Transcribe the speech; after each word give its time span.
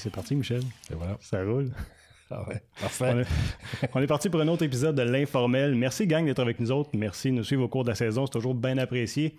c'est 0.00 0.10
parti, 0.10 0.34
Michel. 0.34 0.62
Et 0.90 0.94
voilà. 0.94 1.16
Ça 1.20 1.44
roule. 1.44 1.70
Ah 2.30 2.48
ouais. 2.48 2.62
Parfait. 2.80 3.12
On 3.12 3.18
est, 3.20 3.90
on 3.94 4.02
est 4.02 4.06
parti 4.06 4.30
pour 4.30 4.40
un 4.40 4.48
autre 4.48 4.64
épisode 4.64 4.96
de 4.96 5.02
l'Informel. 5.02 5.74
Merci, 5.74 6.06
gang, 6.06 6.24
d'être 6.24 6.40
avec 6.40 6.58
nous 6.60 6.70
autres. 6.72 6.90
Merci 6.94 7.30
de 7.30 7.36
nous 7.36 7.44
suivre 7.44 7.64
au 7.64 7.68
cours 7.68 7.84
de 7.84 7.90
la 7.90 7.94
saison. 7.94 8.26
C'est 8.26 8.32
toujours 8.32 8.54
bien 8.54 8.78
apprécié. 8.78 9.36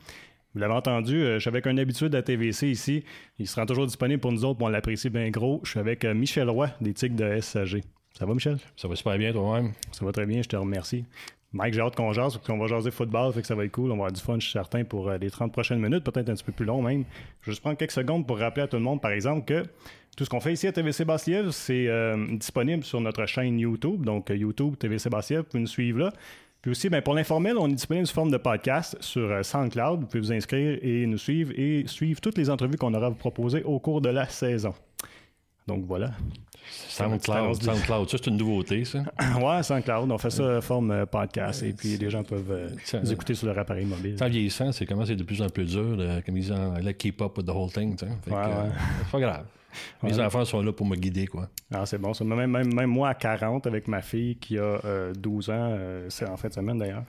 Vous 0.53 0.59
l'avez 0.59 0.73
entendu, 0.73 1.15
euh, 1.15 1.35
je 1.35 1.39
suis 1.39 1.47
avec 1.47 1.65
un 1.65 1.77
habitué 1.77 2.09
de 2.09 2.13
la 2.13 2.21
TVC 2.21 2.67
ici. 2.67 3.05
Il 3.39 3.47
sera 3.47 3.65
toujours 3.65 3.85
disponible 3.85 4.19
pour 4.19 4.33
nous 4.33 4.43
autres. 4.43 4.61
On 4.61 4.67
l'apprécie 4.67 5.09
bien 5.09 5.29
gros. 5.29 5.61
Je 5.63 5.71
suis 5.71 5.79
avec 5.79 6.03
euh, 6.03 6.13
Michel 6.13 6.49
Roy 6.49 6.69
des 6.81 6.93
Tigres 6.93 7.15
de 7.15 7.39
SAG. 7.39 7.81
Ça 8.17 8.25
va, 8.25 8.33
Michel? 8.33 8.57
Ça 8.75 8.87
va 8.87 8.95
super 8.95 9.17
bien 9.17 9.31
toi-même? 9.31 9.71
Ça 9.91 10.05
va 10.05 10.11
très 10.11 10.25
bien, 10.25 10.41
je 10.41 10.49
te 10.49 10.57
remercie. 10.57 11.05
Mike, 11.53 11.73
j'ai 11.73 11.81
hâte 11.81 11.95
qu'on 11.95 12.13
jase, 12.13 12.35
parce 12.35 12.47
qu'on 12.47 12.57
va 12.57 12.67
jaser 12.67 12.91
football, 12.91 13.33
fait 13.33 13.41
que 13.41 13.47
ça 13.47 13.55
va 13.55 13.65
être 13.65 13.71
cool. 13.71 13.91
On 13.91 13.95
va 13.95 14.05
avoir 14.05 14.11
du 14.11 14.21
fun, 14.21 14.35
je 14.35 14.43
suis 14.45 14.51
certain, 14.51 14.85
pour 14.85 15.09
euh, 15.09 15.17
les 15.17 15.29
30 15.29 15.51
prochaines 15.51 15.79
minutes, 15.79 16.03
peut-être 16.03 16.29
un 16.29 16.33
petit 16.33 16.45
peu 16.45 16.53
plus 16.53 16.65
long 16.65 16.81
même. 16.81 17.03
Je 17.41 17.47
vais 17.47 17.51
juste 17.51 17.61
prendre 17.61 17.77
quelques 17.77 17.91
secondes 17.91 18.25
pour 18.25 18.37
rappeler 18.37 18.63
à 18.63 18.67
tout 18.67 18.77
le 18.77 18.83
monde, 18.83 19.01
par 19.01 19.11
exemple, 19.11 19.45
que 19.45 19.65
tout 20.17 20.25
ce 20.25 20.29
qu'on 20.29 20.41
fait 20.41 20.53
ici 20.53 20.67
à 20.67 20.71
TVC 20.71 21.05
Basse-Lièvre, 21.05 21.53
c'est 21.53 21.87
euh, 21.87 22.35
disponible 22.35 22.83
sur 22.83 22.99
notre 22.99 23.25
chaîne 23.25 23.57
YouTube. 23.57 24.03
Donc, 24.03 24.29
euh, 24.29 24.35
YouTube, 24.35 24.75
TVC 24.77 25.09
Basse-Lièvre, 25.09 25.43
vous 25.43 25.49
pouvez 25.49 25.61
nous 25.61 25.67
suivre 25.67 25.99
là. 25.99 26.13
Puis 26.61 26.69
aussi, 26.69 26.89
ben, 26.89 27.01
pour 27.01 27.15
l'informel, 27.15 27.57
on 27.57 27.67
est 27.67 27.73
disponible 27.73 28.05
sous 28.05 28.13
forme 28.13 28.29
de 28.29 28.37
podcast 28.37 28.97
sur 28.99 29.31
euh, 29.31 29.41
SoundCloud. 29.41 30.01
Vous 30.01 30.05
pouvez 30.05 30.19
vous 30.19 30.33
inscrire 30.33 30.77
et 30.81 31.05
nous 31.07 31.17
suivre 31.17 31.53
et 31.55 31.85
suivre 31.87 32.19
toutes 32.19 32.37
les 32.37 32.49
entrevues 32.49 32.77
qu'on 32.77 32.93
aura 32.93 33.07
à 33.07 33.09
vous 33.09 33.15
proposer 33.15 33.63
au 33.63 33.79
cours 33.79 34.01
de 34.01 34.09
la 34.09 34.27
saison. 34.27 34.73
Donc 35.65 35.85
voilà. 35.85 36.11
SoundCloud, 36.69 37.63
SoundCloud, 37.63 38.09
ça 38.09 38.17
c'est 38.17 38.29
une 38.29 38.37
nouveauté, 38.37 38.83
ça. 38.83 38.99
ouais, 39.41 39.63
SoundCloud, 39.63 40.11
on 40.11 40.17
fait 40.17 40.29
ça 40.29 40.57
en 40.57 40.61
forme 40.61 41.05
podcast 41.05 41.63
et 41.63 41.73
puis 41.73 41.97
les 41.97 42.09
gens 42.09 42.23
peuvent 42.23 42.71
nous 43.01 43.11
écouter 43.11 43.33
sur 43.33 43.47
leur 43.47 43.57
appareil 43.57 43.85
mobile. 43.85 44.17
En 44.21 44.27
vieillissant, 44.27 44.71
c'est 44.71 44.85
comment 44.85 45.05
c'est 45.05 45.15
de 45.15 45.23
plus 45.23 45.41
en 45.41 45.49
plus 45.49 45.65
dur, 45.65 45.97
de, 45.97 46.21
comme 46.21 46.37
ils 46.37 46.41
disent 46.41 46.51
en 46.51 46.75
anglais, 46.75 46.93
keep 46.93 47.21
up 47.21 47.37
with 47.37 47.45
the 47.45 47.51
whole 47.51 47.71
thing. 47.71 47.95
Ouais, 48.03 48.33
ouais. 48.33 48.69
C'est 48.99 49.11
pas 49.11 49.19
grave. 49.19 49.45
Mes 50.03 50.19
enfants 50.19 50.45
sont 50.45 50.61
là 50.61 50.71
pour 50.71 50.85
me 50.85 50.95
guider, 50.95 51.27
quoi. 51.27 51.49
Ah, 51.73 51.85
c'est 51.85 51.97
bon. 51.97 52.13
Ça. 52.13 52.23
Même, 52.23 52.51
même, 52.51 52.73
même 52.73 52.89
moi, 52.89 53.09
à 53.09 53.13
40, 53.13 53.67
avec 53.67 53.87
ma 53.87 54.01
fille 54.01 54.35
qui 54.37 54.57
a 54.57 54.79
euh, 54.85 55.13
12 55.13 55.49
ans, 55.49 55.53
euh, 55.57 56.05
c'est 56.09 56.27
en 56.27 56.37
fin 56.37 56.47
de 56.47 56.53
semaine 56.53 56.77
d'ailleurs, 56.77 57.03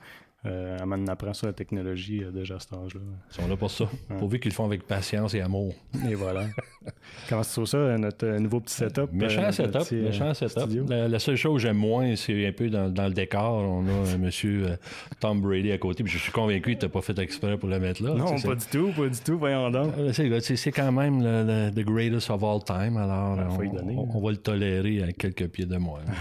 euh, 0.45 0.77
m'en 0.85 1.05
apprend 1.07 1.33
sur 1.33 1.47
la 1.47 1.53
technologie 1.53 2.23
euh, 2.23 2.31
déjà 2.31 2.55
à 2.55 2.59
cet 2.59 2.73
âge-là. 2.73 2.99
Ils 3.31 3.33
sont 3.41 3.47
là 3.47 3.55
pour 3.55 3.71
ça. 3.71 3.85
Pourvu 4.19 4.39
qu'ils 4.39 4.51
le 4.51 4.55
font 4.55 4.65
avec 4.65 4.83
patience 4.85 5.33
et 5.35 5.41
amour. 5.41 5.73
Et 6.09 6.15
voilà. 6.15 6.45
Comment 7.29 7.43
tu 7.43 7.49
trouves 7.51 7.65
ça, 7.65 7.77
euh, 7.77 7.97
notre 7.97 8.25
euh, 8.27 8.39
nouveau 8.39 8.59
petit 8.59 8.73
setup? 8.75 9.11
Méchant 9.13 9.51
setup, 9.51 9.79
petit, 9.79 9.95
méchant 9.95 10.33
setup. 10.33 10.89
La, 10.89 11.07
la 11.07 11.19
seule 11.19 11.37
chose 11.37 11.55
que 11.55 11.59
j'aime 11.67 11.77
moins, 11.77 12.15
c'est 12.17 12.45
un 12.47 12.51
peu 12.51 12.69
dans, 12.69 12.89
dans 12.89 13.07
le 13.07 13.13
décor. 13.13 13.53
On 13.63 13.87
a 13.87 14.13
un 14.13 14.17
monsieur 14.17 14.77
Tom 15.19 15.39
Brady 15.41 15.71
à 15.71 15.77
côté, 15.77 16.03
puis 16.03 16.11
je 16.11 16.17
suis 16.17 16.31
convaincu 16.31 16.71
qu'il 16.71 16.77
t'a 16.77 16.89
pas 16.89 17.01
fait 17.01 17.17
exprès 17.19 17.57
pour 17.57 17.69
le 17.69 17.79
mettre 17.79 18.03
là. 18.03 18.13
Non, 18.13 18.39
pas 18.41 18.55
du 18.55 18.65
tout, 18.69 18.91
pas 18.91 19.07
du 19.07 19.19
tout, 19.19 19.37
voyons 19.37 19.69
donc. 19.71 19.93
C'est- 20.11 20.71
quand 20.71 20.91
même 20.91 21.21
le, 21.23 21.43
le- 21.43 21.71
the 21.71 21.85
greatest 21.85 22.29
of 22.29 22.43
all 22.43 22.63
time, 22.63 22.97
alors 22.97 23.37
faut 23.53 23.61
on, 23.61 23.63
y 23.63 23.69
donner, 23.69 23.95
on- 23.95 24.03
hein. 24.05 24.11
on 24.13 24.21
va 24.21 24.31
le 24.31 24.37
tolérer 24.37 25.03
à 25.03 25.11
quelques 25.13 25.47
pieds 25.47 25.65
de 25.65 25.77
moi. 25.77 25.99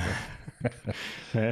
Euh, 1.34 1.50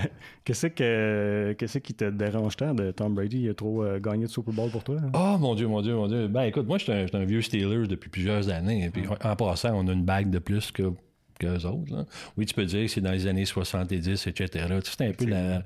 Qu'est-ce 0.50 0.66
que 0.66 1.52
qu'est-ce 1.56 1.78
qui 1.78 1.94
te 1.94 2.10
dérange 2.10 2.56
tant 2.56 2.74
de 2.74 2.90
Tom 2.90 3.14
Brady? 3.14 3.42
Il 3.42 3.50
a 3.50 3.54
trop 3.54 3.84
euh, 3.84 4.00
gagné 4.00 4.24
de 4.24 4.30
Super 4.30 4.52
Bowl 4.52 4.68
pour 4.68 4.82
toi? 4.82 4.96
hein? 5.00 5.12
Oh 5.14 5.38
mon 5.38 5.54
Dieu, 5.54 5.68
mon 5.68 5.80
Dieu, 5.80 5.94
mon 5.94 6.08
Dieu. 6.08 6.26
Ben 6.26 6.42
écoute, 6.42 6.66
moi 6.66 6.76
je 6.76 6.82
suis 6.82 6.92
un, 6.92 7.24
vieux 7.24 7.40
Steelers 7.40 7.86
depuis 7.86 8.10
plusieurs 8.10 8.48
années. 8.48 8.86
Et 8.86 8.90
puis 8.90 9.04
en 9.22 9.36
passant, 9.36 9.70
on 9.74 9.86
a 9.86 9.92
une 9.92 10.02
bague 10.02 10.28
de 10.28 10.40
plus 10.40 10.72
que 10.72 10.90
qu'eux 11.38 11.64
autres. 11.66 11.94
là. 11.94 12.04
Oui, 12.36 12.46
tu 12.46 12.54
peux 12.54 12.64
dire 12.64 12.82
que 12.82 12.88
c'est 12.88 13.00
dans 13.00 13.12
les 13.12 13.28
années 13.28 13.44
70, 13.44 14.26
etc. 14.26 14.48
Tu 14.50 14.58
sais, 14.58 14.80
C'est 14.98 15.06
un 15.06 15.12
peu 15.12 15.26
la... 15.26 15.62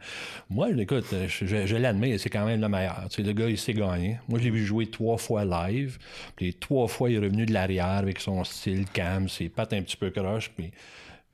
Moi, 0.51 0.69
écoute, 0.73 1.07
je, 1.29 1.47
je, 1.47 1.65
je 1.67 1.77
l'admets, 1.77 2.19
c'est 2.19 2.29
quand 2.29 2.45
même 2.45 2.61
le 2.61 2.69
meilleur. 2.69 3.07
Tu 3.09 3.17
sais, 3.17 3.23
le 3.23 3.33
gars, 3.33 3.49
il 3.49 3.57
sait 3.57 3.73
gagner. 3.73 4.19
Moi, 4.29 4.39
je 4.39 4.45
l'ai 4.45 4.51
vu 4.51 4.67
jouer 4.67 4.87
trois 4.87 5.17
fois 5.17 5.47
live. 5.47 5.97
Puis 6.37 6.53
trois 6.55 6.89
fois, 6.89 7.09
il 7.09 7.17
est 7.17 7.21
revenu 7.21 7.47
de 7.47 7.55
l'arrière 7.55 7.87
avec 7.87 8.21
son 8.21 8.45
style 8.45 8.85
calme, 8.85 9.31
ses 9.31 9.49
pattes 9.49 9.73
un 9.73 9.81
petit 9.81 9.97
peu 9.97 10.11
croches, 10.11 10.51
puis... 10.55 10.73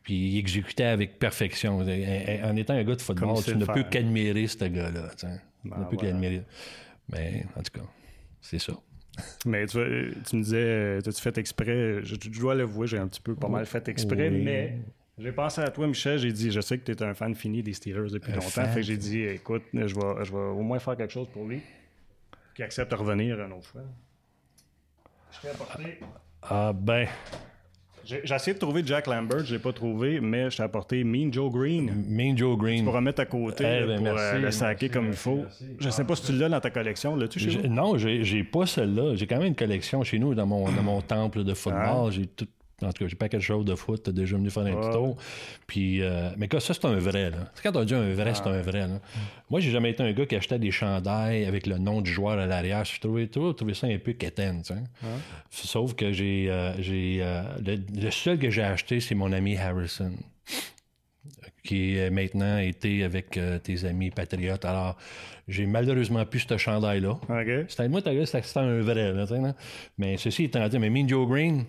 Puis 0.03 0.15
il 0.15 0.38
exécutait 0.38 0.84
avec 0.84 1.19
perfection. 1.19 1.78
En 1.81 2.56
étant 2.56 2.75
un 2.75 2.84
gars 2.84 2.94
de 2.97 3.03
football, 3.03 3.43
tu 3.44 3.56
ne 3.56 3.65
peux 3.66 3.83
qu'admirer 3.84 4.47
ce 4.47 4.65
gars-là. 4.65 5.11
tu. 5.16 5.27
Tu 5.27 5.69
Ben, 5.69 5.77
ne 5.78 5.84
peux 5.84 5.97
voilà. 5.97 6.11
qu'admirer. 6.12 6.43
Mais 7.12 7.44
en 7.56 7.62
tout 7.62 7.78
cas, 7.81 7.87
c'est 8.41 8.59
ça. 8.59 8.72
Mais 9.44 9.66
tu, 9.66 9.77
tu 10.27 10.37
me 10.37 10.43
disais, 10.43 10.56
euh, 10.56 11.00
t'as-tu 11.03 11.21
fait 11.21 11.37
exprès? 11.37 12.00
Je, 12.03 12.15
je 12.21 12.41
dois 12.41 12.55
l'avouer, 12.55 12.87
j'ai 12.87 12.97
un 12.99 13.09
petit 13.09 13.21
peu 13.21 13.34
pas 13.34 13.49
mal 13.49 13.66
fait 13.66 13.87
exprès, 13.88 14.31
Oui. 14.31 14.43
mais 14.43 14.78
j'ai 15.19 15.33
pensé 15.33 15.61
à 15.61 15.69
toi, 15.71 15.87
Michel. 15.87 16.19
J'ai 16.19 16.32
dit, 16.32 16.50
je 16.50 16.61
sais 16.62 16.78
que 16.78 16.84
tu 16.84 16.93
es 16.93 17.03
un 17.03 17.12
fan 17.12 17.34
fini 17.34 17.62
des 17.62 17.75
Steelers 17.75 18.11
depuis 18.11 18.32
Un 18.32 18.37
longtemps. 18.37 18.49
fan. 18.49 18.69
Fait 18.69 18.77
que 18.81 18.87
j'ai 18.87 18.97
dit, 18.97 19.21
écoute, 19.25 19.65
je 19.75 19.81
vais, 19.81 20.25
je 20.25 20.32
vais 20.32 20.38
au 20.38 20.62
moins 20.62 20.78
faire 20.78 20.97
quelque 20.97 21.12
chose 21.12 21.28
pour 21.31 21.47
lui, 21.47 21.61
qui 22.55 22.62
accepte 22.62 22.91
de 22.91 22.97
revenir 22.97 23.38
une 23.38 23.53
autre 23.53 23.67
fois. 23.67 23.82
Je 25.32 25.41
t'ai 25.43 25.49
apporté. 25.49 25.99
Ah 26.43 26.72
ben, 26.72 27.06
J'ai 28.05 28.21
j'ai 28.25 28.34
essayé 28.34 28.55
de 28.55 28.59
trouver 28.59 28.83
Jack 28.84 29.06
Lambert, 29.06 29.44
je 29.44 29.55
l'ai 29.55 29.59
pas 29.61 29.72
trouvé, 29.72 30.21
mais 30.21 30.50
je 30.50 30.56
t'ai 30.56 30.62
apporté 30.62 31.05
Mean 31.05 31.33
Joe 31.33 31.53
Green. 31.53 32.05
Mean 32.09 32.37
Joe 32.37 32.56
Green. 32.59 32.84
Pour 32.84 32.94
remettre 32.94 33.21
à 33.21 33.27
côté 33.27 33.65
Eh 33.66 33.81
là, 33.81 33.87
ben, 33.87 33.94
pour 33.97 34.05
merci, 34.05 34.37
euh, 34.37 34.38
le 34.41 34.50
saquer 34.50 34.88
comme 34.88 35.06
il 35.09 35.12
faut. 35.12 35.37
merci. 35.37 35.65
Je 35.78 35.91
sais 35.91 36.05
pas 36.05 36.16
si 36.16 36.27
tu 36.27 36.33
l'as 36.33 36.49
dans 36.49 36.61
ta 36.61 36.71
collection. 36.71 37.16
L'as-tu 37.16 37.38
chez 37.38 37.50
J'ai- 37.50 37.59
vous? 37.61 37.69
Non, 37.69 37.97
j'ai 37.99 38.25
j'ai 38.25 38.43
pas 38.44 38.66
celle-là. 38.66 39.15
J'ai 39.16 39.27
quand 39.27 39.38
même 39.38 39.49
une 39.49 39.55
collection 39.55 40.03
chez 40.05 40.19
nous 40.19 40.34
dans 40.34 40.47
mon, 40.47 40.65
dans 40.71 40.83
mon 40.83 41.00
temple 41.03 41.44
de 41.44 41.55
football. 41.55 42.11
J'ai 42.12 42.27
tout. 42.27 42.47
En 42.82 42.92
tout 42.92 43.04
cas, 43.04 43.08
j'ai 43.08 43.16
pas 43.16 43.28
quelque 43.28 43.42
chose 43.42 43.64
de 43.64 43.74
foot, 43.74 44.02
t'as 44.04 44.12
déjà 44.12 44.36
venu 44.36 44.50
faire 44.50 44.64
un 44.64 44.74
petit 44.74 44.91
tour. 44.91 45.16
Puis, 45.66 46.02
euh, 46.02 46.30
mais 46.36 46.48
que 46.48 46.58
ça, 46.58 46.74
c'est 46.74 46.84
un 46.84 46.98
vrai, 46.98 47.30
là. 47.30 47.38
Quand 47.62 47.76
on 47.76 47.84
dit 47.84 47.94
un 47.94 48.12
vrai, 48.14 48.34
c'est 48.34 48.46
un 48.46 48.62
vrai, 48.62 48.86
là. 48.86 49.00
Moi, 49.50 49.60
j'ai 49.60 49.70
jamais 49.70 49.91
été 49.91 50.02
un 50.02 50.12
gars 50.12 50.26
qui 50.26 50.36
achetait 50.36 50.58
des 50.58 50.70
chandails 50.70 51.44
avec 51.44 51.66
le 51.66 51.78
nom 51.78 52.00
du 52.00 52.10
joueur 52.10 52.38
à 52.38 52.46
l'arrière. 52.46 52.84
Je 52.84 53.00
trouvais, 53.00 53.26
toujours 53.26 53.54
trouvé 53.54 53.74
ça 53.74 53.86
un 53.86 53.98
peu 53.98 54.12
quétaine. 54.12 54.62
Sauf 55.50 55.94
que 55.94 56.12
j'ai, 56.12 56.50
euh, 56.50 56.80
j'ai, 56.80 57.19
euh, 57.20 57.42
le, 57.64 57.78
le 58.00 58.10
seul 58.10 58.38
que 58.38 58.50
j'ai 58.50 58.62
acheté, 58.62 59.00
c'est 59.00 59.14
mon 59.14 59.32
ami 59.32 59.56
Harrison 59.56 60.12
qui 61.62 61.96
est 61.96 62.10
maintenant 62.10 62.58
été 62.58 63.04
avec 63.04 63.36
euh, 63.36 63.58
tes 63.58 63.84
amis 63.84 64.10
patriotes. 64.10 64.64
Alors, 64.64 64.96
j'ai 65.48 65.66
malheureusement 65.66 66.24
plus 66.24 66.46
ce 66.48 66.56
chandail-là. 66.56 67.10
OK. 67.10 67.66
C'était 67.69 67.88
moi, 67.88 68.02
t'as 68.02 68.12
c'était 68.24 68.42
c'était 68.42 68.60
un 68.60 68.80
vrai, 68.80 69.12
là. 69.12 69.54
Mais 69.98 70.16
ceci 70.16 70.44
étant 70.44 70.66
dit, 70.69 70.78
mais 70.78 70.90
Mean 70.90 71.08
Joe 71.08 71.28
Green, 71.28 71.64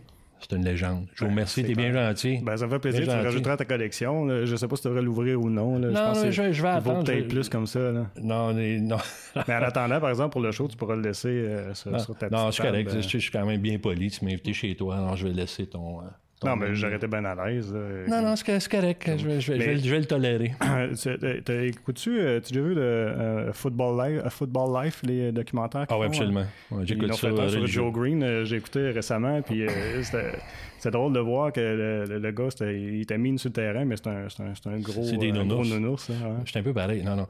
c'est 0.50 0.56
une 0.56 0.66
légende. 0.66 1.06
Je 1.16 1.24
vous 1.24 1.30
remercie, 1.30 1.62
c'est 1.62 1.68
t'es 1.68 1.76
bien 1.76 1.92
gentil. 1.92 2.40
Ben, 2.44 2.58
ça 2.58 2.66
me 2.66 2.72
fait 2.72 2.80
plaisir. 2.80 3.02
Tu 3.02 3.08
le 3.08 3.14
rajouteras 3.24 3.54
à 3.54 3.58
ta 3.58 3.66
collection. 3.66 4.26
là. 4.26 4.46
Je 4.46 4.56
sais 4.56 4.68
pas 4.68 4.76
si 4.76 4.82
tu 4.82 4.88
devrais 4.88 5.02
l'ouvrir 5.04 5.40
ou 5.42 5.50
non. 5.50 5.78
là. 5.80 5.90
Non, 5.90 5.96
je 5.96 6.20
pense 6.22 6.26
je- 6.32 6.32
je 6.32 6.62
vais 6.62 6.68
il 6.70 6.72
attendre, 6.72 6.98
vaut 7.00 7.04
peut-être 7.04 7.24
je- 7.24 7.30
plus 7.30 7.50
comme 7.50 7.68
ça. 7.68 7.80
Là. 7.92 8.08
Non, 8.22 8.54
mais- 8.54 8.80
non. 8.80 8.98
Mais 9.48 9.56
en 9.56 9.62
attendant, 9.64 10.00
par 10.00 10.10
exemple, 10.10 10.32
pour 10.32 10.42
le 10.42 10.52
show, 10.52 10.68
tu 10.68 10.76
pourras 10.78 10.96
le 10.96 11.02
laisser 11.04 11.30
euh, 11.30 11.74
sur, 11.74 12.00
sur 12.00 12.16
ta 12.18 12.30
non, 12.30 12.48
petite 12.48 12.54
c'est 12.62 12.68
correct. 12.68 12.90
table, 12.90 13.02
Je, 13.04 13.10
je 13.10 13.18
suis 13.18 13.32
quand 13.32 13.46
même 13.46 13.62
bien 13.62 13.78
poli. 13.80 14.10
Tu 14.12 14.26
m'as 14.26 14.32
invité 14.32 14.54
chez 14.54 14.76
toi, 14.76 14.98
alors 14.98 15.16
je 15.16 15.28
vais 15.28 15.34
laisser 15.34 15.68
ton. 15.68 16.00
euh, 16.00 16.04
ton- 16.04 16.10
Non, 16.44 16.56
mais 16.56 16.74
j'aurais 16.74 16.96
été 16.96 17.06
bien 17.08 17.24
à 17.26 17.36
l'aise. 17.48 17.72
Non, 18.08 18.22
non, 18.22 18.36
c'est 18.36 18.68
correct. 18.68 19.12
Je 19.18 19.28
vais, 19.28 19.40
je 19.40 19.52
vais- 19.54 19.60
je 19.60 19.66
vais- 19.66 19.74
Mais- 19.76 19.78
je 19.78 19.90
vais 19.92 20.00
le 20.00 20.06
tolérer. 20.06 20.54
Tu- 21.02 21.18
t'as- 21.20 21.42
t'as- 21.46 21.62
Écoutes-tu, 21.64 22.20
euh, 22.20 22.40
tu 22.40 22.48
as 22.48 22.50
déjà 22.50 22.62
vu 22.62 22.74
le 22.74 22.82
euh, 22.82 23.54
Football, 23.54 24.02
Life, 24.10 24.22
euh, 24.26 24.30
Football 24.32 24.84
Life, 24.84 25.02
les 25.04 25.32
documentaires? 25.32 25.86
Ah, 25.90 26.00
oui, 26.00 26.08
absolument. 26.08 26.40
hein? 26.42 26.48
Ouais, 26.76 26.84
J'écoute 26.86 27.14
ça. 27.14 27.30
fait 27.30 27.40
un 27.40 27.48
sur. 27.50 27.68
Joe 27.68 27.92
Green, 27.94 28.24
euh, 28.24 28.44
j'ai 28.46 28.56
écouté 28.58 28.90
récemment, 28.90 29.42
puis 29.44 29.68
euh, 29.68 29.70
c'était 30.04 30.32
c'est 30.80 30.90
drôle 30.90 31.14
de 31.14 31.20
voir 31.20 31.54
que 31.54 31.60
le, 31.60 32.06
le- 32.06 32.18
le 32.18 32.32
gars, 32.32 32.48
il 32.62 33.02
était 33.02 33.20
mis 33.20 33.38
sur 33.38 33.50
le 33.50 33.54
terrain, 33.54 33.86
mais 33.86 33.96
c'est 33.98 34.08
un, 34.08 34.26
un, 34.26 34.28
c'est 34.30 34.68
un 34.68 34.80
gros, 34.80 35.04
C'est 35.04 35.18
des 35.18 35.30
un 35.30 35.34
gros 35.34 35.44
nounours. 35.44 35.70
nounours. 35.70 36.10
hein. 36.10 36.38
J'étais 36.44 36.60
un 36.60 36.64
peu 36.64 36.74
pareil. 36.74 37.04
Non, 37.04 37.16
non. 37.16 37.28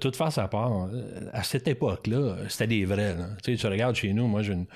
Toute 0.00 0.14
face 0.14 0.38
à 0.38 0.46
part, 0.46 0.70
euh, 0.92 1.02
à 1.32 1.42
cette 1.42 1.66
époque-là, 1.66 2.36
c'était 2.48 2.68
des 2.68 2.84
vrais. 2.84 3.14
là. 3.16 3.26
Tu 3.42 3.56
sais, 3.56 3.60
tu 3.60 3.66
regardes 3.66 3.96
chez 3.96 4.12
nous, 4.12 4.28
moi, 4.28 4.42
j'ai 4.42 4.52
une- 4.52 4.66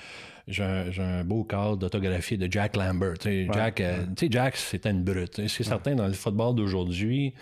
j'ai 0.47 0.63
un, 0.63 1.23
beau 1.23 1.43
cadre 1.43 1.77
d'autographie 1.77 2.37
de 2.37 2.51
Jack 2.51 2.75
Lambert. 2.75 3.15
Jack, 3.23 3.81
euh, 3.81 4.05
tu 4.15 4.25
sais, 4.25 4.31
Jack, 4.31 4.57
c'était 4.57 4.91
une 4.91 5.03
brute. 5.03 5.47
C'est 5.47 5.63
certain, 5.63 5.95
dans 5.95 6.07
le 6.07 6.13
football 6.13 6.55
d'aujourd'hui, 6.55 7.33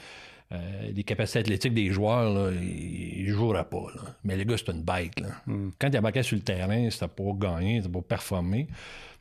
euh, 0.52 0.92
les 0.94 1.04
capacités 1.04 1.40
athlétiques 1.40 1.74
des 1.74 1.90
joueurs, 1.90 2.34
là, 2.34 2.52
ils 2.52 3.26
ne 3.28 3.34
joueraient 3.34 3.66
pas. 3.66 3.88
là. 3.96 4.02
Mais 4.24 4.38
le 4.38 4.44
gars, 4.44 4.56
c'est 4.58 4.72
une 4.72 4.84
bête. 4.84 5.20
Là. 5.20 5.30
Quand 5.80 5.90
il 5.92 5.98
embarquait 5.98 6.24
sur 6.24 6.38
le 6.38 6.44
terrain, 6.44 6.90
c'était 6.90 7.08
pour 7.08 7.38
gagner, 7.38 7.82
c'était 7.82 7.92
pour 7.92 8.04
performer. 8.04 8.68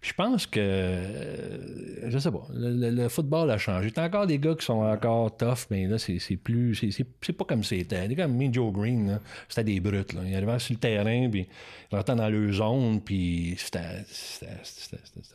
Je 0.03 0.13
pense 0.15 0.47
que, 0.47 0.59
euh, 0.61 2.11
je 2.11 2.19
sais 2.19 2.33
pas, 2.33 2.45
le, 2.53 3.09
football 3.09 3.49
a 3.53 3.57
changé. 3.57 3.93
T'as 3.93 4.07
encore 4.07 4.27
des 4.27 4.41
gars 4.41 4.57
qui 4.57 4.65
sont 4.65 4.83
encore 4.83 5.37
tough, 5.37 5.67
mais 5.71 5.87
là, 5.87 5.97
c'est 5.97 6.19
c'est 6.19 6.37
plus, 6.37 6.75
c'est- 6.75 7.33
pas 7.33 7.45
comme 7.45 7.63
c'était. 7.63 8.09
Des 8.09 8.17
gars 8.17 8.25
comme 8.25 8.37
me, 8.37 8.53
Joe 8.53 8.73
Green, 8.73 9.21
c'était 9.49 9.63
des 9.63 9.79
brutes. 9.79 10.13
Là. 10.13 10.23
Ils 10.27 10.35
arrivaient 10.35 10.59
sur 10.59 10.75
le 10.75 10.81
terrain, 10.81 11.31
puis 11.31 11.47
ils 11.91 11.97
rentraient 11.97 12.17
dans 12.17 12.29
leur 12.29 12.53
zone, 12.53 13.01
puis 13.01 13.55
c'était 13.57 14.05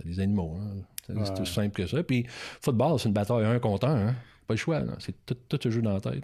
des 0.04 0.20
animaux. 0.20 0.58
C'était 1.08 1.20
c'est 1.24 1.42
aussi 1.42 1.54
simple 1.54 1.74
que 1.74 1.88
ça. 1.88 2.04
Puis 2.04 2.26
football, 2.62 3.00
c'est 3.00 3.08
une 3.08 3.14
bataille 3.14 3.46
un 3.46 3.60
contre 3.60 3.88
un. 3.88 4.10
Hein. 4.10 4.16
Pas 4.48 4.54
le 4.54 4.58
choix. 4.58 4.84
C'est 5.00 5.16
tout, 5.26 5.38
tout 5.48 5.60
se 5.64 5.70
joue 5.70 5.82
dans 5.82 5.94
la 5.94 6.02
tête. 6.02 6.24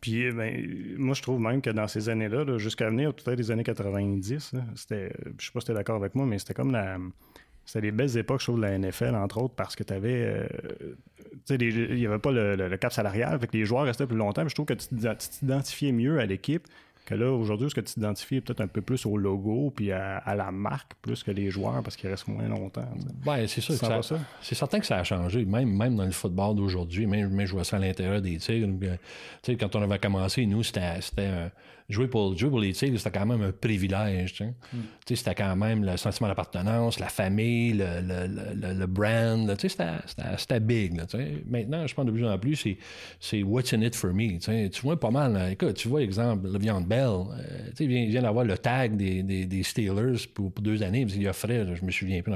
Puis, 0.00 0.22
eh 0.22 0.32
ben, 0.32 0.96
moi, 0.96 1.14
je 1.14 1.22
trouve 1.22 1.40
même 1.40 1.60
que 1.60 1.70
dans 1.70 1.86
ces 1.86 2.08
années-là, 2.08 2.44
là, 2.44 2.58
jusqu'à 2.58 2.88
venir, 2.88 3.12
peut-être 3.14 3.38
les 3.38 3.50
années 3.50 3.64
90, 3.64 4.52
là, 4.54 4.60
c'était, 4.74 5.12
je 5.38 5.46
sais 5.46 5.52
pas 5.52 5.60
si 5.60 5.66
tu 5.66 5.72
es 5.72 5.74
d'accord 5.74 5.96
avec 5.96 6.14
moi, 6.14 6.26
mais 6.26 6.38
c'était 6.38 6.54
comme 6.54 6.72
la. 6.72 6.98
C'était 7.66 7.82
les 7.82 7.92
belles 7.92 8.16
époques, 8.16 8.40
je 8.40 8.46
trouve, 8.46 8.56
de 8.56 8.62
la 8.62 8.76
NFL, 8.78 9.14
entre 9.14 9.38
autres, 9.38 9.54
parce 9.54 9.76
que 9.76 9.84
tu 9.84 9.92
avais. 9.92 10.48
il 11.50 11.94
n'y 11.94 12.06
avait 12.06 12.18
pas 12.18 12.32
le, 12.32 12.76
cap 12.78 12.92
salarial, 12.92 13.38
fait 13.38 13.46
que 13.46 13.56
les 13.56 13.64
joueurs 13.64 13.84
restaient 13.84 14.06
plus 14.06 14.16
longtemps. 14.16 14.42
mais 14.42 14.48
je 14.48 14.54
trouve 14.54 14.66
que 14.66 14.74
tu 14.74 14.88
tu 14.88 15.28
t'identifiais 15.28 15.92
mieux 15.92 16.18
à 16.18 16.26
l'équipe 16.26 16.66
que 17.10 17.14
là, 17.16 17.32
aujourd'hui, 17.32 17.66
est-ce 17.66 17.74
que 17.74 17.80
tu 17.80 17.94
t'identifies 17.94 18.40
peut-être 18.40 18.60
un 18.60 18.68
peu 18.68 18.82
plus 18.82 19.04
au 19.04 19.16
logo 19.16 19.72
puis 19.74 19.90
à, 19.90 20.34
la 20.36 20.52
marque 20.52 20.92
plus 21.02 21.24
que 21.24 21.32
les 21.32 21.50
joueurs 21.50 21.82
parce 21.82 21.96
qu'ils 21.96 22.08
restent 22.08 22.28
moins 22.28 22.46
longtemps? 22.46 22.88
Oui, 23.26 23.48
c'est 23.48 23.60
sûr. 23.60 23.74
ça, 23.74 24.00
C'est 24.40 24.54
certain 24.54 24.78
que 24.78 24.86
ça 24.86 24.98
a 24.98 25.04
changé, 25.04 25.44
même, 25.44 25.76
même 25.76 25.96
dans 25.96 26.04
le 26.04 26.12
football 26.12 26.54
d'aujourd'hui, 26.54 27.06
même, 27.06 27.30
même 27.30 27.46
je 27.46 27.52
vois 27.52 27.64
ça 27.64 27.78
à 27.78 27.80
l'intérieur 27.80 28.22
des 28.22 28.36
Tigres. 28.36 28.68
Euh, 28.84 29.56
quand 29.58 29.74
on 29.74 29.82
avait 29.82 29.98
commencé, 29.98 30.46
nous, 30.46 30.62
c'était 30.62 31.00
jouer 31.90 32.08
pour, 32.08 32.36
jouer 32.36 32.48
pour 32.48 32.60
les 32.60 32.72
Tigres, 32.72 32.98
c'était 32.98 33.18
quand 33.18 33.26
même 33.26 33.42
un 33.42 33.52
privilège. 33.52 34.32
Tu 34.32 34.44
sais. 34.44 34.54
Hmm. 34.72 34.80
C'était 35.06 35.34
quand 35.34 35.56
même 35.56 35.84
le 35.84 35.96
sentiment 35.96 36.28
d'appartenance, 36.28 36.98
la 37.00 37.08
famille, 37.08 37.72
le, 37.72 38.00
le, 38.00 38.72
le, 38.74 38.86
brand. 38.86 39.56
Tu 39.58 39.68
sais, 39.68 39.86
c'était 40.38 40.60
big. 40.60 40.96
Là, 40.96 41.06
tu 41.06 41.18
sais. 41.18 41.42
Maintenant, 41.46 41.86
je 41.86 41.94
pense 41.94 42.06
de 42.06 42.12
plus 42.12 42.26
en 42.26 42.38
plus, 42.38 42.64
c'est 43.18 43.42
what's 43.42 43.72
in 43.72 43.82
it 43.82 43.94
for 43.94 44.12
me. 44.14 44.38
Tu, 44.38 44.40
sais. 44.42 44.70
tu 44.70 44.82
vois 44.82 44.98
pas 44.98 45.10
mal. 45.10 45.52
écoute, 45.52 45.74
tu 45.74 45.88
vois, 45.88 46.02
exemple, 46.02 46.48
Le'Veon 46.48 46.82
Bell. 46.82 47.00
Euh, 47.04 47.70
tu 47.70 47.76
sais, 47.76 47.84
il 47.84 48.10
vient, 48.10 48.22
d'avoir 48.22 48.44
le 48.44 48.56
tag 48.56 48.96
des, 48.96 49.22
des, 49.22 49.46
des 49.46 49.62
Steelers 49.62 50.26
pour, 50.32 50.52
pour, 50.52 50.62
deux 50.62 50.82
années. 50.82 51.06
Il 51.14 51.28
offrait, 51.28 51.66
je 51.74 51.84
me 51.84 51.90
souviens 51.90 52.22
plus, 52.22 52.32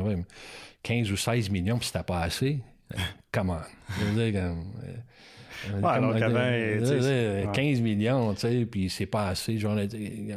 15 0.82 1.10
ou 1.10 1.16
16 1.16 1.50
millions, 1.50 1.78
puis 1.78 1.86
c'était 1.86 2.04
pas 2.04 2.20
assez. 2.20 2.58
Comment? 3.32 3.60
Je 3.98 4.04
veux 4.04 4.30
dire, 4.30 4.40
comme, 4.40 4.64
euh, 4.84 4.92
Ouais, 5.82 7.46
15 7.52 7.80
millions, 7.80 8.34
tu 8.34 8.40
sais, 8.40 8.66
puis 8.66 8.90
c'est 8.90 9.06
pas 9.06 9.28
assez. 9.28 9.58
Genre, 9.58 9.78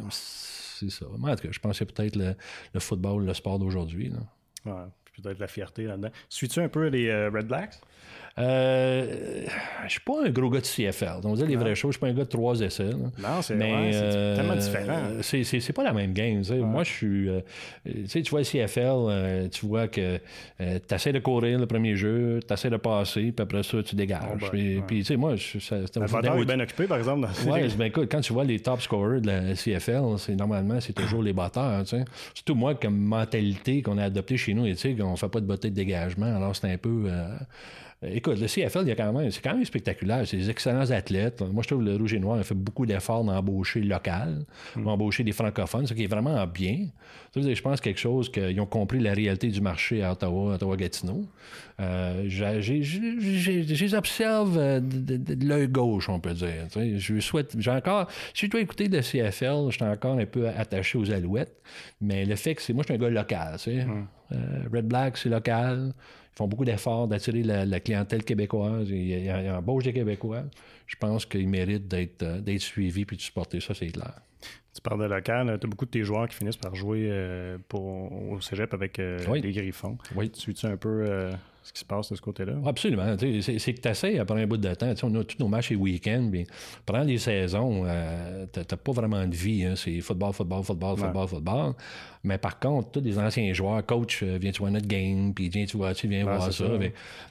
c'est 0.09 0.91
ça. 0.91 1.05
en 1.05 1.35
tout 1.35 1.47
cas, 1.47 1.49
je 1.51 1.59
pensais 1.59 1.85
peut-être 1.85 2.15
le, 2.15 2.35
le, 2.73 2.79
football, 2.79 3.25
le 3.25 3.33
sport 3.33 3.59
d'aujourd'hui. 3.59 4.11
Ouais, 4.65 4.73
peut-être 5.21 5.39
la 5.39 5.47
fierté 5.47 5.83
là-dedans. 5.83 6.09
Suis-tu 6.29 6.59
un 6.59 6.69
peu 6.69 6.87
les 6.87 7.09
euh, 7.09 7.29
Red 7.29 7.47
Blacks? 7.47 7.79
Euh, 8.39 9.45
je 9.85 9.91
suis 9.91 9.99
pas 10.01 10.23
un 10.25 10.29
gros 10.29 10.49
gars 10.49 10.59
de 10.59 10.65
CFL. 10.65 11.21
On 11.23 11.31
va 11.31 11.35
dire 11.35 11.47
les 11.47 11.55
vraies 11.55 11.73
choses. 11.73 11.93
Je 11.93 11.97
suis 11.97 12.01
pas 12.01 12.07
un 12.07 12.13
gars 12.13 12.23
de 12.23 12.29
3 12.29 12.61
essais. 12.61 12.89
Non, 13.17 13.41
c'est 13.41 13.55
ouais, 13.55 13.91
euh, 13.93 14.35
tellement 14.35 14.55
différent. 14.55 14.99
C'est 15.21 15.73
pas 15.73 15.83
la 15.83 15.93
même 15.93 16.13
game. 16.13 16.43
Moi, 16.59 16.83
je 16.83 16.91
suis. 16.91 17.29
Euh, 17.29 17.41
tu 18.07 18.21
vois, 18.29 18.41
le 18.41 18.45
CFL, 18.45 18.81
euh, 18.85 19.47
tu 19.49 19.65
vois 19.65 19.87
que 19.87 20.19
tu 20.59 20.95
essaies 20.95 21.13
de 21.13 21.19
courir 21.19 21.59
le 21.59 21.65
premier 21.65 21.95
jeu, 21.95 22.39
tu 22.47 22.53
essaies 22.53 22.69
de 22.69 22.77
passer, 22.77 23.31
puis 23.31 23.41
après 23.41 23.63
ça, 23.63 23.81
tu 23.81 23.95
dégages. 23.95 24.21
Oh, 24.31 24.37
ben, 24.51 24.83
puis, 24.85 24.99
tu 24.99 25.03
sais, 25.03 25.15
moi, 25.15 25.35
ça, 25.59 25.77
est 25.77 26.45
bien 26.45 26.59
occupé, 26.59 26.85
par 26.85 26.99
exemple. 26.99 27.27
Oui, 27.47 27.59
ben, 27.75 27.85
écoute, 27.85 28.07
quand 28.11 28.21
tu 28.21 28.33
vois 28.33 28.43
les 28.43 28.59
top 28.59 28.81
scorers 28.81 29.21
de 29.21 29.27
la 29.27 29.55
CFL, 29.55 30.17
c'est 30.17 30.35
normalement, 30.35 30.79
c'est 30.79 30.93
toujours 30.93 31.23
les 31.23 31.33
batteurs. 31.33 31.87
sais 31.87 32.05
Surtout 32.35 32.53
moi, 32.53 32.75
comme 32.75 32.97
mentalité 32.97 33.81
qu'on 33.81 33.97
a 33.97 34.03
adoptée 34.03 34.37
chez 34.37 34.53
nous, 34.53 34.67
tu 34.67 34.75
sais, 34.75 34.93
qu'on 35.07 35.15
fait 35.15 35.29
pas 35.29 35.41
de 35.41 35.45
beauté 35.45 35.69
de 35.69 35.75
dégagement. 35.75 36.35
Alors, 36.35 36.55
c'est 36.55 36.71
un 36.71 36.77
peu. 36.77 37.03
Euh, 37.05 37.37
écoute, 38.03 38.39
le 38.39 38.47
CFL, 38.47 38.81
il 38.83 38.87
y 38.89 38.91
a 38.91 38.95
quand 38.95 39.11
même, 39.11 39.31
c'est 39.31 39.41
quand 39.41 39.55
même 39.55 39.65
spectaculaire. 39.65 40.27
C'est 40.27 40.37
des 40.37 40.49
excellents 40.49 40.91
athlètes. 40.91 41.41
Moi, 41.41 41.63
je 41.63 41.69
trouve 41.69 41.83
que 41.83 41.89
le 41.89 41.95
Rouge 41.95 42.13
et 42.13 42.19
Noir 42.19 42.37
a 42.37 42.43
fait 42.43 42.53
beaucoup 42.53 42.85
d'efforts 42.85 43.23
d'embaucher 43.23 43.81
local, 43.81 44.45
d'embaucher 44.75 45.23
mm. 45.23 45.25
des 45.25 45.31
francophones, 45.31 45.87
ce 45.87 45.93
qui 45.95 46.03
est 46.03 46.07
vraiment 46.07 46.45
bien. 46.45 46.87
Je 47.35 47.61
pense 47.61 47.81
quelque 47.81 47.99
chose 47.99 48.31
qu'ils 48.31 48.59
ont 48.61 48.67
compris 48.67 48.99
la 48.99 49.13
réalité 49.13 49.47
du 49.47 49.61
marché 49.61 50.03
à 50.03 50.11
Ottawa, 50.11 50.55
Ottawa-Gatineau. 50.55 51.25
Euh, 51.79 52.23
je 52.27 53.83
les 53.83 53.95
observe 53.95 54.57
euh, 54.57 54.79
de, 54.79 55.45
l'œil 55.45 55.67
gauche, 55.67 56.09
on 56.09 56.19
peut 56.19 56.33
dire. 56.33 56.67
Je 56.75 57.19
souhaite, 57.19 57.55
j'ai 57.57 57.71
encore, 57.71 58.07
si 58.33 58.45
je 58.45 58.51
dois 58.51 58.61
écouter 58.61 58.87
le 58.87 59.01
CFL, 59.01 59.67
je 59.69 59.75
suis 59.75 59.83
encore 59.83 60.19
un 60.19 60.25
peu 60.25 60.47
attaché 60.47 60.97
aux 60.97 61.11
Alouettes, 61.11 61.61
mais 62.01 62.25
le 62.25 62.35
fait 62.35 62.55
que 62.55 62.61
c'est, 62.61 62.73
moi, 62.73 62.83
je 62.87 62.93
suis 62.93 62.95
un 62.95 63.03
gars 63.03 63.09
local. 63.09 63.57
Mm. 63.67 64.07
Red 64.71 64.87
Black, 64.87 65.17
c'est 65.17 65.29
local 65.29 65.93
font 66.37 66.47
beaucoup 66.47 66.65
d'efforts 66.65 67.07
d'attirer 67.07 67.43
la, 67.43 67.79
clientèle 67.79 68.23
québécoise. 68.23 68.89
Il 68.89 69.23
y, 69.23 69.29
a, 69.29 69.57
un 69.57 69.61
beau 69.61 69.81
des 69.81 69.91
Québécois. 69.91 70.43
Je 70.85 70.95
pense 70.95 71.25
qu'ils 71.25 71.49
méritent 71.49 71.87
d'être, 71.87 72.23
euh, 72.23 72.39
d'être 72.39 72.61
suivis 72.61 73.05
puis 73.05 73.17
de 73.17 73.21
supporter 73.21 73.59
ça, 73.59 73.73
c'est 73.73 73.87
clair. 73.87 74.13
Tu 74.73 74.81
parles 74.81 75.01
de 75.01 75.05
local. 75.05 75.57
Tu 75.59 75.65
as 75.65 75.69
beaucoup 75.69 75.85
de 75.85 75.91
tes 75.91 76.03
joueurs 76.03 76.27
qui 76.27 76.35
finissent 76.35 76.57
par 76.57 76.75
jouer 76.75 77.07
euh, 77.09 77.57
pour, 77.67 77.83
au 78.31 78.39
cégep 78.39 78.73
avec 78.73 78.99
euh, 78.99 79.17
les 79.33 79.51
Griffons. 79.51 79.97
Oui. 80.15 80.29
Tu 80.29 80.55
suis 80.55 80.67
un 80.67 80.77
peu 80.77 81.31
ce 81.67 81.73
qui 81.73 81.79
se 81.81 81.85
passe 81.85 82.09
de 82.09 82.15
ce 82.15 82.21
côté-là? 82.21 82.53
Absolument. 82.65 83.15
C'est 83.19 83.73
que 83.73 83.81
tu 83.81 83.87
essaies 83.89 84.19
après 84.19 84.41
un 84.41 84.47
bout 84.47 84.57
de 84.57 84.73
temps. 84.73 84.93
on 85.03 85.15
a 85.15 85.23
tous 85.25 85.37
nos 85.39 85.49
matchs 85.49 85.73
et 85.73 85.75
week-ends. 85.75 86.31
Pendant 86.85 87.03
les 87.03 87.17
saisons, 87.17 87.83
euh, 87.85 88.45
tu 88.53 88.59
n'as 88.59 88.77
pas 88.77 88.91
vraiment 88.93 89.25
de 89.25 89.35
vie. 89.35 89.65
Hein. 89.65 89.73
C'est 89.75 89.99
football, 89.99 90.31
football, 90.31 90.63
football, 90.63 90.97
football, 90.97 91.27
football. 91.27 91.73
Mais 92.23 92.37
par 92.37 92.59
contre, 92.59 92.91
tous 92.91 93.01
les 93.01 93.17
anciens 93.17 93.51
joueurs, 93.53 93.85
coach, 93.85 94.21
euh, 94.23 94.37
viens-tu 94.39 94.59
voir 94.59 94.71
notre 94.71 94.87
game, 94.87 95.33
puis 95.33 95.49
viens 95.49 95.65
tu 95.65 95.77
vois, 95.77 95.93
tu 95.93 96.07
viens 96.07 96.23
voir 96.23 96.51
ça. 96.51 96.65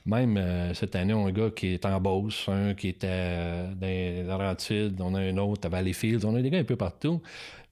même 0.05 0.37
euh, 0.37 0.75
cette 0.75 0.95
année, 0.97 1.15
on 1.15 1.27
a 1.27 1.29
un 1.29 1.33
gars 1.33 1.51
qui 1.55 1.75
est 1.75 1.85
en 1.85 2.01
Beauce, 2.01 2.49
un 2.49 2.75
qui 2.75 2.89
était 2.89 3.65
dans 3.79 3.87
les 3.87 4.23
Laurentides, 4.23 5.01
on 5.01 5.15
a 5.15 5.21
un 5.21 5.37
autre 5.39 5.67
à 5.67 5.69
Valleyfield, 5.69 6.25
on 6.25 6.35
a 6.35 6.43
des 6.43 6.51
gars 6.51 6.59
un 6.59 6.65
peu 6.65 6.77
partout 6.77 7.21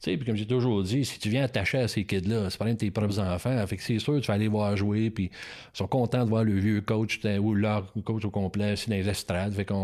puis 0.04 0.24
comme 0.24 0.36
j'ai 0.36 0.46
toujours 0.46 0.82
dit, 0.82 1.04
si 1.04 1.18
tu 1.18 1.28
viens 1.28 1.44
attacher 1.44 1.78
à 1.78 1.88
ces 1.88 2.04
kids-là, 2.04 2.50
c'est 2.50 2.58
pas 2.58 2.66
de 2.66 2.72
tes 2.72 2.90
propres 2.90 3.18
enfants. 3.20 3.66
Fait 3.66 3.76
que 3.76 3.82
c'est 3.82 3.98
sûr, 3.98 4.20
tu 4.20 4.26
vas 4.26 4.34
aller 4.34 4.48
voir 4.48 4.76
jouer, 4.76 5.10
puis 5.10 5.30
ils 5.32 5.76
sont 5.76 5.86
contents 5.86 6.24
de 6.24 6.28
voir 6.28 6.44
le 6.44 6.52
vieux 6.52 6.80
coach 6.80 7.20
ou 7.40 7.54
leur 7.54 7.92
coach 8.04 8.24
au 8.24 8.30
complet, 8.30 8.76
c'est 8.76 8.90
dans 8.90 8.96
les 8.96 9.08
estrades. 9.08 9.54
Fait 9.54 9.64
qu'on, 9.64 9.74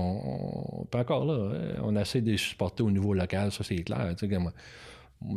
on, 0.92 0.98
encore 0.98 1.24
là, 1.24 1.52
hein, 1.54 1.80
on 1.82 1.96
essaie 1.96 2.20
de 2.20 2.32
les 2.32 2.36
supporter 2.36 2.82
au 2.82 2.90
niveau 2.90 3.14
local, 3.14 3.50
ça 3.52 3.64
c'est 3.64 3.76
clair. 3.76 4.14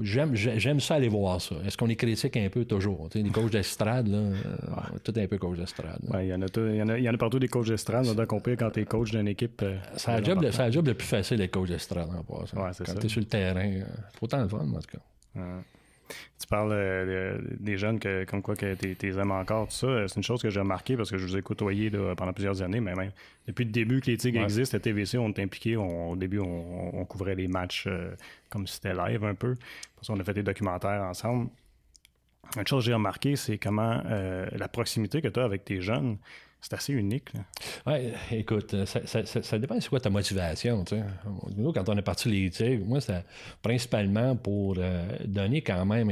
J'aime, 0.02 0.34
j'aime 0.34 0.80
ça 0.80 0.96
aller 0.96 1.10
voir 1.10 1.42
ça. 1.42 1.56
Est-ce 1.66 1.76
qu'on 1.76 1.90
est 1.90 1.98
critique 1.98 2.38
un 2.38 2.50
peu 2.50 2.64
toujours? 2.64 3.10
les 3.14 3.30
coachs 3.30 3.52
d'estrade, 3.52 4.08
là, 4.08 4.18
euh, 4.18 4.34
tout 5.04 5.14
un 5.18 5.28
peu 5.28 5.38
coach 5.38 5.58
d'estrade. 5.58 6.00
Il 6.22 6.28
y, 6.28 6.34
en 6.34 6.42
a 6.42 6.98
y, 6.98 7.04
y 7.04 7.10
en 7.10 7.14
a 7.14 7.18
partout 7.18 7.38
des 7.38 7.50
coachs 7.50 7.68
d'estrade, 7.68 8.08
on 8.08 8.26
compris 8.26 8.56
quand 8.56 8.72
tu 8.72 8.80
es 8.80 8.86
coach 8.86 9.12
d'une 9.12 9.28
équipe. 9.28 9.62
Euh, 9.62 9.78
c'est 9.98 10.18
le 10.18 10.24
job, 10.24 10.42
le, 10.42 10.72
job 10.72 10.88
le 10.88 10.94
plus 10.94 11.08
facile 11.08 11.38
d'être 11.38 11.52
coach 11.52 11.68
d'estrade 11.68 12.08
en 12.10 12.24
passant. 12.24 12.64
Ouais, 12.64 12.72
quand 12.86 12.96
tu 12.96 13.06
es 13.08 13.10
sur 13.10 13.20
le 13.20 13.28
terrain, 13.28 13.72
c'est 13.74 13.82
euh, 13.82 14.22
autant 14.22 14.44
de 14.44 14.48
fun, 14.48 14.60
en 14.60 14.80
tout 14.80 14.98
cas. 14.98 15.42
Tu 16.40 16.48
parles 16.48 17.40
des 17.60 17.78
jeunes 17.78 18.00
que, 18.00 18.26
comme 18.26 18.42
quoi 18.42 18.56
que 18.56 18.76
tu 18.76 19.08
aimes 19.08 19.32
encore, 19.32 19.68
tout 19.68 19.76
ça. 19.76 20.08
C'est 20.08 20.18
une 20.18 20.24
chose 20.24 20.42
que 20.42 20.50
j'ai 20.50 20.60
remarqué 20.60 20.98
parce 20.98 21.10
que 21.10 21.18
je 21.18 21.26
vous 21.26 21.38
ai 21.38 21.42
côtoyé 21.42 21.90
pendant 22.18 22.34
plusieurs 22.34 22.62
années, 22.62 22.80
mais 22.80 22.94
même 22.94 23.12
depuis 23.48 23.66
le 23.66 23.72
début 23.72 24.02
que 24.02 24.12
les 24.12 24.18
Tigres 24.18 24.44
existent, 24.44 24.78
la 24.78 24.82
TVC, 24.82 25.18
on 25.18 25.30
est 25.30 25.40
impliqué. 25.40 25.76
au 25.78 26.16
début, 26.16 26.40
on, 26.40 27.06
couvrait 27.06 27.36
les 27.36 27.48
matchs 27.48 27.88
comme 28.50 28.68
si 28.68 28.76
c'était 28.76 28.94
live 28.94 29.24
un 29.24 29.36
peu. 29.36 29.56
Parce 29.96 30.08
qu'on 30.08 30.20
a 30.20 30.24
fait 30.24 30.34
des 30.34 30.44
documentaires 30.44 31.04
ensemble. 31.04 31.50
Une 32.58 32.68
chose 32.68 32.84
que 32.84 32.88
j'ai 32.88 32.94
remarqué, 32.94 33.36
c'est 33.36 33.58
comment 33.58 34.02
euh, 34.06 34.46
la 34.52 34.68
proximité 34.68 35.22
que 35.22 35.28
tu 35.28 35.40
as 35.40 35.44
avec 35.44 35.66
tes 35.66 35.82
jeunes, 35.82 36.18
c'est 36.64 36.74
assez 36.76 36.94
unique. 36.94 37.30
Oui, 37.86 38.14
écoute, 38.32 38.86
ça, 38.86 39.06
ça, 39.06 39.26
ça, 39.26 39.60
dépend 39.60 39.80
c'est 39.82 39.90
quoi 39.90 40.00
ta 40.00 40.10
motivation. 40.10 40.86
Nous, 41.58 41.74
quand 41.74 41.90
on 41.90 41.98
est 41.98 42.02
parti 42.02 42.30
les 42.30 42.50
Tigres, 42.50 42.86
moi, 42.86 43.02
c'était 43.02 43.24
principalement 43.62 44.38
pour 44.38 44.76
euh, 44.78 45.06
donner 45.26 45.62
quand 45.62 45.86
même 45.86 46.08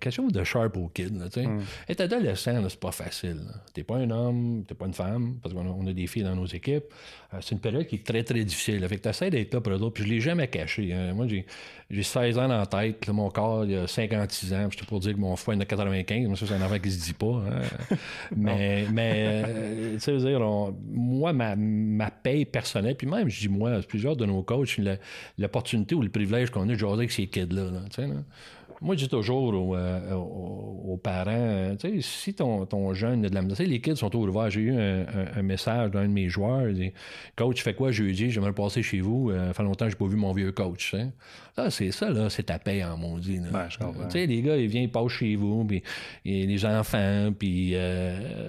quelque 0.00 0.10
chose 0.10 0.32
de 0.32 0.42
sharp 0.42 0.76
aux 0.76 0.88
kids. 0.88 1.12
Là, 1.16 1.26
mm. 1.42 1.60
Être 1.88 2.00
adolescent, 2.00 2.68
c'est 2.68 2.80
pas 2.80 2.90
facile. 2.90 3.42
T'es 3.72 3.84
pas 3.84 3.96
un 3.96 4.10
homme, 4.10 4.64
t'es 4.66 4.74
pas 4.74 4.86
une 4.86 4.94
femme, 4.94 5.36
parce 5.40 5.54
qu'on 5.54 5.86
a 5.86 5.92
des 5.92 6.08
filles 6.08 6.24
dans 6.24 6.34
nos 6.34 6.46
équipes. 6.46 6.84
Euh, 7.32 7.38
c'est 7.40 7.52
une 7.54 7.60
période 7.60 7.86
qui 7.86 7.96
est 7.96 8.06
très, 8.06 8.24
très 8.24 8.44
difficile. 8.44 8.80
Là. 8.80 8.88
Fait 8.88 8.96
que 8.96 9.02
t'essaies 9.02 9.30
d'être 9.30 9.54
là 9.54 9.60
pour 9.60 9.72
eux 9.72 9.90
puis 9.92 10.02
je 10.02 10.08
l'ai 10.08 10.20
jamais 10.20 10.48
caché. 10.48 10.92
Hein. 10.92 11.12
Moi, 11.14 11.28
j'ai, 11.28 11.46
16 12.00 12.38
ans 12.38 12.50
en 12.50 12.64
tête. 12.64 13.06
mon 13.10 13.28
corps, 13.28 13.66
il 13.66 13.72
y 13.72 13.76
a 13.76 13.86
56 13.86 14.54
ans. 14.54 14.68
Je 14.70 14.82
pour 14.84 15.00
dire 15.00 15.12
que 15.12 15.18
mon 15.18 15.36
foie, 15.36 15.54
il 15.54 15.60
a 15.60 15.66
95. 15.66 16.26
Mais 16.26 16.36
ça, 16.36 16.46
c'est 16.46 16.54
un 16.54 16.62
enfant 16.62 16.78
qui 16.78 16.90
se 16.90 17.04
dit 17.04 17.12
pas. 17.12 17.26
Hein. 17.26 17.96
mais, 18.36 18.86
mais 18.90 19.44
euh, 19.46 19.94
tu 19.94 20.00
sais, 20.00 20.16
dire, 20.16 20.40
moi, 20.90 21.34
ma, 21.34 21.54
ma 21.54 22.10
paye 22.10 22.46
personnelle, 22.46 22.96
puis 22.96 23.06
même, 23.06 23.28
je 23.28 23.40
dis 23.40 23.48
moi, 23.48 23.80
plusieurs 23.86 24.16
de 24.16 24.24
nos 24.24 24.42
coachs, 24.42 24.80
l'opportunité 25.38 25.94
ou 25.94 26.00
le 26.00 26.08
privilège 26.08 26.50
qu'on 26.50 26.62
a 26.62 26.72
de 26.72 26.74
jaser 26.74 26.94
avec 26.94 27.12
ces 27.12 27.26
kids-là. 27.26 27.64
Là, 27.64 28.06
là. 28.06 28.14
Moi, 28.82 28.96
je 28.96 29.04
dis 29.04 29.08
toujours 29.08 29.54
aux, 29.54 29.76
euh, 29.76 30.96
parents, 31.04 31.30
euh, 31.30 31.76
tu 31.76 31.88
sais, 31.88 32.00
si 32.00 32.34
ton, 32.34 32.66
ton 32.66 32.92
jeune 32.94 33.24
a 33.24 33.28
de 33.28 33.34
la 33.34 33.42
misère, 33.42 33.64
les 33.64 33.80
kids 33.80 33.94
sont 33.94 34.14
ouverts. 34.16 34.50
J'ai 34.50 34.60
eu 34.60 34.76
un, 34.76 35.42
message 35.42 35.92
d'un 35.92 36.02
de 36.02 36.12
mes 36.12 36.28
joueurs, 36.28 36.68
il 36.68 36.74
dit 36.74 36.92
Coach, 37.36 37.58
tu 37.58 37.62
fais 37.62 37.74
quoi 37.74 37.92
jeudi? 37.92 38.30
J'aimerais 38.30 38.52
passer 38.52 38.82
chez 38.82 39.00
vous. 39.00 39.30
Ça 39.30 39.36
euh, 39.36 39.52
fait 39.52 39.62
longtemps 39.62 39.84
que 39.84 39.92
je 39.92 39.96
n'ai 39.96 39.98
pas 39.98 40.06
vu 40.06 40.16
mon 40.16 40.32
vieux 40.32 40.50
coach. 40.50 40.96
Ça, 41.54 41.70
c'est 41.70 41.90
ça, 41.90 42.08
là, 42.08 42.30
c'est 42.30 42.44
ta 42.44 42.58
paix 42.58 42.82
en 42.82 42.96
maudit. 42.96 43.38
Là. 43.38 43.68
tu 43.68 44.10
sais, 44.10 44.26
les 44.26 44.40
gars, 44.40 44.56
ils 44.56 44.68
viennent, 44.68 44.84
ils 44.84 44.90
passent 44.90 45.12
chez 45.12 45.36
vous, 45.36 45.64
puis 45.64 45.82
les 46.24 46.64
enfants, 46.64 47.30
puis, 47.38 47.70
tu 47.70 47.76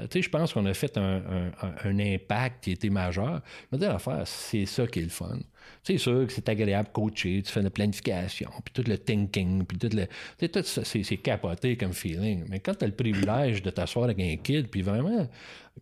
sais, 0.09 0.21
je 0.21 0.29
pense 0.29 0.53
qu'on 0.53 0.65
a 0.65 0.73
fait 0.73 0.97
un, 0.97 1.99
impact 1.99 2.63
qui 2.63 2.71
était 2.71 2.89
majeur. 2.89 3.41
Mais 3.71 3.77
l'affaire, 3.77 4.23
c'est 4.25 4.65
ça 4.65 4.87
qui 4.87 4.99
est 4.99 5.03
le 5.03 5.09
fun. 5.09 5.37
C'est 5.83 5.97
sûr 5.97 6.25
que 6.27 6.31
c'est 6.31 6.47
agréable 6.47 6.87
de 6.87 6.93
coacher, 6.93 7.41
tu 7.41 7.51
fais 7.51 7.61
la 7.61 7.69
planification, 7.69 8.49
puis 8.63 8.73
tout 8.73 8.89
le 8.89 8.97
thinking, 8.97 9.65
puis 9.65 9.77
tout 9.77 9.89
le. 9.93 10.07
tout 10.47 10.63
ça, 10.63 10.83
c'est 10.83 11.17
capoté 11.17 11.75
comme 11.75 11.93
feeling. 11.93 12.45
Mais 12.47 12.59
quand 12.59 12.75
tu 12.75 12.85
as 12.85 12.87
le 12.87 12.93
privilège 12.93 13.61
de 13.61 13.69
t'asseoir 13.69 14.05
avec 14.05 14.19
un 14.19 14.35
kid, 14.37 14.67
puis 14.67 14.81
vraiment. 14.81 15.27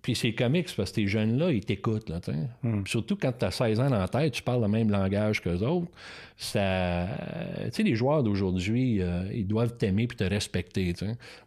Puis 0.01 0.15
c'est 0.15 0.33
comique, 0.33 0.73
parce 0.75 0.89
que 0.89 0.95
tes 0.95 1.07
jeunes-là, 1.07 1.51
ils 1.51 1.63
t'écoutent, 1.63 2.09
là, 2.09 2.19
hmm. 2.63 2.83
Surtout 2.87 3.17
quand 3.17 3.33
tu 3.37 3.45
as 3.45 3.51
16 3.51 3.79
ans 3.81 3.89
dans 3.89 3.99
la 3.99 4.07
tête, 4.07 4.33
tu 4.33 4.41
parles 4.41 4.61
le 4.61 4.67
même 4.67 4.89
langage 4.89 5.41
qu'eux 5.41 5.59
autres. 5.59 5.91
Ça. 6.37 7.07
Tu 7.65 7.71
sais, 7.71 7.83
les 7.83 7.93
joueurs 7.93 8.23
d'aujourd'hui, 8.23 9.01
euh, 9.01 9.29
ils 9.31 9.45
doivent 9.45 9.77
t'aimer 9.77 10.07
puis 10.07 10.17
te 10.17 10.23
respecter, 10.23 10.95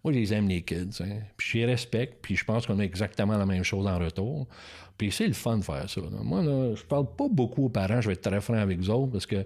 Moi, 0.04 0.12
je 0.12 0.18
les 0.18 0.34
aime, 0.34 0.48
les 0.48 0.62
kids, 0.62 1.02
Puis 1.36 1.48
je 1.48 1.58
les 1.58 1.64
respecte, 1.64 2.18
puis 2.22 2.36
je 2.36 2.44
pense 2.44 2.66
qu'on 2.66 2.78
a 2.78 2.84
exactement 2.84 3.36
la 3.36 3.46
même 3.46 3.64
chose 3.64 3.86
en 3.86 3.98
retour. 3.98 4.46
Puis 4.98 5.10
c'est 5.10 5.26
le 5.26 5.32
fun 5.32 5.58
de 5.58 5.64
faire 5.64 5.88
ça. 5.90 6.00
Moi, 6.22 6.42
là, 6.44 6.74
je 6.76 6.84
parle 6.84 7.06
pas 7.16 7.28
beaucoup 7.28 7.64
aux 7.64 7.70
parents, 7.70 8.00
je 8.00 8.08
vais 8.08 8.12
être 8.12 8.30
très 8.30 8.40
franc 8.40 8.54
avec 8.54 8.78
eux 8.78 8.90
autres, 8.90 9.12
parce 9.12 9.26
que 9.26 9.44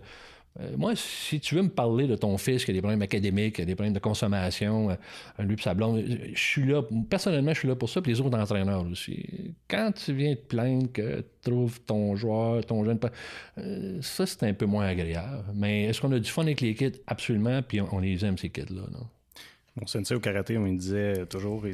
euh, 0.61 0.77
moi, 0.77 0.95
si 0.97 1.38
tu 1.38 1.55
veux 1.55 1.62
me 1.62 1.69
parler 1.69 2.09
de 2.09 2.17
ton 2.17 2.37
fils 2.37 2.65
qui 2.65 2.73
a 2.73 2.75
des 2.75 2.81
problèmes 2.81 3.03
académiques, 3.03 3.61
des 3.61 3.75
problèmes 3.75 3.93
de 3.93 4.00
consommation, 4.00 4.91
euh, 4.91 5.43
lui 5.45 5.55
et 5.55 5.62
sa 5.62 5.75
blonde, 5.75 6.05
je 6.35 6.41
suis 6.41 6.67
là, 6.67 6.83
personnellement, 7.09 7.53
je 7.53 7.61
suis 7.61 7.69
là 7.69 7.77
pour 7.77 7.88
ça, 7.88 8.03
puis 8.03 8.12
les 8.12 8.21
autres 8.21 8.37
entraîneurs 8.37 8.85
aussi. 8.91 9.55
Quand 9.69 9.93
tu 9.93 10.12
viens 10.15 10.35
te 10.35 10.41
plaindre 10.41 10.91
que 10.93 11.21
tu 11.21 11.50
trouves 11.50 11.81
ton 11.83 12.17
joueur, 12.17 12.65
ton 12.65 12.85
jeune, 12.85 12.99
euh, 13.59 13.99
ça, 14.03 14.27
c'est 14.27 14.43
un 14.45 14.55
peu 14.55 14.67
moins 14.67 14.87
agréable. 14.87 15.45
Mais 15.55 15.85
est-ce 15.85 16.00
qu'on 16.00 16.12
a 16.12 16.19
du 16.19 16.31
fun 16.31 16.43
avec 16.43 16.61
les 16.61 16.75
kids? 16.75 17.00
Absolument, 17.07 17.62
puis 17.62 17.81
on, 17.81 17.99
les 18.00 18.25
aime, 18.25 18.37
ces 18.37 18.50
kids-là. 18.50 18.83
Mon 19.77 19.87
sensei 19.87 20.17
au 20.17 20.21
karaté, 20.21 20.59
on 20.59 20.62
me 20.62 20.77
disait 20.77 21.25
toujours, 21.27 21.65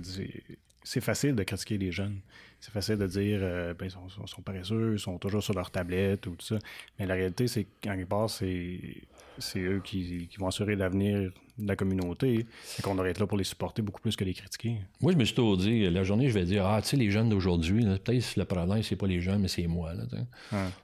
c'est 0.82 1.00
facile 1.00 1.34
de 1.34 1.42
critiquer 1.42 1.78
les 1.78 1.90
jeunes. 1.90 2.18
C'est 2.64 2.70
facile 2.70 2.96
de 2.96 3.06
dire 3.06 3.40
euh, 3.42 3.74
ben, 3.74 3.84
ils 3.84 3.90
sont, 3.90 4.40
paresseux, 4.42 4.94
ils 4.94 4.98
sont 4.98 5.18
toujours 5.18 5.42
sur 5.42 5.52
leur 5.52 5.70
tablette 5.70 6.26
ou 6.26 6.34
tout 6.34 6.46
ça. 6.46 6.58
Mais 6.98 7.04
la 7.04 7.12
réalité, 7.12 7.46
c'est 7.46 7.64
qu'en 7.64 7.94
quelque 7.94 8.08
part, 8.08 8.30
c'est, 8.30 9.58
eux 9.58 9.82
qui, 9.84 10.30
vont 10.38 10.46
assurer 10.46 10.74
l'avenir 10.74 11.30
de 11.58 11.68
la 11.68 11.76
communauté 11.76 12.46
et 12.78 12.82
qu'on 12.82 12.94
devrait 12.94 13.10
être 13.10 13.20
là 13.20 13.26
pour 13.26 13.36
les 13.36 13.44
supporter 13.44 13.82
beaucoup 13.82 14.00
plus 14.00 14.16
que 14.16 14.24
les 14.24 14.32
critiquer. 14.32 14.78
Moi, 15.02 15.12
je 15.12 15.18
me 15.18 15.26
suis 15.26 15.34
toujours 15.34 15.58
dit, 15.58 15.90
la 15.90 16.04
journée, 16.04 16.30
je 16.30 16.32
vais 16.32 16.46
dire 16.46 16.64
Ah, 16.64 16.80
tu 16.80 16.88
sais, 16.88 16.96
les 16.96 17.10
jeunes 17.10 17.28
d'aujourd'hui, 17.28 17.84
peut-être 18.02 18.34
le 18.34 18.44
problème, 18.46 18.82
c'est 18.82 18.96
pas 18.96 19.08
les 19.08 19.20
jeunes, 19.20 19.42
mais 19.42 19.48
c'est 19.48 19.66
moi. 19.66 19.92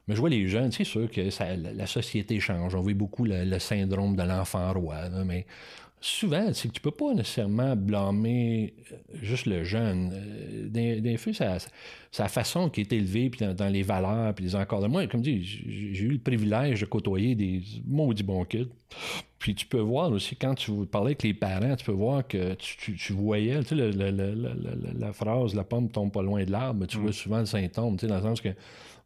Mais 0.06 0.14
je 0.14 0.20
vois 0.20 0.28
les 0.28 0.48
jeunes, 0.48 0.70
c'est 0.72 0.84
sûr 0.84 1.10
que 1.10 1.22
la, 1.22 1.86
société 1.86 2.40
change. 2.40 2.74
On 2.74 2.82
voit 2.82 2.92
beaucoup 2.92 3.24
le, 3.24 3.58
syndrome 3.58 4.16
de 4.16 4.22
l'enfant 4.22 4.70
roi. 4.74 5.08
mais 5.24 5.46
souvent, 6.00 6.52
c'est 6.54 6.68
que 6.68 6.72
tu 6.72 6.80
peux 6.80 6.90
pas 6.90 7.12
nécessairement 7.12 7.76
blâmer 7.76 8.74
euh, 8.92 8.96
juste 9.22 9.46
le 9.46 9.64
jeune. 9.64 10.12
Euh, 10.12 11.00
des, 11.00 11.16
fois, 11.16 11.32
c'est 11.32 12.22
la 12.22 12.28
façon 12.28 12.70
qui 12.70 12.80
est 12.80 12.92
élevée, 12.92 13.30
puis 13.30 13.46
dans, 13.54 13.68
les 13.68 13.82
valeurs, 13.82 14.34
puis 14.34 14.44
les 14.44 14.56
encore 14.56 14.80
de 14.80 14.86
moi. 14.86 15.06
Comme 15.06 15.20
dit, 15.20 15.42
j'ai 15.42 16.04
eu 16.04 16.12
le 16.12 16.18
privilège 16.18 16.80
de 16.80 16.86
côtoyer 16.86 17.34
des 17.34 17.62
maudits 17.86 18.22
bons 18.22 18.44
kids. 18.44 18.70
Puis 19.38 19.54
tu 19.54 19.66
peux 19.66 19.80
voir 19.80 20.10
aussi, 20.12 20.36
quand 20.36 20.54
tu 20.54 20.72
parlais 20.86 21.08
avec 21.08 21.22
les 21.22 21.34
parents, 21.34 21.74
tu 21.76 21.84
peux 21.84 21.92
voir 21.92 22.26
que 22.26 22.54
tu, 22.54 23.12
voyais, 23.12 23.62
tu 23.62 23.76
sais, 23.76 23.90
la 23.90 25.12
phrase 25.12 25.54
«la 25.56 25.64
pomme 25.64 25.90
tombe 25.90 26.12
pas 26.12 26.22
loin 26.22 26.44
de 26.44 26.50
l'arbre», 26.50 26.86
tu 26.88 26.98
mm. 26.98 27.00
vois 27.00 27.12
souvent 27.12 27.38
le 27.38 27.46
symptôme, 27.46 27.96
tu 27.96 28.02
sais, 28.02 28.06
dans 28.06 28.16
le 28.16 28.22
sens 28.22 28.40
que 28.40 28.50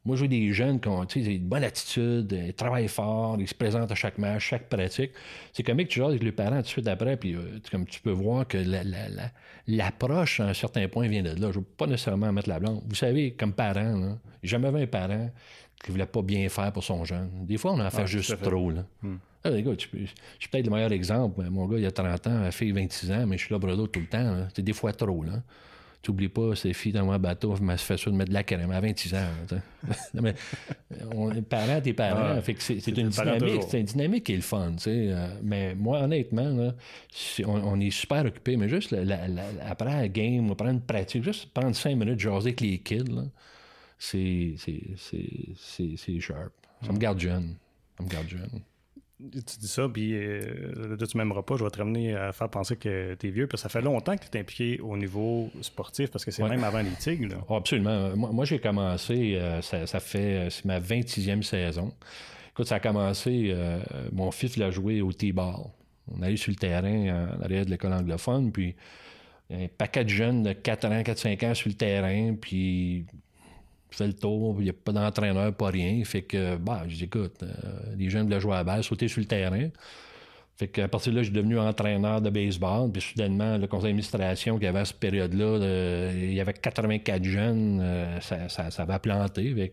moi, 0.05 0.17
je 0.17 0.21
vois 0.21 0.29
des 0.29 0.53
jeunes 0.53 0.81
qui 0.81 0.89
ont 0.89 1.03
une 1.05 1.49
bonne 1.49 1.65
attitude, 1.65 2.31
ils 2.31 2.53
travaillent 2.53 2.89
fort, 2.89 3.37
ils 3.41 3.49
se 3.49 3.55
présentent 3.55 3.91
à 3.91 3.95
chaque 3.95 4.19
match, 4.19 4.49
chaque 4.49 4.69
pratique. 4.69 5.13
C'est 5.53 5.63
comme 5.63 5.79
que 5.79 5.85
tu 5.85 6.01
joues 6.01 6.07
avec 6.07 6.23
les 6.23 6.33
parents 6.33 6.57
tout 6.57 6.63
de 6.63 6.67
suite 6.67 6.89
après, 6.89 7.17
puis 7.17 7.35
euh, 7.35 7.59
comme 7.71 7.87
tu 7.87 8.01
peux 8.01 8.11
voir 8.11 8.47
que 8.47 8.59
l'approche, 9.67 10.41
à 10.41 10.49
un 10.49 10.55
certain 10.55 10.87
point, 10.89 11.09
vient 11.09 11.23
de 11.23 11.31
là. 11.31 11.35
Je 11.37 11.47
ne 11.47 11.53
veux 11.53 11.63
pas 11.63 11.87
nécessairement 11.87 12.31
mettre 12.33 12.51
la 12.51 12.61
blanche. 12.61 12.83
Vous 12.87 12.95
savez, 12.95 13.33
comme 13.33 13.55
parent, 13.55 14.19
j'ai 14.43 14.51
jamais 14.51 14.71
vu 14.71 14.83
un 14.83 14.87
parent 14.87 15.31
qui 15.83 15.91
ne 15.91 15.93
voulait 15.93 16.07
pas 16.07 16.23
bien 16.23 16.49
faire 16.51 16.71
pour 16.71 16.85
son 16.85 17.05
jeune. 17.05 17.31
Des 17.47 17.57
fois, 17.57 17.73
on 17.73 17.81
en 17.81 17.91
fait 17.91 18.07
juste 18.07 18.41
trop. 18.43 18.71
Là. 18.71 18.85
Hmm. 19.03 19.17
Ah, 19.43 19.51
je 19.51 19.87
suis 19.87 20.49
peut-être 20.51 20.67
le 20.67 20.73
meilleur 20.73 20.93
exemple. 20.93 21.45
Mon 21.51 21.67
gars, 21.67 21.79
il 21.79 21.87
a 21.87 21.91
30 21.91 22.27
ans, 22.27 22.41
la 22.41 22.51
fille, 22.51 22.73
26 22.73 23.13
ans, 23.13 23.27
mais 23.27 23.37
je 23.37 23.45
suis 23.45 23.55
là 23.55 23.61
l'autre 23.61 23.93
tout 23.93 24.01
le 24.01 24.07
temps. 24.07 24.49
C'est 24.55 24.63
des 24.63 24.73
fois 24.73 24.93
trop. 24.93 25.23
Là. 25.23 25.43
T'oublies 26.05 26.29
pas, 26.29 26.55
ces 26.55 26.75
filles 26.75 26.93
dans 26.93 27.07
mon 27.07 27.19
bateau 27.19 27.57
m'a 27.63 27.79
fait 27.79 27.97
ça 27.97 28.11
de 28.11 28.15
mettre 28.15 28.29
de 28.29 28.35
la 28.35 28.43
crème 28.43 28.71
à 28.71 28.79
26 28.79 29.15
ans. 29.15 29.27
mais 30.15 30.35
on 31.15 31.33
est 31.33 31.41
parents, 31.41 31.81
t'es 31.81 31.95
parents. 31.95 32.39
fait 32.43 32.53
que 32.53 32.63
c'est, 32.63 32.87
une 32.89 33.09
dynamique, 33.09 33.63
c'est 33.71 33.81
une 33.81 33.87
dynamique 33.87 34.25
qui 34.25 34.35
est 34.35 34.37
le 34.37 34.43
fun. 34.43 34.75
Euh, 34.87 35.29
mais 35.43 35.75
moi, 35.75 36.03
honnêtement, 36.03 36.73
on, 37.47 37.81
est 37.81 37.91
super 37.91 38.27
occupé, 38.27 38.59
mais 38.59 38.69
juste 38.69 38.95
après 39.67 40.03
la 40.03 40.09
game, 40.09 40.51
on 40.51 40.55
prend 40.55 40.69
une 40.69 40.83
pratique, 40.83 41.25
juste 41.25 41.47
prendre 41.55 41.75
cinq 41.75 41.97
minutes, 41.97 42.21
jaser 42.21 42.49
avec 42.49 42.61
les 42.61 42.79
kids, 42.81 43.05
c'est, 43.99 44.57
c'est, 44.59 46.21
sharp. 46.21 46.53
Ça 46.85 46.93
me 46.93 46.99
garde 46.99 47.19
jeune. 47.19 47.57
Ça 47.97 48.05
me 48.05 48.11
garde 48.11 48.29
jeune 48.29 48.61
tu 49.33 49.59
dis 49.59 49.69
ça, 49.69 49.89
puis 49.89 50.15
euh, 50.15 50.97
tu 50.97 51.17
m'aimeras 51.17 51.43
pas, 51.43 51.57
je 51.57 51.65
vais 51.65 51.71
te 51.71 51.79
ramener 51.79 52.15
à 52.15 52.33
faire 52.33 52.49
penser 52.49 52.77
que 52.77 53.15
tu 53.15 53.29
es 53.29 53.31
vieux, 53.31 53.47
parce 53.47 53.63
que 53.63 53.69
ça 53.69 53.79
fait 53.79 53.85
longtemps 53.85 54.17
que 54.17 54.25
tu 54.25 54.37
es 54.37 54.41
impliqué 54.41 54.81
au 54.81 54.97
niveau 54.97 55.51
sportif, 55.61 56.11
parce 56.11 56.25
que 56.25 56.31
c'est 56.31 56.43
même 56.43 56.65
avant 56.65 56.81
les 56.81 56.91
Tigres. 56.99 57.45
Oh, 57.49 57.57
absolument. 57.57 58.17
Moi, 58.17 58.45
j'ai 58.45 58.59
commencé, 58.59 59.37
euh, 59.37 59.61
ça, 59.63 60.01
fait, 60.01 60.49
c'est 60.51 60.65
ma 60.65 60.81
26e 60.81 61.43
saison. 61.43 61.93
Écoute, 62.51 62.67
ça 62.67 62.77
a 62.77 62.81
commencé, 62.81 63.51
euh, 63.51 63.81
mon 64.13 64.31
fils 64.31 64.57
l'a 64.57 64.71
joué 64.71 65.01
au 65.01 65.13
T-ball. 65.13 65.67
On 66.13 66.23
allait 66.23 66.37
sur 66.37 66.51
le 66.51 66.57
terrain 66.57 67.29
en 67.39 67.43
arrière 67.43 67.65
de 67.65 67.71
l'école 67.71 67.93
anglophone, 67.93 68.53
puis 68.53 68.75
un 69.51 69.67
paquet 69.69 70.05
de 70.05 70.11
jeunes 70.11 70.43
de 70.43 70.53
4 70.53 70.85
ans, 70.87 71.03
4-5 71.03 71.47
ans 71.47 71.55
sur 71.55 71.69
le 71.69 71.75
terrain, 71.75 72.35
puis 72.35 73.07
fais 73.95 74.07
le 74.07 74.13
tour, 74.13 74.57
il 74.59 74.65
n'y 74.65 74.71
a 74.71 74.75
pas 74.75 74.93
d'entraîneur, 74.93 75.55
pas 75.55 75.69
rien. 75.69 76.03
Fait 76.05 76.23
que, 76.23 76.57
bah, 76.57 76.83
je 76.89 76.97
dis, 76.97 77.05
écoute, 77.05 77.43
euh, 77.43 77.47
les 77.97 78.11
jeunes 78.11 78.25
voulaient 78.25 78.41
jouer 78.41 78.55
à 78.55 78.57
la 78.57 78.65
balle, 78.65 78.85
sauter 78.85 79.09
sur 79.09 79.21
le 79.21 79.27
terrain. 79.27 79.69
Fait 80.57 80.69
qu'à 80.69 80.87
partir 80.87 81.13
de 81.13 81.17
là, 81.17 81.23
je 81.23 81.31
suis 81.31 81.35
devenu 81.35 81.59
entraîneur 81.59 82.21
de 82.21 82.31
baseball. 82.31 82.91
Puis 82.93 83.03
soudainement, 83.03 83.59
le 83.59 83.67
conseil 83.67 83.89
d'administration 83.89 84.59
qui 84.59 84.67
avait 84.67 84.81
à 84.81 84.85
cette 84.85 85.01
période-là, 85.01 86.11
il 86.15 86.33
y 86.33 86.41
avait 86.41 86.53
84 86.53 87.25
jeunes, 87.25 87.81
euh, 87.83 88.21
ça, 88.21 88.49
ça, 88.49 88.71
ça 88.71 88.85
va 88.85 88.99
planter 88.99 89.73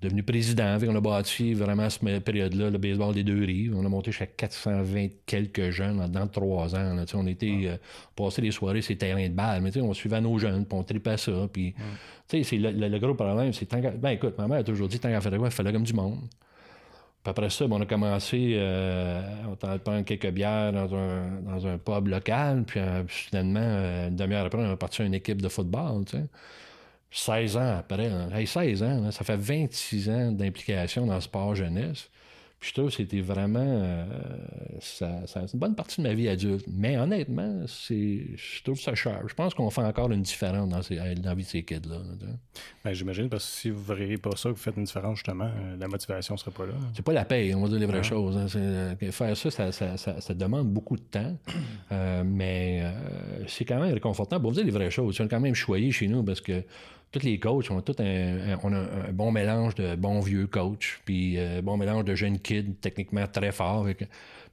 devenu 0.00 0.22
président. 0.22 0.78
on 0.86 0.94
a 0.94 1.00
bâti 1.00 1.54
vraiment 1.54 1.84
à 1.84 1.90
cette 1.90 2.24
période-là 2.24 2.70
le 2.70 2.78
baseball 2.78 3.14
des 3.14 3.24
deux 3.24 3.44
rives. 3.44 3.74
On 3.76 3.84
a 3.84 3.88
monté 3.88 4.10
jusqu'à 4.12 4.26
420 4.26 5.08
quelques 5.26 5.70
jeunes 5.70 6.06
dans 6.08 6.26
trois 6.28 6.74
ans. 6.74 6.96
on 7.14 7.26
était 7.26 7.60
euh, 7.64 7.76
passé 8.14 8.42
les 8.42 8.52
soirées 8.52 8.82
ces 8.82 8.96
terrains 8.96 9.28
de 9.28 9.34
balle, 9.34 9.62
mais 9.62 9.76
on 9.80 9.92
suivait 9.94 10.20
nos 10.20 10.38
jeunes, 10.38 10.64
puis 10.64 10.78
on 10.78 10.84
tripait 10.84 11.16
ça. 11.16 11.32
Puis, 11.52 11.74
c'est 12.28 12.44
le, 12.52 12.98
gros 12.98 13.14
problème, 13.14 13.52
c'est 13.52 13.66
tant 13.66 13.80
Ben 13.80 14.10
écoute, 14.10 14.38
ma 14.38 14.46
mère 14.46 14.58
a 14.58 14.64
toujours 14.64 14.88
dit 14.88 15.00
tant 15.00 15.08
qu'à 15.08 15.20
faire 15.20 15.36
quoi, 15.36 15.48
il 15.48 15.52
fallait 15.52 15.72
comme 15.72 15.84
du 15.84 15.94
monde. 15.94 16.20
Puis 17.24 17.30
après 17.30 17.50
ça, 17.50 17.66
ben, 17.66 17.76
on 17.76 17.80
a 17.80 17.86
commencé, 17.86 18.54
euh, 18.54 19.20
on 19.48 19.66
a 19.66 19.78
prendre 19.78 20.04
quelques 20.04 20.30
bières 20.30 20.72
dans 20.72 20.94
un, 20.94 21.40
dans 21.40 21.66
un 21.66 21.76
pub 21.76 22.06
local, 22.06 22.62
puis 22.64 22.78
euh, 22.78 23.02
finalement, 23.08 23.60
une 24.08 24.14
demi-heure 24.14 24.46
après, 24.46 24.62
on 24.62 24.70
a 24.70 24.76
parti 24.76 25.02
à 25.02 25.06
une 25.06 25.14
équipe 25.14 25.42
de 25.42 25.48
football. 25.48 26.04
16 27.10 27.56
ans 27.56 27.78
après. 27.78 28.10
16 28.46 28.82
ans, 28.82 29.10
ça 29.10 29.24
fait 29.24 29.36
26 29.36 30.10
ans 30.10 30.32
d'implication 30.32 31.06
dans 31.06 31.16
le 31.16 31.20
sport 31.20 31.54
jeunesse. 31.54 32.08
Puis 32.60 32.70
je 32.70 32.74
trouve 32.74 32.90
que 32.90 32.96
c'était 32.96 33.20
vraiment. 33.20 33.60
Euh, 33.62 34.04
ça, 34.80 35.20
c'est 35.26 35.52
une 35.54 35.60
bonne 35.60 35.76
partie 35.76 36.02
de 36.02 36.08
ma 36.08 36.14
vie 36.14 36.28
adulte. 36.28 36.64
Mais 36.66 36.98
honnêtement, 36.98 37.62
c'est, 37.68 38.26
je 38.34 38.62
trouve 38.64 38.80
ça 38.80 38.96
cher. 38.96 39.22
Je 39.28 39.34
pense 39.34 39.54
qu'on 39.54 39.70
fait 39.70 39.82
encore 39.82 40.10
une 40.10 40.22
différence 40.22 40.68
dans, 40.68 40.80
dans 40.80 41.22
la 41.22 41.34
vie 41.36 41.44
de 41.44 41.48
ces 41.48 41.62
kids-là. 41.62 41.98
Ben, 42.84 42.92
j'imagine, 42.92 43.28
parce 43.28 43.44
que 43.44 43.52
si 43.52 43.70
vous 43.70 43.80
ne 43.80 43.96
verriez 43.96 44.18
pas 44.18 44.32
ça, 44.34 44.48
que 44.48 44.54
vous 44.54 44.60
faites 44.60 44.76
une 44.76 44.84
différence, 44.84 45.18
justement, 45.18 45.44
euh, 45.44 45.76
la 45.78 45.86
motivation 45.86 46.34
ne 46.34 46.38
serait 46.38 46.50
pas 46.50 46.66
là. 46.66 46.72
C'est 46.94 47.04
pas 47.04 47.12
la 47.12 47.24
paye, 47.24 47.54
on 47.54 47.62
va 47.62 47.68
dire 47.68 47.78
les 47.78 47.86
vraies 47.86 48.02
choses. 48.02 48.36
Hein. 48.36 48.46
Euh, 48.56 49.12
faire 49.12 49.36
ça 49.36 49.70
ça, 49.70 49.96
ça 49.96 50.34
demande 50.34 50.68
beaucoup 50.68 50.96
de 50.96 51.02
temps. 51.02 51.36
mais 52.24 52.82
c'est 53.46 53.64
quand 53.64 53.78
même 53.78 53.94
réconfortant. 53.94 54.40
Pour 54.40 54.50
vous 54.50 54.56
dire 54.56 54.64
les 54.64 54.72
vraies 54.72 54.90
choses, 54.90 55.20
on 55.20 55.28
quand 55.28 55.38
même 55.38 55.54
choyé 55.54 55.92
chez 55.92 56.08
nous 56.08 56.24
parce 56.24 56.40
que 56.40 56.64
tous 57.10 57.22
les 57.22 57.38
coachs 57.38 57.70
on 57.70 57.78
a 57.78 58.76
un 58.76 59.12
bon 59.12 59.32
mélange 59.32 59.74
de 59.74 59.96
bons 59.96 60.20
vieux 60.20 60.46
coachs, 60.46 61.00
puis 61.04 61.38
euh, 61.38 61.62
bon 61.62 61.76
mélange 61.76 62.04
de 62.04 62.14
jeunes 62.14 62.38
kids 62.38 62.74
techniquement 62.80 63.26
très 63.26 63.52
forts. 63.52 63.86
puis 63.96 64.06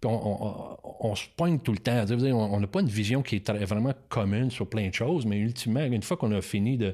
on, 0.03 1.15
se 1.15 1.25
pointe 1.35 1.63
tout 1.63 1.71
le 1.71 1.79
temps. 1.79 2.05
On 2.33 2.59
n'a 2.59 2.67
pas 2.67 2.81
une 2.81 2.87
vision 2.87 3.21
qui 3.21 3.37
est 3.37 3.49
vraiment 3.49 3.93
commune 4.09 4.51
sur 4.51 4.69
plein 4.69 4.89
de 4.89 4.93
choses, 4.93 5.25
mais 5.25 5.37
ultimement, 5.37 5.83
une 5.83 6.03
fois 6.03 6.17
qu'on 6.17 6.31
a 6.31 6.41
fini 6.41 6.77
de, 6.77 6.93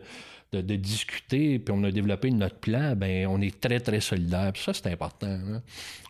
discuter, 0.53 1.59
puis 1.59 1.73
on 1.77 1.83
a 1.83 1.91
développé 1.91 2.31
notre 2.31 2.57
plan, 2.57 2.95
ben 2.95 3.27
on 3.27 3.41
est 3.41 3.59
très, 3.59 3.79
très 3.79 3.99
solidaire. 3.99 4.53
ça, 4.55 4.73
c'est 4.73 4.87
important. 4.87 5.27
Hein 5.27 5.61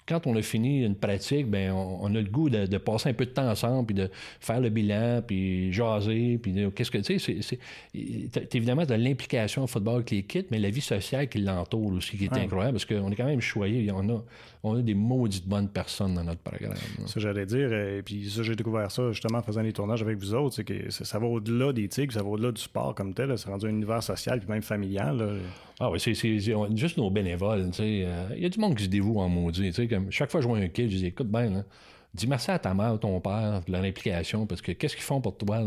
quand 0.08 0.28
on 0.28 0.36
a 0.36 0.42
fini 0.42 0.84
une 0.84 0.96
pratique, 0.96 1.48
ben 1.48 1.72
on, 1.72 2.14
a 2.14 2.20
le 2.20 2.30
goût 2.30 2.50
de, 2.50 2.78
passer 2.78 3.10
un 3.10 3.14
peu 3.14 3.26
de 3.26 3.32
temps 3.32 3.50
ensemble, 3.50 3.88
puis 3.88 3.96
de 3.96 4.10
faire 4.40 4.60
le 4.60 4.70
bilan, 4.70 5.22
puis 5.26 5.72
jaser, 5.72 6.40
puis 6.42 6.54
qu'est-ce 6.76 6.92
que 6.92 6.98
tu 6.98 7.20
sais, 7.20 7.40
c'est 7.42 8.56
évidemment 8.56 8.86
de 8.86 8.96
l'implication 8.96 9.64
au 9.64 9.68
football 9.68 9.96
avec 9.96 10.12
les 10.12 10.24
kits, 10.24 10.46
mais 10.52 10.60
la 10.60 10.70
vie 10.70 10.82
sociale 10.82 11.30
qui 11.30 11.40
l'entoure 11.40 11.94
aussi, 11.94 12.18
qui 12.18 12.26
est 12.26 12.34
incroyable, 12.34 12.74
parce 12.74 12.86
qu'on 12.86 13.12
est 13.12 13.16
quand 13.16 13.26
même 13.26 13.42
choyé. 13.42 13.92
On 13.92 14.10
a, 14.10 14.24
on 14.64 14.76
a 14.76 14.82
des 14.82 14.94
maudites 14.94 15.48
bonnes 15.48 15.70
personnes 15.70 16.16
dans 16.16 16.24
notre 16.24 16.42
programme. 16.42 16.76
Ça, 17.06 17.20
j'allais 17.20 17.46
dire, 17.46 17.72
et 17.74 18.02
puis 18.04 18.30
ça, 18.30 18.44
j'ai 18.44 18.56
découvert 18.56 18.92
ça 18.92 19.12
justement 19.12 19.40
en 19.40 19.44
faisant 19.44 19.62
les 19.62 19.74
tournages 19.74 20.02
avec 20.02 20.18
vous 20.18 20.34
autres, 20.34 20.56
c'est 20.56 20.64
que 20.64 20.90
ça, 20.90 21.20
va 21.20 21.26
au-delà 21.26 21.74
des 21.74 21.88
tigres, 21.88 22.14
ça 22.14 22.24
va 22.24 22.30
au-delà 22.30 22.52
du 22.52 22.62
sport 22.62 22.96
comme 22.96 23.14
tel, 23.14 23.38
c'est 23.38 23.50
rendu 23.50 23.68
un 23.68 23.70
univers 23.70 24.04
social, 24.04 24.40
puis 24.40 24.50
même 24.50 24.62
familial. 24.62 25.40
Ah 25.84 25.90
oui, 25.90 26.00
c'est 26.00 26.14
juste 26.14 26.98
nos 26.98 27.10
bénévoles. 27.10 27.72
Euh, 27.80 28.28
il 28.36 28.44
y 28.44 28.46
a 28.46 28.50
du 28.50 28.60
monde 28.60 28.76
qui 28.76 28.84
se 28.84 28.90
dévoue 28.90 29.20
en 29.20 29.28
maudit. 29.28 29.72
Comme, 29.90 30.12
chaque 30.12 30.30
fois 30.30 30.40
que 30.40 30.44
je 30.44 30.48
vois 30.48 30.60
un 30.60 30.68
kid, 30.68 30.92
je 30.92 30.98
dis 30.98 31.08
écoute 31.08 31.28
bien, 31.28 31.66
dis 32.14 32.28
merci 32.28 32.52
à 32.52 32.60
ta 32.60 32.76
mère, 32.76 33.00
ton 33.00 33.20
père, 33.20 33.64
de 33.66 33.72
l'implication, 33.72 34.46
parce 34.46 34.62
que 34.62 34.74
qu'est-ce 34.74 34.96
qu'ils 34.96 35.04
font 35.04 35.22
pour 35.22 35.36
toi, 35.36 35.64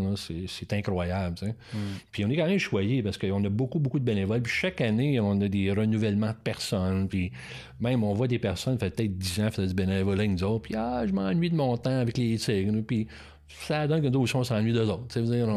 c'est 0.47 0.73
incroyable. 0.73 1.35
Mm. 1.73 1.79
Puis 2.13 2.25
on 2.25 2.31
est 2.31 2.37
quand 2.37 2.47
même 2.47 2.59
choyé 2.59 3.03
parce 3.03 3.19
qu'on 3.19 3.43
a 3.43 3.49
beaucoup, 3.49 3.81
beaucoup 3.81 3.99
de 3.99 4.05
bénévoles. 4.05 4.43
Puis 4.43 4.53
chaque 4.53 4.81
année, 4.81 5.19
on 5.19 5.41
a 5.41 5.49
des 5.49 5.73
renouvellements 5.73 6.31
de 6.31 6.43
personnes. 6.45 7.09
Puis 7.09 7.33
même, 7.81 8.05
on 8.05 8.15
voit 8.15 8.29
des 8.29 8.39
personnes, 8.39 8.79
fait 8.79 8.95
peut-être 8.95 9.19
10 9.19 9.41
ans, 9.41 9.51
faisaient 9.51 9.67
du 9.67 9.75
bénévolat 9.75 10.21
avec 10.21 10.31
nous 10.31 10.45
autres. 10.45 10.63
Puis 10.63 10.77
ah, 10.77 11.05
je 11.05 11.13
m'ennuie 11.13 11.51
de 11.51 11.57
mon 11.57 11.77
temps 11.77 11.99
avec 11.99 12.17
les 12.19 12.37
tigres. 12.39 12.83
Puis 12.87 13.09
ça 13.49 13.87
donne 13.87 14.03
que 14.03 14.09
nous 14.09 14.21
aussi, 14.21 14.37
on 14.37 14.45
s'ennuie 14.45 14.73
d'eux 14.73 14.89
autres. 14.89 15.21
Dire, 15.21 15.49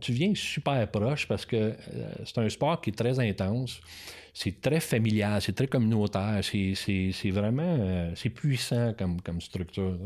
tu 0.00 0.12
viens 0.12 0.32
super 0.34 0.90
proche 0.90 1.26
parce 1.26 1.44
que 1.44 1.56
euh, 1.56 1.74
c'est 2.24 2.38
un 2.38 2.48
sport 2.48 2.80
qui 2.80 2.90
est 2.90 2.96
très 2.96 3.18
intense. 3.18 3.80
C'est 4.34 4.62
très 4.62 4.80
familial, 4.80 5.42
c'est 5.42 5.54
très 5.54 5.66
communautaire, 5.66 6.40
c'est 6.42 7.30
vraiment 7.30 7.76
euh, 7.78 8.12
c'est 8.14 8.30
puissant 8.30 8.94
comme, 8.96 9.40
structure. 9.40 9.98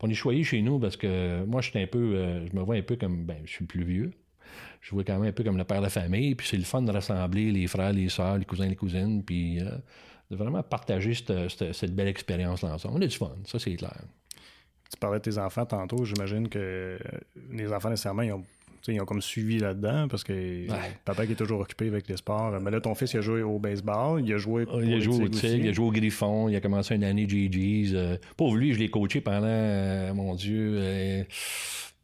On 0.00 0.08
est 0.08 0.14
choisi 0.14 0.42
chez 0.42 0.62
nous 0.62 0.78
parce 0.78 0.96
que 0.96 1.44
moi, 1.44 1.60
je 1.60 1.70
suis 1.70 1.78
un 1.78 1.86
peu, 1.86 1.98
euh, 1.98 2.46
je 2.46 2.56
me 2.56 2.62
vois 2.62 2.76
un 2.76 2.82
peu 2.82 2.96
comme, 2.96 3.24
ben, 3.24 3.38
je 3.44 3.50
suis 3.50 3.66
plus 3.66 3.84
vieux. 3.84 4.12
Je 4.80 4.92
vois 4.92 5.04
quand 5.04 5.18
même 5.18 5.28
un 5.28 5.32
peu 5.32 5.44
comme 5.44 5.58
le 5.58 5.64
père 5.64 5.82
de 5.82 5.88
famille, 5.88 6.34
puis 6.34 6.46
c'est 6.48 6.56
le 6.56 6.62
fun 6.62 6.80
de 6.80 6.90
rassembler 6.90 7.50
les 7.50 7.66
frères, 7.66 7.92
les 7.92 8.08
sœurs, 8.08 8.38
les 8.38 8.46
cousins, 8.46 8.68
les 8.68 8.76
cousines, 8.76 9.22
puis 9.22 9.58
de 9.58 10.36
vraiment 10.36 10.62
partager 10.62 11.12
cette, 11.12 11.72
cette 11.74 11.94
belle 11.94 12.08
expérience-là 12.08 12.74
ensemble. 12.74 12.94
On 12.96 13.02
a 13.02 13.06
du 13.06 13.16
fun, 13.16 13.36
ça 13.44 13.58
c'est 13.58 13.74
clair. 13.74 14.00
Tu 14.90 14.98
parlais 14.98 15.18
de 15.18 15.24
tes 15.24 15.38
enfants 15.38 15.66
tantôt. 15.66 16.04
J'imagine 16.04 16.48
que 16.48 16.98
les 17.52 17.72
enfants, 17.72 17.90
nécessairement, 17.90 18.22
ils 18.22 18.32
ont, 18.32 18.44
ils 18.86 19.00
ont 19.00 19.04
comme 19.04 19.20
suivi 19.20 19.58
là-dedans 19.58 20.08
parce 20.08 20.24
que 20.24 20.66
papa 21.04 21.26
qui 21.26 21.32
est 21.32 21.36
toujours 21.36 21.60
occupé 21.60 21.88
avec 21.88 22.08
les 22.08 22.16
sports. 22.16 22.58
Mais 22.60 22.70
là, 22.70 22.80
ton 22.80 22.94
fils, 22.94 23.12
il 23.12 23.18
a 23.18 23.20
joué 23.20 23.42
au 23.42 23.58
baseball, 23.58 24.22
il 24.24 24.32
a 24.32 24.38
joué 24.38 24.64
au 24.64 24.80
Il 24.80 24.94
a 24.94 25.00
joué 25.00 25.24
au 25.24 25.28
Tigre, 25.28 25.64
il 25.64 25.68
a 25.68 25.72
joué 25.72 25.86
au 25.86 25.92
Griffon, 25.92 26.48
il 26.48 26.56
a 26.56 26.60
commencé 26.60 26.94
une 26.94 27.04
année 27.04 27.26
GG's. 27.26 27.92
Euh, 27.94 28.16
pauvre 28.36 28.56
lui, 28.56 28.72
je 28.72 28.78
l'ai 28.78 28.88
coaché 28.88 29.20
pendant, 29.20 29.42
euh, 29.44 30.14
mon 30.14 30.34
Dieu, 30.34 30.76
euh, 30.78 31.24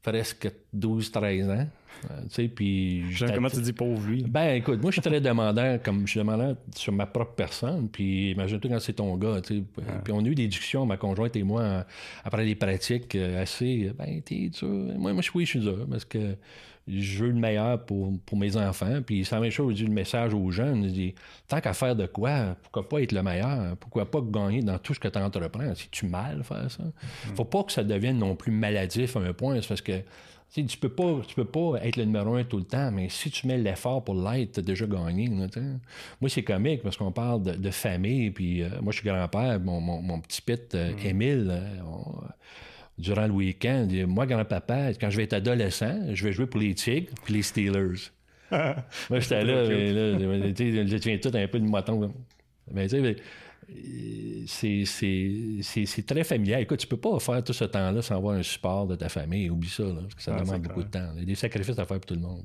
presque 0.02 0.50
12-13 0.76 1.50
ans. 1.50 1.68
Euh, 2.10 2.48
puis 2.54 3.04
Comment 3.34 3.48
tu 3.48 3.60
dis 3.60 3.72
pauvre 3.72 4.06
lui? 4.06 4.22
Ben 4.22 4.54
écoute, 4.54 4.80
moi 4.80 4.90
je 4.90 5.00
suis 5.00 5.02
très 5.02 5.20
demandant, 5.20 5.78
comme 5.82 6.06
je 6.06 6.12
suis 6.12 6.20
demandant 6.20 6.56
sur 6.74 6.92
ma 6.92 7.06
propre 7.06 7.32
personne, 7.32 7.88
puis 7.88 8.32
imagine-toi 8.32 8.70
quand 8.70 8.80
c'est 8.80 8.94
ton 8.94 9.16
gars, 9.16 9.40
tu 9.40 9.64
Puis 10.04 10.12
on 10.12 10.20
a 10.20 10.26
eu 10.26 10.34
des 10.34 10.46
discussions, 10.46 10.86
ma 10.86 10.96
conjointe 10.96 11.36
et 11.36 11.42
moi, 11.42 11.84
après 12.24 12.44
des 12.44 12.54
pratiques 12.54 13.14
euh, 13.14 13.42
assez, 13.42 13.92
ben 13.96 14.20
t'es 14.22 14.48
dur. 14.48 14.68
Moi, 14.68 15.12
moi 15.12 15.22
je 15.22 15.30
suis, 15.30 15.46
je 15.46 15.50
suis 15.50 15.60
dur, 15.60 15.86
parce 15.90 16.04
que 16.04 16.36
je 16.86 17.24
veux 17.24 17.30
le 17.30 17.38
meilleur 17.38 17.84
pour, 17.84 18.12
pour 18.26 18.36
mes 18.36 18.56
enfants. 18.56 19.00
Puis 19.04 19.24
c'est 19.24 19.34
la 19.34 19.40
même 19.40 19.50
chose, 19.50 19.72
je 19.72 19.76
dis 19.76 19.86
le 19.86 19.94
message 19.94 20.34
aux 20.34 20.50
jeunes. 20.50 20.84
Je 20.84 20.90
dis, 20.90 21.14
tant 21.48 21.60
qu'à 21.60 21.72
faire 21.72 21.96
de 21.96 22.06
quoi, 22.06 22.56
pourquoi 22.62 22.88
pas 22.88 23.02
être 23.02 23.12
le 23.12 23.22
meilleur? 23.22 23.76
Pourquoi 23.78 24.10
pas 24.10 24.20
gagner 24.20 24.60
dans 24.60 24.78
tout 24.78 24.92
ce 24.94 25.00
que 25.00 25.08
tu 25.08 25.18
entreprends? 25.18 25.74
C'est-tu 25.74 26.06
mal 26.06 26.42
faire 26.44 26.70
ça? 26.70 26.82
Mm. 26.82 27.36
Faut 27.36 27.44
pas 27.44 27.62
que 27.62 27.72
ça 27.72 27.82
devienne 27.82 28.18
non 28.18 28.36
plus 28.36 28.52
maladif 28.52 29.16
à 29.16 29.20
un 29.20 29.32
point. 29.32 29.60
C'est 29.62 29.68
parce 29.68 29.80
que 29.80 30.00
tu 30.62 30.78
peux 30.78 30.88
pas 30.88 31.20
tu 31.26 31.34
peux 31.34 31.44
pas 31.44 31.78
être 31.82 31.96
le 31.96 32.04
numéro 32.04 32.34
un 32.34 32.44
tout 32.44 32.58
le 32.58 32.64
temps, 32.64 32.90
mais 32.92 33.08
si 33.08 33.30
tu 33.30 33.46
mets 33.46 33.58
l'effort 33.58 34.04
pour 34.04 34.14
l'être, 34.14 34.52
tu 34.52 34.60
as 34.60 34.62
déjà 34.62 34.86
gagné. 34.86 35.28
moi, 35.28 35.48
c'est 36.28 36.44
comique 36.44 36.82
parce 36.82 36.96
qu'on 36.96 37.10
parle 37.10 37.42
de, 37.42 37.70
famille, 37.70 38.30
puis 38.30 38.62
euh, 38.62 38.68
moi, 38.80 38.92
je 38.92 38.98
suis 38.98 39.08
grand-père, 39.08 39.58
mon, 39.60 40.20
petit 40.20 40.40
pit, 40.40 40.74
euh, 40.74 40.92
mm. 40.92 41.06
Émile, 41.06 41.48
euh, 41.50 42.28
durant 42.98 43.26
le 43.26 43.32
week-end, 43.32 43.88
moi, 44.06 44.26
grand-papa, 44.26 44.94
quand 45.00 45.10
je 45.10 45.16
vais 45.16 45.24
être 45.24 45.32
adolescent, 45.32 45.98
je 46.12 46.24
vais 46.24 46.32
jouer 46.32 46.46
pour 46.46 46.60
les 46.60 46.74
Tigres 46.74 47.10
puis 47.24 47.34
les 47.34 47.42
Steelers. 47.42 48.10
moi, 48.52 49.18
j'étais 49.18 49.42
là, 49.44 49.66
mais 49.68 49.92
là, 49.92 50.18
je 50.86 50.96
tiens 50.98 51.18
tout 51.18 51.32
un 51.34 51.48
peu 51.48 51.58
de 51.58 51.66
moton. 51.66 52.12
Mais 52.72 52.88
tu 52.88 53.02
sais, 53.02 53.16
c'est 54.46 56.06
très 56.06 56.24
familial. 56.24 56.62
Écoute, 56.62 56.80
tu 56.80 56.86
peux 56.86 56.96
pas 56.96 57.18
faire 57.18 57.42
tout 57.42 57.52
ce 57.52 57.64
temps-là 57.64 58.02
sans 58.02 58.16
avoir 58.16 58.36
un 58.36 58.42
support 58.42 58.86
de 58.86 58.96
ta 58.96 59.08
famille. 59.08 59.50
Oublie 59.50 59.68
ça, 59.68 59.84
parce 59.84 60.14
que 60.14 60.22
ça 60.22 60.38
demande 60.38 60.62
beaucoup 60.62 60.82
de 60.82 60.88
temps. 60.88 61.10
Il 61.14 61.20
y 61.20 61.22
a 61.22 61.26
des 61.26 61.34
sacrifices 61.34 61.78
à 61.78 61.84
faire 61.84 61.98
pour 61.98 62.06
tout 62.06 62.14
le 62.14 62.20
monde. 62.20 62.42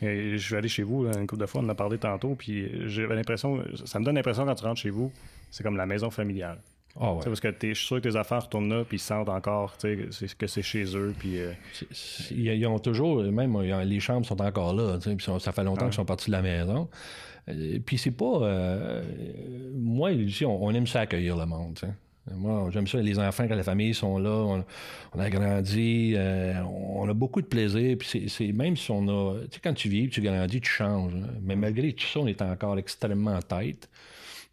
je 0.00 0.36
suis 0.36 0.54
allé 0.54 0.68
chez 0.68 0.82
vous 0.82 1.06
une 1.06 1.26
couple 1.26 1.42
de 1.42 1.46
fois, 1.46 1.60
on 1.60 1.64
en 1.64 1.70
a 1.70 1.74
parlé 1.74 1.98
tantôt, 1.98 2.34
puis 2.34 2.88
j'avais 2.88 3.14
l'impression, 3.14 3.62
ça 3.84 3.98
me 3.98 4.04
donne 4.04 4.14
l'impression 4.16 4.44
quand 4.44 4.54
tu 4.54 4.64
rentres 4.64 4.80
chez 4.80 4.90
vous, 4.90 5.12
c'est 5.50 5.62
comme 5.62 5.76
la 5.76 5.86
maison 5.86 6.10
familiale. 6.10 6.58
Ah 6.98 7.14
parce 7.22 7.40
que 7.40 7.54
je 7.60 7.74
suis 7.74 7.86
sûr 7.86 8.00
que 8.00 8.08
tes 8.08 8.16
affaires 8.16 8.44
retournent 8.44 8.70
là, 8.70 8.84
puis 8.84 8.96
ils 8.96 9.00
sentent 9.00 9.28
encore 9.28 9.76
que 9.76 10.46
c'est 10.46 10.62
chez 10.62 10.96
eux. 10.96 11.14
Puis, 11.18 11.38
euh, 11.38 11.52
ils 12.30 12.66
ont 12.66 12.78
toujours, 12.78 13.22
même 13.22 13.60
les 13.60 14.00
chambres 14.00 14.26
sont 14.26 14.40
encore 14.40 14.74
là. 14.74 14.98
Ça 15.38 15.52
fait 15.52 15.64
longtemps 15.64 15.86
qu'ils 15.86 15.94
sont 15.94 16.04
partis 16.04 16.30
de 16.30 16.32
la 16.32 16.42
maison. 16.42 16.88
Euh, 17.48 17.78
puis 17.84 17.98
c'est 17.98 18.12
pas. 18.12 18.40
Euh, 18.42 19.02
moi, 19.74 20.12
ici, 20.12 20.46
on, 20.46 20.70
aime 20.70 20.86
ça 20.86 21.00
accueillir 21.00 21.36
le 21.36 21.44
monde. 21.44 21.78
Moi, 22.34 22.70
j'aime 22.72 22.88
ça, 22.88 22.98
les 22.98 23.20
enfants, 23.20 23.46
quand 23.46 23.54
la 23.54 23.62
famille 23.62 23.94
sont 23.94 24.18
là, 24.18 24.64
on, 25.14 25.20
a 25.20 25.30
grandi, 25.30 26.16
on 26.64 27.08
a 27.08 27.14
beaucoup 27.14 27.42
de 27.42 27.46
plaisir. 27.46 27.96
Puis 27.98 28.28
c'est 28.28 28.52
même 28.52 28.76
si 28.76 28.90
on 28.90 29.06
a. 29.06 29.38
Tu 29.42 29.56
sais, 29.56 29.60
quand 29.62 29.74
tu 29.74 29.90
vis, 29.90 30.08
tu 30.08 30.22
grandis, 30.22 30.62
tu 30.62 30.70
changes. 30.70 31.12
Hein. 31.14 31.28
Mais 31.42 31.56
malgré 31.56 31.92
tout 31.92 32.06
ça, 32.06 32.20
on 32.20 32.26
est 32.26 32.40
encore 32.40 32.78
extrêmement 32.78 33.40
tête. 33.42 33.88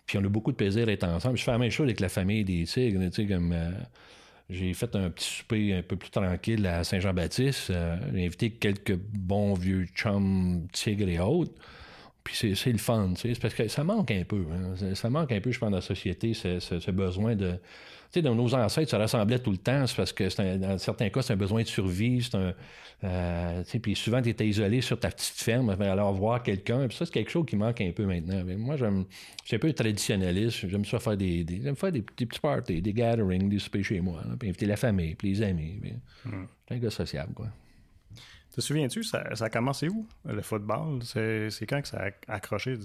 Puis 0.05 0.17
on 0.17 0.23
a 0.23 0.29
beaucoup 0.29 0.51
de 0.51 0.57
plaisir 0.57 0.85
d'être 0.85 1.05
ensemble. 1.05 1.37
Je 1.37 1.43
fais 1.43 1.51
la 1.51 1.57
même 1.57 1.71
chose 1.71 1.85
avec 1.85 1.99
la 1.99 2.09
famille 2.09 2.43
des 2.43 2.63
tigres. 2.65 2.99
Tu 3.05 3.11
sais, 3.11 3.25
comme, 3.25 3.51
euh, 3.53 3.71
j'ai 4.49 4.73
fait 4.73 4.95
un 4.95 5.09
petit 5.09 5.29
souper 5.29 5.73
un 5.73 5.81
peu 5.81 5.95
plus 5.95 6.09
tranquille 6.09 6.65
à 6.67 6.83
Saint-Jean-Baptiste. 6.83 7.69
Euh, 7.69 7.97
j'ai 8.13 8.25
invité 8.25 8.51
quelques 8.51 8.95
bons 8.95 9.53
vieux 9.53 9.85
chums 9.95 10.67
tigres 10.71 11.09
et 11.09 11.19
autres. 11.19 11.53
Puis 12.23 12.55
c'est, 12.55 12.71
le 12.71 12.77
fun, 12.77 13.13
tu 13.15 13.33
sais, 13.33 13.39
parce 13.39 13.53
que 13.53 13.67
ça 13.67 13.83
manque 13.83 14.11
un 14.11 14.23
peu. 14.23 14.45
Hein. 14.51 14.95
Ça 14.95 15.09
manque 15.09 15.33
un 15.33 15.41
peu, 15.41 15.51
je 15.51 15.59
pense, 15.59 15.71
dans 15.71 15.77
la 15.77 15.81
société, 15.81 16.33
ce 16.33 16.91
besoin 16.91 17.35
de, 17.35 17.59
sais, 18.13 18.21
dans 18.21 18.35
nos 18.35 18.53
ancêtres, 18.53 18.91
ça 18.91 18.97
ressemblait 18.97 19.39
tout 19.39 19.51
le 19.51 19.57
temps. 19.57 19.85
C'est 19.87 19.95
parce 19.95 20.13
que 20.13 20.57
dans 20.57 20.77
certains 20.77 21.09
cas, 21.09 21.21
c'est 21.21 21.33
un 21.33 21.37
besoin 21.37 21.63
de 21.63 21.67
survie. 21.67 22.21
C'est 22.23 22.35
un, 22.35 22.53
euh, 23.03 23.63
puis 23.81 23.95
souvent, 23.95 24.21
tu 24.21 24.29
étais 24.29 24.47
isolé 24.47 24.81
sur 24.81 24.99
ta 24.99 25.09
petite 25.09 25.35
ferme, 25.35 25.69
alors 25.69 26.13
voir 26.13 26.41
quelqu'un. 26.41 26.87
Puis 26.87 26.97
ça, 26.97 27.05
c'est 27.05 27.11
quelque 27.11 27.31
chose 27.31 27.45
qui 27.45 27.55
manque 27.55 27.81
un 27.81 27.91
peu 27.91 28.05
maintenant. 28.05 28.43
moi, 28.57 28.77
j'aime, 28.77 29.05
je 29.41 29.47
suis 29.47 29.55
un 29.55 29.59
peu 29.59 29.73
traditionnaliste. 29.73 30.67
J'aime 30.67 30.85
ça 30.85 30.99
faire 30.99 31.17
des, 31.17 31.45
j'aime 31.47 31.75
faire 31.75 31.91
des, 31.91 32.01
petits 32.01 32.39
parties, 32.39 32.81
des 32.81 32.93
gatherings, 32.93 33.49
des 33.49 33.59
soupers 33.59 33.83
chez 33.83 33.99
moi, 33.99 34.21
puis 34.39 34.49
inviter 34.49 34.65
la 34.65 34.77
famille, 34.77 35.15
puis 35.15 35.29
les 35.29 35.41
amis. 35.41 35.79
Puis, 35.81 35.93
hmm. 36.25 36.45
un 36.69 36.77
gars 36.77 36.89
sociable, 36.89 37.33
quoi. 37.33 37.47
Te 38.55 38.61
souviens-tu, 38.61 39.03
ça, 39.03 39.35
ça 39.35 39.45
a 39.45 39.49
commencé 39.49 39.89
où, 39.89 40.07
le 40.25 40.41
football? 40.43 41.01
C'est, 41.03 41.49
quand 41.67 41.81
que 41.81 41.87
ça 41.87 42.05
a 42.05 42.35
accroché 42.35 42.77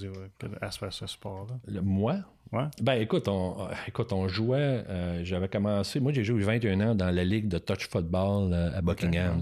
à 0.62 0.70
ce, 0.70 0.90
ce 0.90 1.06
sport-là? 1.06 1.82
moi? 1.82 2.20
Ouais. 2.52 2.64
Ben 2.80 2.94
écoute, 2.94 3.28
on, 3.28 3.60
euh, 3.60 3.72
écoute, 3.86 4.12
on 4.12 4.26
jouait, 4.26 4.82
euh, 4.88 5.22
j'avais 5.22 5.48
commencé, 5.48 6.00
moi 6.00 6.12
j'ai 6.12 6.24
joué 6.24 6.42
21 6.42 6.80
ans 6.80 6.94
dans 6.94 7.10
la 7.10 7.22
ligue 7.24 7.46
de 7.46 7.58
touch 7.58 7.88
football 7.88 8.52
euh, 8.52 8.78
à 8.78 8.80
Buckingham. 8.80 9.40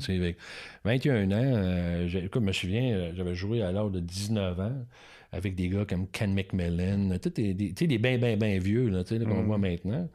21 0.85 1.31
ans, 1.31 2.07
écoute, 2.07 2.43
je 2.43 2.47
me 2.47 2.53
souviens, 2.53 3.13
j'avais 3.15 3.35
joué 3.35 3.63
à 3.63 3.71
l'âge 3.71 3.93
de 3.93 4.01
19 4.01 4.59
ans 4.59 4.73
avec 5.31 5.55
des 5.55 5.69
gars 5.69 5.85
comme 5.85 6.09
Ken 6.09 6.35
McMillan, 6.35 7.11
tu 7.19 7.31
sais, 7.35 7.55
des, 7.55 7.73
des 7.73 7.99
bien, 7.99 8.19
bien, 8.19 8.37
bien 8.37 8.59
vieux, 8.59 8.89
là, 8.89 9.05
qu'on 9.05 9.43
mm. 9.43 9.47
voit 9.47 9.59
maintenant. 9.59 10.09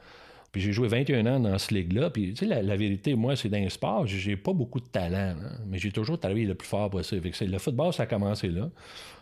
Puis 0.51 0.61
j'ai 0.61 0.73
joué 0.73 0.89
21 0.89 1.25
ans 1.27 1.39
dans 1.39 1.57
ce 1.57 1.73
ligue-là. 1.73 2.09
Puis, 2.09 2.33
tu 2.33 2.45
sais, 2.47 2.61
la, 2.61 2.75
vérité, 2.75 3.15
moi, 3.15 3.37
c'est 3.37 3.47
dans 3.47 3.63
le 3.63 3.69
sport, 3.69 4.05
j'ai 4.05 4.35
pas 4.35 4.51
beaucoup 4.51 4.81
de 4.81 4.85
talent, 4.85 5.35
hein. 5.41 5.59
mais 5.65 5.77
j'ai 5.77 5.91
toujours 5.91 6.19
travaillé 6.19 6.45
le 6.45 6.55
plus 6.55 6.67
fort 6.67 6.89
possible. 6.89 7.29
Le 7.39 7.57
football, 7.57 7.93
ça 7.93 8.03
a 8.03 8.05
commencé 8.05 8.49
là. 8.49 8.69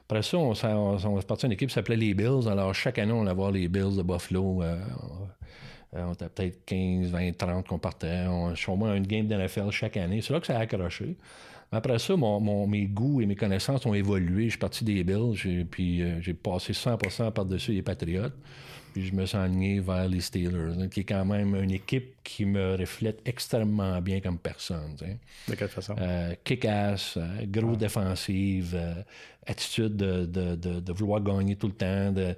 Après 0.10 0.24
ça, 0.24 0.40
on, 0.40 0.54
on, 0.64 1.20
est 1.20 1.28
parti 1.28 1.46
équipe 1.46 1.70
qui 1.70 1.76
s'appelait 1.76 1.96
les 1.96 2.16
Bills. 2.16 2.50
Alors, 2.50 2.74
chaque 2.74 2.98
année, 2.98 3.12
on 3.12 3.28
allait 3.28 3.36
voir 3.36 3.52
les 3.52 3.68
Bills 3.68 3.96
de 3.96 4.02
Buffalo. 4.02 4.64
Euh, 4.64 4.76
euh, 5.96 6.06
on 6.08 6.14
était 6.14 6.30
peut-être 6.30 6.66
15, 6.66 7.12
20, 7.12 7.38
30 7.38 7.68
qu'on 7.68 7.78
partait. 7.78 8.26
On, 8.28 8.56
je 8.56 8.72
au 8.72 8.76
moins 8.76 8.96
une 8.96 9.06
game 9.06 9.28
d'NFL 9.28 9.70
chaque 9.70 9.98
année. 9.98 10.22
C'est 10.24 10.34
là 10.34 10.40
que 10.40 10.48
ça 10.48 10.58
a 10.58 10.62
accroché. 10.62 11.16
Après 11.72 12.00
ça, 12.00 12.16
mon, 12.16 12.66
mes 12.66 12.86
goûts 12.86 13.22
et 13.22 13.28
mes 13.28 13.36
connaissances 13.36 13.86
ont 13.86 13.94
évolué. 13.94 14.46
Je 14.46 14.50
suis 14.50 14.58
parti 14.58 14.84
des 14.84 15.04
Bills, 15.04 15.68
puis 15.70 16.02
euh, 16.02 16.20
j'ai 16.22 16.34
passé 16.34 16.74
100% 16.74 17.32
par-dessus 17.32 17.74
les 17.74 17.84
Patriotes. 17.84 18.34
Puis 18.94 19.08
je 19.08 19.14
me 19.14 19.26
suis 19.26 19.38
aligné 19.38 19.80
vers 19.80 20.08
les 20.08 20.22
Steelers, 20.22 20.74
hein, 20.80 20.88
qui 20.88 21.02
est 21.02 21.04
quand 21.04 21.26
même 21.26 21.56
une 21.56 21.72
équipe 21.72 22.16
qui 22.24 22.46
me 22.46 22.76
reflète 22.76 23.22
extrêmement 23.26 24.02
bien 24.02 24.20
comme 24.20 24.38
personne. 24.38 24.96
De 25.48 25.56
quelle 25.56 25.68
façon? 25.68 25.96
Euh, 26.00 26.34
kick-ass, 26.44 27.18
euh, 27.18 27.46
gros 27.46 27.76
défensive, 27.76 28.74
euh, 28.76 29.04
attitude 29.46 29.96
de, 29.96 30.26
de, 30.26 30.56
de, 30.56 30.80
de, 30.80 30.94
vouloir 30.94 31.22
gagner 31.22 31.56
tout 31.56 31.68
le 31.68 31.74
temps. 31.74 32.12
De, 32.12 32.36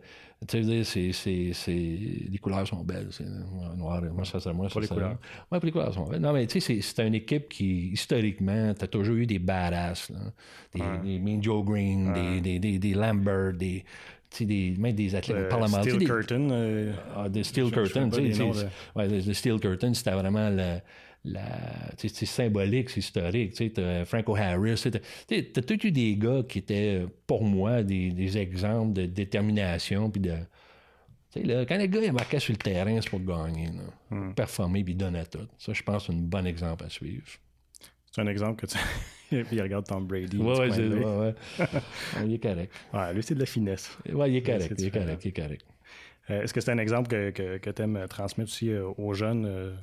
tu 0.48 0.64
sais, 0.64 0.84
c'est, 0.84 1.12
c'est, 1.14 1.52
c'est, 1.54 1.72
les 1.72 2.38
couleurs 2.42 2.68
sont 2.68 2.84
belles. 2.84 3.10
C'est 3.12 3.26
noir, 3.78 4.02
moi, 4.02 4.26
ça, 4.26 4.40
moi. 4.54 4.68
Pour 4.70 4.82
les 4.82 4.88
couleurs. 4.88 5.18
Oui, 5.52 5.60
pour 5.60 5.66
les 5.66 5.72
couleurs 5.72 5.94
sont 5.94 6.06
belles. 6.06 6.22
Non, 6.22 6.34
mais 6.34 6.48
tu 6.48 6.60
sais, 6.60 6.82
c'est, 6.82 7.08
une 7.08 7.16
équipe 7.16 7.48
qui, 7.48 7.90
historiquement, 7.90 8.74
tu 8.74 8.84
as 8.84 8.88
toujours 8.88 9.16
eu 9.16 9.26
des 9.26 9.40
badass. 9.40 10.10
Là. 10.10 10.20
Des, 10.74 11.40
Joe 11.42 11.64
Green, 11.64 12.12
des, 12.14 12.42
des, 12.42 12.60
des, 12.60 12.80
des 12.80 12.94
Lambert, 12.94 13.54
des 13.54 13.86
des, 14.40 14.76
même 14.78 14.94
des 14.94 15.16
athlètes 15.16 15.38
euh, 15.38 15.50
parlementaires. 15.50 15.94
Steel 15.94 16.08
Curtain. 16.08 16.50
Euh, 16.50 16.94
ah, 17.16 17.28
Steel 17.44 17.72
Curtain. 17.72 18.10
Ouais, 18.96 19.08
le 19.08 19.34
Steel 19.34 19.60
Curtain, 19.60 19.94
c'était 19.94 20.12
vraiment 20.12 20.50
la, 20.50 20.82
la 21.26 21.44
c'est 21.98 22.26
symbolique, 22.26 22.90
c'est 22.90 23.02
historique. 23.02 23.54
Tu 23.54 23.72
sais, 23.76 24.06
Franco 24.06 24.36
Harris. 24.36 24.84
Tu 25.28 25.36
as 25.56 25.62
tout 25.62 25.86
eu 25.86 25.92
des 25.92 26.16
gars 26.16 26.44
qui 26.48 26.60
étaient, 26.60 27.06
pour 27.28 27.44
moi, 27.44 27.84
des, 27.84 28.12
des 28.12 28.38
exemples 28.38 28.94
de 28.94 29.06
détermination. 29.06 30.10
Puis 30.10 30.22
de, 30.22 30.34
là, 31.36 31.66
quand 31.66 31.78
les 31.78 31.90
gars 31.90 32.02
ils 32.04 32.14
marquaient 32.14 32.40
sur 32.40 32.54
le 32.54 32.58
terrain, 32.58 33.00
c'est 33.02 33.10
pour 33.10 33.20
gagner. 33.20 33.68
Là. 33.68 34.16
Hmm. 34.16 34.34
Performer 34.34 34.84
puis 34.84 34.96
donner 34.96 35.24
tout. 35.30 35.48
Ça, 35.58 35.74
je 35.74 35.84
pense, 35.84 36.08
c'est 36.08 36.14
un 36.14 36.16
bon 36.16 36.46
exemple 36.46 36.84
à 36.86 36.90
suivre. 36.90 37.26
C'est 38.12 38.22
un 38.22 38.28
exemple 38.28 38.62
que 38.62 38.72
tu. 38.72 38.78
Puis 39.46 39.56
il 39.56 39.62
regarde 39.62 39.86
Tom 39.86 40.06
Brady. 40.06 40.38
Ouais, 40.38 40.60
ouais, 40.60 40.72
c'est, 40.72 40.88
ouais, 40.88 41.06
ouais. 41.60 41.74
il 42.26 42.34
est 42.34 42.40
correct. 42.44 42.74
Ouais, 42.94 43.14
lui, 43.14 43.24
c'est 43.24 43.36
de 43.36 43.40
la 43.40 43.46
finesse. 43.46 43.98
Ouais, 44.12 44.30
il 44.30 44.36
est 44.38 44.42
correct. 44.42 44.74
Il 44.78 44.86
est 44.86 44.92
correct. 44.92 45.26
Il 45.26 45.28
est 45.30 45.32
correct. 45.32 45.66
Euh, 46.30 46.44
est-ce 46.44 46.54
que 46.54 46.62
c'est 46.62 46.72
un 46.72 46.78
exemple 46.78 47.10
que, 47.10 47.30
que, 47.32 47.58
que 47.58 47.70
tu 47.70 47.82
aimes 47.82 48.06
transmettre 48.10 48.52
aussi 48.52 48.70
euh, 48.70 48.90
aux 48.98 49.14
jeunes 49.14 49.46
euh, 49.46 49.74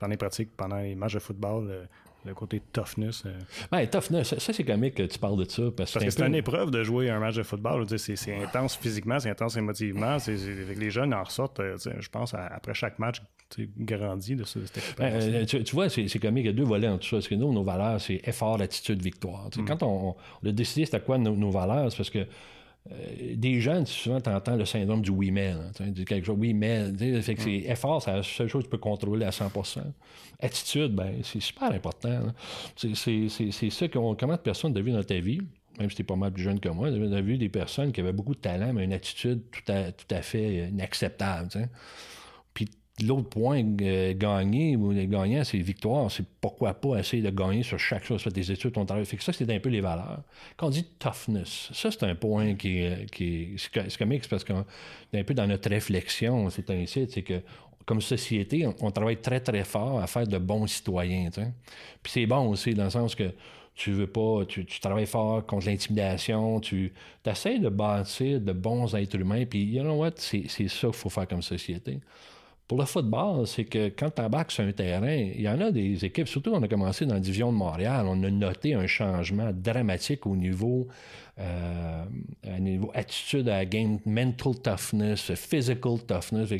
dans 0.00 0.08
les 0.08 0.16
pratiques, 0.16 0.56
pendant 0.56 0.78
les 0.78 0.94
matchs 0.94 1.14
de 1.14 1.18
football? 1.18 1.88
Le 2.26 2.34
côté 2.34 2.60
toughness. 2.72 3.22
Euh. 3.26 3.38
Ben, 3.70 3.86
toughness, 3.86 4.36
ça, 4.38 4.52
c'est 4.52 4.64
comique 4.64 4.94
que 4.94 5.04
tu 5.04 5.18
parles 5.18 5.38
de 5.38 5.50
ça. 5.50 5.62
Parce, 5.76 5.92
que 5.92 6.10
c'est 6.10 6.26
une 6.26 6.34
épreuve 6.34 6.70
de 6.70 6.82
jouer 6.82 7.10
un 7.10 7.18
match 7.18 7.36
de 7.36 7.42
football. 7.42 7.86
C'est 7.98 8.42
intense 8.42 8.76
physiquement, 8.76 9.18
c'est 9.18 9.30
intense 9.30 9.56
émotivement. 9.56 10.16
les 10.26 10.90
jeunes 10.90 11.14
en 11.14 11.22
ressortent, 11.22 11.60
euh, 11.60 11.76
je 11.78 12.08
pense, 12.08 12.34
après 12.34 12.74
chaque 12.74 12.98
match, 12.98 13.22
grandi 13.78 14.36
de, 14.36 14.44
cette 14.44 14.62
ben, 14.98 15.06
expérience. 15.14 15.64
tu, 15.64 15.74
vois, 15.74 15.88
c'est 15.88 16.18
comique. 16.18 16.44
Il 16.44 16.48
y 16.48 16.50
a 16.50 16.52
deux 16.52 16.64
volets 16.64 16.88
en 16.88 16.98
tout 16.98 17.06
ça. 17.06 17.16
Parce 17.16 17.28
que 17.28 17.34
nous, 17.34 17.52
nos 17.52 17.62
valeurs, 17.62 18.00
c'est 18.00 18.20
effort, 18.24 18.60
attitude, 18.60 19.02
victoire. 19.02 19.48
Mm. 19.56 19.64
Quand 19.64 19.82
on, 19.82 20.16
a 20.44 20.52
décidé 20.52 20.84
c'était 20.84 21.00
quoi 21.00 21.18
nos, 21.18 21.50
valeurs, 21.50 21.90
c'est 21.90 21.96
parce 21.96 22.10
que 22.10 22.26
euh, 22.92 23.34
des 23.36 23.60
jeunes, 23.60 23.86
souvent, 23.86 24.20
tu 24.20 24.30
entends 24.30 24.56
le 24.56 24.64
syndrome 24.64 25.02
du 25.02 25.10
oui 25.10 25.30
mais. 25.30 25.54
quelque 26.06 26.24
chose, 26.24 26.36
oui 26.38 26.54
mais. 26.54 26.92
Fait 27.22 27.34
que 27.34 27.42
c'est 27.42 27.64
effort, 27.66 28.02
c'est 28.02 28.12
la 28.12 28.22
seule 28.22 28.48
chose 28.48 28.62
que 28.62 28.68
tu 28.68 28.70
peux 28.70 28.78
contrôler 28.78 29.26
à 29.26 29.30
100% 29.30 29.80
Attitude, 30.38 30.94
ben, 30.94 31.14
c'est 31.22 31.40
super 31.40 31.72
important. 31.72 32.20
C'est 32.76 32.94
ça 32.94 33.88
que 33.88 34.14
comment 34.14 34.32
de 34.32 34.36
personnes 34.36 34.74
tu 34.74 34.78
as 34.78 34.82
vu 34.82 34.92
dans 34.92 35.02
ta 35.02 35.18
vie, 35.18 35.40
même 35.78 35.88
si 35.88 35.96
tu 35.96 36.02
es 36.02 36.04
pas 36.04 36.16
mal 36.16 36.32
plus 36.32 36.42
jeune 36.42 36.60
que 36.60 36.68
moi, 36.68 36.90
tu 36.90 37.02
as 37.02 37.20
vu 37.20 37.38
des 37.38 37.48
personnes 37.48 37.92
qui 37.92 38.00
avaient 38.00 38.12
beaucoup 38.12 38.34
de 38.34 38.40
talent, 38.40 38.72
mais 38.72 38.84
une 38.84 38.92
attitude 38.92 39.42
tout 39.50 39.72
à, 39.72 39.92
tout 39.92 40.14
à 40.14 40.22
fait 40.22 40.68
inacceptable. 40.68 41.48
L'autre 43.04 43.28
point 43.28 43.62
euh, 43.82 44.14
gagné 44.14 44.74
ou 44.74 44.94
gagnant, 44.94 45.44
c'est 45.44 45.58
victoire. 45.58 46.10
C'est 46.10 46.24
pourquoi 46.40 46.72
pas 46.72 46.96
essayer 46.98 47.22
de 47.22 47.28
gagner 47.28 47.62
sur 47.62 47.78
chaque 47.78 48.04
chose. 48.04 48.22
Fait 48.22 48.30
des 48.30 48.50
études, 48.50 48.72
ton 48.72 48.86
travail. 48.86 49.04
Fait 49.04 49.18
que 49.18 49.22
ça, 49.22 49.34
c'est 49.34 49.50
un 49.50 49.60
peu 49.60 49.68
les 49.68 49.82
valeurs. 49.82 50.22
Quand 50.56 50.68
on 50.68 50.70
dit 50.70 50.84
toughness, 50.98 51.68
ça, 51.74 51.90
c'est 51.90 52.04
un 52.04 52.14
point 52.14 52.54
qui 52.54 52.78
est, 52.78 53.10
qui 53.10 53.54
c'est 53.58 54.28
parce 54.30 54.44
qu'on 54.44 54.64
est 55.12 55.20
un 55.20 55.24
peu 55.24 55.34
dans 55.34 55.46
notre 55.46 55.68
réflexion, 55.68 56.48
c'est 56.48 56.70
ainsi, 56.70 57.06
c'est 57.10 57.22
que 57.22 57.42
comme 57.86 58.00
société, 58.00 58.66
on, 58.80 58.90
travaille 58.90 59.18
très, 59.18 59.38
très 59.40 59.62
fort 59.62 60.00
à 60.00 60.08
faire 60.08 60.26
de 60.26 60.38
bons 60.38 60.66
citoyens. 60.66 61.30
Puis 61.30 62.12
c'est 62.12 62.26
bon 62.26 62.48
aussi, 62.48 62.74
dans 62.74 62.84
le 62.84 62.90
sens 62.90 63.14
que 63.14 63.30
tu 63.76 63.92
veux 63.92 64.08
pas, 64.08 64.44
tu, 64.48 64.64
travailles 64.80 65.06
fort 65.06 65.46
contre 65.46 65.66
l'intimidation, 65.66 66.60
tu 66.60 66.92
essaies 67.24 67.58
de 67.58 67.68
bâtir 67.68 68.40
de 68.40 68.52
bons 68.52 68.94
êtres 68.96 69.16
humains, 69.16 69.44
puis 69.44 69.64
you 69.64 69.82
know 69.82 69.94
what, 69.94 70.12
c'est 70.16 70.48
ça 70.48 70.88
qu'il 70.88 70.92
faut 70.94 71.10
faire 71.10 71.28
comme 71.28 71.42
société. 71.42 72.00
Pour 72.68 72.78
le 72.78 72.84
football, 72.84 73.46
c'est 73.46 73.64
que 73.64 73.90
quand 73.90 74.10
tu 74.10 74.20
embarques 74.20 74.50
sur 74.50 74.64
un 74.64 74.72
terrain, 74.72 75.14
il 75.14 75.40
y 75.40 75.48
en 75.48 75.60
a 75.60 75.70
des 75.70 76.04
équipes, 76.04 76.26
surtout 76.26 76.50
on 76.52 76.62
a 76.62 76.66
commencé 76.66 77.06
dans 77.06 77.14
la 77.14 77.20
division 77.20 77.52
de 77.52 77.56
Montréal, 77.56 78.06
on 78.08 78.20
a 78.24 78.30
noté 78.30 78.74
un 78.74 78.88
changement 78.88 79.52
dramatique 79.52 80.26
au 80.26 80.34
niveau, 80.34 80.88
euh, 81.38 82.04
niveau 82.58 82.90
attitude 82.92 83.48
à 83.48 83.58
la 83.58 83.66
game, 83.66 84.00
mental 84.04 84.54
toughness, 84.60 85.32
physical 85.34 85.98
toughness. 86.08 86.52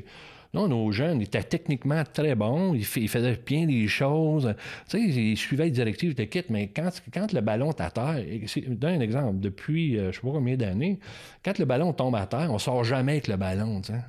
Non, 0.55 0.69
nos 0.69 0.93
jeunes 0.93 1.21
étaient 1.23 1.43
techniquement 1.43 2.05
très 2.05 2.37
bons, 2.37 2.73
ils, 2.75 2.85
faisaient 2.85 3.41
bien 3.45 3.67
les 3.67 3.89
choses, 3.89 4.55
tu 4.89 4.99
sais, 4.99 5.03
ils 5.03 5.37
suivaient 5.37 5.65
les 5.65 5.71
directives 5.73 6.15
de 6.15 6.23
kit, 6.23 6.45
mais 6.51 6.69
quand, 6.69 6.89
quand 7.13 7.33
le 7.33 7.41
ballon 7.41 7.71
est 7.73 7.81
à 7.81 7.91
terre, 7.91 8.23
donne 8.69 8.95
un 8.95 9.01
exemple, 9.01 9.41
depuis 9.41 9.99
euh, 9.99 10.13
je 10.13 10.21
sais 10.21 10.23
pas 10.23 10.33
combien 10.33 10.57
d'années, 10.57 11.01
quand 11.45 11.59
le 11.59 11.65
ballon 11.65 11.93
tombe 11.93 12.15
à 12.15 12.27
terre, 12.27 12.53
on 12.53 12.61
sort 12.61 12.85
jamais 12.85 13.13
avec 13.13 13.27
le 13.27 13.37
ballon, 13.37 13.81
tu 13.81 13.93
sais. 13.93 14.01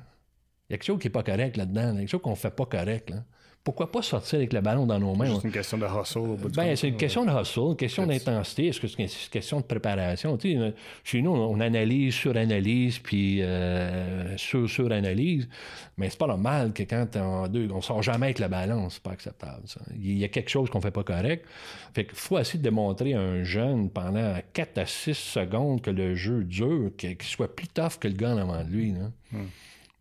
Il 0.68 0.72
y 0.72 0.74
a 0.74 0.78
quelque 0.78 0.86
chose 0.86 0.98
qui 0.98 1.06
n'est 1.06 1.12
pas 1.12 1.22
correct 1.22 1.56
là-dedans, 1.56 1.92
il 1.92 1.94
y 1.94 1.96
a 1.96 2.00
quelque 2.00 2.10
chose 2.10 2.22
qu'on 2.22 2.30
ne 2.30 2.36
fait 2.36 2.54
pas 2.54 2.66
correct. 2.66 3.10
Là. 3.10 3.24
Pourquoi 3.68 3.92
pas 3.92 4.00
sortir 4.00 4.38
avec 4.38 4.54
le 4.54 4.62
ballon 4.62 4.86
dans 4.86 4.98
nos 4.98 5.14
mains? 5.14 5.36
C'est 5.36 5.48
une 5.48 5.52
question 5.52 5.76
de 5.76 5.84
hustle. 5.84 6.50
Ben, 6.56 6.74
c'est 6.74 6.88
une 6.88 6.96
question 6.96 7.26
de 7.26 7.30
hustle, 7.30 7.60
une 7.60 7.76
question 7.76 8.06
d'intensité. 8.06 8.68
Est-ce 8.68 8.80
que 8.80 8.86
c'est 8.86 9.02
une 9.02 9.08
question 9.30 9.60
de 9.60 9.64
préparation? 9.64 10.38
Tu 10.38 10.54
sais, 10.54 10.74
chez 11.04 11.20
nous, 11.20 11.32
on 11.32 11.60
analyse, 11.60 12.14
suranalyse, 12.14 12.98
puis 12.98 13.42
euh, 13.42 14.38
sur-suranalyse. 14.38 15.50
Mais 15.98 16.08
c'est 16.08 16.18
pas 16.18 16.28
normal 16.28 16.72
que 16.72 16.82
quand 16.84 17.08
on, 17.16 17.46
deux, 17.46 17.68
on 17.70 17.82
sort 17.82 18.02
jamais 18.02 18.26
avec 18.26 18.38
le 18.38 18.48
ballon, 18.48 18.88
c'est 18.88 19.02
pas 19.02 19.10
acceptable. 19.10 19.60
Ça. 19.66 19.82
Il 20.02 20.16
y 20.16 20.24
a 20.24 20.28
quelque 20.28 20.48
chose 20.50 20.70
qu'on 20.70 20.80
fait 20.80 20.90
pas 20.90 21.04
correct. 21.04 21.44
Fait 21.92 22.06
qu'il 22.06 22.16
faut 22.16 22.38
essayer 22.38 22.58
de 22.58 22.64
démontrer 22.64 23.12
à 23.12 23.20
un 23.20 23.42
jeune 23.42 23.90
pendant 23.90 24.34
4 24.54 24.78
à 24.78 24.86
6 24.86 25.12
secondes 25.12 25.82
que 25.82 25.90
le 25.90 26.14
jeu 26.14 26.42
dure, 26.44 26.92
qu'il 26.96 27.16
soit 27.20 27.54
plus 27.54 27.68
tough 27.68 27.98
que 28.00 28.08
le 28.08 28.14
gars 28.14 28.30
en 28.30 28.38
avant 28.38 28.64
de 28.64 28.70
lui. 28.70 28.92
Là. 28.92 29.10
Hmm. 29.32 29.46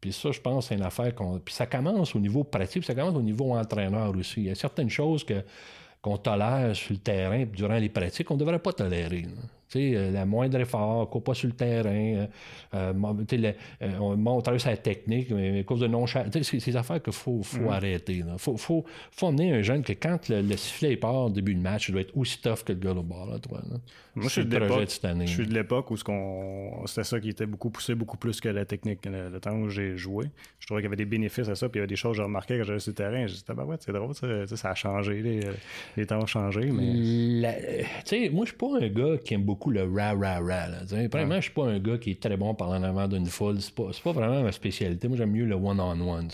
Puis 0.07 0.13
ça, 0.13 0.31
je 0.31 0.39
pense, 0.39 0.67
c'est 0.67 0.75
une 0.75 0.83
affaire. 0.83 1.11
Puis 1.43 1.53
ça 1.53 1.65
commence 1.65 2.15
au 2.15 2.19
niveau 2.19 2.45
pratique, 2.45 2.81
puis 2.81 2.87
ça 2.87 2.95
commence 2.95 3.15
au 3.15 3.21
niveau 3.21 3.53
entraîneur 3.53 4.15
aussi. 4.15 4.39
Il 4.39 4.47
y 4.47 4.49
a 4.49 4.55
certaines 4.55 4.89
choses 4.89 5.25
que, 5.25 5.43
qu'on 6.01 6.15
tolère 6.17 6.73
sur 6.73 6.93
le 6.93 6.99
terrain 6.99 7.45
durant 7.45 7.75
les 7.75 7.89
pratiques 7.89 8.25
qu'on 8.25 8.35
ne 8.35 8.39
devrait 8.39 8.59
pas 8.59 8.71
tolérer. 8.71 9.25
Euh, 9.75 10.11
la 10.11 10.25
moindre 10.25 10.59
effort, 10.59 11.09
court 11.09 11.23
pas 11.23 11.33
sur 11.33 11.47
le 11.47 11.53
terrain, 11.53 11.89
euh, 11.89 12.27
euh, 12.73 12.93
on 13.99 14.15
montre 14.15 14.57
sa 14.57 14.77
technique, 14.77 15.29
mais 15.31 15.59
à 15.59 15.63
cause 15.63 15.81
de 15.81 15.87
non 15.87 16.05
C'est 16.07 16.43
ces 16.43 16.75
affaires 16.75 17.01
qu'il 17.01 17.13
faut, 17.13 17.41
faut 17.43 17.63
mm. 17.63 17.69
arrêter. 17.69 18.13
Il 18.13 18.25
faut, 18.37 18.55
faut, 18.55 18.85
faut 19.11 19.27
amener 19.27 19.53
un 19.53 19.61
jeune 19.61 19.83
que 19.83 19.93
quand 19.93 20.29
le, 20.29 20.55
sifflet 20.55 20.95
part 20.95 21.25
au 21.25 21.29
début 21.29 21.53
du 21.53 21.61
match, 21.61 21.89
il 21.89 21.91
doit 21.91 22.01
être 22.01 22.15
aussi 22.17 22.41
tough 22.41 22.63
que 22.65 22.73
le 22.73 22.79
gars 22.79 22.91
au 22.91 23.03
bord. 23.03 23.27
Là, 23.29 23.39
toi, 23.39 23.61
Moi, 24.15 24.25
je 24.25 24.29
suis, 24.29 24.45
de 24.45 24.57
je 24.57 25.25
suis 25.25 25.45
de 25.45 25.53
l'époque 25.53 25.91
où 25.91 25.97
c'était 25.97 27.03
ça 27.03 27.19
qui 27.19 27.29
était 27.29 27.45
beaucoup 27.45 27.69
poussé, 27.69 27.93
beaucoup 27.93 28.17
plus 28.17 28.39
que 28.39 28.49
la 28.49 28.65
technique. 28.65 29.05
Le, 29.05 29.37
temps 29.39 29.55
où 29.55 29.69
j'ai 29.69 29.97
joué, 29.97 30.25
je 30.59 30.65
trouvais 30.65 30.81
qu'il 30.81 30.85
y 30.85 30.87
avait 30.87 30.95
des 30.95 31.05
bénéfices 31.05 31.49
à 31.49 31.55
ça, 31.55 31.67
puis 31.69 31.77
il 31.77 31.81
y 31.81 31.83
avait 31.83 31.87
des 31.87 31.95
choses 31.95 32.13
que 32.13 32.17
j'ai 32.17 32.23
remarquées 32.23 32.57
quand 32.57 32.63
j'allais 32.63 32.79
sur 32.79 32.91
le 32.91 32.95
terrain. 32.95 33.27
Je 33.27 33.33
disais, 33.33 33.53
ouais, 33.53 33.75
c'est 33.79 33.91
drôle, 33.91 34.15
ça, 34.15 34.47
ça, 34.47 34.71
a 34.71 34.75
changé, 34.75 35.21
les, 35.21 35.41
les, 35.95 36.05
temps 36.05 36.19
ont 36.19 36.25
changé. 36.25 36.71
Mais... 36.71 37.85
moi, 38.31 38.45
je 38.45 38.49
suis 38.49 38.57
pas 38.57 38.77
un 38.81 38.87
gars 38.87 39.17
qui 39.23 39.33
aime 39.33 39.43
beaucoup 39.43 39.56
le 39.65 39.83
ra-ra-ra. 39.83 40.67
Premièrement, 41.09 41.35
je 41.35 41.41
suis 41.41 41.51
pas 41.51 41.65
un 41.65 41.79
gars 41.79 41.97
qui 41.97 42.11
est 42.11 42.21
très 42.21 42.37
bon 42.37 42.53
par 42.53 42.69
en 42.69 42.83
avant 42.83 43.07
d'une 43.07 43.25
foule. 43.25 43.61
C'est 43.61 43.73
pas, 43.73 43.89
pas 44.03 44.11
vraiment 44.11 44.41
ma 44.41 44.51
spécialité. 44.51 45.07
Moi, 45.07 45.17
j'aime 45.17 45.31
mieux 45.31 45.45
le 45.45 45.55
one-on-one. 45.55 46.29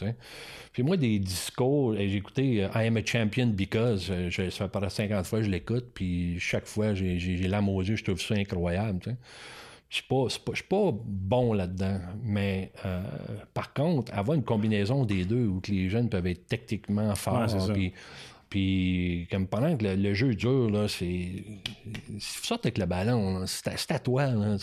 Puis 0.73 0.83
moi, 0.83 0.97
des 0.97 1.19
discours, 1.19 1.95
j'ai 1.95 2.15
écouté 2.15 2.63
euh, 2.63 2.67
I 2.75 2.87
am 2.87 2.97
a 2.97 3.05
champion 3.05 3.47
because, 3.47 4.07
euh, 4.09 4.29
je, 4.29 4.49
ça 4.49 4.65
fait 4.65 4.71
par 4.71 4.89
50 4.89 5.25
fois 5.25 5.39
que 5.39 5.45
je 5.45 5.51
l'écoute, 5.51 5.85
puis 5.93 6.39
chaque 6.39 6.65
fois, 6.65 6.95
j'ai 6.95 7.47
l'âme 7.47 7.69
aux 7.69 7.81
yeux, 7.81 7.95
je 7.95 8.03
trouve 8.03 8.19
ça 8.19 8.33
incroyable. 8.33 8.99
Je 9.89 9.97
suis 9.97 10.07
pas, 10.07 10.25
pas, 10.43 10.53
pas, 10.67 10.91
bon 11.05 11.53
là-dedans. 11.53 11.99
Mais 12.23 12.71
euh, 12.85 13.03
par 13.53 13.73
contre, 13.73 14.11
avoir 14.15 14.35
une 14.35 14.43
combinaison 14.43 15.05
des 15.05 15.25
deux 15.25 15.45
où 15.45 15.61
les 15.67 15.89
jeunes 15.89 16.09
peuvent 16.09 16.25
être 16.25 16.47
techniquement 16.47 17.13
forts, 17.13 17.47
puis, 18.53 19.27
comme 19.31 19.47
pendant 19.47 19.75
que 19.75 19.83
le, 19.83 20.13
jeu 20.13 20.35
dure, 20.35 20.69
là, 20.69 20.87
c'est. 20.87 21.43
Sorte 22.19 22.67
avec 22.67 22.77
le 22.77 22.85
ballon, 22.85 23.45
c'est 23.47 23.91
à, 23.91 23.97
toi. 23.97 24.27
Là, 24.27 24.57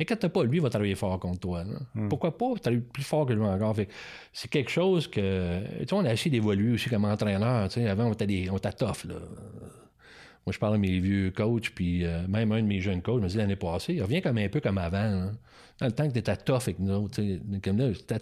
inquiète 0.00 0.28
pas, 0.28 0.42
lui 0.42 0.58
va 0.58 0.70
travailler 0.70 0.94
fort 0.94 1.20
contre 1.20 1.40
toi. 1.40 1.64
Hmm. 1.94 2.08
Pourquoi 2.08 2.38
pas 2.38 2.54
travailler 2.54 2.80
plus 2.80 3.02
fort 3.02 3.26
que 3.26 3.34
lui 3.34 3.42
encore? 3.42 3.76
c'est 4.32 4.50
quelque 4.50 4.70
chose 4.70 5.06
que. 5.06 5.60
Tu 5.80 5.84
sais, 5.84 5.92
on 5.92 6.06
a 6.06 6.14
essayé 6.14 6.30
d'évoluer 6.30 6.72
aussi 6.72 6.88
comme 6.88 7.04
entraîneur. 7.04 7.68
Avant, 7.76 8.06
on 8.06 8.12
était, 8.14 8.26
des, 8.26 8.48
on. 8.48 8.56
Là. 8.56 8.62
Moi, 10.46 10.52
je 10.52 10.58
parle 10.58 10.76
à 10.76 10.78
mes 10.78 10.98
vieux 10.98 11.30
coachs, 11.30 11.72
puis 11.74 12.06
euh, 12.06 12.26
même 12.28 12.52
un 12.52 12.62
de 12.62 12.66
mes 12.66 12.80
jeunes 12.80 13.02
coachs 13.02 13.20
me 13.20 13.28
dit 13.28 13.36
l'année 13.36 13.56
passée, 13.56 13.92
il 13.92 14.02
revient 14.02 14.22
comme 14.22 14.38
un 14.38 14.48
peu 14.48 14.60
comme 14.60 14.78
avant 14.78 15.30
dans 15.78 15.86
le 15.86 15.92
temps 15.92 16.06
que 16.08 16.12
tu 16.12 16.18
étais 16.18 16.36
tough 16.36 16.62
avec 16.62 16.78
nous 16.78 17.08
tu 17.08 17.40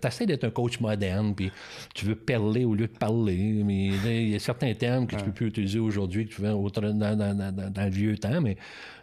essaies 0.05 0.27
d'être 0.27 0.45
un 0.45 0.51
coach 0.51 0.81
moderne, 0.81 1.35
puis 1.35 1.53
tu 1.95 2.05
veux 2.05 2.17
parler 2.17 2.65
au 2.65 2.75
lieu 2.75 2.89
de 2.89 2.99
parler. 2.99 3.63
Mais 3.65 3.89
il 3.89 4.29
y 4.31 4.35
a 4.35 4.39
certains 4.39 4.75
termes 4.75 5.07
que 5.07 5.17
tu 5.17 5.25
peux 5.25 5.33
plus 5.33 5.47
utiliser 5.49 5.79
aujourd'hui 5.79 6.27
que 6.27 6.35
tu 6.35 6.43
fais 6.43 6.49
dans, 6.49 6.73
dans, 6.95 7.85
le 7.85 7.91
vieux 7.91 8.17
temps, 8.19 8.41
mais 8.41 8.57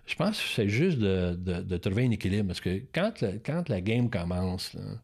je 0.06 0.16
pense 0.16 0.40
que 0.40 0.48
c'est 0.56 0.70
juste 0.70 1.00
de, 1.00 1.78
trouver 1.78 2.06
un 2.06 2.12
équilibre. 2.12 2.48
Parce 2.48 2.62
que 2.62 2.82
quand, 2.94 3.14
quand 3.46 3.70
la 3.70 3.82
game 3.82 4.10
commence, 4.10 4.74
il 4.74 5.00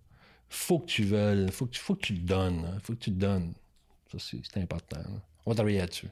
faut 0.50 0.80
que 0.80 0.88
tu 0.88 1.04
veuilles, 1.04 1.50
faut 1.52 1.66
que, 1.66 1.78
faut 1.78 1.96
que 1.96 2.02
tu 2.02 2.16
te 2.16 2.28
donnes. 2.28 2.80
faut 2.84 2.94
que 2.94 3.00
tu 3.00 3.12
te 3.12 3.20
donnes. 3.20 3.54
Ça, 4.12 4.18
c'est 4.20 4.62
important. 4.62 5.02
On 5.46 5.52
va 5.52 5.56
travailler 5.56 5.80
là-dessus. 5.80 6.08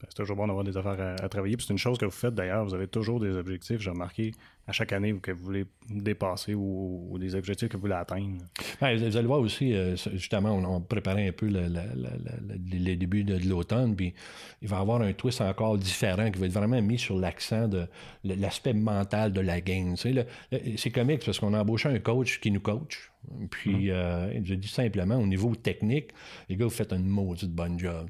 Ben, 0.00 0.06
c'est 0.08 0.16
toujours 0.16 0.36
bon 0.36 0.46
d'avoir 0.46 0.64
des 0.64 0.76
affaires 0.76 1.16
à, 1.22 1.28
travailler. 1.28 1.56
c'est 1.58 1.70
une 1.70 1.78
chose 1.78 1.98
que 1.98 2.04
vous 2.04 2.10
faites 2.10 2.34
d'ailleurs. 2.34 2.64
Vous 2.64 2.74
avez 2.74 2.88
toujours 2.88 3.20
des 3.20 3.34
objectifs. 3.36 3.80
J'ai 3.80 3.90
remarqué 3.90 4.32
à 4.66 4.72
chaque 4.72 4.92
année 4.92 5.14
que 5.20 5.30
vous 5.30 5.44
voulez 5.44 5.66
dépasser 5.88 6.54
ou, 6.54 7.16
des 7.18 7.34
objectifs 7.34 7.68
que 7.68 7.76
vous 7.76 7.82
voulez 7.82 7.94
atteindre? 7.94 8.44
Ben, 8.80 8.96
vous 8.96 9.16
allez 9.16 9.26
voir 9.26 9.40
aussi, 9.40 9.74
euh, 9.74 9.96
justement, 10.14 10.52
on, 10.52 10.80
préparait 10.80 11.28
un 11.28 11.32
peu 11.32 11.48
le, 11.48 12.96
début 12.96 13.24
de, 13.24 13.48
l'automne. 13.48 13.94
Puis 13.94 14.14
il 14.62 14.68
va 14.68 14.78
y 14.78 14.80
avoir 14.80 15.02
un 15.02 15.12
twist 15.12 15.40
encore 15.40 15.78
différent 15.78 16.30
qui 16.30 16.38
va 16.38 16.46
être 16.46 16.52
vraiment 16.52 16.80
mis 16.80 16.98
sur 16.98 17.18
l'accent 17.18 17.68
de 17.68 17.86
l'aspect 18.24 18.72
mental 18.72 19.32
de 19.32 19.40
la 19.40 19.60
game. 19.60 19.96
c'est 19.96 20.90
comique 20.90 21.24
parce 21.24 21.38
qu'on 21.38 21.54
a 21.54 21.60
embauché 21.60 21.88
un 21.88 21.98
coach 21.98 22.40
qui 22.40 22.50
nous 22.50 22.60
coach. 22.60 23.10
Puis, 23.50 23.90
euh, 23.90 24.42
je 24.44 24.54
dis 24.54 24.68
simplement, 24.68 25.16
au 25.16 25.26
niveau 25.26 25.54
technique, 25.54 26.10
les 26.48 26.56
gars, 26.56 26.64
vous 26.64 26.70
faites 26.70 26.92
un 26.92 26.98
maudite 26.98 27.50
bonne 27.50 27.78
job. 27.78 28.08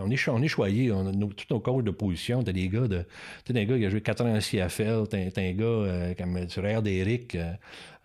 On 0.00 0.10
est, 0.10 0.28
on 0.28 0.42
est 0.42 0.48
choyés. 0.48 0.92
On 0.92 1.06
a 1.06 1.12
tous 1.12 1.46
nos 1.50 1.60
coachs 1.60 1.84
de 1.84 1.90
position. 1.90 2.42
T'as 2.42 2.52
des 2.52 2.68
gars 2.68 2.88
de. 2.88 3.04
T'as 3.44 3.54
des 3.54 3.66
gars 3.66 3.78
qui 3.78 3.86
ont 3.86 3.90
joué 3.90 4.00
4 4.00 4.24
ans 4.24 4.36
en 4.36 4.38
CFL. 4.38 5.08
T'as 5.08 5.42
un 5.42 5.52
gars 5.52 5.64
euh, 6.10 6.14
comme 6.14 6.46
tu 6.46 6.60
regardes 6.60 6.86
Eric, 6.86 7.34
euh, 7.34 7.52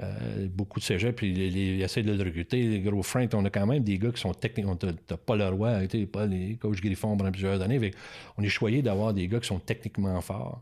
euh, 0.02 0.48
beaucoup 0.50 0.80
de 0.80 0.86
cégep, 0.86 1.15
puis 1.15 1.32
ils, 1.32 1.82
essaient 1.82 2.04
de 2.04 2.12
le 2.12 2.24
recruter. 2.24 2.63
Les 2.63 2.80
gros 2.80 3.04
Frank, 3.04 3.30
on 3.34 3.46
a 3.46 3.50
quand 3.50 3.65
même 3.65 3.84
des 3.84 3.98
gars 3.98 4.12
qui 4.12 4.22
sont 4.22 4.34
techniques. 4.34 4.65
T'as 5.08 5.18
pas 5.18 5.36
le 5.36 5.48
roi, 5.48 5.80
pas 6.12 6.26
les 6.26 6.56
coachs 6.56 6.82
Griffon 6.82 7.18
pendant 7.18 7.32
plusieurs 7.32 7.62
années. 7.62 7.91
on 8.38 8.44
est 8.44 8.50
choyé 8.50 8.82
d'avoir 8.82 9.13
des 9.13 9.28
gars 9.28 9.39
qui 9.39 9.48
sont 9.48 9.60
techniquement 9.60 10.20
forts. 10.22 10.62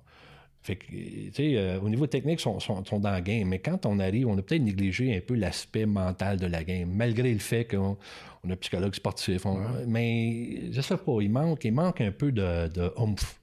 Fait 0.63 0.78
que, 0.78 0.86
tu 0.86 1.32
sais, 1.34 1.58
euh, 1.58 1.80
au 1.82 1.89
niveau 1.89 2.08
technique, 2.08 2.39
ils 2.39 2.43
sont, 2.43 2.60
sont, 2.60 2.99
dans 2.99 3.12
la 3.12 3.19
game. 3.19 3.49
Mais 3.49 3.60
quand 3.60 3.86
on 3.86 3.99
arrive, 3.99 4.28
on 4.30 4.38
a 4.38 4.41
peut-être 4.41 4.62
négligé 4.62 5.15
un 5.15 5.19
peu 5.19 5.36
l'aspect 5.36 5.86
mental 5.86 6.38
de 6.38 6.47
la 6.47 6.63
game, 6.63 6.89
malgré 6.89 7.34
le 7.34 7.39
fait 7.39 7.65
qu'on 7.65 7.97
on 8.43 8.49
a 8.49 8.54
un 8.54 8.56
psychologue 8.56 8.95
sportif. 8.95 9.45
Mais 9.86 10.71
je 10.71 10.80
sais 10.80 10.95
pas, 10.95 11.21
il 11.21 11.30
manque, 11.30 11.65
il 11.65 11.73
manque 11.73 11.99
un 11.99 12.12
peu 12.12 12.32
de, 12.32 12.69
de 12.69 12.93
oomph 12.97 13.39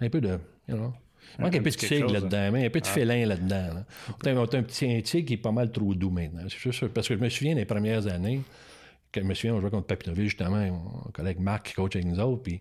Un 0.00 0.10
peu 0.10 0.20
de. 0.20 0.38
You 0.68 0.76
know, 0.76 0.92
il 1.38 1.44
manque 1.44 1.56
un, 1.56 1.62
peu 1.62 1.70
de 1.70 1.76
tigre 1.76 2.12
là-dedans, 2.12 2.52
mais 2.52 2.66
un 2.66 2.70
peu 2.70 2.80
de 2.80 2.86
félin 2.86 3.24
là-dedans. 3.24 3.74
Là. 3.74 3.84
On, 4.22 4.36
a, 4.36 4.42
un 4.42 4.62
petit 4.62 5.02
tigre 5.02 5.26
qui 5.26 5.34
est 5.34 5.38
pas 5.38 5.52
mal 5.52 5.72
trop 5.72 5.94
doux 5.94 6.10
maintenant. 6.10 6.42
Juste, 6.46 6.88
parce 6.88 7.08
que 7.08 7.14
je 7.14 7.20
me 7.20 7.30
souviens 7.30 7.54
des 7.54 7.64
premières 7.64 8.06
années, 8.06 8.42
que 9.10 9.20
je 9.22 9.26
me 9.26 9.32
souviens, 9.32 9.54
on 9.54 9.60
jouait 9.60 9.70
contre 9.70 9.86
Papinoville, 9.86 10.26
justement, 10.26 10.60
mon 10.60 11.10
collègue 11.12 11.40
Marc 11.40 11.68
qui 11.68 11.74
coach 11.74 11.96
avec 11.96 12.06
nous 12.06 12.20
autres. 12.20 12.42
Puis 12.42 12.60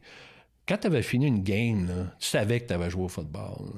quand 0.67 0.77
tu 0.77 0.87
avais 0.87 1.01
fini 1.01 1.27
une 1.27 1.43
game, 1.43 1.87
là, 1.87 2.05
tu 2.19 2.27
savais 2.27 2.59
que 2.59 2.67
tu 2.67 2.73
avais 2.73 2.89
joué 2.89 3.03
au 3.03 3.07
football. 3.09 3.73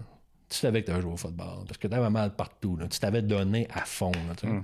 Tu 0.49 0.57
savais 0.57 0.81
que 0.81 0.87
tu 0.87 0.91
avais 0.91 1.01
joué 1.01 1.13
au 1.13 1.17
football. 1.17 1.65
Parce 1.65 1.77
que 1.77 1.87
tu 1.87 1.93
avais 1.93 2.09
mal 2.09 2.35
partout. 2.35 2.77
Là. 2.77 2.87
Tu 2.87 2.99
t'avais 2.99 3.21
donné 3.21 3.67
à 3.73 3.81
fond. 3.81 4.11
Mm. 4.43 4.61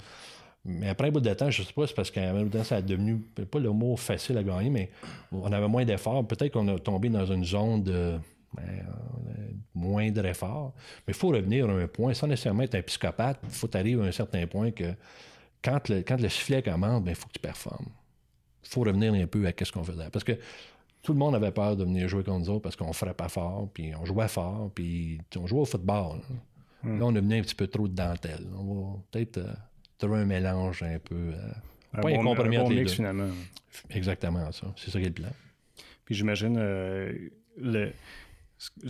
Mais 0.64 0.90
après 0.90 1.08
un 1.08 1.12
bout 1.12 1.20
de 1.20 1.34
temps, 1.34 1.50
je 1.50 1.64
sais 1.64 1.74
pas, 1.74 1.88
c'est 1.88 1.96
parce 1.96 2.12
qu'à 2.12 2.32
de 2.32 2.48
temps, 2.48 2.64
ça 2.64 2.78
a 2.78 2.82
devenu, 2.82 3.18
pas 3.18 3.60
le 3.60 3.72
mot 3.72 3.96
facile 3.96 4.38
à 4.38 4.44
gagner, 4.44 4.70
mais 4.70 4.92
on 5.32 5.52
avait 5.52 5.68
moins 5.68 5.86
d'efforts. 5.86 6.28
Peut-être 6.28 6.54
qu'on 6.54 6.68
a 6.68 6.78
tombé 6.78 7.10
dans 7.10 7.26
une 7.26 7.44
zone 7.44 7.84
de 7.84 8.20
ben, 8.54 8.86
moindre 9.74 10.26
effort. 10.26 10.74
Mais 11.08 11.14
il 11.14 11.18
faut 11.18 11.30
revenir 11.30 11.68
à 11.68 11.74
un 11.74 11.88
point, 11.88 12.14
sans 12.14 12.28
nécessairement 12.28 12.64
être 12.64 12.76
un 12.76 12.82
psychopathe, 12.84 13.40
il 13.44 13.50
faut 13.50 13.76
arriver 13.76 14.04
à 14.04 14.06
un 14.06 14.12
certain 14.12 14.46
point 14.46 14.70
que 14.72 14.94
quand 15.64 15.90
le, 15.90 16.02
quand 16.02 16.20
le 16.20 16.30
sifflet 16.30 16.62
commence, 16.62 17.00
il 17.00 17.06
ben, 17.06 17.16
faut 17.16 17.28
que 17.28 17.34
tu 17.34 17.40
performes. 17.40 17.88
Il 18.64 18.70
faut 18.70 18.82
revenir 18.82 19.14
un 19.14 19.26
peu 19.26 19.46
à 19.46 19.66
ce 19.66 19.72
qu'on 19.72 19.84
faisait. 19.84 20.10
Parce 20.12 20.24
que 20.24 20.34
tout 21.04 21.14
le 21.14 21.20
monde 21.20 21.36
avait 21.36 21.52
peur 21.52 21.76
de 21.76 21.84
venir 21.84 22.08
jouer 22.08 22.24
contre 22.24 22.40
nous 22.40 22.50
autres 22.50 22.62
parce 22.62 22.76
qu'on 22.76 22.94
frappait 22.94 23.30
fort, 23.30 23.70
puis 23.74 23.94
on 23.96 24.06
jouait 24.06 24.28
fort, 24.28 24.72
puis 24.74 25.20
on 25.38 25.48
jouait 25.48 25.62
au 25.62 25.66
football. 25.66 26.20
Là, 26.84 26.90
hmm. 26.90 27.04
on 27.04 27.16
a 27.16 27.20
venu 27.20 27.40
un 27.40 27.42
petit 27.42 27.56
peu 27.56 27.68
trop 27.68 27.88
de 27.88 27.94
dentelle. 27.94 28.46
On 28.56 28.64
va 28.64 28.98
peut-être 29.12 29.38
euh, 29.38 29.54
trouver 29.98 30.20
un 30.20 30.26
mélange 30.26 30.84
un 30.84 31.00
peu. 31.00 31.16
Euh, 31.16 31.52
un 31.94 32.02
pas 32.02 32.10
bon, 32.10 32.32
un 32.32 32.50
bon 32.50 32.70
mix, 32.70 32.94
finalement. 32.94 33.30
Exactement 33.90 34.52
ça. 34.52 34.68
C'est 34.78 34.92
ça 34.92 35.00
qui 35.00 35.06
est 35.06 35.10
le 35.10 35.14
plan. 35.14 35.32
Puis 36.06 36.16
j'imagine, 36.16 36.56
euh, 36.58 37.14
le, 37.58 37.92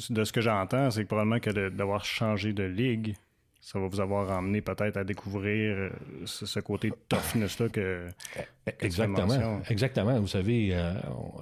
de 0.09 0.23
ce 0.23 0.31
que 0.31 0.41
j'entends, 0.41 0.91
c'est 0.91 1.03
que 1.03 1.07
probablement 1.07 1.39
que 1.39 1.69
d'avoir 1.69 2.05
changé 2.05 2.53
de 2.53 2.63
ligue, 2.63 3.15
ça 3.61 3.79
va 3.79 3.87
vous 3.87 3.99
avoir 3.99 4.37
emmené 4.37 4.61
peut-être 4.61 4.97
à 4.97 5.03
découvrir 5.03 5.77
euh, 5.77 5.89
ce, 6.25 6.59
côté 6.59 6.91
toughness-là 7.07 7.69
que, 7.69 8.07
Exactement. 8.79 9.61
Exactement. 9.69 10.19
Vous 10.19 10.27
savez, 10.27 10.69
euh, 10.73 10.93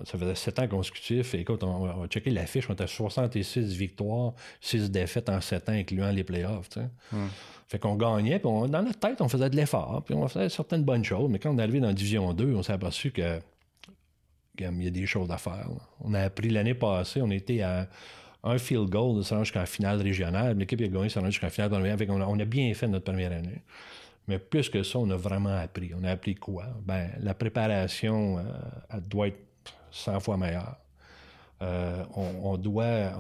ça 0.04 0.18
faisait 0.18 0.36
sept 0.36 0.60
ans 0.60 0.68
consécutifs. 0.68 1.34
Et 1.34 1.40
écoute, 1.40 1.64
on, 1.64 1.86
va 1.86 2.08
checker 2.08 2.32
l'affiche. 2.32 2.70
On 2.70 2.74
était 2.74 2.84
à 2.84 2.88
66 2.88 3.74
victoires, 3.74 4.34
6 4.60 4.92
défaites 4.92 5.30
en 5.30 5.40
sept 5.40 5.70
ans, 5.70 5.74
incluant 5.74 6.12
les 6.12 6.26
playoffs. 6.26 6.70
Fait 7.68 7.80
qu'on 7.80 7.96
gagnait, 7.96 8.40
puis 8.40 8.50
dans 8.50 8.68
notre 8.68 9.00
tête, 9.00 9.22
on 9.22 9.30
faisait 9.30 9.50
de 9.50 9.56
l'effort, 9.56 10.04
puis 10.04 10.16
on 10.16 10.28
faisait 10.28 10.50
certaines 10.50 10.84
bonnes 10.84 11.06
choses. 11.06 11.30
Mais 11.30 11.40
quand 11.40 11.52
on 11.52 11.58
est 11.58 11.62
arrivé 11.62 11.80
dans 11.80 11.88
la 11.88 11.94
Division 11.94 12.34
2, 12.34 12.56
on 12.56 12.64
s'est 12.64 12.74
aperçu 12.74 13.12
que 13.12 13.40
il 14.60 14.84
y 14.84 14.88
a 14.88 14.92
des 14.92 15.06
choses 15.06 15.32
à 15.32 15.38
faire. 15.38 15.70
On 16.02 16.14
a 16.14 16.22
appris 16.22 16.50
l'année 16.50 16.74
passée, 16.74 17.22
on 17.22 17.32
était 17.32 17.62
à 17.62 17.88
un 18.44 18.58
field 18.58 18.90
goal 18.90 19.24
se 19.24 19.34
rendre 19.34 19.46
jusqu'en 19.46 19.66
finale 19.66 20.02
régionale. 20.02 20.58
L'équipe 20.58 20.80
a 20.82 20.88
gagné, 20.88 21.10
se 21.10 21.20
rendre 21.20 21.32
jusqu'en 21.32 21.50
finale 21.50 21.70
première. 21.70 21.98
on, 22.10 22.22
a, 22.22 22.26
on 22.26 22.40
a 22.40 22.46
bien 22.46 22.74
fait 22.74 22.88
notre 22.88 23.06
première 23.06 23.32
année. 23.32 23.62
Mais 24.28 24.38
plus 24.38 24.70
que 24.70 24.84
ça, 24.84 25.00
on 25.00 25.10
a 25.10 25.16
vraiment 25.16 25.58
appris. 25.58 25.92
On 26.00 26.04
a 26.04 26.12
appris 26.12 26.36
quoi? 26.36 26.66
Ben, 26.86 27.10
la 27.20 27.34
préparation 27.34 28.38
euh, 28.38 28.44
elle 28.94 29.02
doit 29.02 29.28
être 29.28 29.40
100 29.92 30.20
fois 30.20 30.38
meilleure. 30.38 30.78
Euh, 31.62 32.06
on, 32.16 32.56
doit. 32.56 33.12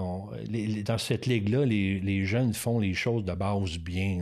dans 0.86 0.98
cette 0.98 1.26
ligue-là, 1.26 1.66
les, 1.66 2.26
jeunes 2.26 2.54
font 2.54 2.80
les 2.80 2.94
choses 2.94 3.26
de 3.26 3.34
base 3.34 3.78
bien. 3.78 4.20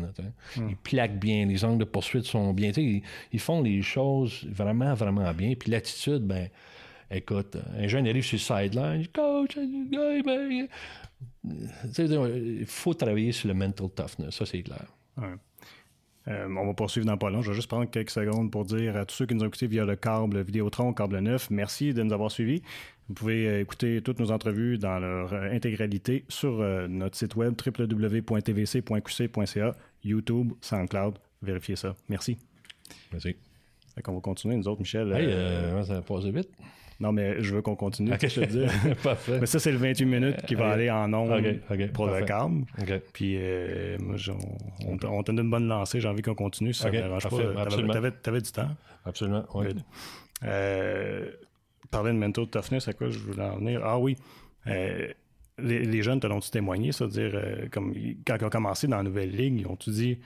Hmm. 0.56 0.70
Ils 0.70 0.76
plaquent 0.76 1.20
bien, 1.20 1.46
les 1.46 1.64
angles 1.64 1.80
de 1.80 1.84
poursuite 1.84 2.24
sont 2.24 2.52
bien. 2.54 2.72
Ils, 2.78 3.04
ils, 3.32 3.40
font 3.40 3.62
les 3.62 3.84
choses 3.84 4.48
vraiment, 4.50 4.96
vraiment 4.96 5.32
bien. 5.34 5.54
Puis 5.54 5.70
l'attitude, 5.70 6.24
ben, 6.24 6.50
Écoute, 7.10 7.56
un 7.78 7.88
jeune 7.88 8.06
arrive 8.08 8.24
sur 8.24 8.36
le 8.36 8.40
sideline, 8.40 9.08
coach, 9.14 9.56
ben, 9.56 10.68
il 11.44 12.66
faut 12.66 12.94
travailler 12.94 13.32
sur 13.32 13.48
le 13.48 13.54
mental 13.54 13.90
toughness, 13.90 14.36
ça 14.36 14.46
c'est 14.46 14.62
clair. 14.62 14.86
Euh, 16.28 16.48
on 16.50 16.66
va 16.66 16.74
poursuivre 16.74 17.08
dans 17.08 17.18
pas 17.18 17.30
long. 17.30 17.42
Je 17.42 17.52
vais 17.52 17.56
juste 17.56 17.70
prendre 17.70 17.90
quelques 17.90 18.10
secondes 18.10 18.52
pour 18.52 18.66
dire 18.66 18.98
à 18.98 19.06
tous 19.06 19.16
ceux 19.16 19.26
qui 19.26 19.34
nous 19.34 19.44
ont 19.44 19.48
écoutés 19.48 19.68
via 19.68 19.86
le 19.86 19.96
câble 19.96 20.42
Vidéotron, 20.42 20.94
câble 20.94 21.20
9, 21.20 21.52
merci 21.52 21.94
de 21.94 22.04
nous 22.04 22.12
avoir 22.12 22.30
suivis. 22.30 22.62
Vous 23.08 23.14
pouvez 23.14 23.48
euh, 23.48 23.62
écouter 23.62 24.02
toutes 24.02 24.20
nos 24.20 24.32
entrevues 24.32 24.78
dans 24.78 25.00
leur 25.00 25.32
euh, 25.32 25.50
intégralité 25.52 26.26
sur 26.28 26.58
notre 26.90 27.16
site 27.16 27.38
web 27.38 27.54
www.tvc.qc.ca, 27.66 29.76
YouTube, 30.04 30.52
SoundCloud. 30.60 31.18
Vérifiez 31.42 31.78
ça. 31.78 31.96
Merci. 32.10 32.38
Merci. 33.14 33.38
On 34.06 34.14
va 34.14 34.20
continuer, 34.20 34.58
nous 34.58 34.68
autres, 34.68 34.82
Michel. 34.82 35.14
Hey, 35.14 35.32
ça 35.86 35.94
va 35.96 36.02
passer 36.02 36.32
vite. 36.32 36.50
Non, 37.00 37.12
mais 37.12 37.42
je 37.42 37.56
veux 37.56 37.62
qu'on 37.62 37.76
continue, 37.76 38.12
je 38.20 38.42
te 38.42 38.46
dis. 38.46 38.66
mais 39.40 39.46
ça, 39.46 39.60
c'est 39.60 39.72
le 39.72 39.78
28 39.78 40.06
minutes 40.06 40.42
qui 40.48 40.56
va 40.56 40.70
aller 40.70 40.90
en 40.90 41.08
nombre 41.08 41.40
pour 41.94 42.08
le 42.08 42.24
calme. 42.24 42.66
Puis, 43.14 43.36
euh, 43.38 43.98
moi, 44.00 44.16
on, 44.88 44.98
on, 45.08 45.24
t'a 45.24 45.32
une 45.32 45.50
bonne 45.50 45.68
lancée. 45.68 46.00
J'ai 46.00 46.08
envie 46.08 46.24
qu'on 46.24 46.36
continue. 46.36 46.74
Si 46.74 46.82
ça 46.82 46.90
ne 46.90 46.98
dérange 46.98 47.28
pas. 47.30 47.66
T'avais, 47.94 48.12
avais 48.26 48.42
du 48.42 48.52
temps? 48.52 48.70
Absolument, 49.06 49.46
oui. 49.54 49.68
Euh, 50.44 51.32
parler 51.90 52.12
de 52.12 52.18
mental 52.18 52.48
toughness, 52.48 52.88
à 52.88 52.94
quoi 52.94 53.10
je 53.10 53.20
voulais 53.20 53.44
en 53.44 53.58
venir? 53.58 53.82
Ah 53.84 53.98
oui. 53.98 54.18
Euh, 54.68 55.08
les, 55.60 56.04
jeunes 56.04 56.20
te 56.20 56.28
l'ont-tu 56.28 56.52
témoigné, 56.52 56.92
c'est-à-dire, 56.92 57.32
euh, 57.34 57.68
comme, 57.72 57.94
quand 58.26 58.38
ils 58.40 58.46
ont 58.46 58.50
commencé 58.50 58.88
dans 58.88 58.98
la 58.98 59.04
nouvelle 59.04 59.32
ligue, 59.32 59.62
ils 59.62 59.68
ont-tu 59.68 59.90
dit 59.90 60.20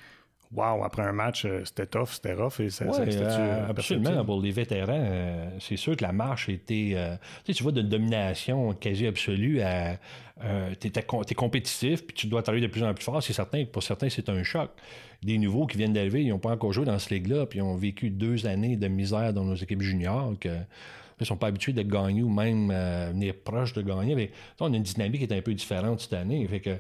wow, 0.53 0.83
après 0.83 1.03
un 1.03 1.11
match, 1.11 1.45
euh, 1.45 1.61
c'était 1.65 1.85
tough, 1.85 2.09
c'était 2.11 2.33
rough. 2.33 2.59
Et 2.59 2.69
ça, 2.69 2.85
euh, 2.85 3.67
absolument. 3.69 4.25
Pour 4.25 4.41
les 4.41 4.51
vétérans, 4.51 4.93
euh, 4.93 5.49
c'est 5.59 5.77
sûr 5.77 5.95
que 5.95 6.03
la 6.03 6.11
marche 6.11 6.49
était. 6.49 6.95
tu, 7.45 7.45
sais, 7.45 7.53
tu 7.53 7.63
vois, 7.63 7.71
d'une 7.71 7.89
domination 7.89 8.73
quasi 8.73 9.07
absolue 9.07 9.61
à. 9.61 9.97
tu 10.79 10.87
es, 10.87 11.35
compétitif, 11.35 12.05
puis 12.05 12.15
tu 12.15 12.27
dois 12.27 12.43
travailler 12.43 12.65
de 12.65 12.71
plus 12.71 12.83
en 12.83 12.93
plus 12.93 13.03
fort. 13.03 13.23
C'est 13.23 13.33
certain 13.33 13.63
que 13.63 13.69
pour 13.69 13.83
certains, 13.83 14.09
c'est 14.09 14.29
un 14.29 14.43
choc. 14.43 14.71
Des 15.23 15.37
nouveaux 15.37 15.67
qui 15.67 15.77
viennent 15.77 15.93
d'arriver, 15.93 16.23
ils 16.23 16.29
n'ont 16.29 16.39
pas 16.39 16.51
encore 16.51 16.73
joué 16.73 16.85
dans 16.85 16.97
ce 16.97 17.13
ligue-là, 17.13 17.45
puis 17.45 17.59
ils 17.59 17.61
ont 17.61 17.75
vécu 17.75 18.09
deux 18.09 18.47
années 18.47 18.75
de 18.75 18.87
misère 18.87 19.33
dans 19.33 19.43
nos 19.43 19.55
équipes 19.55 19.81
juniors. 19.81 20.33
Que, 20.39 20.49
ils 20.49 21.25
ne 21.25 21.27
sont 21.27 21.37
pas 21.37 21.47
habitués 21.47 21.73
de 21.73 21.83
gagner 21.83 22.23
ou 22.23 22.29
même 22.29 22.73
venir 23.13 23.35
proche 23.35 23.73
de 23.73 23.83
gagner. 23.83 24.15
Mais, 24.15 24.31
on 24.59 24.73
a 24.73 24.75
une 24.75 24.81
dynamique 24.81 25.27
qui 25.27 25.31
est 25.31 25.37
un 25.37 25.41
peu 25.43 25.53
différente 25.53 25.99
cette 25.99 26.13
année. 26.13 26.47
Fait 26.47 26.59
que 26.59 26.77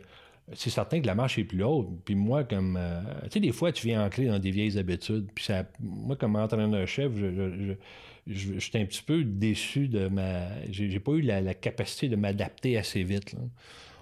c'est 0.53 0.69
certain 0.69 1.01
que 1.01 1.07
la 1.07 1.15
marche 1.15 1.37
est 1.37 1.43
plus 1.43 1.63
haute. 1.63 1.89
Puis 2.05 2.15
moi, 2.15 2.43
comme. 2.43 2.77
Euh, 2.77 3.01
tu 3.23 3.31
sais, 3.31 3.39
des 3.39 3.51
fois, 3.51 3.71
tu 3.71 3.87
viens 3.87 4.05
ancrer 4.05 4.25
dans 4.25 4.39
des 4.39 4.51
vieilles 4.51 4.77
habitudes. 4.77 5.27
Puis 5.33 5.45
ça, 5.45 5.65
moi, 5.79 6.15
comme 6.15 6.35
entraîneur-chef, 6.35 7.11
je, 7.15 7.75
je, 8.27 8.59
suis 8.59 8.77
un 8.77 8.85
petit 8.85 9.03
peu 9.03 9.23
déçu 9.23 9.87
de 9.87 10.07
ma. 10.07 10.47
J'ai 10.71 10.99
pas 10.99 11.11
eu 11.13 11.21
la, 11.21 11.53
capacité 11.53 12.09
de 12.09 12.15
m'adapter 12.15 12.77
assez 12.77 13.03
vite. 13.03 13.35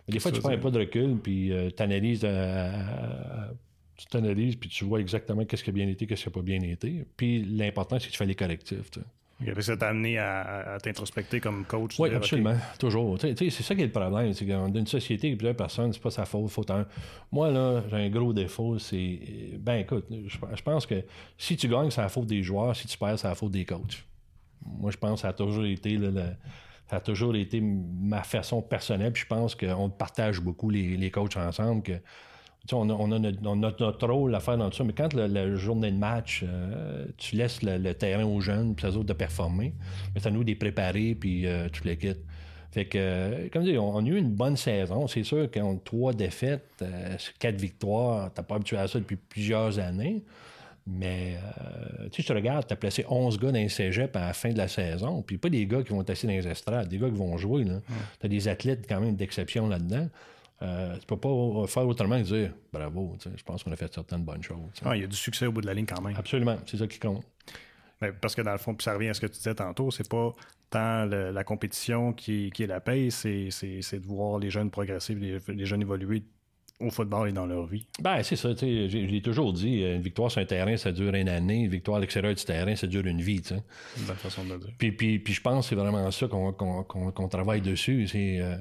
Des 0.07 0.19
fois, 0.19 0.31
tu 0.31 0.39
prends 0.39 0.49
un 0.49 0.57
pas 0.57 0.71
de 0.71 0.79
recul, 0.79 1.17
puis 1.21 1.51
euh, 1.51 1.69
tu 1.75 1.83
analyses. 1.83 2.21
Euh, 2.23 2.71
tu 3.95 4.05
t'analyses, 4.05 4.55
puis 4.55 4.69
tu 4.69 4.85
vois 4.85 5.01
exactement 5.01 5.43
qu'est-ce 5.43 5.63
qui 5.63 5.71
a 5.71 5.73
bien 5.73 5.87
été, 5.87 6.07
qu'est-ce 6.07 6.23
qui 6.23 6.29
n'a 6.29 6.33
pas 6.33 6.41
bien 6.41 6.61
été. 6.61 7.05
Puis 7.17 7.43
l'important, 7.43 7.99
c'est 7.99 8.07
que 8.07 8.11
tu 8.13 8.17
fais 8.17 8.25
les 8.25 8.35
correctifs. 8.35 8.91
Ça 9.61 9.77
t'a 9.77 9.89
amené 9.89 10.17
à, 10.17 10.77
t'introspecter 10.83 11.39
comme 11.39 11.63
coach. 11.63 11.97
Oui, 11.97 12.13
absolument. 12.13 12.55
Toujours. 12.77 13.17
c'est 13.19 13.49
ça 13.49 13.75
qui 13.75 13.81
est 13.81 13.85
le 13.85 13.91
problème. 13.91 14.33
C'est 14.33 14.45
dans 14.45 14.67
une 14.67 14.87
société, 14.87 15.33
plusieurs 15.35 15.55
personnes, 15.55 15.93
c'est 15.93 16.01
pas 16.01 16.11
sa 16.11 16.25
faute. 16.25 16.49
faute 16.49 16.71
Moi, 17.31 17.49
là, 17.51 17.81
j'ai 17.89 17.95
un 17.95 18.09
gros 18.09 18.33
défaut. 18.33 18.77
C'est. 18.79 19.19
Ben, 19.57 19.75
écoute, 19.75 20.07
je, 20.09 20.61
pense 20.61 20.85
que 20.85 21.03
si 21.37 21.55
tu 21.55 21.69
gagnes, 21.69 21.89
c'est 21.89 22.01
la 22.01 22.09
faute 22.09 22.27
des 22.27 22.43
joueurs. 22.43 22.75
Si 22.75 22.87
tu 22.87 22.97
perds, 22.97 23.17
c'est 23.17 23.27
la 23.27 23.35
faute 23.35 23.51
des 23.51 23.63
coachs. 23.63 24.03
Moi, 24.65 24.91
je 24.91 24.97
pense 24.97 25.15
que 25.15 25.21
ça 25.21 25.29
a 25.29 25.33
toujours 25.33 25.65
été. 25.65 25.97
ça 26.89 26.97
a 26.97 26.99
toujours 26.99 27.35
été 27.35 27.61
ma 27.61 28.23
façon 28.23 28.61
personnelle. 28.61 29.13
Puis 29.13 29.23
je 29.23 29.27
pense 29.27 29.55
qu'on 29.55 29.89
partage 29.89 30.41
beaucoup 30.41 30.69
les, 30.69 30.97
les 30.97 31.11
coachs 31.11 31.37
ensemble. 31.37 31.81
Que 31.81 31.93
on 32.71 33.11
a, 33.11 33.19
notre, 33.55 34.07
rôle 34.07 34.35
à 34.35 34.39
faire 34.39 34.57
dans 34.57 34.69
tout 34.69 34.77
ça, 34.77 34.83
mais 34.83 34.93
quand 34.93 35.13
la, 35.13 35.55
journée 35.55 35.91
de 35.91 35.97
match, 35.97 36.43
euh, 36.47 37.05
tu 37.17 37.35
laisses 37.35 37.61
le, 37.63 37.93
terrain 37.93 38.25
aux 38.25 38.41
jeunes, 38.41 38.75
puis 38.75 38.85
aux 38.85 38.97
autres 38.97 39.05
de 39.05 39.13
performer, 39.13 39.73
mais 40.13 40.25
à 40.25 40.31
nous 40.31 40.43
de 40.43 40.49
les 40.49 40.55
préparer, 40.55 41.15
puis 41.15 41.45
euh, 41.45 41.69
toute 41.69 41.85
l'équipe. 41.85 42.17
Fait 42.71 42.85
que, 42.85 42.97
euh, 42.99 43.49
comme 43.51 43.65
je 43.65 43.71
dis, 43.71 43.77
on, 43.77 43.97
a 43.97 44.01
eu 44.07 44.17
une 44.17 44.33
bonne 44.33 44.55
saison. 44.55 45.07
C'est 45.07 45.23
sûr 45.23 45.49
qu'on 45.49 45.77
a 45.77 45.79
trois 45.83 46.13
défaites, 46.13 46.83
quatre 47.39 47.59
victoires, 47.59 48.31
t'as 48.33 48.43
pas 48.43 48.55
habitué 48.55 48.77
à 48.77 48.87
ça 48.87 48.99
depuis 48.99 49.15
plusieurs 49.15 49.79
années. 49.79 50.23
Mais 50.85 51.35
tu 52.11 52.21
sais, 52.21 52.27
tu 52.27 52.31
regardes, 52.31 52.65
tu 52.65 52.73
as 52.73 52.75
placé 52.75 53.05
11 53.07 53.37
gars 53.37 53.51
dans 53.51 53.59
les 53.59 53.69
cégep 53.69 54.15
à 54.15 54.27
la 54.27 54.33
fin 54.33 54.49
de 54.49 54.57
la 54.57 54.67
saison, 54.67 55.21
puis 55.21 55.37
pas 55.37 55.49
des 55.49 55.67
gars 55.67 55.83
qui 55.83 55.89
vont 55.91 56.01
être 56.01 56.09
assis 56.09 56.25
dans 56.25 56.33
les 56.33 56.47
estrades, 56.47 56.87
des 56.87 56.97
gars 56.97 57.09
qui 57.09 57.17
vont 57.17 57.37
jouer. 57.37 57.63
Tu 57.63 58.25
as 58.25 58.29
des 58.29 58.47
athlètes 58.47 58.85
quand 58.87 58.99
même 58.99 59.15
d'exception 59.15 59.67
là-dedans. 59.67 60.07
Euh, 60.61 60.97
tu 60.97 61.05
peux 61.05 61.17
pas 61.17 61.67
faire 61.67 61.87
autrement 61.87 62.17
que 62.17 62.25
dire 62.25 62.53
bravo. 62.71 63.15
Je 63.23 63.43
pense 63.43 63.63
qu'on 63.63 63.71
a 63.71 63.75
fait 63.75 63.93
certaines 63.93 64.23
bonnes 64.23 64.43
choses. 64.43 64.57
Ah, 64.83 64.95
il 64.95 65.01
y 65.01 65.05
a 65.05 65.07
du 65.07 65.15
succès 65.15 65.45
au 65.45 65.51
bout 65.51 65.61
de 65.61 65.67
la 65.67 65.73
ligne 65.73 65.85
quand 65.85 66.01
même. 66.01 66.15
Absolument, 66.17 66.57
c'est 66.65 66.77
ça 66.77 66.87
qui 66.87 66.99
compte. 66.99 67.23
Mais 68.01 68.11
parce 68.11 68.35
que 68.35 68.41
dans 68.41 68.51
le 68.51 68.57
fond, 68.57 68.73
puis 68.73 68.83
ça 68.83 68.93
revient 68.93 69.09
à 69.09 69.13
ce 69.13 69.21
que 69.21 69.27
tu 69.27 69.37
disais 69.37 69.55
tantôt, 69.55 69.91
c'est 69.91 70.07
pas 70.07 70.33
tant 70.69 71.05
la 71.05 71.43
compétition 71.43 72.13
qui, 72.13 72.51
est 72.57 72.67
la 72.67 72.79
paye, 72.79 73.11
c'est 73.11 73.49
de 73.49 74.05
voir 74.05 74.39
les 74.39 74.49
jeunes 74.49 74.69
progresser, 74.69 75.15
les, 75.15 75.65
jeunes 75.65 75.81
évoluer 75.81 76.23
au 76.79 76.89
football 76.89 77.27
et 77.29 77.31
dans 77.33 77.45
leur 77.45 77.65
vie. 77.65 77.85
Ben, 78.01 78.23
c'est 78.23 78.37
ça. 78.37 78.49
J'ai 78.57 79.21
toujours 79.21 79.51
dit, 79.51 79.81
une 79.81 80.01
victoire 80.01 80.31
sur 80.31 80.41
un 80.41 80.45
terrain, 80.45 80.77
ça 80.77 80.93
dure 80.93 81.13
une 81.13 81.27
année. 81.27 81.63
Une 81.63 81.69
victoire 81.69 81.97
à 81.97 81.99
l'extérieur 81.99 82.33
du 82.33 82.43
terrain, 82.43 82.73
ça 82.75 82.87
dure 82.87 83.05
une 83.05 83.21
vie. 83.21 83.41
C'est 83.43 83.55
une 83.55 84.05
bonne 84.05 84.15
façon 84.15 84.45
de 84.45 84.53
le 84.53 84.59
dire. 84.59 84.69
Puis, 84.77 84.93
puis, 84.93 85.19
puis 85.19 85.33
je 85.33 85.41
pense 85.41 85.65
que 85.65 85.69
c'est 85.69 85.81
vraiment 85.81 86.09
ça 86.09 86.27
qu'on 86.27 87.27
travaille 87.27 87.59
dessus. 87.59 88.07
C'est 88.07 88.39
euh, 88.39 88.55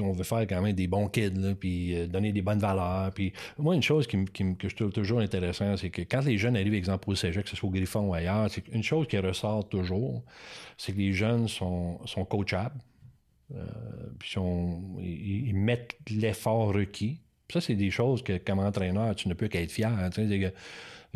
on 0.00 0.12
veut 0.12 0.24
faire 0.24 0.40
quand 0.40 0.60
même 0.60 0.74
des 0.74 0.86
bons 0.86 1.08
kids, 1.08 1.30
là, 1.30 1.54
puis 1.54 1.96
euh, 1.96 2.06
donner 2.06 2.32
des 2.32 2.42
bonnes 2.42 2.58
valeurs. 2.58 3.10
Puis 3.14 3.32
moi, 3.58 3.74
une 3.74 3.82
chose 3.82 4.06
qui, 4.06 4.22
qui, 4.26 4.54
que 4.56 4.68
je 4.68 4.76
trouve 4.76 4.92
toujours 4.92 5.20
intéressant, 5.20 5.76
c'est 5.78 5.90
que 5.90 6.02
quand 6.02 6.24
les 6.24 6.36
jeunes 6.36 6.56
arrivent, 6.56 6.74
exemple, 6.74 7.08
au 7.08 7.14
cégep, 7.14 7.44
que 7.44 7.50
ce 7.50 7.56
soit 7.56 7.68
au 7.68 7.72
Griffon 7.72 8.00
ou 8.00 8.14
ailleurs, 8.14 8.50
c'est 8.50 8.68
une 8.68 8.82
chose 8.82 9.06
qui 9.06 9.16
ressort 9.18 9.66
toujours, 9.66 10.22
c'est 10.76 10.92
que 10.92 10.98
les 10.98 11.12
jeunes 11.12 11.48
sont, 11.48 12.00
sont 12.04 12.26
coachables. 12.26 12.80
Euh, 13.54 13.64
puis 14.18 14.34
ils, 15.00 15.48
ils 15.48 15.54
mettent 15.54 15.96
l'effort 16.10 16.74
requis 16.74 17.20
ça, 17.52 17.60
c'est 17.60 17.74
des 17.74 17.90
choses 17.90 18.22
que, 18.22 18.38
comme 18.38 18.58
entraîneur, 18.58 19.14
tu 19.14 19.28
ne 19.28 19.34
peux 19.34 19.48
qu'être 19.48 19.70
fier. 19.70 19.92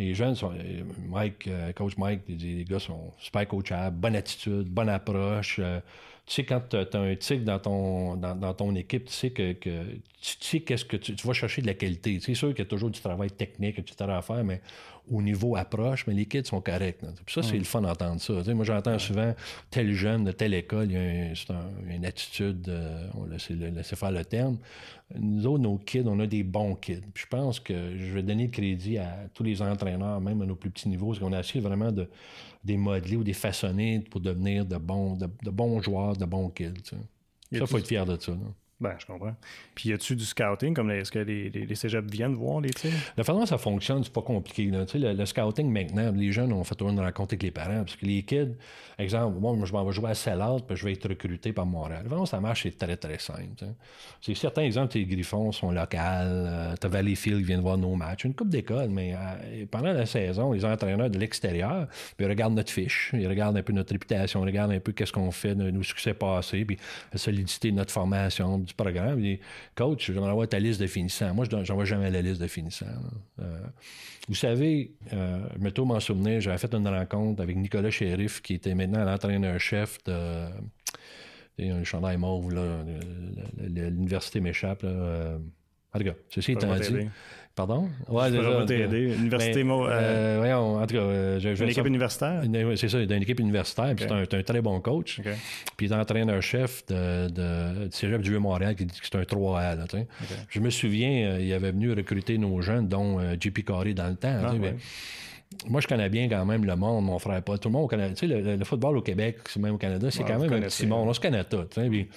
Les 0.01 0.15
jeunes 0.15 0.35
sont. 0.35 0.53
Euh, 0.53 0.83
Mike, 1.09 1.47
euh, 1.47 1.73
coach 1.73 1.97
Mike, 1.97 2.23
les, 2.29 2.65
gars 2.65 2.79
sont 2.79 3.13
super 3.19 3.47
coachables, 3.47 3.97
bonne 3.97 4.17
attitude, 4.17 4.69
bonne 4.69 4.89
approche. 4.89 5.59
Euh, 5.59 5.81
tu 6.27 6.35
sais, 6.35 6.45
quand 6.45 6.63
tu 6.69 6.77
as, 6.77 7.01
un 7.01 7.15
tic 7.17 7.45
dans 7.45 7.59
ton, 7.59 8.17
dans, 8.17 8.55
ton 8.55 8.75
équipe, 8.77 9.07
tu 9.07 9.13
sais 9.13 9.31
que, 9.31 9.53
tu 9.53 9.99
sais 10.21 10.61
qu'est-ce 10.61 10.85
que 10.85 10.97
tu, 10.97 11.15
vas 11.27 11.33
chercher 11.33 11.61
de 11.61 11.67
la 11.67 11.75
qualité. 11.75 12.19
C'est 12.21 12.35
sûr 12.35 12.51
qu'il 12.51 12.61
y 12.61 12.63
a 12.63 12.67
toujours 12.67 12.91
du 12.91 13.01
travail 13.01 13.31
technique, 13.31 13.79
etc. 13.81 14.11
à 14.11 14.23
faire, 14.23 14.45
mais 14.45 14.61
au 15.11 15.21
niveau 15.23 15.57
approche, 15.57 16.07
mais 16.07 16.15
les 16.15 16.27
kids 16.27 16.45
sont 16.45 16.61
corrects. 16.61 17.01
ça, 17.27 17.43
c'est 17.43 17.59
le 17.59 17.65
fun 17.65 17.81
d'entendre 17.81 18.21
ça. 18.21 18.55
moi, 18.55 18.65
j'entends 18.65 18.99
souvent 19.01 19.35
tel 19.71 19.93
jeune 19.93 20.23
de 20.23 20.31
telle 20.31 20.55
école, 20.55 20.87
il 20.89 20.93
y 20.93 20.97
a 20.97 21.95
une 21.95 22.07
attitude, 22.07 22.73
on 23.15 23.25
laisse, 23.25 23.95
faire 23.95 24.13
le 24.13 24.25
terme. 24.25 24.59
Nous 25.19 25.47
autres, 25.47 25.63
nos 25.63 25.79
kids, 25.79 26.05
on 26.07 26.21
a 26.21 26.27
des 26.27 26.45
bons 26.45 26.77
kids. 26.77 27.03
je 27.15 27.27
pense 27.27 27.59
que 27.59 27.97
je 27.97 28.13
vais 28.13 28.23
donner 28.23 28.45
le 28.45 28.51
crédit 28.51 28.99
à 28.99 29.27
tous 29.35 29.43
les 29.43 29.61
entraîneurs, 29.61 29.89
même 29.98 30.42
à 30.42 30.46
nos 30.46 30.57
plus 30.57 30.70
petits 30.70 30.88
niveaux, 30.88 31.09
parce 31.09 31.18
qu'on 31.18 31.33
a 31.33 31.40
essayé 31.40 31.61
vraiment 31.61 31.92
de 31.92 32.09
des 32.62 32.76
modeler 32.76 33.16
ou 33.16 33.24
des 33.24 33.33
façonner 33.33 34.00
pour 34.00 34.20
devenir 34.20 34.66
de 34.66 34.76
bons, 34.76 35.16
de, 35.16 35.50
bons 35.50 35.81
joueurs, 35.81 36.16
de 36.16 36.26
bons 36.26 36.50
kids. 36.50 36.74
Ça, 36.85 36.96
il 37.50 37.66
faut 37.66 37.79
être 37.79 37.87
fier 37.87 38.05
de 38.05 38.20
ça. 38.20 38.33
Ben, 38.81 38.95
je 38.99 39.05
comprends. 39.05 39.35
Puis, 39.75 39.90
y 39.90 39.93
a-tu 39.93 40.16
du 40.16 40.25
scouting? 40.25 40.73
Comme 40.73 40.90
est-ce 40.90 41.12
que 41.12 41.19
les, 41.19 41.51
les, 41.51 41.75
cégeps 41.75 42.11
viennent 42.11 42.35
voir 42.35 42.62
les 42.62 42.71
tirs? 42.71 42.90
La 43.14 43.25
façon 43.25 43.40
dont 43.40 43.47
ça 43.47 43.59
fonctionne, 43.59 44.03
c'est 44.03 44.12
pas 44.12 44.23
compliqué. 44.23 44.71
Le, 44.73 45.27
scouting, 45.27 45.71
maintenant, 45.71 46.11
les 46.12 46.33
jeunes 46.33 46.51
ont 46.53 46.64
fait 46.64 46.81
une 46.81 46.99
rencontre 46.99 47.35
avec 47.35 47.43
les 47.43 47.51
parents. 47.51 47.85
Parce 47.85 47.97
que 47.97 48.07
les 48.07 48.23
kids, 48.23 48.57
exemple, 48.99 49.38
moi, 49.38 49.55
je 49.64 49.73
m'en 49.75 49.85
vais 49.85 49.93
jouer 49.93 50.11
à 50.11 50.14
Salade, 50.14 50.62
puis 50.66 50.77
je 50.77 50.87
vais 50.87 50.93
être 50.93 51.11
recruté 51.11 51.53
par 51.53 51.66
Montréal. 51.66 52.07
Vraiment, 52.07 52.25
ça 52.25 52.40
marche, 52.40 52.62
c'est 52.62 52.79
très, 52.79 52.97
très 52.97 53.19
simple. 53.19 53.66
C'est 54.23 54.35
certains 54.35 54.62
exemples, 54.62 54.97
les 54.97 55.05
Griffons 55.05 55.53
sont 55.53 55.71
locaux. 55.73 55.99
Euh, 55.99 56.75
t'as 56.81 56.88
Valleyfield 56.88 57.38
qui 57.38 57.45
vient 57.45 57.61
voir 57.61 57.77
nos 57.77 57.95
matchs. 57.97 58.25
Une 58.25 58.35
coupe 58.35 58.49
d'école, 58.49 58.88
mais 58.88 59.14
euh, 59.14 59.66
pendant 59.71 59.93
la 59.93 60.07
saison, 60.07 60.53
les 60.53 60.64
entraîneurs 60.64 61.11
de 61.11 61.19
l'extérieur, 61.19 61.87
ils 62.19 62.27
regardent 62.27 62.55
notre 62.55 62.71
fiche, 62.71 63.11
ils 63.12 63.29
regardent 63.29 63.59
un 63.59 63.62
peu 63.62 63.75
notre 63.75 63.93
réputation, 63.93 64.43
ils 64.43 64.47
regardent 64.47 64.73
un 64.73 64.81
peu 64.81 64.93
qu'est-ce 64.93 65.12
qu'on 65.12 65.31
fait, 65.31 65.55
nos 65.55 65.83
succès 65.83 66.14
passés, 66.14 66.64
puis 66.64 66.79
la 67.12 67.19
solidité 67.19 67.71
de 67.71 67.77
notre 67.77 67.93
formation, 67.93 68.64
programme. 68.74 69.18
Il 69.20 69.37
dit 69.37 69.42
Coach, 69.74 70.11
j'aimerais 70.11 70.30
avoir 70.30 70.48
ta 70.48 70.59
liste 70.59 70.80
de 70.80 70.87
finissants. 70.87 71.35
Moi, 71.35 71.44
je 71.50 71.56
n'envoie 71.56 71.85
jamais 71.85 72.11
la 72.11 72.22
liste 72.22 72.40
de 72.40 72.46
finissants. 72.46 72.87
Euh, 73.40 73.61
vous 74.28 74.35
savez, 74.35 74.92
euh, 75.12 75.40
je 75.56 75.61
me 75.61 75.85
m'en 75.85 76.00
souvenir, 76.00 76.40
j'avais 76.40 76.59
fait 76.59 76.72
une 76.74 76.87
rencontre 76.88 77.42
avec 77.42 77.56
Nicolas 77.56 77.90
Sheriff, 77.90 78.40
qui 78.42 78.54
était 78.54 78.74
maintenant 78.74 79.04
l'entraîneur-chef 79.04 79.98
de. 80.04 80.46
un 81.61 81.85
chandail 81.85 82.16
mauve, 82.16 82.54
l'université 83.59 84.40
m'échappe. 84.40 84.83
Euh, 84.85 85.38
en 85.92 85.98
tout 85.98 86.04
cas, 86.04 86.14
ceci 86.28 86.52
étant 86.52 86.74
dit. 86.76 87.09
Pardon? 87.66 87.90
Ouais, 88.09 88.31
ça 88.31 88.40
va 88.40 88.64
t'aider. 88.64 89.14
Université. 89.14 89.64
Mais, 89.64 89.75
euh, 89.75 90.37
voyons, 90.38 90.79
en 90.79 90.87
tout 90.87 90.94
cas, 90.94 91.03
euh, 91.03 91.38
une 91.38 91.68
équipe 91.68 91.87
universitaire? 91.87 92.42
C'est 92.77 92.88
ça, 92.88 93.05
d'une 93.05 93.23
équipe 93.23 93.38
universitaire. 93.38 93.94
Puis 93.94 94.07
c'est 94.09 94.12
un, 94.14 94.23
un, 94.23 94.42
très 94.42 94.62
bon 94.62 94.81
coach. 94.81 95.20
Puis 95.77 95.87
il 95.87 95.92
est 95.92 95.94
entraîneur-chef 95.94 96.87
de, 96.87 97.29
de, 97.29 97.85
du 97.85 97.92
Cégep 97.96 98.23
du 98.23 98.31
Vieux-Montréal, 98.31 98.75
qui 98.77 98.87
dit 98.87 98.99
que 98.99 99.05
c'est 99.05 99.16
un 99.16 99.25
3A. 99.25 99.77
Là, 99.77 99.85
Je 100.49 100.61
me 100.61 100.70
souviens, 100.70 101.33
euh, 101.33 101.42
il 101.42 101.53
avait 101.53 101.73
venu 101.73 101.92
recruter 101.92 102.38
nos 102.38 102.62
jeunes, 102.62 102.88
dont 102.88 103.20
euh, 103.20 103.35
JP 103.38 103.62
Carré 103.62 103.92
dans 103.92 104.09
le 104.09 104.16
temps. 104.16 104.38
Ah, 104.42 104.55
moi, 105.68 105.83
je 105.83 105.87
connais 105.87 106.09
bien 106.09 106.31
quand 106.31 106.46
même 106.46 106.64
le 106.64 106.77
monde, 106.77 107.05
mon 107.05 107.18
frère 107.18 107.42
pas. 107.42 107.59
Tout 107.59 107.68
le 107.68 107.73
monde 107.75 107.90
connaît. 107.90 108.14
Tu 108.14 108.27
sais, 108.27 108.40
le, 108.40 108.64
football 108.64 108.96
au 108.96 109.03
Québec, 109.03 109.37
même 109.59 109.75
au 109.75 109.79
Canada, 109.79 110.11
c'est 110.11 110.25
quand 110.25 110.38
même 110.38 110.51
un 110.51 110.61
petit 110.62 110.87
monde. 110.87 111.07
On 111.07 111.12
se 111.12 111.20
connaît 111.20 111.44
tous. 111.44 111.66
Puis, 111.90 112.09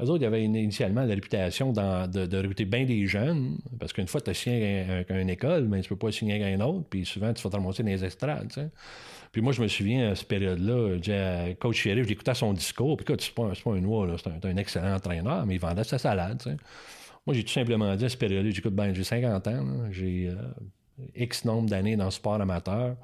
eux 0.00 0.04
autres, 0.04 0.22
ils 0.22 0.26
avaient 0.26 0.44
initialement 0.44 1.02
la 1.02 1.14
réputation 1.14 1.72
de, 1.72 2.36
recruter 2.36 2.64
bien 2.64 2.84
des 2.84 3.06
jeunes, 3.06 3.58
parce 3.78 3.92
qu'une 3.92 4.06
fois 4.06 4.20
tu 4.20 4.30
as 4.30 4.34
signé 4.34 4.80
avec 4.80 5.10
une 5.10 5.30
école, 5.30 5.68
mais 5.68 5.80
tu 5.80 5.88
peux 5.88 5.96
pas 5.96 6.12
signer 6.12 6.42
avec 6.42 6.60
un 6.60 6.64
autre, 6.64 6.86
puis 6.88 7.04
souvent, 7.04 7.32
tu 7.32 7.42
vas 7.42 7.50
te 7.50 7.56
remonter 7.56 7.82
dans 7.82 7.88
les 7.88 8.04
estrades. 8.04 8.70
Puis 9.32 9.40
moi, 9.40 9.52
je 9.52 9.62
me 9.62 9.68
souviens, 9.68 10.10
à 10.10 10.14
cette 10.14 10.28
période-là, 10.28 10.98
j'ai 11.00 11.56
coach 11.58 11.76
Sheriff, 11.76 12.06
j'écoutais 12.06 12.34
son 12.34 12.52
discours, 12.52 12.96
puis 12.96 13.04
écoute, 13.04 13.22
c'est 13.22 13.34
pas, 13.34 13.52
pas 13.64 13.70
un 13.72 13.80
noir, 13.80 14.08
c'est 14.22 14.44
un, 14.46 14.56
excellent 14.56 14.94
entraîneur, 14.94 15.46
mais 15.46 15.54
il 15.54 15.60
vendait 15.60 15.84
sa 15.84 15.98
salade. 15.98 16.58
Moi, 17.26 17.34
j'ai 17.34 17.44
tout 17.44 17.52
simplement 17.52 17.94
dit 17.96 18.04
à 18.04 18.08
cette 18.08 18.18
période-là, 18.18 18.50
j'écoute, 18.50 18.74
ben, 18.74 18.92
j'ai 18.92 19.04
50 19.04 19.46
ans, 19.48 19.66
j'ai 19.90 20.28
euh, 20.28 20.34
X 21.14 21.44
nombre 21.44 21.68
d'années 21.68 21.96
dans 21.96 22.06
le 22.06 22.10
sport 22.10 22.40
amateur, 22.40 22.96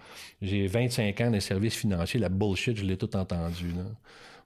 j'ai 0.43 0.67
25 0.67 1.21
ans 1.21 1.31
de 1.31 1.41
services 1.41 1.77
financiers, 1.77 2.21
la 2.21 2.29
bullshit, 2.29 2.77
je 2.77 2.85
l'ai 2.85 2.97
tout 2.97 3.15
entendu. 3.17 3.73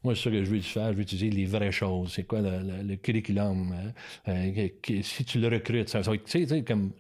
Moi, 0.04 0.16
c'est 0.16 0.24
ça 0.24 0.30
que 0.30 0.42
je 0.42 0.50
veux 0.50 0.60
faire. 0.60 0.88
Je 0.88 0.96
veux 0.96 1.02
utiliser 1.02 1.30
les 1.30 1.44
vraies 1.44 1.70
choses. 1.70 2.12
C'est 2.14 2.24
quoi 2.24 2.40
le, 2.40 2.96
curriculum? 2.96 3.72
Hein? 3.72 3.92
Euh, 4.28 4.68
si 5.02 5.24
tu 5.24 5.38
le 5.38 5.48
recrutes, 5.48 5.88
ça, 5.88 6.00
va 6.00 6.14
être, 6.14 6.24
tu 6.24 6.46
sais, 6.46 6.62
comme, 6.62 6.90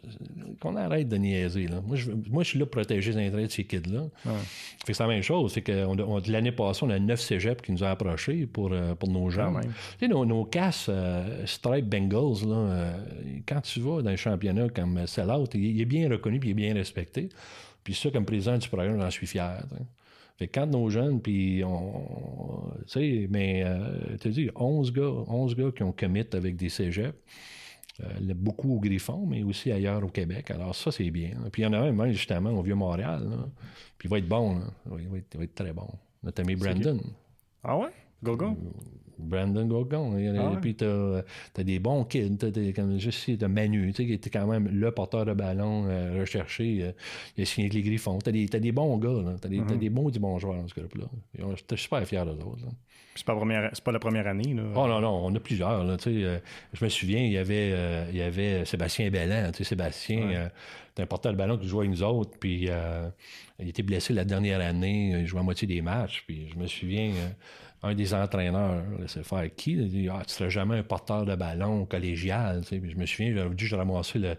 qu'on 0.60 0.76
arrête 0.76 1.08
de 1.08 1.16
niaiser, 1.16 1.66
là. 1.66 1.80
Moi, 1.84 1.96
je, 1.96 2.12
moi, 2.30 2.44
je 2.44 2.50
suis 2.50 2.58
là 2.58 2.66
pour 2.66 2.82
protéger 2.82 3.12
les 3.12 3.26
intérêts 3.26 3.46
de 3.46 3.50
ces 3.50 3.64
kids-là. 3.64 4.04
c'est 4.84 4.98
la 4.98 5.06
même 5.08 5.22
chose. 5.22 5.52
C'est 5.52 5.62
que 5.62 6.30
l'année 6.30 6.52
passée, 6.52 6.84
on 6.84 6.90
a 6.90 6.98
neuf 6.98 7.20
cégeps 7.20 7.62
qui 7.62 7.72
nous 7.72 7.82
ont 7.82 7.88
approchés 7.88 8.46
pour, 8.46 8.72
euh, 8.72 8.94
pour 8.94 9.08
nos 9.08 9.30
gens. 9.30 9.52
Tu 9.60 9.68
sais, 10.00 10.08
nos, 10.08 10.24
nos 10.24 10.44
casses 10.44 10.86
euh, 10.88 11.44
Stripe 11.46 11.86
Bengals, 11.86 12.46
là, 12.48 12.92
quand 13.46 13.60
tu 13.62 13.80
vas 13.80 14.02
dans 14.02 14.10
un 14.10 14.16
championnat 14.16 14.68
comme 14.68 15.06
Sellout, 15.06 15.48
il, 15.54 15.64
il 15.64 15.80
est 15.80 15.86
bien 15.86 16.08
reconnu 16.08 16.38
puis 16.38 16.50
il 16.50 16.52
est 16.52 16.54
bien 16.54 16.74
respecté. 16.74 17.30
Puis 17.82 17.94
ça, 17.94 18.10
comme 18.10 18.24
président 18.24 18.58
du 18.58 18.68
programme, 18.68 19.00
j'en 19.00 19.10
suis 19.10 19.26
fier. 19.26 19.64
Fait 20.42 20.48
quand 20.48 20.66
nos 20.66 20.90
jeunes, 20.90 21.20
puis 21.20 21.62
on. 21.64 22.72
Tu 22.88 22.92
sais, 22.92 23.28
mais 23.30 23.62
euh, 23.64 24.16
tu 24.20 24.30
dis, 24.30 24.50
11 24.56 24.92
gars, 24.92 25.02
11 25.28 25.54
gars 25.54 25.70
qui 25.70 25.84
ont 25.84 25.92
commit 25.92 26.26
avec 26.32 26.56
des 26.56 26.68
cégeps. 26.68 27.16
Euh, 28.02 28.34
beaucoup 28.34 28.74
au 28.74 28.80
Griffon, 28.80 29.24
mais 29.24 29.44
aussi 29.44 29.70
ailleurs 29.70 30.02
au 30.02 30.08
Québec. 30.08 30.50
Alors, 30.50 30.74
ça, 30.74 30.90
c'est 30.90 31.08
bien. 31.12 31.30
Puis 31.52 31.62
il 31.62 31.66
y 31.66 31.68
en 31.68 31.74
a 31.74 31.78
un, 31.78 31.92
même, 31.92 32.10
justement, 32.10 32.50
au 32.50 32.62
Vieux-Montréal. 32.62 33.28
Puis 33.96 34.08
il 34.08 34.10
va 34.10 34.18
être 34.18 34.26
bon. 34.26 34.62
Il, 34.86 35.08
va 35.08 35.18
être, 35.18 35.26
il, 35.34 35.38
va 35.38 35.44
être, 35.44 35.54
très 35.54 35.72
bon. 35.72 35.86
Notre 36.24 36.42
ami 36.42 36.56
Brandon. 36.56 36.98
Ah 37.62 37.78
ouais? 37.78 37.90
Go, 38.24 38.36
go. 38.36 38.56
Brandon 39.18 39.66
Gogon. 39.66 40.16
Et 40.18 40.28
ah 40.28 40.56
puis 40.60 40.74
t'as 40.74 41.22
as 41.56 41.64
des 41.64 41.78
bons 41.78 42.04
kids, 42.04 42.36
t'as 42.38 42.50
comme 42.74 42.98
juste 42.98 43.30
de 43.30 43.46
Manu, 43.46 43.92
qui 43.92 44.12
était 44.12 44.30
quand 44.30 44.46
même 44.46 44.68
le 44.68 44.90
porteur 44.90 45.24
de 45.24 45.34
ballon 45.34 45.84
euh, 45.86 46.20
recherché. 46.20 46.82
Euh, 46.82 46.92
il 47.36 47.42
a 47.42 47.44
signé 47.44 47.66
avec 47.66 47.74
les 47.74 47.82
Griffons. 47.82 48.18
T'as 48.18 48.32
des, 48.32 48.48
as 48.52 48.58
des 48.58 48.72
bons 48.72 48.96
gars, 48.98 49.36
t'as 49.40 49.48
des, 49.48 49.60
mm-hmm. 49.60 49.78
des 49.78 49.90
bons 49.90 50.10
du 50.10 50.18
bons 50.18 50.38
joueurs 50.38 50.56
dans 50.56 50.68
ce 50.68 50.74
groupe-là. 50.74 51.04
J'étais 51.56 51.76
super 51.76 52.06
fier 52.06 52.24
d'eux 52.24 52.32
autres. 52.44 52.62
C'est 53.14 53.26
pas, 53.26 53.34
pas 53.34 53.92
la 53.92 53.98
première 53.98 54.26
année. 54.26 54.54
Là. 54.54 54.62
Oh 54.74 54.86
non, 54.86 55.00
non, 55.00 55.26
on 55.26 55.34
a 55.34 55.40
plusieurs. 55.40 55.84
Là, 55.84 55.96
euh, 56.06 56.38
je 56.72 56.84
me 56.84 56.88
souviens, 56.88 57.20
il 57.20 57.32
y 57.32 57.38
avait, 57.38 57.74
il 58.10 58.16
y 58.16 58.22
avait 58.22 58.64
Sébastien 58.64 59.10
Bellan. 59.10 59.52
Sébastien, 59.52 60.28
ouais. 60.28 60.48
Un 60.98 61.06
porteur 61.06 61.32
de 61.32 61.38
ballon 61.38 61.56
qui 61.58 61.68
jouait 61.68 61.86
avec 61.86 61.90
nous 61.90 62.02
autres. 62.02 62.38
Puis 62.38 62.68
il 63.58 63.68
était 63.68 63.82
blessé 63.82 64.12
la 64.12 64.24
dernière 64.24 64.60
année. 64.60 65.10
Il 65.20 65.26
jouait 65.26 65.40
à 65.40 65.42
moitié 65.42 65.66
des 65.66 65.82
matchs. 65.82 66.24
Puis 66.26 66.48
je 66.52 66.58
me 66.58 66.66
souviens 66.66 67.12
un 67.82 67.94
des 67.94 68.14
entraîneurs 68.14 68.84
laissait 69.00 69.24
faire 69.24 69.48
qui? 69.54 69.72
Il 69.72 69.88
dit 69.88 70.08
Ah, 70.08 70.22
tu 70.26 70.34
serais 70.34 70.50
jamais 70.50 70.78
un 70.78 70.82
porteur 70.82 71.24
de 71.24 71.34
ballon 71.34 71.84
collégial. 71.84 72.62
je 72.70 72.76
me 72.76 73.06
souviens, 73.06 73.34
j'avais 73.34 73.54
dû 73.54 73.74
ramasser 73.74 74.18
le, 74.18 74.36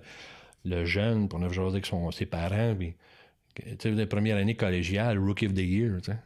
le 0.66 0.86
jeune 0.86 1.28
pour 1.28 1.40
ne 1.40 1.50
jouer 1.50 1.68
avec 1.68 1.86
son, 1.86 2.10
ses 2.12 2.26
parents. 2.26 2.76
Puis, 2.78 2.96
tu 3.56 3.64
sais, 3.80 3.92
la 3.92 4.06
première 4.06 4.38
année 4.38 4.56
collégiale, 4.56 5.20
Rookie 5.20 5.48
of 5.48 5.54
the 5.54 5.60
Year. 5.60 5.98
sais. 6.04 6.18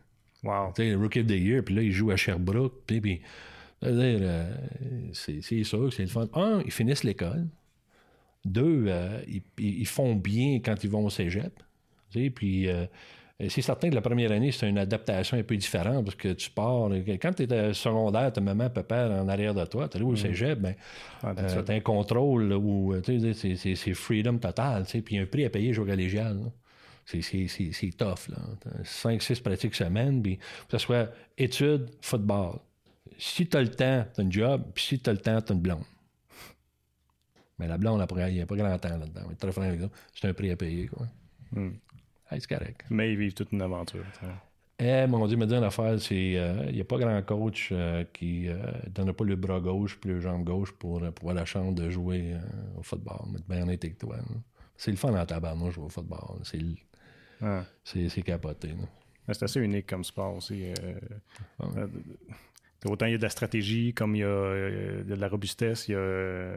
Wow. 0.44 0.74
Tu 0.76 0.84
sais, 0.84 0.96
Rookie 0.96 1.22
of 1.22 1.28
the 1.28 1.32
Year, 1.32 1.64
puis 1.64 1.76
là, 1.76 1.82
il 1.82 1.92
joue 1.92 2.12
à 2.12 2.16
Sherbrooke. 2.16 2.84
Puis, 2.86 3.02
puis 3.02 3.22
euh, 3.84 4.56
c'est, 5.14 5.42
c'est 5.42 5.64
sûr 5.64 5.90
que 5.90 5.96
c'est 5.96 6.04
le 6.04 6.10
fun. 6.10 6.28
Un, 6.34 6.62
ils 6.66 6.72
finissent 6.72 7.04
l'école. 7.04 7.48
Deux, 8.48 8.86
euh, 8.88 9.20
ils, 9.28 9.42
ils, 9.58 9.88
font 9.88 10.16
bien 10.16 10.60
quand 10.64 10.84
ils 10.84 10.90
vont 10.90 11.06
au 11.06 11.10
cégep. 11.10 11.54
Tu 12.12 12.32
puis. 12.32 12.70
Euh, 12.70 12.86
c'est 13.50 13.62
certain 13.62 13.92
que 13.92 13.96
la 13.96 14.02
première 14.02 14.32
année, 14.32 14.52
c'est 14.52 14.68
une 14.68 14.80
adaptation 14.80 15.38
un 15.38 15.44
peu 15.44 15.56
différente 15.56 16.06
parce 16.06 16.16
que 16.16 16.34
tu 16.34 16.50
pars. 16.50 16.90
Quand 17.22 17.34
tu 17.34 17.44
es 17.44 17.74
secondaire, 17.74 18.34
ta 18.34 18.42
maman, 18.42 18.68
papa 18.72 19.10
en 19.10 19.28
arrière 19.28 19.54
de 19.54 19.64
toi, 19.66 19.88
tu 19.88 20.00
es 20.00 20.02
au 20.02 20.14
mm. 20.14 20.18
cégep, 20.18 20.60
ben, 20.60 20.74
ah, 21.22 21.36
euh, 21.38 21.64
tu 21.64 21.72
as 21.72 21.76
un 21.76 21.80
contrôle 21.80 22.52
où 22.54 22.96
c'est 23.04 23.94
freedom 23.94 24.40
total. 24.40 24.86
Puis 24.86 25.04
il 25.12 25.16
y 25.18 25.20
a 25.20 25.22
un 25.22 25.28
prix 25.28 25.46
à 25.46 25.52
payer 25.52 25.72
jouer 25.72 25.86
collégial. 25.86 26.40
C'est 27.06 27.96
tough. 27.96 28.28
Là. 28.30 28.38
5-6 28.84 29.42
pratiques 29.42 29.76
semaine, 29.76 30.22
puis 30.22 30.38
que 30.38 30.44
ce 30.72 30.80
soit 30.80 31.10
études, 31.38 31.92
football. 32.02 32.58
Si 33.20 33.46
tu 33.46 33.56
as 33.56 33.62
le 33.62 33.70
temps, 33.70 34.04
tu 34.16 34.22
as 34.22 34.24
un 34.24 34.32
job, 34.32 34.64
puis 34.74 34.84
si 34.84 35.00
tu 35.00 35.10
as 35.10 35.14
le 35.14 35.20
temps, 35.20 35.40
tu 35.42 35.52
as 35.52 35.56
une 35.56 35.62
blonde. 35.62 35.84
Mais 37.60 37.68
la 37.68 37.78
blonde, 37.78 38.06
il 38.28 38.34
n'y 38.34 38.42
a 38.42 38.46
pas 38.46 38.56
grand 38.56 38.78
temps 38.78 38.98
là-dedans. 38.98 39.22
On 39.28 39.32
est 39.32 39.36
très 39.36 39.52
franc 39.52 39.64
avec 39.64 39.82
ça. 39.82 39.90
C'est 40.14 40.28
un 40.28 40.34
prix 40.34 40.52
à 40.52 40.56
payer. 40.56 40.88
Quoi. 40.88 41.08
Hmm. 41.52 41.72
Hey, 42.30 42.42
c'est 42.42 42.48
correct. 42.48 42.86
Mais 42.90 43.14
ils 43.14 43.18
vivent 43.18 43.34
toute 43.34 43.52
une 43.52 43.62
aventure. 43.62 44.04
Eh, 44.80 45.08
mon 45.08 45.26
Dieu, 45.28 45.38
me 45.38 45.48
dit 45.48 45.56
une 45.56 45.64
affaire, 45.64 46.00
c'est 46.00 46.16
il 46.16 46.74
n'y 46.74 46.82
a 46.82 46.84
pas 46.84 46.98
grand 46.98 47.20
coach 47.24 47.74
qui 48.14 48.48
ne 48.48 48.90
donne 48.90 49.12
pas 49.12 49.24
le 49.24 49.36
bras 49.36 49.60
gauche 49.60 49.98
puis 50.00 50.12
le 50.12 50.20
jambe 50.20 50.44
gauche 50.44 50.72
pour 50.72 51.04
avoir 51.04 51.34
la 51.34 51.46
chance 51.46 51.74
de 51.74 51.90
jouer 51.90 52.36
au 52.78 52.84
football. 52.84 53.22
Mais 53.32 53.40
bien 53.48 53.64
honnête 53.64 53.84
avec 53.84 53.98
toi. 53.98 54.18
C'est 54.76 54.92
le 54.92 54.98
fun 54.98 55.20
en 55.20 55.26
tabarnak, 55.26 55.72
jouer 55.72 55.86
au 55.86 55.90
football. 55.90 56.42
C'est 56.44 56.60
c'est 57.84 58.22
capoté. 58.22 58.76
C'est 59.34 59.44
assez 59.44 59.60
unique 59.60 59.88
comme 59.88 60.04
sport 60.04 60.36
aussi. 60.36 60.72
Euh, 60.80 61.88
autant 62.86 63.08
il 63.08 63.12
y 63.12 63.16
a 63.16 63.18
de 63.18 63.24
la 63.24 63.30
stratégie, 63.30 63.94
comme 63.94 64.16
il 64.16 64.20
y 64.20 64.24
a 64.24 64.28
euh, 64.28 65.04
de 65.04 65.16
la 65.16 65.28
robustesse, 65.28 65.88
il 65.90 65.92
y 65.92 65.96
a. 65.96 66.54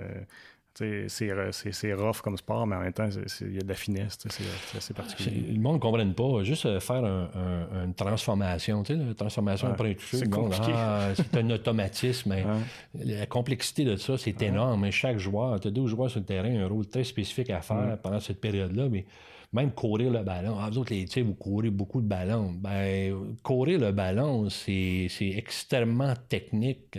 c'est 0.75 1.93
rough 1.95 2.21
comme 2.23 2.37
sport, 2.37 2.67
mais 2.67 2.77
en 2.77 2.81
même 2.81 2.93
temps, 2.93 3.09
il 3.41 3.55
y 3.55 3.59
a 3.59 3.63
de 3.63 3.69
la 3.69 3.75
finesse. 3.75 4.19
C'est 4.29 4.77
assez 4.77 4.95
particulier. 4.95 5.53
Le 5.53 5.61
monde 5.61 5.75
ne 5.75 5.81
comprenne 5.81 6.15
pas. 6.15 6.43
Juste 6.43 6.67
euh, 6.67 6.81
faire 6.81 7.05
une 7.05 7.95
transformation, 7.95 8.83
tu 8.83 8.95
sais, 8.95 9.01
une 9.01 9.15
transformation 9.15 9.69
après 9.69 9.95
toucher. 9.95 10.19
C'est 10.19 10.29
ah, 10.75 11.11
c'est 11.15 11.37
un 11.37 11.51
automatisme. 11.51 12.31
Mais 12.31 12.45
La 12.95 13.27
complexité 13.27 13.85
de 13.85 13.97
ça, 13.97 14.17
c'est 14.17 14.41
énorme. 14.43 14.83
Mais 14.83 14.91
chaque 14.91 15.19
joueur, 15.19 15.61
tu 15.61 15.69
as 15.69 15.71
deux 15.71 15.87
joueurs 15.87 16.11
sur 16.11 16.21
le 16.21 16.27
terrain, 16.27 16.55
un 16.55 16.67
rôle 16.67 16.87
très 16.87 17.05
spécifique 17.05 17.51
à 17.51 17.61
faire 17.61 17.99
pendant 18.03 18.21
cette 18.21 18.41
période-là. 18.41 18.89
Mais 18.89 19.05
même 19.53 19.73
courir 19.73 20.11
le 20.11 20.23
ballon. 20.23 20.57
Ah, 20.61 20.71
vous 20.71 20.79
autres, 20.79 20.95
les 20.95 21.23
vous 21.23 21.35
courez 21.35 21.71
beaucoup 21.71 22.01
de 22.01 22.07
ballons. 22.07 22.53
Ben, 22.53 23.15
courir 23.43 23.81
le 23.81 23.93
ballon, 23.93 24.49
c'est 24.49 25.09
extrêmement 25.21 26.15
technique. 26.29 26.99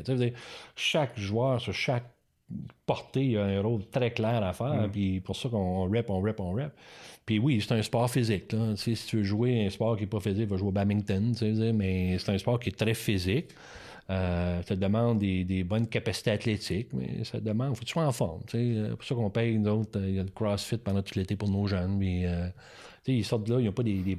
chaque 0.75 1.17
joueur, 1.17 1.61
sur 1.61 1.73
chaque 1.73 2.11
portée, 2.85 3.23
il 3.23 3.31
y 3.31 3.37
a 3.37 3.43
un 3.43 3.61
rôle 3.61 3.85
très 3.87 4.11
clair 4.11 4.43
à 4.43 4.53
faire. 4.53 4.87
Mm. 4.87 4.91
Puis 4.91 5.19
pour 5.21 5.35
ça 5.35 5.49
qu'on 5.49 5.89
rep, 5.89 6.09
on 6.09 6.21
rep, 6.21 6.39
on 6.39 6.51
rep. 6.51 6.71
Puis 7.25 7.39
oui, 7.39 7.61
c'est 7.61 7.73
un 7.73 7.81
sport 7.81 8.09
physique. 8.09 8.53
Si 8.75 8.95
tu 8.95 9.17
veux 9.17 9.23
jouer 9.23 9.65
un 9.65 9.69
sport 9.69 9.95
qui 9.95 10.03
n'est 10.03 10.09
pas 10.09 10.19
physique, 10.19 10.49
va 10.49 10.57
jouer 10.57 10.69
au 10.69 10.71
badminton, 10.71 11.33
mais 11.73 12.17
c'est 12.17 12.31
un 12.31 12.37
sport 12.37 12.59
qui 12.59 12.69
est 12.69 12.77
très 12.77 12.93
physique. 12.93 13.49
Euh, 14.11 14.61
ça 14.63 14.75
demande 14.75 15.19
des, 15.19 15.63
bonnes 15.63 15.87
capacités 15.87 16.31
athlétiques, 16.31 16.89
mais 16.93 17.23
ça 17.23 17.39
demande, 17.39 17.69
il 17.71 17.75
faut 17.75 17.81
que 17.81 17.85
tu 17.85 17.93
sois 17.93 18.05
en 18.05 18.11
forme. 18.11 18.41
C'est 18.49 18.89
pour 18.89 19.03
ça 19.03 19.15
qu'on 19.15 19.29
paye, 19.29 19.57
nous 19.57 19.69
autres, 19.69 19.99
il 20.01 20.15
y 20.15 20.19
a 20.19 20.23
le 20.23 20.29
CrossFit 20.29 20.77
pendant 20.77 21.01
tout 21.01 21.17
l'été 21.17 21.37
pour 21.37 21.49
nos 21.49 21.65
jeunes. 21.65 21.97
Euh, 22.03 22.49
ils 23.07 23.23
sortent 23.23 23.45
de 23.47 23.53
là, 23.53 23.59
ils 23.61 23.65
n'ont 23.65 23.71
pas 23.71 23.83
des, 23.83 24.01
des, 24.01 24.15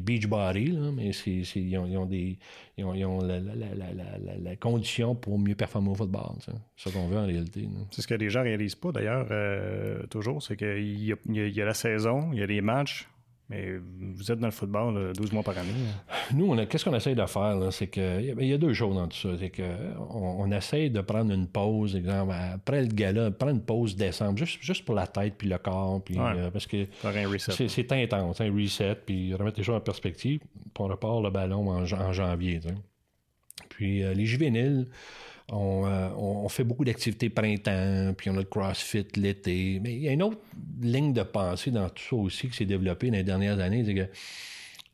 beach 0.00 0.26
mais 0.28 1.10
ils, 2.84 3.06
ont, 3.06 3.20
la, 3.22 4.56
condition 4.56 5.14
pour 5.14 5.38
mieux 5.38 5.54
performer 5.54 5.90
au 5.90 5.94
football. 5.94 6.32
C'est 6.40 6.52
ça 6.76 6.90
qu'on 6.90 7.06
veut 7.08 7.18
en 7.18 7.26
réalité. 7.26 7.68
C'est 7.92 8.02
ce 8.02 8.08
que 8.08 8.14
les 8.14 8.30
gens 8.30 8.42
réalisent 8.42 8.74
pas 8.74 8.90
d'ailleurs, 8.90 9.28
euh, 9.30 10.04
toujours, 10.08 10.42
c'est 10.42 10.56
qu'il 10.56 10.98
y 10.98 11.14
y 11.28 11.60
a 11.62 11.64
la 11.64 11.74
saison, 11.74 12.30
il 12.32 12.40
y 12.40 12.42
a 12.42 12.46
les 12.46 12.60
matchs, 12.60 13.08
mais 13.52 13.74
vous 14.14 14.32
êtes 14.32 14.38
dans 14.38 14.46
le 14.46 14.52
football 14.52 15.12
12 15.12 15.32
mois 15.32 15.42
par 15.42 15.56
année. 15.58 15.68
Nous, 16.34 16.56
qu'est-ce 16.66 16.84
qu'on 16.84 16.94
essaye 16.94 17.14
de 17.14 17.26
faire? 17.26 17.58
C'est 17.70 17.88
que 17.88 18.20
il 18.20 18.46
y 18.46 18.52
a 18.52 18.58
deux 18.58 18.72
choses 18.72 18.94
dans 18.94 19.06
tout 19.06 19.16
ça. 19.16 19.28
C'est 19.38 19.50
qu'on 19.50 20.40
on 20.40 20.50
essaye 20.50 20.90
de 20.90 21.00
prendre 21.02 21.32
une 21.32 21.46
pause, 21.46 21.94
exemple, 21.94 22.32
après 22.32 22.80
le 22.80 22.88
gala, 22.88 23.30
prendre 23.30 23.54
une 23.54 23.62
pause 23.62 23.94
décembre, 23.94 24.38
juste, 24.38 24.62
juste 24.62 24.84
pour 24.84 24.94
la 24.94 25.06
tête 25.06 25.34
puis 25.36 25.48
le 25.48 25.58
corps. 25.58 26.02
Puis, 26.02 26.16
euh, 26.18 26.50
parce 26.50 26.66
que 26.66 26.86
c'est 27.04 27.92
intense, 27.92 28.40
un 28.40 28.52
reset, 28.52 28.96
puis 29.06 29.34
remettre 29.34 29.58
les 29.58 29.64
choses 29.64 29.76
en 29.76 29.80
perspective. 29.80 30.40
Puis 30.40 30.70
on 30.78 30.86
repart 30.86 31.22
le 31.22 31.30
ballon 31.30 31.68
en, 31.68 31.84
janvier. 31.84 32.60
Puis 33.68 34.02
euh, 34.02 34.14
les 34.14 34.24
juvéniles, 34.26 34.86
euh, 35.50 36.10
on, 36.16 36.48
fait 36.48 36.64
beaucoup 36.64 36.84
d'activités 36.84 37.28
printemps, 37.28 38.14
puis 38.16 38.30
on 38.30 38.34
a 38.34 38.38
le 38.38 38.44
CrossFit 38.44 39.06
l'été. 39.16 39.80
Mais 39.82 39.94
il 39.94 40.02
y 40.02 40.08
a 40.08 40.12
une 40.12 40.22
autre 40.22 40.38
ligne 40.80 41.12
de 41.12 41.22
pensée 41.22 41.70
dans 41.70 41.88
tout 41.88 42.02
ça 42.10 42.16
aussi 42.16 42.48
qui 42.48 42.56
s'est 42.56 42.64
développée 42.64 43.10
dans 43.10 43.16
les 43.16 43.24
dernières 43.24 43.58
années. 43.58 43.84
C'est 43.84 43.94
que 43.94 44.08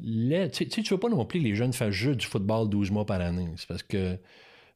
tu 0.01 0.81
ne 0.81 0.89
veux 0.89 0.99
pas 0.99 1.09
non 1.09 1.25
plus 1.25 1.41
que 1.41 1.45
les 1.45 1.55
jeunes 1.55 1.73
fassent 1.73 1.91
juste 1.91 2.21
du 2.21 2.27
football 2.27 2.69
12 2.69 2.91
mois 2.91 3.07
par 3.07 3.21
année. 3.21 3.49
C'est 3.57 3.69
parce 3.69 3.83
que 3.83 4.17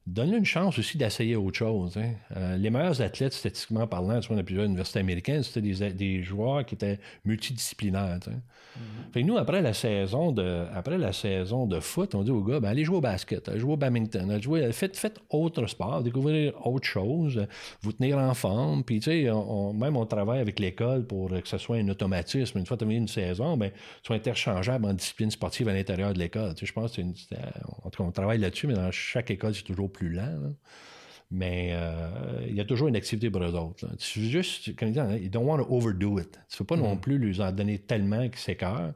donne-leur 0.07 0.39
une 0.39 0.45
chance 0.45 0.79
aussi 0.79 0.99
d'essayer 0.99 1.37
autre 1.37 1.57
chose. 1.57 1.97
Hein. 1.97 2.15
Euh, 2.37 2.57
les 2.57 2.71
meilleurs 2.71 3.01
athlètes, 3.01 3.33
statistiquement 3.33 3.87
parlant, 3.87 4.19
tu 4.21 4.29
vois, 4.29 4.37
dans 4.37 4.43
plusieurs 4.43 4.67
universités 4.67 4.99
américaines, 4.99 5.43
c'était 5.43 5.61
des, 5.61 5.91
des, 5.93 6.23
joueurs 6.23 6.65
qui 6.67 6.75
étaient 6.75 6.99
multidisciplinaires. 7.25 8.19
Mm-hmm. 8.19 9.25
nous, 9.25 9.37
après 9.37 9.63
la 9.63 9.73
saison 9.73 10.33
de 10.33 10.65
après 10.75 10.99
la 10.99 11.13
saison 11.13 11.67
de 11.67 11.79
foot, 11.79 12.15
on 12.15 12.23
dit 12.23 12.33
aux 12.33 12.43
gars, 12.43 12.59
ben, 12.59 12.71
allez 12.71 12.85
jouer 12.85 12.97
au 12.97 13.01
basket, 13.01 13.49
allez 13.49 13.61
jouer 13.61 13.75
au 13.75 13.77
badminton, 13.77 14.43
jouer, 14.43 14.73
faites, 14.73 14.97
faites 14.97 15.21
autre 15.31 15.67
sport, 15.67 16.03
découvrir 16.03 16.55
autre 16.67 16.87
chose, 16.87 17.47
vous 17.83 17.93
tenir 17.93 18.19
en 18.19 18.35
forme. 18.35 18.83
Puis, 18.83 18.99
tu 18.99 19.11
sais, 19.11 19.31
même 19.75 19.97
on 19.97 20.07
travaille 20.07 20.41
avec 20.41 20.59
l'école 20.59 21.07
pour 21.07 21.29
que 21.29 21.49
ce 21.49 21.59
soit 21.59 21.77
un 21.77 21.89
automatisme. 21.89 22.59
Une 22.59 22.67
fois 22.67 22.77
terminé 22.77 22.99
une 22.99 23.09
saison, 23.09 23.57
ben, 23.57 23.71
soit 24.03 24.17
interchangeable 24.17 24.87
en 24.87 24.95
discipline 24.95 25.31
sportive 25.31 25.69
à 25.69 25.73
l'intérieur 25.73 26.13
de 26.13 26.19
l'école. 26.19 26.55
je 26.61 26.73
pense 26.73 26.97
que 26.97 27.03
en 27.03 27.91
tout 27.91 28.03
cas, 28.03 28.09
on 28.09 28.11
travaille 28.11 28.39
là-dessus, 28.39 28.67
mais 28.67 28.75
dans 28.75 28.91
chaque 28.91 29.31
école, 29.31 29.55
c'est 29.55 29.63
toujours 29.63 29.92
plus 29.93 30.11
lent. 30.11 30.55
Mais 31.35 31.71
euh, 31.73 32.45
il 32.47 32.55
y 32.55 32.61
a 32.61 32.65
toujours 32.65 32.89
une 32.89 32.97
activité 32.97 33.31
pour 33.31 33.43
eux 33.43 33.55
autres. 33.55 33.87
Tu 33.97 34.21
juste, 34.21 34.77
comme 34.77 34.89
ils 34.89 34.93
disent, 34.93 35.19
ils 35.23 35.31
don't 35.31 35.47
want 35.47 35.59
to 35.59 35.67
overdo 35.75 36.19
it. 36.19 36.33
Tu 36.33 36.39
ne 36.39 36.57
faut 36.57 36.65
pas 36.65 36.77
non 36.77 36.95
mm-hmm. 36.95 37.01
plus 37.01 37.19
lui 37.19 37.41
en 37.41 37.51
donner 37.51 37.79
tellement 37.79 38.29
qu'ils 38.29 38.37
s'écœurent, 38.37 38.93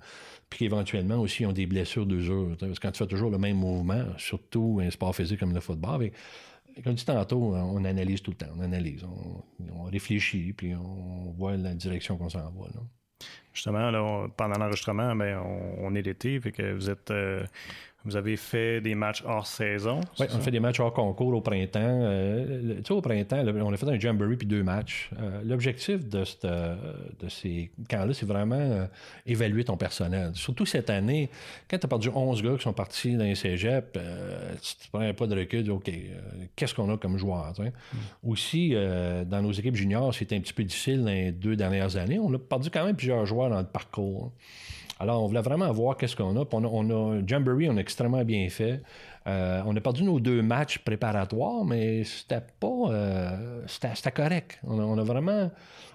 puis 0.51 0.59
qu'éventuellement 0.59 1.16
aussi 1.16 1.44
ils 1.44 1.47
ont 1.47 1.53
des 1.53 1.64
blessures 1.64 2.05
d'usure. 2.05 2.55
Parce 2.61 2.78
que 2.78 2.78
quand 2.78 2.92
tu 2.92 2.99
fais 2.99 3.07
toujours 3.07 3.30
le 3.30 3.38
même 3.38 3.57
mouvement, 3.57 4.05
surtout 4.18 4.80
un 4.82 4.90
sport 4.90 5.16
physique 5.16 5.40
comme 5.40 5.55
le 5.55 5.61
football, 5.61 6.11
comme 6.84 6.92
je 6.92 6.99
dis 6.99 7.05
tantôt, 7.07 7.55
on 7.55 7.84
analyse 7.84 8.20
tout 8.20 8.32
le 8.32 8.36
temps, 8.36 8.53
on 8.55 8.61
analyse, 8.61 9.03
on, 9.05 9.84
réfléchit, 9.84 10.53
puis 10.53 10.74
on 10.74 11.32
voit 11.38 11.57
la 11.57 11.74
direction 11.74 12.18
qu'on 12.18 12.28
s'en 12.28 12.51
va. 12.51 12.68
Justement, 13.55 14.28
pendant 14.36 14.59
l'enregistrement, 14.59 15.16
ben, 15.16 15.40
on, 15.78 15.94
est 15.94 16.03
l'été, 16.03 16.38
fait 16.38 16.53
que 16.53 16.74
vous 16.74 16.90
êtes 16.90 17.11
euh, 17.11 17.47
vous 18.07 18.14
avez 18.14 18.36
fait 18.36 18.80
des 18.80 18.94
matchs 18.94 19.24
hors 19.26 19.48
saison? 19.48 20.00
Oui, 20.20 20.26
on 20.32 20.36
a 20.36 20.40
fait 20.40 20.52
des 20.52 20.61
matchs 20.61 20.78
hors 20.78 20.92
concours 20.92 21.34
au 21.34 21.40
printemps. 21.40 21.80
Euh, 21.82 22.76
tu 22.76 22.84
sais, 22.84 22.92
au 22.92 23.00
printemps, 23.00 23.44
on 23.44 23.72
a 23.72 23.76
fait 23.76 23.88
un 23.88 23.98
jamboree 23.98 24.36
puis 24.36 24.46
deux 24.46 24.62
matchs. 24.62 25.11
Euh, 25.20 25.40
l'objectif 25.44 26.09
de, 26.09 26.20
de 26.20 27.28
ces 27.28 27.72
camps-là, 27.90 28.14
c'est 28.14 28.26
vraiment 28.26 28.54
euh, 28.54 28.86
évaluer 29.26 29.64
ton 29.64 29.76
personnel. 29.76 30.30
Surtout 30.34 30.64
cette 30.64 30.88
année, 30.88 31.28
quand 31.68 31.78
tu 31.78 31.86
as 31.86 31.88
perdu 31.88 32.09
11 32.09 32.42
gars 32.42 32.54
qui 32.57 32.62
sont 32.62 32.72
partis 32.72 33.16
dans 33.16 33.24
les 33.24 33.34
cégep, 33.34 33.92
tu 33.92 33.98
ne 33.98 34.98
prends 34.98 35.14
pas 35.14 35.26
de 35.26 35.40
recul, 35.40 35.68
OK, 35.72 35.90
qu'est-ce 36.54 36.74
qu'on 36.74 36.92
a 36.94 36.96
comme 36.96 37.18
joueur? 37.18 37.52
Mm. 37.59 38.30
Aussi, 38.30 38.74
dans 39.26 39.42
nos 39.42 39.52
équipes 39.52 39.74
juniors, 39.74 40.14
c'était 40.14 40.36
un 40.36 40.40
petit 40.40 40.52
peu 40.52 40.62
difficile 40.62 41.00
dans 41.00 41.11
les 41.11 41.32
deux 41.32 41.57
dernières 41.57 41.96
années. 41.96 42.20
On 42.20 42.32
a 42.32 42.38
perdu 42.38 42.70
quand 42.70 42.84
même 42.84 42.94
plusieurs 42.96 43.26
joueurs 43.26 43.50
dans 43.50 43.59
le 43.59 43.66
parcours. 43.66 44.30
Alors, 44.99 45.22
on 45.22 45.26
voulait 45.26 45.42
vraiment 45.42 45.70
voir 45.72 45.97
qu'est-ce 45.97 46.16
qu'on 46.16 46.36
a. 46.40 46.44
on 46.51 46.64
a. 46.64 46.68
On 46.68 47.18
a 47.18 47.26
Jamboree, 47.26 47.68
on 47.68 47.76
a 47.76 47.80
extrêmement 47.80 48.24
bien 48.24 48.49
fait. 48.49 48.80
Euh, 49.26 49.61
on 49.66 49.74
a 49.76 49.80
perdu 49.80 50.05
nos 50.05 50.20
deux 50.20 50.40
matchs 50.40 50.78
préparatoires, 50.78 51.64
mais 51.64 52.05
c'était 52.05 52.42
pas. 52.61 52.90
Euh, 52.90 53.62
c'était 53.66 54.11
correct. 54.11 54.59
On 54.64 54.99
a, 54.99 55.03
vraiment. 55.03 55.51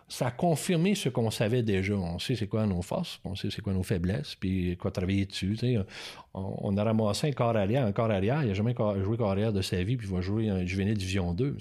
Ça 0.08 0.28
a 0.28 0.32
confirmé 0.32 0.93
ce 0.93 1.08
qu'on 1.08 1.32
savait 1.32 1.64
déjà. 1.64 1.93
On 1.93 2.20
sait 2.20 2.36
c'est 2.36 2.47
quoi 2.47 2.66
nos 2.66 2.82
forces, 2.82 3.22
on 3.24 3.34
sait 3.34 3.49
c'est 3.49 3.62
quoi 3.62 3.72
nos 3.72 3.84
faiblesses, 3.84 4.36
puis 4.36 4.76
quoi 4.76 4.91
travailler 4.91 5.26
dessus. 5.26 5.58
On, 6.34 6.76
a 6.76 6.84
ramassé 6.84 7.30
un 7.30 7.32
corps 7.32 7.56
arrière. 7.56 7.86
Un 7.86 7.93
corps 7.93 8.12
arrière, 8.12 8.43
il 8.43 8.49
n'a 8.49 8.54
jamais 8.54 8.76
joué 9.04 9.16
corps 9.16 9.32
arrière 9.32 9.54
de 9.54 9.62
sa 9.62 9.82
vie, 9.84 9.95
puis 9.95 10.10
il 10.10 10.14
va 10.14 10.20
jouer 10.20 10.49
un 10.49 10.66
juvénile 10.66 10.97
Division 10.97 11.34
2. 11.34 11.56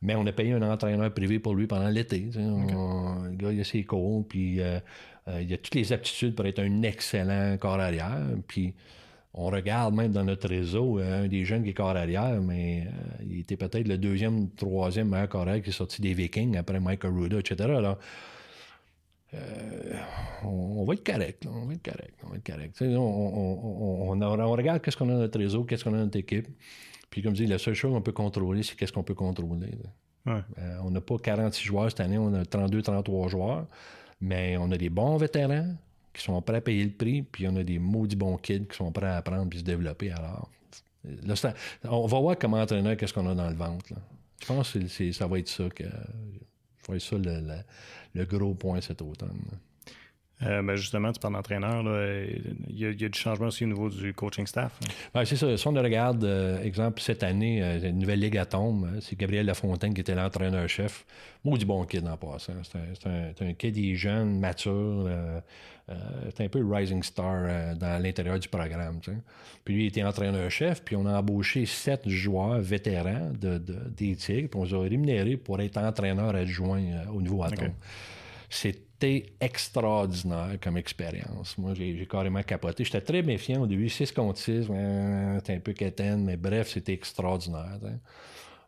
Mais 0.00 0.14
on 0.14 0.26
a 0.26 0.32
payé 0.32 0.54
un 0.54 0.62
entraîneur 0.62 1.12
privé 1.12 1.38
pour 1.38 1.54
lui 1.54 1.66
pendant 1.66 1.88
l'été. 1.88 2.30
Le 2.34 3.36
gars, 3.36 3.52
il 3.52 3.60
a 3.60 3.64
ses 3.64 3.84
cours, 3.84 4.26
puis. 4.26 4.62
Euh, 4.62 4.80
euh, 5.28 5.40
il 5.40 5.52
a 5.52 5.56
toutes 5.56 5.74
les 5.74 5.92
aptitudes 5.92 6.34
pour 6.34 6.46
être 6.46 6.58
un 6.58 6.82
excellent 6.82 7.56
corps 7.58 7.80
arrière. 7.80 8.20
Puis 8.46 8.74
on 9.32 9.46
regarde 9.46 9.94
même 9.94 10.12
dans 10.12 10.24
notre 10.24 10.48
réseau 10.48 10.98
euh, 10.98 11.24
un 11.24 11.28
des 11.28 11.44
jeunes 11.44 11.64
qui 11.64 11.70
est 11.70 11.74
corps 11.74 11.96
arrière, 11.96 12.40
mais 12.40 12.86
euh, 12.86 13.24
il 13.28 13.40
était 13.40 13.56
peut-être 13.56 13.88
le 13.88 13.98
deuxième, 13.98 14.50
troisième 14.50 15.08
meilleur 15.08 15.28
corps 15.28 15.42
arrière 15.42 15.62
qui 15.62 15.70
est 15.70 15.72
sorti 15.72 16.02
des 16.02 16.14
Vikings 16.14 16.56
après 16.56 16.78
Michael 16.78 17.12
Ruda, 17.12 17.38
etc. 17.38 17.70
Alors, 17.70 17.98
on, 20.44 20.84
va 20.84 20.94
être 20.94 21.04
correct, 21.04 21.44
on 21.50 21.66
va 21.66 21.74
être 21.74 21.82
correct, 21.82 22.14
on 22.22 22.28
va 22.28 22.36
être 22.36 22.46
correct. 22.46 22.80
On, 22.82 24.52
regarde 24.52 24.80
qu'est-ce 24.80 24.96
qu'on 24.96 25.08
a 25.08 25.12
dans 25.12 25.18
notre 25.18 25.40
réseau, 25.40 25.64
qu'est-ce 25.64 25.82
qu'on 25.82 25.94
a 25.94 25.96
dans 25.96 26.04
notre 26.04 26.18
équipe. 26.18 26.46
Puis 27.10 27.20
comme 27.20 27.34
je 27.34 27.42
dis, 27.42 27.48
la 27.48 27.58
seule 27.58 27.74
chose 27.74 27.92
qu'on 27.92 28.00
peut 28.00 28.12
contrôler, 28.12 28.62
c'est 28.62 28.76
qu'est-ce 28.76 28.92
qu'on 28.92 29.02
peut 29.02 29.14
contrôler. 29.14 29.72
on 30.26 30.90
n'a 30.90 31.00
pas 31.00 31.18
46 31.18 31.64
joueurs 31.64 31.90
cette 31.90 31.98
année, 31.98 32.16
on 32.16 32.32
a 32.32 32.44
32, 32.44 32.82
33 32.82 33.28
joueurs. 33.28 33.66
Mais 34.24 34.56
on 34.56 34.70
a 34.70 34.78
des 34.78 34.88
bons 34.88 35.18
vétérans 35.18 35.74
qui 36.14 36.22
sont 36.22 36.40
prêts 36.40 36.56
à 36.56 36.60
payer 36.60 36.84
le 36.84 36.92
prix, 36.92 37.22
puis 37.22 37.46
on 37.46 37.56
a 37.56 37.62
des 37.62 37.78
maudits 37.78 38.16
bons 38.16 38.38
kids 38.38 38.66
qui 38.66 38.76
sont 38.76 38.90
prêts 38.90 39.06
à 39.06 39.16
apprendre 39.16 39.50
puis 39.50 39.58
se 39.58 39.64
développer. 39.64 40.12
Alors, 40.12 40.48
on 41.84 42.06
va 42.06 42.20
voir 42.20 42.38
comment 42.38 42.60
entraîneur 42.60 42.96
qu'est-ce 42.96 43.12
qu'on 43.12 43.28
a 43.28 43.34
dans 43.34 43.50
le 43.50 43.56
ventre. 43.56 43.84
Je 44.40 44.46
pense 44.46 44.72
que 44.72 45.12
ça 45.12 45.26
va 45.26 45.38
être 45.38 45.48
ça 45.48 45.68
que 45.68 45.84
ça 45.84 46.88
va 46.88 46.96
être 46.96 47.02
ça 47.02 47.16
le, 47.16 48.24
gros 48.24 48.54
point 48.54 48.80
cet 48.80 49.02
automne. 49.02 49.42
Euh, 50.42 50.62
ben, 50.62 50.76
justement, 50.76 51.12
tu 51.12 51.20
parles 51.20 51.34
d'entraîneur. 51.34 51.84
Il 52.68 52.78
y, 52.78 52.86
a, 52.86 52.92
du 52.92 53.18
changement 53.18 53.46
aussi 53.46 53.64
au 53.64 53.68
niveau 53.68 53.88
du 53.88 54.12
coaching 54.12 54.46
staff. 54.46 54.72
Ben, 55.14 55.24
c'est 55.24 55.36
ça. 55.36 55.56
Si 55.56 55.66
on 55.68 55.72
regarde, 55.72 56.24
euh, 56.24 56.62
exemple, 56.62 57.00
cette 57.00 57.22
année, 57.22 57.62
euh, 57.62 57.78
une 57.80 58.00
nouvelle 58.00 58.20
ligue 58.20 58.36
à 58.36 58.44
tombe, 58.44 58.84
hein, 58.84 58.98
c'est 59.00 59.16
Gabriel 59.18 59.46
Lafontaine 59.46 59.94
qui 59.94 60.00
était 60.00 60.14
l'entraîneur-chef. 60.14 61.06
du 61.44 61.64
bon 61.64 61.84
kid 61.84 62.06
en 62.06 62.16
passant. 62.16 62.54
C'est 62.62 63.08
un, 63.08 63.48
un, 63.48 63.52
kid 63.52 63.94
jeune, 63.94 64.38
mature. 64.40 65.08
c'est 66.34 66.44
un 66.44 66.48
peu 66.48 66.64
rising 66.64 67.02
star 67.02 67.76
dans 67.76 68.02
l'intérieur 68.02 68.38
du 68.38 68.48
programme. 68.48 69.00
Puis 69.64 69.74
lui, 69.74 69.84
il 69.84 69.86
était 69.86 70.02
entraîneur-chef, 70.02 70.82
puis 70.82 70.96
on 70.96 71.06
a 71.06 71.18
embauché 71.18 71.64
sept 71.66 72.08
joueurs 72.08 72.58
vétérans 72.58 73.30
de, 73.38 73.58
des 73.58 74.16
Tigres, 74.16 74.48
puis 74.50 74.60
on 74.60 74.64
les 74.64 74.74
a 74.74 74.80
rémunérés 74.80 75.36
pour 75.36 75.60
être 75.60 75.76
entraîneur 75.78 76.34
adjoint 76.34 76.82
au 77.12 77.22
niveau 77.22 77.42
à 77.44 77.50
c'était 78.54 79.26
extraordinaire 79.40 80.56
comme 80.62 80.76
expérience. 80.76 81.58
Moi, 81.58 81.74
j'ai 81.74 82.06
carrément 82.06 82.42
capoté. 82.42 82.84
J'étais 82.84 83.00
très 83.00 83.22
méfiant 83.22 83.62
au 83.62 83.66
début. 83.66 83.88
6 83.88 84.12
contre 84.12 84.38
6, 84.38 84.68
c'était 85.38 85.54
un 85.54 85.60
peu 85.60 85.72
quétaine, 85.72 86.24
mais 86.24 86.36
bref, 86.36 86.70
c'était 86.70 86.92
extraordinaire. 86.92 87.78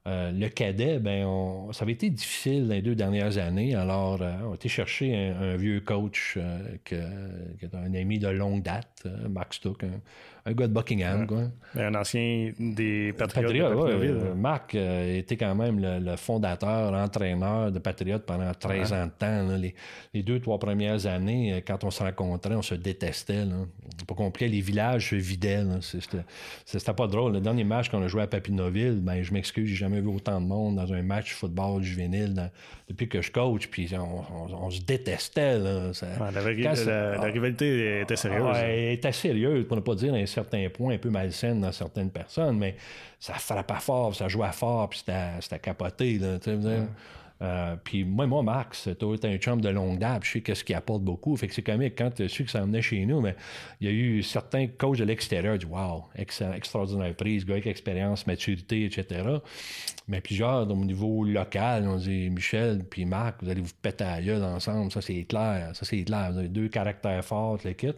Euh, 0.06 0.30
le 0.30 0.48
cadet, 0.48 0.98
ben, 1.00 1.26
ça 1.72 1.82
avait 1.82 1.92
été 1.92 2.10
difficile 2.10 2.68
les 2.68 2.80
deux 2.80 2.94
dernières 2.94 3.38
années. 3.38 3.74
Alors, 3.74 4.22
euh, 4.22 4.34
on 4.44 4.52
a 4.52 4.54
été 4.54 4.68
chercher 4.68 5.16
un, 5.16 5.56
vieux 5.56 5.80
coach 5.80 6.34
euh, 6.36 6.76
qui 6.84 6.94
est 6.94 7.74
un 7.74 7.92
ami 7.94 8.18
de 8.18 8.28
longue 8.28 8.62
date, 8.62 9.06
Max 9.28 9.56
Stuck, 9.56 9.82
un 9.82 10.00
gars 10.54 10.68
de 10.68 10.72
Buckingham. 10.72 11.26
Quoi. 11.26 11.44
Un 11.74 11.94
ancien 11.94 12.52
des 12.58 13.12
Patriotes. 13.12 13.52
de 13.52 14.32
Marc 14.34 14.74
euh, 14.74 15.18
était 15.18 15.36
quand 15.36 15.54
même 15.54 15.80
le, 15.80 16.16
fondateur, 16.16 16.92
l'entraîneur 16.92 17.72
de 17.72 17.78
Patriotes 17.78 18.24
pendant 18.24 18.52
13 18.52 18.92
ans 18.92 19.06
de 19.06 19.10
temps. 19.10 19.46
Les, 20.14 20.22
deux, 20.22 20.40
trois 20.40 20.58
premières 20.58 21.06
années, 21.06 21.54
euh, 21.54 21.60
quand 21.66 21.84
on 21.84 21.90
se 21.90 22.02
rencontrait, 22.02 22.54
on 22.54 22.62
se 22.62 22.74
détestait. 22.74 23.44
Pas 24.06 24.14
compliqué, 24.14 24.48
les 24.48 24.60
villages 24.60 25.10
se 25.10 25.16
vidaient. 25.16 25.64
C'était 26.64 26.92
pas 26.94 27.06
drôle. 27.06 27.32
Le 27.32 27.40
dernier 27.40 27.64
match 27.64 27.88
qu'on 27.88 28.02
a 28.02 28.08
joué 28.08 28.22
à 28.22 28.26
Papineauville, 28.26 29.00
ben, 29.00 29.22
je 29.22 29.32
m'excuse, 29.32 29.68
j'ai 29.68 29.76
jamais 29.76 30.00
vu 30.00 30.08
autant 30.08 30.40
de 30.40 30.46
monde 30.46 30.76
dans 30.76 30.92
un 30.92 31.02
match 31.02 31.34
football 31.34 31.82
juvénile 31.82 32.50
depuis 32.88 33.08
que 33.08 33.20
je 33.20 33.32
coach. 33.32 33.68
Puis 33.68 33.92
on, 33.96 34.70
se 34.70 34.80
détestait. 34.80 35.58
la, 35.58 35.90
rivalité 37.22 38.00
était 38.02 38.16
sérieuse. 38.16 38.56
elle 38.56 38.92
était 38.92 39.12
sérieuse, 39.12 39.66
pour 39.66 39.76
ne 39.76 39.82
pas 39.82 39.94
dire 39.94 40.14
certains 40.36 40.68
points 40.68 40.94
un 40.94 40.98
peu 40.98 41.10
malsaines 41.10 41.60
dans 41.60 41.72
certaines 41.72 42.10
personnes, 42.10 42.58
mais 42.58 42.76
ça 43.18 43.34
frappait 43.34 43.80
fort, 43.80 44.14
ça 44.14 44.28
jouait 44.28 44.52
fort, 44.52 44.88
puis 44.90 45.02
c'était 45.40 45.58
capoté. 45.58 46.18
Là, 46.18 46.38
euh, 47.42 47.76
puis 47.84 48.02
moi, 48.04 48.26
moi, 48.26 48.42
Max, 48.42 48.86
été 48.86 49.28
un 49.28 49.36
chum 49.36 49.60
de 49.60 49.68
longue 49.68 49.98
date, 49.98 50.24
je 50.24 50.32
sais 50.32 50.40
qu'est-ce 50.40 50.64
qui 50.64 50.72
apporte 50.72 51.02
beaucoup. 51.02 51.36
Fait 51.36 51.48
que 51.48 51.54
c'est 51.54 51.62
comique. 51.62 51.94
Quand 51.96 52.10
tu 52.10 52.28
su 52.30 52.44
que 52.44 52.50
ça 52.50 52.62
venait 52.62 52.80
chez 52.80 53.04
nous, 53.04 53.20
mais 53.20 53.36
il 53.80 53.88
y 53.88 53.90
a 53.90 53.92
eu 53.92 54.22
certains 54.22 54.66
coachs 54.66 54.98
de 54.98 55.04
l'extérieur 55.04 55.58
du 55.58 55.66
Wow, 55.66 56.04
extraordinaire 56.16 57.14
prise, 57.14 57.44
gars 57.44 57.54
avec 57.54 57.66
expérience, 57.66 58.26
maturité, 58.26 58.86
etc. 58.86 59.22
Mais 60.08 60.22
plusieurs, 60.22 60.70
au 60.70 60.84
niveau 60.84 61.24
local, 61.24 61.86
on 61.86 61.96
dit 61.96 62.30
Michel 62.30 62.82
puis 62.88 63.04
Marc, 63.04 63.42
vous 63.42 63.50
allez 63.50 63.60
vous 63.60 63.74
péter 63.82 64.04
à 64.04 64.22
gueule 64.22 64.42
ensemble, 64.42 64.90
ça 64.90 65.02
c'est 65.02 65.24
clair, 65.24 65.72
ça 65.74 65.84
c'est 65.84 66.04
clair. 66.04 66.32
Vous 66.32 66.38
avez 66.38 66.48
deux 66.48 66.68
caractères 66.68 67.24
forts, 67.24 67.58
l'équipe. 67.64 67.96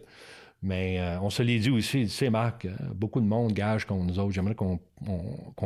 Mais 0.61 0.99
euh, 0.99 1.19
on 1.21 1.29
se 1.29 1.41
l'est 1.41 1.59
dit 1.59 1.69
aussi, 1.69 2.03
tu 2.03 2.09
sais, 2.09 2.29
Marc, 2.29 2.65
euh, 2.65 2.71
beaucoup 2.93 3.21
de 3.21 3.25
monde 3.25 3.53
gage 3.53 3.85
contre 3.85 4.05
nous 4.05 4.19
autres. 4.19 4.31
J'aimerais 4.31 4.55
qu'on 4.55 4.79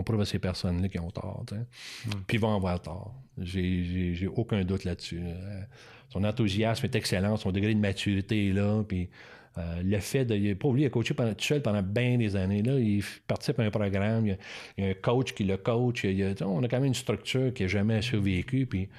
prouve 0.04 0.22
à 0.22 0.26
ces 0.26 0.38
personnes-là 0.38 0.88
qui 0.88 1.00
ont 1.00 1.10
tort. 1.10 1.46
Hmm. 1.52 2.12
Puis 2.28 2.38
ils 2.38 2.40
vont 2.40 2.56
avoir 2.56 2.80
tort. 2.80 3.14
J'ai 3.40 4.30
aucun 4.36 4.64
doute 4.64 4.84
là-dessus. 4.84 5.20
Euh, 5.24 5.62
son 6.10 6.24
enthousiasme 6.24 6.86
est 6.86 6.96
excellent, 6.96 7.38
son 7.38 7.52
degré 7.52 7.74
de 7.74 7.80
maturité 7.80 8.50
est 8.50 8.54
là. 8.54 8.84
Puis 8.88 9.10
le 9.58 10.00
fait 10.00 10.26
de. 10.26 10.36
Il 10.36 10.56
oublié, 10.64 10.86
il 10.86 10.88
a 10.88 10.90
coaché 10.92 11.16
pendant, 11.16 11.34
tout 11.34 11.44
seul 11.44 11.64
pendant 11.64 11.82
bien 11.82 12.18
des 12.18 12.36
années. 12.36 12.62
Là. 12.62 12.78
Il 12.78 13.04
participe 13.26 13.60
à 13.60 13.64
un 13.64 13.72
programme, 13.72 14.28
il 14.28 14.38
y 14.78 14.86
a, 14.86 14.90
un 14.92 14.94
coach 14.94 15.34
qui 15.34 15.44
le 15.44 15.58
coach. 15.58 16.06
on 16.42 16.64
a 16.64 16.68
quand 16.68 16.78
même 16.78 16.86
une 16.86 16.94
structure 16.94 17.52
qui 17.52 17.64
n'a 17.64 17.68
jamais 17.68 18.04
survécu. 18.04 18.68
Puis 18.68 18.90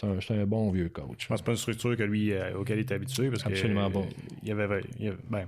c'est 0.00 0.34
un, 0.34 0.46
bon 0.46 0.70
vieux 0.70 0.88
coach. 0.88 1.26
C'est 1.28 1.42
pas 1.42 1.52
une 1.52 1.58
structure 1.58 1.96
que 1.96 2.02
lui, 2.02 2.32
euh, 2.32 2.58
auquel 2.58 2.78
il 2.78 2.80
est 2.80 2.92
habitué. 2.92 3.30
Parce 3.30 3.46
Absolument 3.46 3.90
bon. 3.90 4.06
Il 4.42 4.48
y 4.48 4.52
avait, 4.52 4.82
ben, 5.28 5.46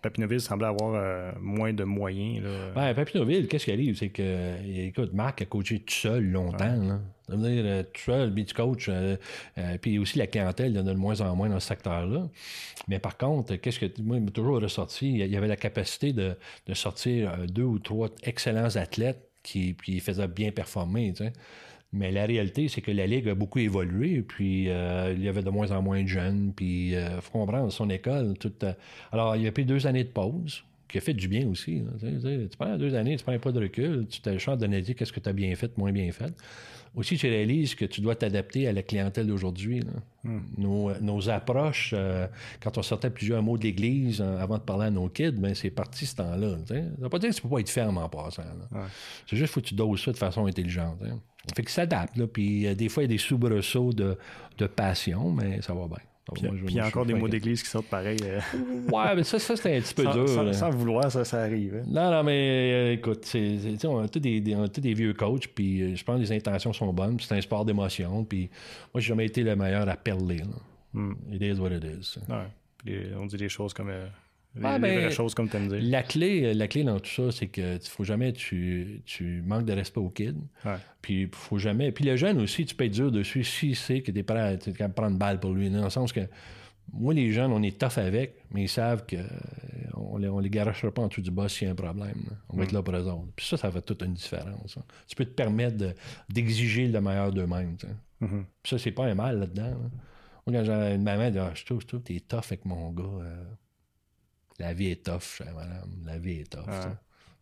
Papineauville 0.00 0.40
semblait 0.40 0.68
avoir 0.68 0.94
euh, 0.94 1.32
moins 1.40 1.72
de 1.72 1.84
moyens. 1.84 2.44
Là. 2.44 2.70
Ben, 2.74 2.94
Papineauville, 2.94 3.48
qu'est-ce 3.48 3.66
qui 3.66 3.72
arrive? 3.72 3.96
C'est 3.96 4.08
que, 4.08 4.56
écoute, 4.86 5.12
Marc 5.12 5.42
a 5.42 5.44
coaché 5.44 5.80
tout 5.80 5.92
seul 5.92 6.24
longtemps. 6.24 7.00
Ça 7.28 7.36
veut 7.36 7.50
dire, 7.50 7.62
euh, 7.64 7.82
tout 7.82 8.00
seul, 8.00 8.30
beach 8.30 8.52
coach, 8.52 8.90
puis 9.80 9.98
aussi 9.98 10.18
la 10.18 10.26
clientèle, 10.26 10.72
il 10.72 10.76
y 10.76 10.80
en 10.80 10.86
a 10.86 10.92
de 10.92 10.98
moins 10.98 11.20
en 11.20 11.34
moins 11.36 11.48
dans 11.48 11.60
ce 11.60 11.68
secteur-là. 11.68 12.28
Mais 12.88 12.98
par 12.98 13.16
contre, 13.16 13.56
qu'est-ce 13.56 13.80
que 13.80 14.02
moi, 14.02 14.16
il 14.16 14.22
m'a 14.22 14.30
toujours 14.30 14.60
ressorti? 14.60 15.12
Il 15.12 15.26
y 15.26 15.36
avait 15.36 15.48
la 15.48 15.56
capacité 15.56 16.12
de, 16.12 16.36
sortir 16.74 17.36
deux 17.48 17.64
ou 17.64 17.78
trois 17.78 18.08
excellents 18.22 18.76
athlètes 18.76 19.28
qui, 19.42 19.74
qui 19.74 20.00
faisaient 20.00 20.28
bien 20.28 20.50
performer. 20.52 21.12
Tu 21.12 21.24
sais. 21.24 21.32
Mais 21.92 22.10
la 22.10 22.24
réalité, 22.24 22.68
c'est 22.68 22.80
que 22.80 22.90
la 22.90 23.06
Ligue 23.06 23.28
a 23.28 23.34
beaucoup 23.34 23.58
évolué, 23.58 24.22
puis 24.22 24.70
euh, 24.70 25.12
il 25.14 25.22
y 25.22 25.28
avait 25.28 25.42
de 25.42 25.50
moins 25.50 25.70
en 25.72 25.82
moins 25.82 26.02
de 26.02 26.08
jeunes, 26.08 26.52
puis 26.56 26.90
il 26.90 26.94
euh, 26.94 27.20
faut 27.20 27.32
comprendre, 27.32 27.70
son 27.70 27.90
école, 27.90 28.34
tout... 28.38 28.52
Euh, 28.62 28.72
alors, 29.12 29.36
il 29.36 29.46
a 29.46 29.52
pris 29.52 29.66
deux 29.66 29.86
années 29.86 30.04
de 30.04 30.08
pause, 30.08 30.64
qui 30.88 30.96
a 30.96 31.00
fait 31.02 31.12
du 31.12 31.28
bien 31.28 31.46
aussi. 31.48 31.82
tu, 32.00 32.56
prends 32.58 32.78
deux 32.78 32.94
années, 32.94 33.16
tu 33.16 33.24
prends 33.24 33.38
pas 33.38 33.52
de 33.52 33.60
recul, 33.60 34.06
tu 34.08 34.22
te 34.22 34.30
le 34.30 34.38
chance 34.38 34.56
d'analyser 34.56 34.94
qu'est-ce 34.94 35.12
que 35.12 35.20
tu 35.20 35.28
as 35.28 35.34
bien 35.34 35.54
fait, 35.54 35.76
moins 35.76 35.92
bien 35.92 36.10
fait. 36.12 36.32
Aussi, 36.94 37.16
tu 37.16 37.26
réalises 37.26 37.74
que 37.74 37.86
tu 37.86 38.02
dois 38.02 38.14
t'adapter 38.14 38.68
à 38.68 38.72
la 38.72 38.82
clientèle 38.82 39.26
d'aujourd'hui. 39.26 39.82
Hmm. 40.24 40.40
Nos, 40.58 41.30
approches, 41.30 41.94
quand 42.60 42.76
on 42.76 42.82
sortait 42.82 43.08
plusieurs 43.08 43.42
mots 43.42 43.56
de 43.56 43.62
l'Église 43.62 44.20
avant 44.20 44.58
de 44.58 44.62
parler 44.62 44.86
à 44.86 44.90
nos 44.90 45.08
kids, 45.08 45.32
ben, 45.32 45.54
c'est 45.54 45.70
parti 45.70 46.04
ce 46.04 46.16
temps-là. 46.16 46.58
Ça 46.66 46.74
ne 46.74 46.90
veut 46.98 47.08
pas 47.08 47.18
dire 47.18 47.30
que 47.30 47.34
tu 47.34 47.40
peux 47.40 47.48
pas 47.48 47.60
être 47.60 47.70
ferme 47.70 47.96
en 47.96 48.10
passant. 48.10 48.42
C'est 49.26 49.36
juste 49.36 49.40
qu'il 49.40 49.46
faut 49.46 49.60
que 49.62 49.68
tu 49.68 49.74
doses 49.74 50.02
ça 50.02 50.12
de 50.12 50.18
façon 50.18 50.44
intelligente. 50.44 50.98
Fait 51.54 51.62
que 51.62 51.70
ça 51.70 51.82
s'adapte, 51.82 52.24
Puis 52.26 52.66
euh, 52.66 52.74
des 52.74 52.88
fois, 52.88 53.02
il 53.02 53.06
y 53.06 53.10
a 53.10 53.14
des 53.14 53.18
soubresauts 53.18 53.92
de, 53.92 54.16
de 54.58 54.66
passion, 54.66 55.30
mais 55.32 55.60
ça 55.60 55.74
va 55.74 55.86
bien. 55.86 55.98
Puis, 56.34 56.44
il 56.68 56.74
y 56.74 56.80
a 56.80 56.86
encore 56.86 57.04
des 57.04 57.14
mots 57.14 57.28
d'église 57.28 57.64
qui 57.64 57.68
sortent 57.68 57.88
pareil. 57.88 58.18
Euh. 58.22 58.40
ouais, 58.92 59.16
mais 59.16 59.24
ça, 59.24 59.40
ça 59.40 59.56
c'est 59.56 59.76
un 59.76 59.80
petit 59.80 59.92
peu 59.92 60.04
dur. 60.04 60.54
Sans, 60.54 60.70
vouloir, 60.70 61.10
ça, 61.10 61.24
ça 61.24 61.42
arrive. 61.42 61.82
Hein. 61.82 61.84
Non, 61.88 62.10
non, 62.12 62.22
mais 62.22 62.72
euh, 62.72 62.92
écoute, 62.92 63.28
on, 63.84 63.98
a 63.98 64.08
tous 64.08 64.20
des, 64.20 64.40
des, 64.40 64.94
vieux 64.94 65.14
coachs, 65.14 65.48
puis 65.48 65.96
je 65.96 66.04
pense 66.04 66.16
que 66.16 66.22
les 66.22 66.32
intentions 66.32 66.72
sont 66.72 66.92
bonnes, 66.92 67.18
c'est 67.18 67.34
un 67.34 67.40
sport 67.40 67.64
d'émotion, 67.64 68.24
puis 68.24 68.48
moi, 68.94 69.00
j'ai 69.00 69.08
jamais 69.08 69.26
été 69.26 69.42
le 69.42 69.56
meilleur 69.56 69.88
à 69.88 69.96
perler. 69.96 70.42
Hmm. 70.94 71.14
It 71.32 71.42
is 71.42 71.58
what 71.58 71.70
it 71.70 71.84
is. 71.84 72.18
Ouais. 72.28 73.10
on 73.18 73.26
dit 73.26 73.36
des 73.36 73.48
choses 73.48 73.74
comme 73.74 73.90
ben, 74.54 75.10
comme 75.34 75.48
tu 75.48 75.58
dire. 75.68 75.78
La 75.82 76.02
clé, 76.02 76.52
la 76.52 76.68
clé 76.68 76.84
dans 76.84 77.00
tout 77.00 77.10
ça, 77.10 77.32
c'est 77.32 77.46
que 77.46 77.78
tu 77.78 77.90
faut 77.90 78.04
jamais 78.04 78.32
tu, 78.32 79.02
tu 79.06 79.42
manques 79.46 79.64
de 79.64 79.72
respect 79.72 80.00
au 80.00 80.10
kid. 80.10 80.36
Puis 81.00 81.28
faut 81.32 81.58
jamais. 81.58 81.90
Puis 81.92 82.04
le 82.04 82.16
jeune 82.16 82.40
aussi, 82.40 82.64
tu 82.66 82.74
peux 82.74 82.84
être 82.84 82.92
dur 82.92 83.10
dessus 83.10 83.44
s'il 83.44 83.76
sait 83.76 84.02
que 84.02 84.10
t'es 84.10 84.22
prêt 84.22 84.58
à, 84.80 84.88
prendre 84.88 85.16
balle 85.16 85.40
pour 85.40 85.52
lui. 85.52 85.70
Dans 85.70 85.84
le 85.84 85.90
sens 85.90 86.12
que 86.12 86.20
moi, 86.92 87.14
les 87.14 87.32
jeunes, 87.32 87.52
on 87.52 87.62
est 87.62 87.78
tough 87.78 87.96
avec, 87.96 88.36
mais 88.52 88.64
ils 88.64 88.68
savent 88.68 89.06
qu'on 89.06 90.18
les, 90.18 90.28
on 90.28 90.38
les 90.38 90.50
garachera 90.50 90.92
pas 90.92 91.02
en 91.02 91.08
dessous 91.08 91.22
du 91.22 91.30
boss 91.30 91.54
s'il 91.54 91.66
y 91.66 91.68
a 91.68 91.72
un 91.72 91.76
problème. 91.76 92.24
On 92.50 92.56
va 92.56 92.64
être 92.64 92.72
mm. 92.72 92.74
là 92.74 92.82
pour 92.82 92.94
eux 92.94 93.08
autres. 93.08 93.32
Puis 93.34 93.46
ça, 93.46 93.56
ça 93.56 93.70
fait 93.70 93.82
toute 93.82 94.02
une 94.02 94.14
différence. 94.14 94.76
Hein. 94.76 94.84
Tu 95.06 95.16
peux 95.16 95.24
te 95.24 95.30
permettre 95.30 95.94
d'exiger 96.28 96.88
le 96.88 97.00
meilleur 97.00 97.32
d'eux-mêmes. 97.32 97.76
Mm-hmm. 98.20 98.44
Puis 98.62 98.70
ça, 98.70 98.78
c'est 98.78 98.92
pas 98.92 99.06
un 99.06 99.14
mal 99.14 99.38
là-dedans. 99.38 99.70
Moi, 100.46 100.58
quand 100.58 100.64
j'ai 100.64 100.94
une 100.94 101.02
maman, 101.02 101.22
elle 101.22 101.32
dit 101.32 101.38
ah, 101.38 101.52
Je 101.54 101.64
trouve 101.64 101.86
que 101.86 101.96
t'es 101.96 102.20
tough 102.20 102.40
avec 102.46 102.64
mon 102.66 102.90
gars. 102.90 103.04
Euh. 103.04 103.44
La 104.58 104.72
vie 104.72 104.88
est 104.88 105.04
tough, 105.04 105.42
madame. 105.54 105.90
La 106.04 106.18
vie 106.18 106.40
est 106.40 106.50
tough. 106.50 106.68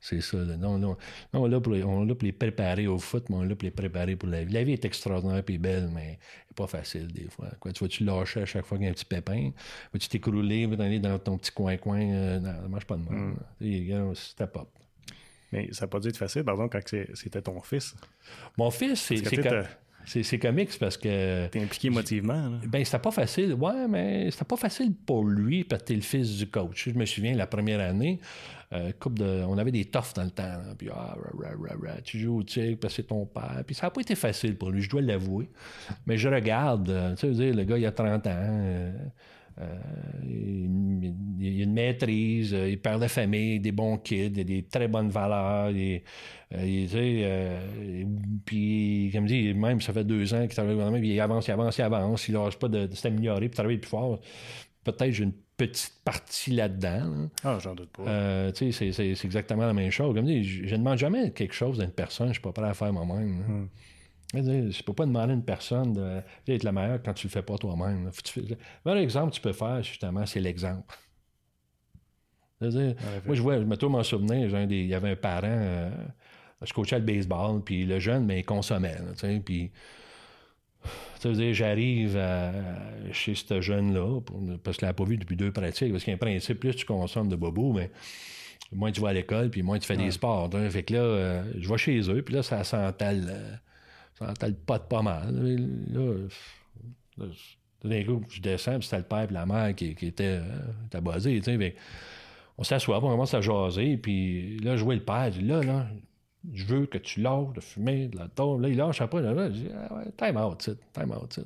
C'est 0.00 0.22
ça. 0.22 0.38
Non, 0.38 0.78
non, 0.78 0.96
on 1.34 1.46
est 1.46 1.50
là 1.50 1.60
pour, 1.60 1.74
les 1.74 2.32
préparer 2.32 2.86
au 2.86 2.98
foot, 2.98 3.28
mais 3.28 3.36
on 3.36 3.42
là 3.42 3.54
pour 3.54 3.64
les 3.64 3.70
préparer 3.70 4.16
pour 4.16 4.30
la 4.30 4.44
vie. 4.44 4.52
La 4.52 4.64
vie 4.64 4.72
est 4.72 4.84
extraordinaire 4.86 5.42
et 5.46 5.58
belle, 5.58 5.90
mais 5.92 6.18
pas 6.56 6.66
facile 6.66 7.08
des 7.08 7.28
fois. 7.28 7.48
Quoi, 7.60 7.72
tu 7.72 7.84
vas-tu 7.84 8.04
lâcher 8.04 8.40
à 8.40 8.46
chaque 8.46 8.64
fois 8.64 8.78
qu'il 8.78 8.86
y 8.86 8.88
a 8.88 8.90
un 8.90 8.94
petit 8.94 9.04
pépin? 9.04 9.50
Vas-tu 9.92 10.08
t'écrouler, 10.08 10.64
aller 10.78 10.98
dans 11.00 11.18
ton 11.18 11.36
petit 11.36 11.52
coin-coin? 11.52 12.00
Euh, 12.00 12.40
non, 12.40 12.62
ça 12.62 12.68
marche 12.68 12.86
pas 12.86 12.96
de 12.96 13.02
mal. 13.02 13.34
Mm. 13.60 14.14
Step 14.14 14.56
up. 14.56 14.68
Mais 15.52 15.68
ça 15.72 15.84
n'a 15.84 15.88
pas 15.88 16.00
dû 16.00 16.08
être 16.08 16.16
facile, 16.16 16.44
par 16.44 16.54
exemple, 16.54 16.80
quand 16.80 16.96
c'était 17.14 17.42
ton 17.42 17.60
fils. 17.60 17.94
Mon 18.56 18.70
fils, 18.70 19.00
c'est 19.00 19.16
c'est 20.04 20.38
comique 20.38 20.76
parce 20.78 20.96
que. 20.96 21.46
T'es 21.48 21.62
impliqué 21.62 21.88
émotivement. 21.88 22.50
Ben, 22.66 22.84
c'était 22.84 22.98
pas 22.98 23.10
facile. 23.10 23.54
Ouais, 23.54 23.86
mais 23.88 24.30
c'était 24.30 24.44
pas 24.44 24.56
facile 24.56 24.92
pour 24.94 25.24
lui 25.24 25.64
parce 25.64 25.82
que 25.82 25.88
t'es 25.88 25.94
le 25.94 26.00
fils 26.00 26.36
du 26.36 26.48
coach. 26.48 26.88
Je 26.88 26.98
me 26.98 27.06
souviens, 27.06 27.34
la 27.34 27.46
première 27.46 27.80
année, 27.80 28.20
euh, 28.72 28.92
coupe 29.00 29.18
de, 29.18 29.42
on 29.48 29.58
avait 29.58 29.72
des 29.72 29.84
toffes 29.84 30.14
dans 30.14 30.24
le 30.24 30.30
temps. 30.30 30.60
Puis, 30.78 30.88
ah, 30.94 31.16
tu 32.04 32.18
joues 32.20 32.38
au 32.38 32.42
tigre 32.42 32.78
parce 32.80 32.94
que 32.94 33.02
c'est 33.02 33.08
ton 33.08 33.26
père. 33.26 33.62
Puis 33.66 33.74
ça 33.74 33.86
n'a 33.86 33.90
pas 33.90 34.00
été 34.00 34.14
facile 34.14 34.56
pour 34.56 34.70
lui, 34.70 34.82
je 34.82 34.90
dois 34.90 35.02
l'avouer. 35.02 35.50
Mais 36.06 36.16
je 36.16 36.28
regarde, 36.28 36.88
euh, 36.88 37.14
tu 37.16 37.34
sais, 37.34 37.52
le 37.52 37.64
gars, 37.64 37.78
il 37.78 37.86
a 37.86 37.92
30 37.92 38.26
ans. 38.26 38.30
Euh, 38.30 38.92
il, 40.22 41.60
a 41.60 41.64
une 41.64 41.72
maîtrise, 41.72 42.52
il 42.52 42.80
perd 42.80 43.02
de 43.02 43.08
famille, 43.08 43.60
des 43.60 43.72
bons 43.72 43.98
kids, 43.98 44.30
des 44.30 44.66
très 44.70 44.88
bonnes 44.88 45.10
valeurs. 45.10 45.70
Il, 45.70 46.02
puis, 48.44 49.10
comme 49.12 49.28
je 49.28 49.34
dis, 49.34 49.54
même 49.54 49.80
ça 49.80 49.92
fait 49.92 50.04
deux 50.04 50.34
ans 50.34 50.40
qu'il 50.40 50.50
travaille 50.50 50.72
au 50.72 50.76
gouvernement, 50.76 50.98
puis 50.98 51.10
il 51.10 51.20
avance, 51.20 51.46
il 51.46 51.52
avance, 51.52 51.78
il 51.78 51.82
avance. 51.82 52.28
Il 52.28 52.34
lâche 52.34 52.56
pas 52.56 52.68
de, 52.68 52.86
de 52.86 52.94
s'améliorer, 52.94 53.48
puis 53.48 53.56
travailler 53.56 53.78
plus 53.78 53.90
fort. 53.90 54.20
Peut-être 54.82 55.12
j'ai 55.12 55.24
une 55.24 55.34
petite 55.56 56.00
partie 56.04 56.52
là-dedans. 56.52 57.28
Ah, 57.44 57.58
j'en 57.60 57.74
doute 57.74 57.90
pas. 57.90 58.02
Euh, 58.02 58.52
c'est, 58.54 59.24
exactement 59.24 59.66
la 59.66 59.74
même 59.74 59.90
chose. 59.90 60.14
Comme 60.14 60.26
je, 60.26 60.42
je 60.42 60.72
ne 60.72 60.78
demande 60.78 60.98
jamais 60.98 61.30
quelque 61.32 61.54
chose 61.54 61.78
d'une 61.78 61.90
personne, 61.90 62.26
je 62.26 62.30
ne 62.30 62.34
suis 62.34 62.42
pas 62.42 62.52
prêt 62.52 62.68
à 62.68 62.74
faire 62.74 62.92
moi-même. 62.92 63.68
Je 64.32 64.38
ne 64.38 64.82
peux 64.82 64.92
pas 64.92 65.06
demander 65.06 65.32
à 65.32 65.34
une 65.34 65.44
personne 65.44 66.22
d'être 66.46 66.62
la 66.62 66.72
meilleure 66.72 67.02
quand 67.02 67.14
tu 67.14 67.26
le 67.26 67.32
fais 67.32 67.42
pas 67.42 67.58
toi-même. 67.58 68.10
Le 68.36 68.56
meilleur 68.84 69.02
exemple 69.02 69.30
que 69.30 69.36
tu 69.36 69.40
peux 69.40 69.52
faire, 69.52 69.82
justement, 69.82 70.24
c'est 70.24 70.40
l'exemple. 70.40 70.94
moi, 72.60 73.34
je 73.34 73.42
vois, 73.42 73.58
je 73.58 73.64
me 73.64 73.88
m'en 73.88 74.02
souvenir, 74.02 74.46
il 74.70 74.86
y 74.86 74.94
avait 74.94 75.10
un 75.10 75.16
parent, 75.16 75.46
euh, 75.46 75.90
je 76.62 76.72
coachais 76.72 76.98
le 76.98 77.04
baseball, 77.04 77.62
puis 77.64 77.84
le 77.84 77.98
jeune, 77.98 78.26
mais 78.26 78.40
il 78.40 78.44
consommait. 78.44 78.98
puis 79.44 79.72
j'arrive 81.52 82.20
chez 83.12 83.34
ce 83.34 83.60
jeune-là, 83.60 84.20
parce 84.62 84.76
qu'il 84.76 84.86
n'a 84.86 84.94
pas 84.94 85.04
vu 85.04 85.16
depuis 85.16 85.36
deux 85.36 85.52
pratiques, 85.52 85.90
parce 85.90 86.04
qu'il 86.04 86.12
y 86.12 86.14
a 86.14 86.16
un 86.16 86.18
principe, 86.18 86.60
plus 86.60 86.76
tu 86.76 86.86
consommes 86.86 87.28
de 87.28 87.36
bobo, 87.36 87.72
mais 87.72 87.90
moins 88.72 88.92
tu 88.92 89.00
vas 89.00 89.08
à 89.08 89.12
l'école, 89.12 89.50
puis 89.50 89.62
moins 89.62 89.78
tu 89.78 89.86
fais 89.86 89.96
des 89.96 90.10
sports. 90.10 90.50
Fait 90.70 90.82
que 90.82 90.94
là, 90.94 91.00
euh, 91.00 91.42
je 91.58 91.68
vais 91.68 91.78
chez 91.78 92.00
eux, 92.10 92.22
puis 92.22 92.34
là, 92.34 92.42
ça 92.42 92.62
s'entale, 92.62 93.60
euh, 94.22 94.26
ça 94.26 94.28
s'entale 94.28 94.54
pas 94.54 95.02
mal. 95.02 95.34
Là, 95.92 96.14
là, 97.18 97.26
d'un 97.84 98.04
coup, 98.04 98.22
je 98.28 98.40
descends, 98.40 98.78
puis 98.78 98.84
c'était 98.84 98.98
le 98.98 99.04
père 99.04 99.30
et 99.30 99.32
la 99.32 99.46
mère 99.46 99.74
qui, 99.74 99.94
qui 99.94 100.06
étaient, 100.06 100.40
euh, 100.40 101.70
on 102.58 102.62
s'assoit, 102.62 102.98
on 102.98 103.00
commence 103.00 103.34
à 103.34 103.40
jaser, 103.40 103.96
puis 103.96 104.58
là, 104.58 104.76
je 104.76 104.84
le 104.84 105.00
père, 105.00 105.32
je 105.32 105.40
dis, 105.40 105.46
là, 105.46 105.62
là, 105.62 105.86
je 106.52 106.64
veux 106.64 106.86
que 106.86 106.98
tu 106.98 107.20
lâches 107.20 107.52
de 107.54 107.60
fumer, 107.60 108.08
de 108.08 108.16
la 108.16 108.28
tôle. 108.28 108.62
Là, 108.62 108.68
il 108.68 108.76
lâche 108.76 109.00
après. 109.00 109.22
Là, 109.22 109.32
là 109.32 109.50
je 109.50 109.54
dis, 109.54 109.68
ah 109.74 109.96
ouais, 109.96 110.10
time 110.16 110.36
out, 110.36 110.70
time 110.92 111.12
out. 111.12 111.40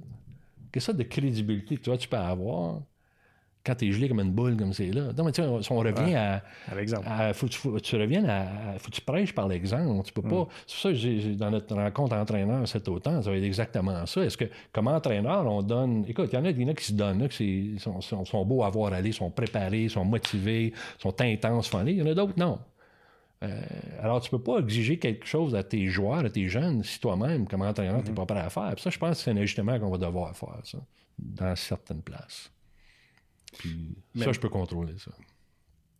Qu'est-ce 0.72 0.92
que 0.92 0.96
de 0.96 1.02
crédibilité 1.04 1.76
que 1.76 1.82
toi, 1.82 1.96
tu 1.96 2.08
peux 2.08 2.16
avoir? 2.16 2.82
Quand 3.64 3.74
tu 3.74 3.88
es 3.88 3.92
gelé 3.92 4.08
comme 4.08 4.20
une 4.20 4.32
boule 4.32 4.56
comme 4.56 4.72
c'est 4.72 4.90
là? 4.90 5.12
Non, 5.16 5.24
mais 5.24 5.32
tu 5.32 5.42
sais, 5.42 5.48
on 5.48 5.78
revient 5.78 6.14
à. 6.14 6.42
À 6.70 6.74
l'exemple. 6.74 7.08
Faut, 7.32 7.46
faut, 7.48 7.80
tu 7.80 7.96
reviennes 7.96 8.28
à. 8.28 8.78
Faut 8.78 8.90
que 8.90 8.96
tu 8.96 9.00
prêches 9.00 9.34
par 9.34 9.48
l'exemple. 9.48 10.04
Tu 10.04 10.12
peux 10.12 10.22
pas. 10.22 10.42
Mm. 10.42 10.46
C'est 10.66 10.82
ça 10.82 10.88
que 10.90 10.94
j'ai, 10.94 11.34
dans 11.34 11.50
notre 11.50 11.74
rencontre 11.74 12.14
entraîneur 12.14 12.68
cet 12.68 12.88
automne, 12.88 13.22
ça 13.22 13.30
va 13.30 13.36
être 13.36 13.44
exactement 13.44 14.04
ça. 14.06 14.22
Est-ce 14.22 14.36
que, 14.36 14.44
comme 14.72 14.88
entraîneur, 14.88 15.46
on 15.46 15.62
donne. 15.62 16.04
Écoute, 16.06 16.28
il 16.32 16.36
y 16.36 16.38
en 16.38 16.44
a, 16.44 16.50
y 16.50 16.64
en 16.64 16.68
a 16.68 16.74
qui 16.74 16.84
se 16.84 16.92
donnent, 16.92 17.20
là, 17.20 17.28
qui 17.28 17.76
sont, 17.78 18.00
sont, 18.00 18.24
sont, 18.24 18.44
beaux 18.44 18.64
à 18.64 18.70
voir 18.70 18.92
aller, 18.92 19.12
sont 19.12 19.30
préparés, 19.30 19.88
sont 19.88 20.04
motivés, 20.04 20.72
sont 20.98 21.18
intenses, 21.20 21.68
fun. 21.68 21.84
Il 21.86 21.96
y 21.96 22.02
en 22.02 22.06
a 22.06 22.14
d'autres, 22.14 22.34
non. 22.36 22.58
Euh, 23.42 23.60
alors, 24.02 24.20
tu 24.20 24.34
ne 24.34 24.38
peux 24.38 24.44
pas 24.44 24.58
exiger 24.58 24.98
quelque 24.98 25.26
chose 25.26 25.54
à 25.54 25.62
tes 25.62 25.86
joueurs, 25.86 26.24
à 26.24 26.30
tes 26.30 26.48
jeunes, 26.48 26.82
si 26.82 27.00
toi-même, 27.00 27.46
comme 27.46 27.62
entraîneur, 27.62 28.00
tu 28.00 28.04
n'es 28.04 28.10
mhm. 28.10 28.16
pas 28.16 28.26
prêt 28.26 28.40
à 28.40 28.50
faire. 28.50 28.74
ça, 28.78 28.90
je 28.90 28.98
pense 28.98 29.18
que 29.18 29.24
c'est 29.24 29.30
un 29.30 29.36
ajustement 29.36 29.78
qu'on 29.78 29.90
va 29.90 29.98
devoir 29.98 30.36
faire, 30.36 30.60
ça, 30.64 30.78
dans 31.18 31.56
certaines 31.56 32.02
places. 32.02 32.50
Puis, 33.58 33.96
ça, 34.16 34.32
je 34.32 34.40
peux 34.40 34.48
contrôler 34.48 34.94
ça. 34.98 35.10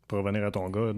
Pour 0.09 0.18
revenir 0.18 0.44
à 0.44 0.50
ton 0.50 0.68
gars, 0.68 0.92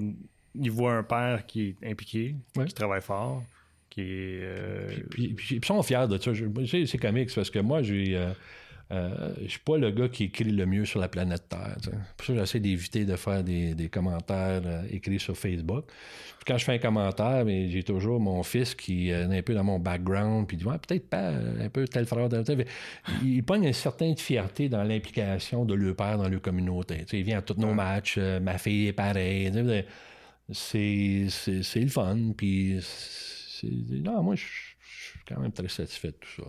il 0.55 0.71
voit 0.71 0.95
un 0.95 1.03
père 1.03 1.47
qui 1.47 1.69
est 1.69 1.91
impliqué, 1.91 2.35
qui 2.67 2.75
travaille 2.75 3.03
fort, 3.03 3.43
qui 3.91 4.01
est. 4.01 4.41
Euh, 4.43 4.89
puis, 5.11 5.37
ils 5.51 5.65
sont 5.65 5.83
fiers 5.83 6.07
de 6.09 6.19
ça. 6.19 6.33
C'est 6.87 6.99
comique, 6.99 7.35
parce 7.35 7.51
que 7.51 7.59
moi, 7.59 7.83
j'ai. 7.83 8.17
Euh, 8.17 8.33
euh, 8.93 9.35
je 9.43 9.49
suis 9.49 9.59
pas 9.61 9.77
le 9.79 9.91
gars 9.91 10.09
qui 10.09 10.25
écrit 10.25 10.45
le 10.45 10.65
mieux 10.65 10.85
sur 10.85 11.01
la 11.01 11.09
planète 11.09 11.49
Terre. 11.49 11.77
Pour 12.17 12.27
ça, 12.27 12.35
j'essaie 12.35 12.61
d'éviter 12.61 13.05
de 13.05 13.17
faire 13.17 13.43
des, 13.43 13.89
commentaires 13.91 14.63
euh, 14.65 14.83
écrits 14.91 15.19
sur 15.19 15.37
Facebook. 15.37 15.87
quand 16.47 16.57
je 16.57 16.65
fais 16.65 16.75
un 16.75 16.79
commentaire, 16.79 17.45
mais 17.45 17.69
j'ai 17.69 17.83
toujours 17.83 18.21
mon 18.21 18.45
fils 18.45 18.77
qui 18.77 19.11
est 19.11 19.15
un 19.15 19.43
peu 19.43 19.55
dans 19.55 19.65
mon 19.65 19.81
background, 19.81 20.47
puis 20.47 20.57
il 20.57 20.65
dit 20.65 20.79
peut-être 20.87 21.09
pas 21.09 21.31
un 21.31 21.69
peu 21.69 21.89
tel 21.89 22.07
frère, 22.07 22.29
tel, 22.29 22.45
tel. 22.45 22.65
Il 23.25 23.43
pogne 23.43 23.65
une 23.65 23.73
certaine 23.73 24.17
fierté 24.17 24.69
dans 24.69 24.85
l'implication 24.85 25.65
de 25.65 25.75
leur 25.75 25.97
père 25.97 26.19
dans 26.19 26.29
leur 26.29 26.41
communauté. 26.41 27.05
il 27.13 27.25
vient 27.25 27.39
à 27.39 27.43
tous 27.43 27.59
nos 27.59 27.75
matchs, 27.75 28.17
euh, 28.19 28.39
ma 28.39 28.59
fille 28.59 28.87
est 28.89 28.93
pareille. 28.93 29.51
C'est, 30.53 31.27
c'est, 31.29 31.81
le 31.81 31.89
fun, 31.89 32.33
puis 32.37 32.79
non, 33.65 34.23
moi, 34.23 34.37
je 34.37 34.45
suis 34.45 35.19
quand 35.27 35.41
même 35.41 35.51
très 35.51 35.69
satisfait 35.69 36.13
de 36.13 36.17
tout 36.21 36.43
ça. 36.43 36.45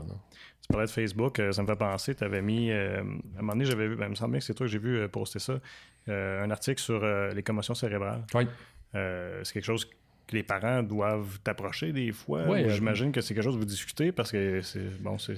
Tu 0.70 0.74
parlais 0.74 0.88
de 0.88 0.91
Facebook, 0.91 1.39
euh, 1.39 1.53
ça 1.53 1.61
me 1.61 1.68
fait 1.68 1.78
penser, 1.78 2.13
tu 2.13 2.26
avais 2.26 2.41
mis, 2.41 2.72
euh, 2.72 2.97
à 2.97 2.99
un 2.99 3.03
moment 3.38 3.53
donné, 3.53 3.63
j'avais 3.63 3.88
vu, 3.88 3.95
ben, 3.95 4.07
il 4.07 4.09
me 4.09 4.15
semble 4.15 4.32
bien 4.32 4.39
que 4.39 4.45
c'est 4.45 4.53
toi 4.53 4.65
que 4.65 4.72
j'ai 4.72 4.80
vu 4.80 4.97
euh, 4.97 5.07
poster 5.07 5.39
ça, 5.39 5.61
un 6.09 6.51
article 6.51 6.82
sur 6.82 7.05
les 7.05 7.43
commotions 7.43 7.74
cérébrales. 7.74 8.24
Oui. 8.34 8.47
c'est 8.93 9.53
quelque 9.53 9.63
chose 9.63 9.86
que 9.86 10.36
les 10.36 10.43
parents 10.43 10.84
doivent 10.84 11.39
t'approcher 11.41 11.93
des 11.93 12.11
fois. 12.11 12.43
Oui, 12.49 12.70
J'imagine 12.70 13.13
que 13.13 13.22
c'est 13.22 13.34
quelque 13.34 13.43
chose 13.45 13.55
que 13.55 13.59
vous 13.59 13.65
discutez 13.65 14.11
parce 14.11 14.32
que 14.32 14.61
c'est 14.61 15.01
bon, 15.01 15.18
c'est. 15.18 15.36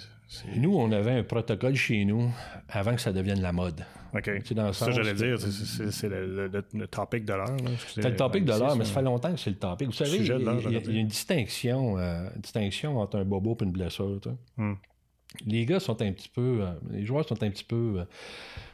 Nous, 0.56 0.76
on 0.76 0.92
avait 0.92 1.12
un 1.12 1.24
protocole 1.24 1.76
chez 1.76 2.06
nous 2.06 2.32
avant 2.70 2.96
que 2.96 3.02
ça 3.02 3.12
devienne 3.12 3.42
la 3.42 3.52
mode. 3.52 3.84
OK. 4.14 4.54
Dans 4.54 4.74
ça, 4.74 4.92
j'allais 4.92 5.14
dire, 5.14 5.40
c'est 5.40 6.10
le, 6.10 6.88
topic 6.88 7.26
de 7.26 7.34
l'heure. 7.34 7.58
C'est 7.88 8.10
le 8.10 8.16
topic 8.16 8.46
de 8.46 8.52
l'heure, 8.52 8.76
mais 8.76 8.86
ça 8.86 8.94
fait 8.94 9.02
longtemps 9.04 9.32
que 9.32 9.40
c'est 9.40 9.52
le 9.52 9.58
topic. 9.58 9.88
Vous 9.88 9.94
savez, 9.94 10.18
il 10.18 10.26
y, 10.26 10.32
a 10.32 11.00
une 11.00 11.08
distinction, 11.08 11.98
distinction 12.36 13.00
entre 13.00 13.18
un 13.18 13.26
bobo 13.26 13.58
et 13.60 13.64
une 13.64 13.72
blessure. 13.72 14.20
Hmm 14.58 14.74
les 15.46 15.66
gars 15.66 15.80
sont 15.80 16.02
un 16.02 16.12
petit 16.12 16.30
peu, 16.30 16.62
euh, 16.62 16.72
les 16.92 17.06
joueurs 17.06 17.28
sont 17.28 17.42
un 17.44 17.50
petit 17.50 17.64
peu, 17.64 18.00
euh, 18.00 18.04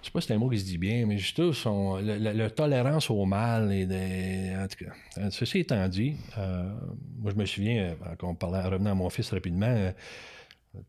je 0.01 0.07
sais 0.07 0.11
pas 0.11 0.21
si 0.21 0.27
c'est 0.27 0.33
un 0.33 0.37
mot 0.37 0.49
qui 0.49 0.59
se 0.59 0.65
dit 0.65 0.77
bien, 0.77 1.05
mais 1.05 1.17
juste 1.17 1.51
sont, 1.51 1.97
le, 1.97 2.47
tolérance 2.49 3.09
au 3.09 3.25
mal 3.25 3.71
et 3.73 3.85
en 4.57 4.67
tout 4.67 4.85
cas, 4.85 4.91
euh, 5.17 5.29
ceci 5.31 5.59
étant 5.59 5.87
dit, 5.87 6.15
moi 7.19 7.31
je 7.31 7.35
me 7.35 7.45
souviens 7.45 7.95
quand 8.17 8.29
on 8.29 8.35
parlait, 8.35 8.61
revenant 8.61 8.91
à 8.91 8.95
mon 8.95 9.09
fils 9.09 9.31
rapidement, 9.31 9.91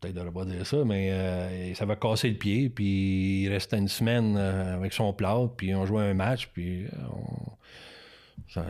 peut-être 0.01 0.15
de 0.15 0.29
pas 0.29 0.45
dire 0.45 0.65
ça, 0.65 0.83
mais 0.85 1.73
ça 1.73 1.85
va 1.85 1.95
casser 1.95 2.29
le 2.29 2.37
pied, 2.37 2.69
puis 2.69 3.43
il 3.43 3.49
restait 3.49 3.77
une 3.77 3.87
semaine 3.87 4.37
avec 4.37 4.93
son 4.93 5.13
plâtre, 5.13 5.53
puis 5.55 5.75
on 5.75 5.85
jouait 5.85 6.03
un 6.03 6.13
match, 6.13 6.47
puis 6.53 6.85
on 7.11 7.57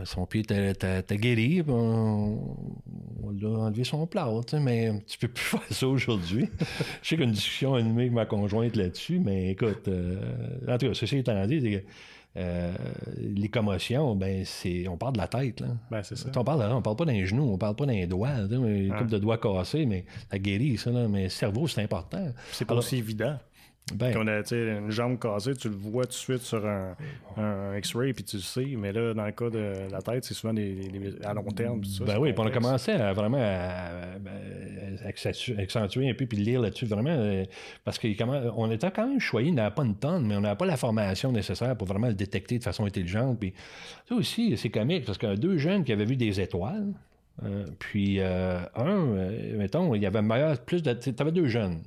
son 0.04 0.26
pied 0.26 0.40
était 0.40 1.18
guéri, 1.18 1.62
on, 1.68 2.38
on 3.22 3.44
a 3.44 3.58
enlevé 3.58 3.84
son 3.84 4.06
plat, 4.06 4.28
mais 4.60 4.92
tu 5.06 5.18
peux 5.18 5.28
plus 5.28 5.44
faire 5.44 5.62
ça 5.70 5.86
aujourd'hui. 5.86 6.48
Je 7.02 7.08
sais 7.08 7.16
qu'il 7.16 7.20
y 7.20 7.22
a 7.22 7.26
une 7.26 7.32
discussion 7.32 7.74
animée 7.74 8.02
avec 8.02 8.12
ma 8.12 8.26
conjointe 8.26 8.76
là-dessus, 8.76 9.20
mais 9.20 9.50
écoute, 9.50 9.88
euh, 9.88 10.20
en 10.66 10.78
tout 10.78 10.88
cas, 10.88 10.94
ceci 10.94 11.18
étant 11.18 11.46
dit, 11.46 11.80
euh, 12.36 12.72
les 13.16 13.48
commotions, 13.48 14.14
ben 14.14 14.44
c'est, 14.44 14.86
on 14.86 14.96
parle 14.96 15.14
de 15.14 15.18
la 15.18 15.26
tête. 15.26 15.60
Là. 15.60 15.68
Ben, 15.90 16.02
c'est 16.02 16.16
ça. 16.16 16.30
On 16.36 16.44
parle, 16.44 16.62
on 16.72 16.82
parle 16.82 16.96
pas 16.96 17.04
d'un 17.04 17.24
genou, 17.24 17.52
on 17.52 17.58
parle 17.58 17.74
pas 17.74 17.86
d'un 17.86 18.06
doigt, 18.06 18.30
une 18.50 18.94
coupe 18.96 19.08
de 19.08 19.18
doigts 19.18 19.38
cassés, 19.38 19.86
mais 19.86 20.04
ça 20.30 20.38
guérit, 20.38 20.76
ça. 20.76 20.90
mais 20.90 21.24
le 21.24 21.28
cerveau, 21.30 21.66
c'est 21.66 21.82
important. 21.82 22.32
C'est 22.52 22.64
pas 22.64 22.74
aussi 22.74 22.96
évident. 22.96 23.38
Ben, 23.94 24.12
Quand 24.12 24.24
on 24.24 24.26
a 24.26 24.42
une 24.52 24.90
jambe 24.90 25.18
cassée, 25.18 25.54
tu 25.54 25.68
le 25.68 25.74
vois 25.74 26.04
tout 26.04 26.10
de 26.10 26.14
suite 26.14 26.42
sur 26.42 26.64
un, 26.66 27.76
X-ray, 27.76 28.12
puis 28.12 28.24
tu 28.24 28.36
le 28.36 28.42
sais. 28.42 28.66
Mais 28.76 28.92
là, 28.92 29.14
dans 29.14 29.24
le 29.24 29.32
cas 29.32 29.48
de 29.48 29.90
la 29.90 30.02
tête, 30.02 30.24
c'est 30.24 30.34
souvent 30.34 30.52
des, 30.52 30.90
à 31.24 31.32
long 31.32 31.44
terme. 31.44 31.82
Ça, 31.84 32.04
ben 32.04 32.18
oui, 32.18 32.32
puis 32.32 32.42
on 32.42 32.46
a 32.46 32.50
commencé 32.50 32.92
à 32.92 33.12
vraiment 33.12 33.38
accentuer 35.58 36.10
un 36.10 36.14
peu, 36.14 36.26
puis 36.26 36.38
lire 36.38 36.60
là-dessus, 36.60 36.86
vraiment. 36.86 37.10
Euh, 37.10 37.44
parce 37.84 37.98
qu'on 37.98 38.70
était 38.70 38.90
quand 38.90 39.08
même 39.08 39.20
choyé, 39.20 39.50
on 39.50 39.54
n'avait 39.54 39.74
pas 39.74 39.84
une 39.84 39.96
tonne, 39.96 40.26
mais 40.26 40.36
on 40.36 40.40
n'avait 40.40 40.56
pas 40.56 40.66
la 40.66 40.76
formation 40.76 41.32
nécessaire 41.32 41.76
pour 41.76 41.86
vraiment 41.86 42.08
le 42.08 42.14
détecter 42.14 42.58
de 42.58 42.64
façon 42.64 42.84
intelligente. 42.84 43.38
Puis 43.40 43.54
ça 44.08 44.14
aussi, 44.14 44.56
c'est 44.56 44.70
comique, 44.70 45.04
parce 45.06 45.18
que 45.18 45.34
deux 45.36 45.56
jeunes 45.56 45.84
qui 45.84 45.92
avaient 45.92 46.04
vu 46.04 46.16
des 46.16 46.40
étoiles, 46.40 46.92
euh, 47.44 47.64
puis 47.78 48.16
euh, 48.18 48.60
un, 48.74 49.56
mettons, 49.56 49.94
il 49.94 50.02
y 50.02 50.06
avait 50.06 50.22
meilleur, 50.22 50.58
plus 50.58 50.82
de. 50.82 50.92
Tu 50.92 51.14
avais 51.18 51.32
deux 51.32 51.46
jeunes 51.46 51.80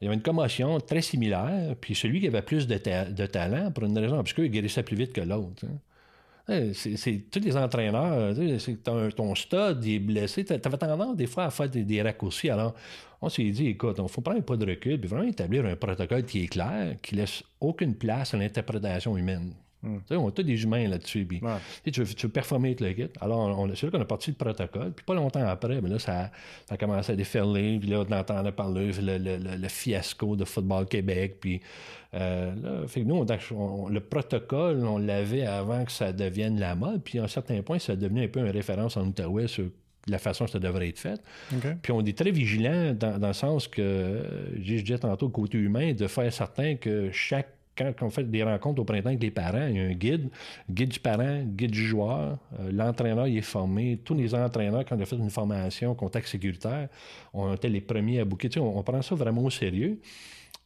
il 0.00 0.04
y 0.04 0.08
avait 0.08 0.16
une 0.16 0.22
commotion 0.22 0.80
très 0.80 1.02
similaire, 1.02 1.74
puis 1.80 1.94
celui 1.94 2.20
qui 2.20 2.26
avait 2.26 2.42
plus 2.42 2.66
de, 2.66 2.76
talent, 3.26 3.70
pour 3.72 3.84
une 3.84 3.98
raison 3.98 4.18
obscure, 4.18 4.44
il 4.44 4.50
guérissait 4.50 4.82
plus 4.82 4.96
vite 4.96 5.12
que 5.12 5.20
l'autre. 5.20 5.64
Hein. 5.66 5.78
C'est 6.74 7.24
tous 7.30 7.40
les 7.40 7.56
entraîneurs, 7.56 8.34
c'est 8.58 8.82
ton 8.82 9.34
stud 9.34 9.82
il 9.82 9.94
est 9.94 9.98
blessé. 9.98 10.44
Tu 10.44 10.52
avais 10.52 10.76
tendance 10.76 11.16
des 11.16 11.26
fois 11.26 11.44
à 11.44 11.50
faire 11.50 11.70
des, 11.70 12.02
raccourcis. 12.02 12.50
Alors, 12.50 12.74
on 13.22 13.30
s'est 13.30 13.48
dit, 13.50 13.68
écoute, 13.68 13.96
il 13.96 14.02
ne 14.02 14.08
faut 14.08 14.20
prendre 14.20 14.42
pas 14.42 14.56
de 14.56 14.66
recul, 14.66 15.00
puis 15.00 15.08
vraiment 15.08 15.26
établir 15.26 15.64
un 15.64 15.76
protocole 15.76 16.24
qui 16.24 16.44
est 16.44 16.48
clair, 16.48 16.96
qui 17.00 17.14
laisse 17.14 17.42
aucune 17.60 17.94
place 17.94 18.34
à 18.34 18.36
l'interprétation 18.36 19.16
humaine. 19.16 19.54
Hmm. 19.84 19.98
On 20.10 20.28
a 20.28 20.30
tous 20.32 20.42
des 20.42 20.62
humains 20.62 20.88
là-dessus. 20.88 21.28
tu, 21.84 22.02
veux, 22.02 22.28
performer 22.28 22.68
avec 22.68 22.80
le 22.80 22.92
kit. 22.92 23.12
Alors, 23.20 23.68
c'est 23.74 23.86
là 23.86 23.92
qu'on 23.92 24.00
a 24.00 24.06
parti 24.06 24.30
le 24.30 24.36
protocole. 24.36 24.92
Puis 24.92 25.04
pas 25.04 25.14
longtemps 25.14 25.46
après, 25.46 25.80
ben 25.80 25.92
là, 25.92 25.98
ça, 25.98 26.30
a 26.70 26.76
commencé 26.76 27.12
à 27.12 27.16
déferler. 27.16 27.78
Puis 27.78 27.90
là, 27.90 28.04
on 28.08 28.12
entendait 28.12 28.52
parler 28.52 28.92
le, 28.92 29.18
le, 29.18 29.68
fiasco 29.68 30.36
de 30.36 30.44
Football 30.44 30.86
Québec. 30.86 31.36
Puis 31.40 31.60
euh, 32.14 32.54
là, 32.54 32.88
fait 32.88 33.02
que 33.02 33.06
nous, 33.06 33.24
le 33.90 34.00
protocole, 34.00 34.84
on 34.84 34.98
l'avait 34.98 35.46
avant 35.46 35.84
que 35.84 35.92
ça 35.92 36.12
devienne 36.12 36.58
la 36.58 36.74
mode. 36.74 37.02
Puis 37.02 37.18
à 37.18 37.24
un 37.24 37.28
certain 37.28 37.60
point, 37.62 37.78
ça 37.78 37.92
a 37.92 37.96
devenu 37.96 38.24
un 38.24 38.28
peu 38.28 38.40
une 38.40 38.50
référence 38.50 38.96
en 38.96 39.06
Outaouais 39.06 39.48
sur 39.48 39.66
la 40.06 40.18
façon 40.18 40.44
que 40.44 40.50
ça 40.50 40.58
devrait 40.58 40.88
être 40.88 40.98
fait. 40.98 41.20
Puis 41.82 41.92
on 41.92 42.04
est 42.04 42.16
très 42.16 42.30
vigilant 42.30 42.92
dans, 42.94 43.18
dans 43.18 43.28
le 43.28 43.32
sens 43.32 43.68
que, 43.68 44.22
j'ai 44.60 44.82
dit 44.82 44.98
tantôt, 44.98 45.28
côté 45.28 45.58
humain, 45.58 45.92
de 45.92 46.06
faire 46.06 46.32
certain 46.32 46.76
que 46.76 47.10
chaque 47.10 47.53
quand 47.76 47.92
on 48.02 48.10
fait 48.10 48.24
des 48.24 48.42
rencontres 48.42 48.80
au 48.80 48.84
printemps 48.84 49.08
avec 49.08 49.22
les 49.22 49.30
parents, 49.30 49.66
il 49.66 49.76
y 49.76 49.80
a 49.80 49.84
un 49.84 49.92
guide, 49.92 50.28
guide 50.70 50.90
du 50.90 51.00
parent, 51.00 51.42
guide 51.44 51.70
du 51.70 51.84
joueur. 51.84 52.38
Euh, 52.60 52.70
l'entraîneur, 52.72 53.26
il 53.26 53.38
est 53.38 53.42
formé. 53.42 54.00
Tous 54.04 54.14
les 54.14 54.34
entraîneurs, 54.34 54.84
quand 54.84 54.96
on 54.96 55.00
a 55.00 55.06
fait 55.06 55.16
une 55.16 55.30
formation 55.30 55.94
contact 55.94 56.28
sécuritaire, 56.28 56.88
on 57.32 57.54
était 57.54 57.68
les 57.68 57.80
premiers 57.80 58.20
à 58.20 58.24
bouquer. 58.24 58.48
on, 58.58 58.82
prend 58.82 59.02
ça 59.02 59.14
vraiment 59.14 59.42
au 59.42 59.50
sérieux. 59.50 59.98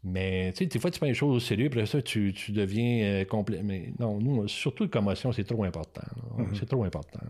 Mais 0.05 0.53
tu 0.53 0.59
sais, 0.59 0.67
des 0.67 0.79
fois, 0.79 0.91
tu 0.91 0.99
prends 0.99 1.09
les 1.09 1.15
choses 1.15 1.37
au 1.37 1.41
sérieux, 1.41 1.71
puis 1.71 1.85
ça, 1.87 2.01
tu, 2.03 2.33
deviens 2.51 3.05
euh, 3.05 3.25
complet. 3.25 3.63
Mais 3.65 3.93
non, 3.99 4.21
nous, 4.21 4.47
surtout 4.47 4.85
la 4.85 4.91
commotion, 4.91 5.33
c'est 5.33 5.45
trop 5.45 5.65
important. 5.65 6.07
Mm-hmm. 6.37 6.59
C'est 6.59 6.67
trop 6.67 6.85
important. 6.85 7.21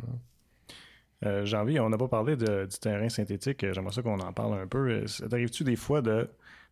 Euh, 1.24 1.44
Janvier, 1.44 1.80
on 1.80 1.88
n'a 1.88 1.98
pas 1.98 2.08
parlé 2.08 2.36
du 2.36 2.46
terrain 2.80 3.08
synthétique. 3.08 3.64
J'aimerais 3.72 3.92
ça 3.92 4.02
qu'on 4.02 4.20
en 4.20 4.32
parle 4.32 4.60
un 4.60 4.66
peu. 4.66 5.04
T'arrives-tu 5.28 5.64
des 5.64 5.76
fois 5.76 6.02
de 6.02 6.28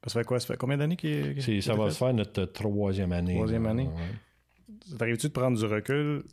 ça 0.07 0.21
fait 0.21 0.25
quoi? 0.25 0.41
Ça 0.41 0.47
fait 0.47 0.57
combien 0.57 0.77
d'années 0.77 0.97
qu'il 0.97 1.11
est. 1.11 1.61
Ça 1.61 1.75
va 1.75 1.91
se 1.91 1.99
faire 1.99 2.15
notre 2.15 2.45
troisième 2.47 3.13
année. 3.13 3.35
Troisième 3.35 3.67
année. 3.67 3.89
Ça 4.91 4.97
t'arrive-tu 4.97 5.29
de 5.29 5.33
prendre 5.33 5.59
du 5.59 5.65
recul 5.65 6.25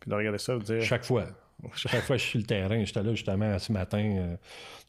puis 0.00 0.10
de 0.10 0.14
regarder 0.14 0.38
ça 0.38 0.54
et 0.54 0.58
de 0.58 0.64
dire. 0.64 0.82
Chaque 0.82 1.04
fois. 1.04 1.26
Chaque 1.74 2.02
fois 2.02 2.16
que 2.16 2.22
je 2.22 2.28
suis 2.28 2.30
sur 2.30 2.38
le 2.38 2.46
terrain, 2.46 2.84
j'étais 2.84 3.02
là 3.02 3.10
justement 3.14 3.58
ce 3.58 3.72
matin, 3.72 3.98
euh, 3.98 4.36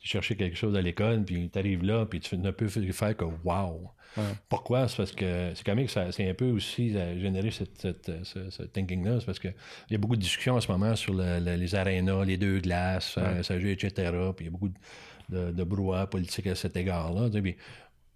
chercher 0.01 0.35
quelque 0.35 0.55
chose 0.55 0.75
à 0.75 0.81
l'école, 0.81 1.23
puis 1.25 1.49
tu 1.49 1.57
arrives 1.57 1.83
là, 1.83 2.05
puis 2.05 2.19
tu 2.19 2.37
ne 2.37 2.51
peux 2.51 2.67
faire 2.67 3.17
que 3.17 3.25
wow. 3.43 3.91
Pourquoi? 4.49 4.87
C'est 4.87 4.97
parce 4.97 5.11
que 5.11 5.51
c'est 5.55 5.63
quand 5.63 5.75
même 5.75 5.87
que 5.87 6.11
c'est 6.11 6.29
un 6.29 6.33
peu 6.33 6.49
aussi 6.49 6.91
générer 6.91 7.51
cette, 7.51 7.87
ce, 8.23 8.63
thinking-là. 8.63 9.19
C'est 9.19 9.25
parce 9.25 9.39
qu'il 9.39 9.53
y 9.91 9.95
a 9.95 9.97
beaucoup 9.97 10.15
de 10.15 10.21
discussions 10.21 10.55
en 10.55 10.61
ce 10.61 10.71
moment 10.71 10.95
sur 10.95 11.13
les 11.13 11.75
arénas, 11.75 12.25
les 12.25 12.37
deux 12.37 12.59
glaces, 12.59 13.15
euh, 13.17 13.43
ça, 13.43 13.59
joue, 13.59 13.67
etc. 13.67 14.11
Puis 14.35 14.45
il 14.45 14.45
y 14.45 14.47
a 14.47 14.51
beaucoup 14.51 14.69
de, 15.29 15.51
de, 15.51 15.63
brouhaha 15.63 16.07
politique 16.07 16.47
à 16.47 16.55
cet 16.55 16.75
égard-là. 16.75 17.29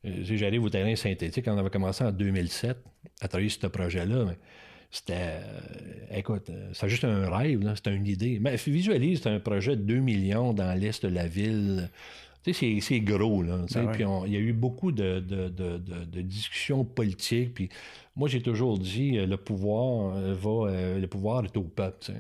Euh, 0.06 0.24
j'arrive 0.24 0.64
au 0.64 0.70
terrain 0.70 0.96
synthétique, 0.96 1.46
on 1.48 1.58
avait 1.58 1.70
commencé 1.70 2.04
en 2.04 2.12
2007 2.12 2.78
à 3.22 3.28
travailler 3.28 3.50
sur 3.50 3.62
ce 3.62 3.68
projet-là. 3.68 4.26
C'était. 4.92 5.14
Euh, 5.16 6.18
écoute, 6.18 6.50
euh, 6.50 6.70
c'est 6.74 6.90
juste 6.90 7.04
un 7.04 7.30
rêve, 7.30 7.62
c'était 7.76 7.96
une 7.96 8.06
idée. 8.06 8.38
Mais 8.40 8.56
visualise, 8.56 9.22
c'est 9.24 9.30
un 9.30 9.40
projet 9.40 9.76
de 9.76 9.82
2 9.82 9.96
millions 9.96 10.54
dans 10.54 10.78
l'est 10.78 11.04
de 11.04 11.14
la 11.14 11.28
ville. 11.28 11.90
Tu 12.44 12.54
sais, 12.54 12.78
c'est 12.82 13.00
gros, 13.00 13.42
là. 13.42 13.66
Ben 13.74 13.88
puis 13.92 14.04
il 14.26 14.34
y 14.34 14.36
a 14.36 14.40
eu 14.40 14.52
beaucoup 14.52 14.92
de, 14.92 15.22
de, 15.22 16.22
discussions 16.22 16.84
politiques. 16.84 17.54
Puis 17.54 17.70
moi, 18.16 18.28
j'ai 18.28 18.42
toujours 18.42 18.78
dit, 18.78 19.14
le 19.14 19.38
pouvoir 19.38 20.12
va, 20.34 20.72
le 21.00 21.06
pouvoir 21.08 21.46
est 21.46 21.58
au 21.58 21.64
peuple. 21.64 22.12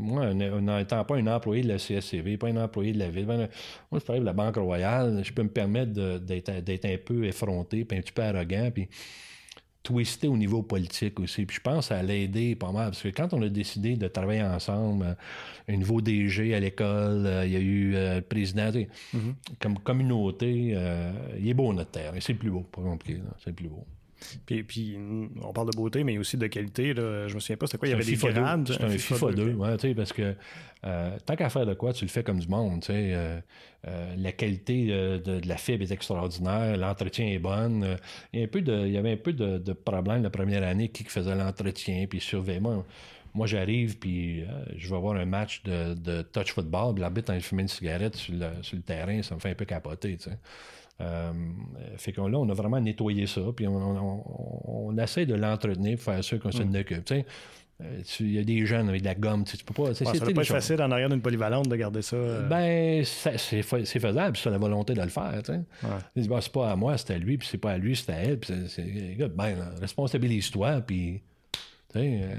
Moi, 0.00 0.34
n'étant 0.34 1.04
pas 1.04 1.16
un 1.16 1.26
employé 1.26 1.62
de 1.62 1.68
la 1.68 1.78
CSCV, 1.78 2.36
pas 2.36 2.48
un 2.48 2.56
employé 2.56 2.92
de 2.92 2.98
la 2.98 3.08
ville, 3.08 3.26
ben, 3.26 3.48
moi, 3.90 3.98
je 3.98 4.04
travaille 4.04 4.20
de 4.20 4.26
la 4.26 4.32
Banque 4.32 4.56
Royale, 4.56 5.22
je 5.24 5.32
peux 5.32 5.42
me 5.42 5.48
permettre 5.48 5.92
d'être 6.18 6.84
un 6.84 6.96
peu 7.04 7.24
effronté, 7.24 7.84
puis 7.84 7.98
un 7.98 8.02
petit 8.02 8.12
peu 8.12 8.22
arrogant, 8.22 8.70
puis 8.72 8.88
twister 9.82 10.28
au 10.28 10.36
niveau 10.36 10.62
politique 10.62 11.18
aussi. 11.20 11.44
Puis 11.46 11.56
je 11.56 11.60
pense 11.60 11.90
à 11.90 12.02
l'aider 12.02 12.54
pas 12.54 12.72
mal. 12.72 12.90
Parce 12.90 13.02
que 13.02 13.08
quand 13.08 13.32
on 13.32 13.42
a 13.42 13.48
décidé 13.48 13.96
de 13.96 14.08
travailler 14.08 14.42
ensemble, 14.42 15.04
euh, 15.04 15.14
un 15.68 15.76
nouveau 15.76 16.00
DG 16.00 16.54
à 16.54 16.60
l'école, 16.60 17.26
euh, 17.26 17.46
il 17.46 17.52
y 17.52 17.56
a 17.56 17.60
eu 17.60 17.94
euh, 17.94 18.16
le 18.16 18.22
président, 18.22 18.70
mm-hmm. 18.70 19.34
comme 19.60 19.78
communauté, 19.78 20.76
il 21.38 21.48
est 21.48 21.54
beau 21.54 21.72
notre 21.72 21.90
terre. 21.90 22.12
C'est 22.20 22.34
le 22.34 22.38
plus 22.38 22.50
beau, 22.50 22.60
pas 22.60 22.82
compliqué. 22.82 23.20
C'est 23.44 23.52
plus 23.52 23.68
beau. 23.68 23.86
Puis, 24.46 24.62
puis, 24.62 24.98
on 25.42 25.52
parle 25.52 25.70
de 25.70 25.76
beauté, 25.76 26.04
mais 26.04 26.18
aussi 26.18 26.36
de 26.36 26.46
qualité. 26.46 26.94
Là. 26.94 27.28
Je 27.28 27.34
me 27.34 27.40
souviens 27.40 27.56
pas, 27.56 27.66
c'était 27.66 27.78
quoi? 27.78 27.88
Il 27.88 27.92
y 27.92 27.94
avait 27.94 28.04
des 28.04 28.16
grades. 28.16 28.68
C'est 28.68 28.82
un, 28.82 28.88
FIFA 28.88 29.32
2, 29.32 29.54
ouais, 29.54 29.94
parce 29.94 30.12
que 30.12 30.34
euh, 30.84 31.16
tant 31.24 31.36
qu'à 31.36 31.48
faire 31.48 31.64
de 31.64 31.74
quoi, 31.74 31.92
tu 31.92 32.04
le 32.04 32.10
fais 32.10 32.22
comme 32.22 32.40
du 32.40 32.48
monde. 32.48 32.82
Euh, 32.90 33.40
euh, 33.86 34.14
la 34.16 34.32
qualité 34.32 34.86
de, 34.86 35.40
la 35.46 35.56
fibre 35.56 35.82
est 35.82 35.92
extraordinaire, 35.92 36.76
l'entretien 36.76 37.26
est 37.26 37.38
bon. 37.38 37.98
il, 38.32 38.40
y 38.40 38.42
un 38.42 38.48
peu 38.48 38.62
de, 38.62 38.86
il 38.86 38.92
y 38.92 38.96
avait 38.96 39.12
un 39.12 39.16
peu 39.16 39.32
de, 39.32 39.58
de 39.58 39.72
problème 39.72 40.22
la 40.22 40.30
première 40.30 40.62
année 40.64 40.88
qui 40.88 41.04
faisait 41.04 41.34
l'entretien, 41.34 42.06
puis 42.08 42.20
surveillait. 42.20 42.60
Moi, 42.60 42.84
moi 43.34 43.46
j'arrive, 43.46 43.98
puis 43.98 44.44
je 44.76 44.88
vais 44.88 44.96
avoir 44.96 45.16
un 45.16 45.24
match 45.24 45.62
de, 45.62 46.22
touch 46.22 46.52
football, 46.52 46.94
puis 46.94 47.00
l'arbitre, 47.00 47.32
en 47.32 47.40
fumé 47.40 47.62
une 47.62 47.68
cigarette 47.68 48.16
sur 48.16 48.34
le, 48.34 48.50
sur 48.62 48.76
le, 48.76 48.82
terrain, 48.82 49.22
ça 49.22 49.34
me 49.36 49.40
fait 49.40 49.50
un 49.50 49.54
peu 49.54 49.64
capoter. 49.64 50.18
Euh, 51.00 51.32
fait 51.96 52.12
qu'on 52.12 52.28
là, 52.28 52.38
on 52.38 52.48
a 52.48 52.54
vraiment 52.54 52.80
nettoyé 52.80 53.26
ça, 53.26 53.40
puis 53.56 53.66
on, 53.66 54.96
essaie 54.98 55.26
de 55.26 55.34
l'entretenir 55.34 55.96
pour 55.96 56.04
faire 56.04 56.22
sûr 56.22 56.38
qu'on 56.38 56.52
s'en 56.52 56.66
mm. 56.66 56.76
occupe. 56.76 57.12
Euh, 57.80 58.02
il 58.20 58.32
y 58.32 58.38
a 58.38 58.44
des 58.44 58.64
jeunes 58.66 58.88
avec 58.88 59.00
de 59.00 59.06
la 59.06 59.14
gomme, 59.14 59.44
tu, 59.44 59.56
peux 59.64 59.74
pas. 59.74 59.94
ça 59.94 60.04
doit 60.04 60.12
pas 60.12 60.42
être 60.42 60.46
facile 60.46 60.80
en 60.82 60.90
arrière 60.90 61.08
d'une 61.08 61.22
polyvalente 61.22 61.68
de 61.68 61.76
garder 61.76 62.02
ça. 62.02 62.16
Euh. 62.16 62.48
Ben, 62.48 63.04
c'est 63.04 63.62
faisable, 63.62 64.36
c'est 64.36 64.50
la 64.50 64.58
volonté 64.58 64.94
de 64.94 65.02
le 65.02 65.08
faire. 65.08 65.40
Tu 65.44 65.52
sais. 65.52 65.60
Ben, 65.82 66.40
c'est 66.40 66.52
pas 66.52 66.70
à 66.70 66.76
moi, 66.76 66.96
c'est 66.98 67.14
à 67.14 67.18
lui, 67.18 67.38
puis 67.38 67.48
c'est 67.50 67.58
pas 67.58 67.72
à 67.72 67.78
lui, 67.78 67.96
c'est 67.96 68.12
à 68.12 68.16
elle. 68.16 68.38
Puis 68.38 68.54
ben, 69.34 69.56
responsabilise-toi, 69.80 70.82
puis 70.82 71.22
euh, 71.96 72.34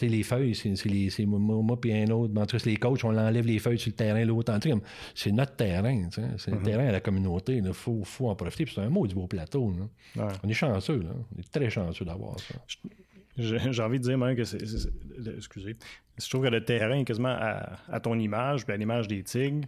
les 0.00 0.22
feuilles, 0.22 0.54
c'est 0.54 1.26
moi 1.26 1.78
puis 1.80 1.92
un 1.92 2.10
autre. 2.10 2.32
Ben, 2.32 2.46
les 2.64 2.76
coachs, 2.76 3.04
on 3.04 3.16
enlève 3.16 3.46
les 3.46 3.58
feuilles 3.58 3.78
sur 3.78 3.90
le 3.90 3.96
terrain, 3.96 4.24
l'autre. 4.24 4.52
C'est 5.14 5.32
notre 5.32 5.56
terrain. 5.56 6.08
C'est 6.10 6.22
le 6.50 6.56
mm-hmm. 6.56 6.62
terrain 6.62 6.86
à 6.88 6.92
la 6.92 7.00
communauté. 7.00 7.56
Il 7.56 7.72
faut, 7.72 8.02
faut, 8.04 8.28
en 8.28 8.34
profiter. 8.34 8.70
C'est 8.72 8.80
un 8.80 8.88
mot 8.88 9.06
du 9.06 9.14
beau 9.14 9.26
plateau. 9.26 9.72
On 10.16 10.48
est 10.48 10.54
chanceux. 10.54 11.02
Là. 11.02 11.10
On 11.34 11.40
est 11.40 11.50
très 11.50 11.70
chanceux 11.70 12.04
d'avoir 12.04 12.38
ça. 12.40 12.54
J'ai 13.36 13.82
envie 13.82 13.98
de 13.98 14.04
dire 14.04 14.18
même 14.18 14.36
que 14.36 14.44
c'est. 14.44 14.62
Excusez. 15.36 15.76
Je 16.18 16.28
trouve 16.28 16.44
que 16.44 16.50
le 16.50 16.64
terrain 16.64 17.00
est 17.00 17.04
quasiment 17.04 17.36
à, 17.36 18.00
ton 18.00 18.18
image, 18.18 18.62
à 18.68 18.76
l'image 18.76 19.08
des 19.08 19.22
Tigres, 19.24 19.66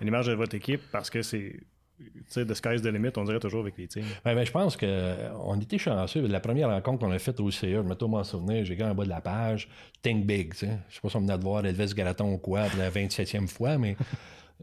à 0.00 0.04
l'image 0.04 0.26
de 0.26 0.34
votre 0.34 0.54
équipe, 0.54 0.80
parce 0.92 1.10
que 1.10 1.22
c'est 1.22 1.60
sais, 2.28 2.44
de 2.44 2.54
sky's 2.54 2.82
the 2.82 2.86
limit, 2.86 3.10
on 3.16 3.24
dirait 3.24 3.40
toujours 3.40 3.60
avec 3.60 3.76
les 3.78 3.88
teams. 3.88 4.04
Ben, 4.24 4.34
ben, 4.34 4.44
je 4.44 4.50
pense 4.50 4.76
qu'on 4.76 4.86
euh, 4.86 5.60
était 5.60 5.78
chanceux. 5.78 6.26
La 6.26 6.40
première 6.40 6.68
rencontre 6.68 7.00
qu'on 7.00 7.10
a 7.10 7.18
faite 7.18 7.40
au 7.40 7.50
CE, 7.50 7.66
je 7.66 7.80
me 7.80 8.06
m'en 8.06 8.24
souvenir, 8.24 8.64
j'ai 8.64 8.76
gagné 8.76 8.92
en 8.92 8.94
bas 8.94 9.04
de 9.04 9.08
la 9.08 9.20
page, 9.20 9.68
Think 10.02 10.26
Big. 10.26 10.54
Je 10.54 10.66
sais 10.66 10.78
pas 11.02 11.08
si 11.08 11.16
on 11.16 11.20
venait 11.20 11.38
de 11.38 11.42
voir 11.42 11.64
Elvis 11.64 11.94
Garaton 11.94 12.32
ou 12.32 12.38
quoi, 12.38 12.64
pour 12.64 12.78
la 12.78 12.90
27e 12.90 13.46
fois, 13.48 13.78
mais 13.78 13.96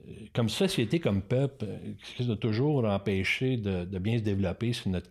euh, 0.08 0.12
comme 0.34 0.50
société, 0.50 1.00
comme 1.00 1.22
peuple, 1.22 1.66
ce 2.04 2.16
qui 2.16 2.26
nous 2.26 2.34
a 2.34 2.38
toujours 2.38 2.86
empêché 2.86 3.58
de, 3.58 3.86
bien 4.00 4.18
se 4.18 4.24
développer, 4.24 4.74
c'est 4.74 4.90
notre, 4.90 5.10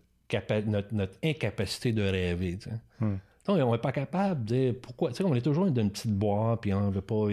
notre, 0.92 1.18
incapacité 1.22 1.92
de 1.92 2.02
rêver. 2.02 2.58
Hmm. 3.00 3.16
Donc, 3.46 3.58
on 3.58 3.72
n'est 3.72 3.78
pas 3.78 3.92
capable 3.92 4.44
de 4.44 4.54
dire 4.54 4.74
pourquoi. 4.80 5.10
Tu 5.10 5.16
sais, 5.16 5.24
on 5.24 5.34
est 5.34 5.42
toujours 5.42 5.70
dans 5.70 5.82
une 5.82 5.90
petite 5.90 6.12
boîte, 6.12 6.62
puis 6.62 6.72
on 6.72 6.88
ne 6.88 6.90
veut 6.90 7.02
pas 7.02 7.28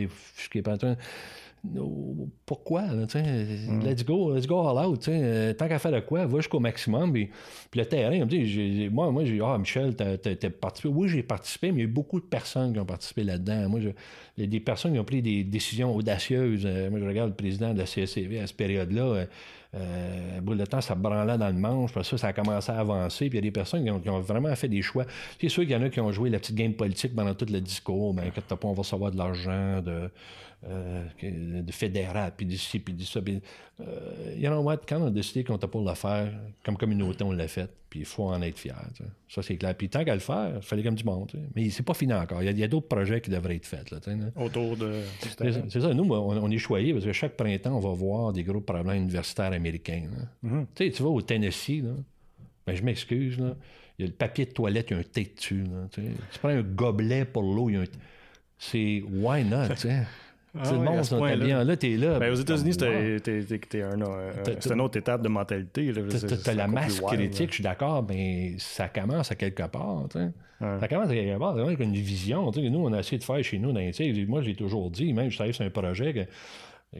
pourquoi? 2.45 2.81
Là, 2.81 3.05
mm. 3.05 3.83
Let's 3.83 4.03
go, 4.03 4.33
let's 4.33 4.47
go 4.47 4.59
all 4.67 4.83
out. 4.83 5.07
Euh, 5.07 5.53
tant 5.53 5.67
qu'à 5.67 5.77
faire 5.77 5.91
de 5.91 5.99
quoi, 5.99 6.25
va 6.25 6.37
jusqu'au 6.37 6.59
maximum. 6.59 7.13
Puis, 7.13 7.29
le 7.75 7.85
terrain, 7.85 8.15
on 8.15 8.25
me 8.25 8.25
dit, 8.25 8.89
moi, 8.89 9.11
moi 9.11 9.23
j'ai 9.25 9.33
dit, 9.33 9.41
ah, 9.43 9.57
Michel, 9.57 9.95
t'as 9.95 10.49
participé. 10.49 10.93
Oui, 10.93 11.07
j'ai 11.07 11.23
participé, 11.23 11.71
mais 11.71 11.79
il 11.79 11.83
y 11.83 11.85
a 11.85 11.89
eu 11.89 11.93
beaucoup 11.93 12.19
de 12.19 12.25
personnes 12.25 12.73
qui 12.73 12.79
ont 12.79 12.85
participé 12.85 13.23
là-dedans. 13.23 13.69
Moi, 13.69 13.79
il 14.37 14.43
y 14.43 14.43
a 14.43 14.47
des 14.47 14.59
personnes 14.59 14.93
qui 14.93 14.99
ont 14.99 15.05
pris 15.05 15.21
des 15.21 15.43
décisions 15.43 15.95
audacieuses. 15.95 16.63
Euh, 16.65 16.89
moi, 16.89 16.99
je 16.99 17.05
regarde 17.05 17.29
le 17.29 17.35
président 17.35 17.73
de 17.73 17.79
la 17.79 17.85
CSCV 17.85 18.39
à 18.39 18.47
cette 18.47 18.57
période-là. 18.57 19.03
Euh, 19.03 19.25
euh, 19.73 20.41
bout 20.41 20.55
de 20.55 20.65
temps, 20.65 20.81
ça 20.81 20.95
branlait 20.95 21.37
dans 21.37 21.47
le 21.47 21.53
manche. 21.53 21.93
Puis 21.93 22.03
ça, 22.03 22.17
ça 22.17 22.27
a 22.27 22.33
commencé 22.33 22.71
à 22.71 22.79
avancer. 22.79 23.29
Puis 23.29 23.33
il 23.33 23.35
y 23.35 23.37
a 23.37 23.41
des 23.41 23.51
personnes 23.51 23.83
qui 24.01 24.09
ont, 24.09 24.19
vraiment 24.19 24.53
fait 24.55 24.67
des 24.67 24.81
choix. 24.81 25.05
C'est 25.39 25.49
sûr 25.49 25.63
qu'il 25.63 25.71
y 25.71 25.75
en 25.75 25.81
a 25.81 25.89
qui 25.89 25.99
ont 25.99 26.11
joué 26.11 26.29
la 26.29 26.39
petite 26.39 26.55
game 26.55 26.73
politique 26.73 27.15
pendant 27.15 27.33
tout 27.33 27.45
le 27.49 27.61
discours. 27.61 28.13
Ben, 28.13 28.31
quand 28.33 28.41
t'as 28.47 28.55
pas, 28.55 28.67
on 28.67 28.73
va 28.73 28.79
recevoir 28.79 29.11
de 29.11 29.17
l'argent, 29.17 29.81
de, 29.81 30.09
euh, 30.63 31.07
de 31.23 31.71
fédéral, 31.71 32.33
puis 32.37 32.45
d'ici, 32.45 32.79
puis 32.79 32.93
d'ici. 32.93 33.19
Puis, 33.19 33.41
euh, 33.79 34.35
you 34.37 34.47
know 34.47 34.61
what? 34.61 34.81
Quand 34.87 35.01
on 35.01 35.07
a 35.07 35.09
décidé 35.09 35.43
qu'on 35.43 35.55
était 35.55 35.67
pour 35.67 35.83
le 35.83 35.95
faire, 35.95 36.31
comme 36.63 36.77
communauté, 36.77 37.23
on 37.23 37.31
l'a 37.31 37.47
fait. 37.47 37.67
Puis 37.89 38.01
il 38.01 38.05
faut 38.05 38.25
en 38.25 38.39
être 38.43 38.59
fier. 38.59 38.79
Ça, 39.27 39.41
c'est 39.41 39.57
clair. 39.57 39.75
Puis 39.75 39.89
tant 39.89 40.05
qu'à 40.05 40.13
le 40.13 40.19
faire, 40.19 40.53
il 40.57 40.61
fallait 40.61 40.83
comme 40.83 40.95
du 40.95 41.03
monde. 41.03 41.31
Mais 41.55 41.69
c'est 41.71 41.81
pas 41.81 41.95
fini 41.95 42.13
encore. 42.13 42.43
Il 42.43 42.57
y 42.57 42.63
a, 42.63 42.67
d'autres 42.67 42.87
projets 42.87 43.21
qui 43.21 43.31
devraient 43.31 43.55
être 43.55 43.65
faits. 43.65 43.89
Là, 43.89 43.97
Autour 44.35 44.77
de. 44.77 45.01
C'est 45.19 45.81
ça. 45.81 45.93
Nous, 45.95 46.03
on, 46.03 46.51
est 46.51 46.57
choyés 46.59 46.93
parce 46.93 47.05
que 47.05 47.11
chaque 47.11 47.35
printemps, 47.35 47.75
on 47.75 47.79
va 47.79 47.93
voir 47.93 48.31
des 48.31 48.43
gros 48.43 48.61
problèmes 48.61 49.01
universitaires 49.01 49.51
américains. 49.51 50.03
Mm-hmm. 50.45 50.91
Tu 50.91 51.03
vas 51.03 51.09
au 51.09 51.21
Tennessee, 51.23 51.81
là, 51.81 51.93
ben, 52.67 52.75
je 52.75 52.83
m'excuse, 52.83 53.39
là. 53.39 53.55
Il 53.97 54.03
y 54.03 54.05
a 54.05 54.07
le 54.07 54.15
papier 54.15 54.45
de 54.45 54.51
toilette, 54.51 54.91
il 54.91 54.93
y 54.93 54.95
a 54.95 54.99
un 54.99 55.03
thé 55.03 55.31
dessus. 55.35 55.63
tu 55.91 56.01
prends 56.39 56.49
un 56.49 56.61
gobelet 56.61 57.25
pour 57.25 57.43
l'eau, 57.43 57.69
il 57.69 57.73
y 57.73 57.77
a 57.77 57.81
un. 57.81 57.85
C'est 58.57 59.03
why 59.09 59.43
not, 59.43 59.69
tu 59.69 59.77
sais? 59.77 60.03
Ah 60.53 60.65
c'est 60.65 60.73
le 60.73 60.79
monde, 60.79 61.67
là, 61.67 61.77
t'es 61.77 61.95
là. 61.95 62.19
Ben, 62.19 62.31
aux 62.31 62.35
États-Unis, 62.35 62.73
c'était 62.73 63.81
un, 63.81 63.95
une 63.95 64.81
autre 64.81 64.97
étape 64.97 65.21
de 65.21 65.29
mentalité. 65.29 65.93
T'as 66.43 66.53
la 66.53 66.67
masse 66.67 66.99
critique, 66.99 67.49
je 67.49 67.55
suis 67.55 67.63
d'accord, 67.63 68.05
mais 68.07 68.55
ça 68.57 68.89
commence 68.89 69.31
à 69.31 69.35
quelque 69.35 69.63
part. 69.63 70.07
Ça 70.59 70.87
commence 70.87 71.09
à 71.09 71.13
quelque 71.13 71.39
part, 71.39 71.57
avec 71.57 71.79
une 71.79 71.93
vision. 71.93 72.51
Nous, 72.51 72.79
on 72.79 72.93
a 72.93 72.99
essayé 72.99 73.17
de 73.17 73.23
faire 73.23 73.43
chez 73.43 73.59
nous. 73.59 73.71
Dans, 73.71 73.91
moi, 74.27 74.41
j'ai 74.41 74.55
toujours 74.55 74.89
dit, 74.91 75.13
même 75.13 75.29
je 75.29 75.37
travaille 75.37 75.53
sur 75.53 75.65
un 75.65 75.69
projet 75.69 76.13
que 76.13 76.25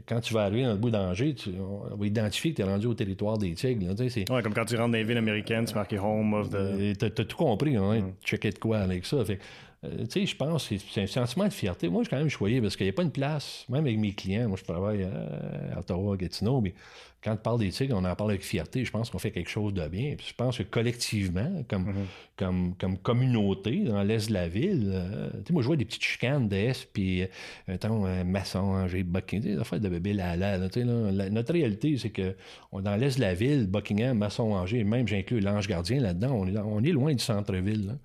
quand 0.08 0.22
tu 0.22 0.34
vas 0.34 0.44
arriver 0.44 0.64
dans 0.64 0.72
le 0.72 0.78
bout 0.78 0.90
d'Angers, 0.90 1.36
on 1.60 1.96
va 1.96 2.06
identifier 2.06 2.52
que 2.52 2.58
tu 2.58 2.62
es 2.62 2.66
rendu 2.66 2.88
au 2.88 2.94
territoire 2.94 3.38
des 3.38 3.54
Tigres. 3.54 3.94
ouais, 4.00 4.42
comme 4.42 4.54
quand 4.54 4.64
tu 4.64 4.78
rentres 4.78 4.92
dans 4.92 4.98
les 4.98 5.04
villes 5.04 5.18
américaines, 5.18 5.66
tu 5.66 5.76
marques 5.76 5.96
Home 6.02 6.34
of 6.34 6.50
the. 6.50 6.98
Tu 6.98 7.06
as, 7.06 7.10
tout 7.10 7.36
compris, 7.36 7.76
hein, 7.76 8.00
mm. 8.00 8.14
checker 8.24 8.52
de 8.52 8.60
quoi 8.60 8.80
avec 8.80 9.06
ça. 9.06 9.26
Fait, 9.26 9.40
euh, 9.84 10.06
tu 10.06 10.12
sais, 10.12 10.26
je 10.28 10.36
pense 10.36 10.68
que 10.68 10.76
c'est 10.78 11.02
un 11.02 11.08
sentiment 11.08 11.46
de 11.46 11.54
fierté. 11.54 11.90
Moi, 11.90 12.04
je 12.04 12.08
suis 12.08 12.16
quand 12.16 12.20
même 12.20 12.30
choyé 12.30 12.62
parce 12.62 12.76
qu'il 12.76 12.86
n'y 12.86 12.92
a 12.92 12.94
pas 12.94 13.02
une 13.02 13.12
place, 13.12 13.66
même 13.68 13.84
avec 13.86 13.98
mes 13.98 14.14
clients. 14.14 14.48
Moi, 14.48 14.58
je 14.60 14.64
travaille 14.64 15.04
à, 15.04 15.80
Ottawa, 15.80 16.14
à 16.14 16.18
Gatineau, 16.18 16.62
mais 16.62 16.76
quand 17.24 17.34
on 17.34 17.38
parle 17.38 17.60
des 17.62 17.70
tigres, 17.70 17.96
on 17.98 18.06
en 18.06 18.16
parle 18.16 18.32
avec 18.32 18.44
fierté. 18.44 18.86
Je 18.86 18.92
pense 18.92 19.10
qu'on 19.10 19.18
fait 19.18 19.32
quelque 19.32 19.50
chose 19.50 19.74
de 19.74 19.88
bien. 19.88 20.16
je 20.24 20.34
pense 20.36 20.60
que 20.60 20.64
collectivement, 20.64 21.64
comme, 21.68 21.90
mm-hmm. 21.90 22.06
comme, 22.36 22.76
comme 22.76 22.98
communauté 23.00 23.80
dans 23.86 24.04
l'est 24.04 24.28
de 24.28 24.34
la 24.34 24.48
ville, 24.48 24.92
euh, 24.94 25.32
tu 25.32 25.48
sais, 25.48 25.54
moi, 25.54 25.64
je 25.64 25.68
vois 25.68 25.78
des 25.78 25.86
petites 25.86 26.04
chicanes 26.04 26.48
d'est, 26.48 26.88
puis, 26.94 27.24
attends, 27.68 28.06
un 28.06 28.24
maçon, 28.24 28.88
j'ai 28.88 29.02
Buckingham, 29.02 29.52
des 29.52 29.60
affaires 29.60 29.80
de 29.80 29.90
bébé 29.90 30.14
là, 30.14 30.36
là, 30.36 30.60
là, 30.60 31.30
Notre 31.32 31.54
réalité, 31.54 31.98
c'est 31.98 32.12
que 32.12 32.36
dans 32.72 32.96
l'est 32.96 33.16
de 33.16 33.22
la 33.22 33.34
ville, 33.34 33.66
Buckingham, 33.66 34.16
maçon, 34.16 34.52
Angers, 34.52 34.84
même 34.84 35.08
j'inclus 35.08 35.40
l'ange 35.40 35.68
gardien 35.68 36.00
là-dedans, 36.02 36.34
on 36.34 36.48
est, 36.48 36.58
on 36.60 36.84
est 36.84 36.92
loin 36.92 37.14
du 37.14 37.24
centre-ville. 37.24 37.96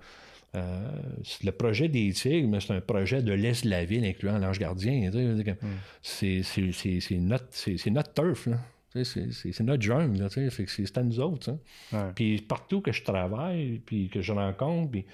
Euh, 0.56 0.88
le 1.44 1.50
projet 1.52 1.88
des 1.88 2.12
Tigres, 2.12 2.48
mais 2.48 2.60
c'est 2.60 2.72
un 2.72 2.80
projet 2.80 3.22
de 3.22 3.32
l'Est 3.32 3.64
de 3.64 3.70
la 3.70 3.84
ville, 3.84 4.04
incluant 4.04 4.38
l'Ange 4.38 4.58
Gardien. 4.58 5.10
C'est 6.02 6.42
notre, 7.18 7.90
notre 7.90 8.14
turf. 8.14 8.48
C'est 9.04 9.60
notre 9.60 9.82
jungle, 9.82 10.28
c'est 10.30 10.98
à 10.98 11.02
nous 11.02 11.20
autres. 11.20 11.58
Puis 12.14 12.40
partout 12.40 12.80
que 12.80 12.92
je 12.92 13.02
travaille, 13.02 13.80
puis 13.84 14.08
que 14.08 14.22
je 14.22 14.32
rencontre, 14.32 14.90
puis 14.90 15.04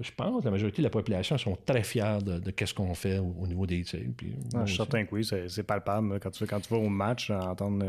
je 0.00 0.10
pense 0.16 0.40
que 0.40 0.44
la 0.46 0.50
majorité 0.52 0.78
de 0.78 0.84
la 0.84 0.90
population 0.90 1.36
sont 1.36 1.58
très 1.66 1.82
fiers 1.82 2.18
de, 2.24 2.38
de 2.38 2.52
ce 2.64 2.72
qu'on 2.72 2.94
fait 2.94 3.18
au, 3.18 3.46
niveau 3.46 3.66
des 3.66 3.82
tigres. 3.82 4.14
je 4.60 4.66
suis 4.66 4.76
certain 4.76 5.04
que 5.04 5.14
oui, 5.14 5.24
c'est 5.24 5.62
palpable. 5.64 6.20
Quand 6.20 6.30
tu, 6.30 6.46
quand 6.46 6.60
tu 6.60 6.72
vas 6.72 6.78
au 6.78 6.88
match, 6.88 7.30
entendre 7.30 7.84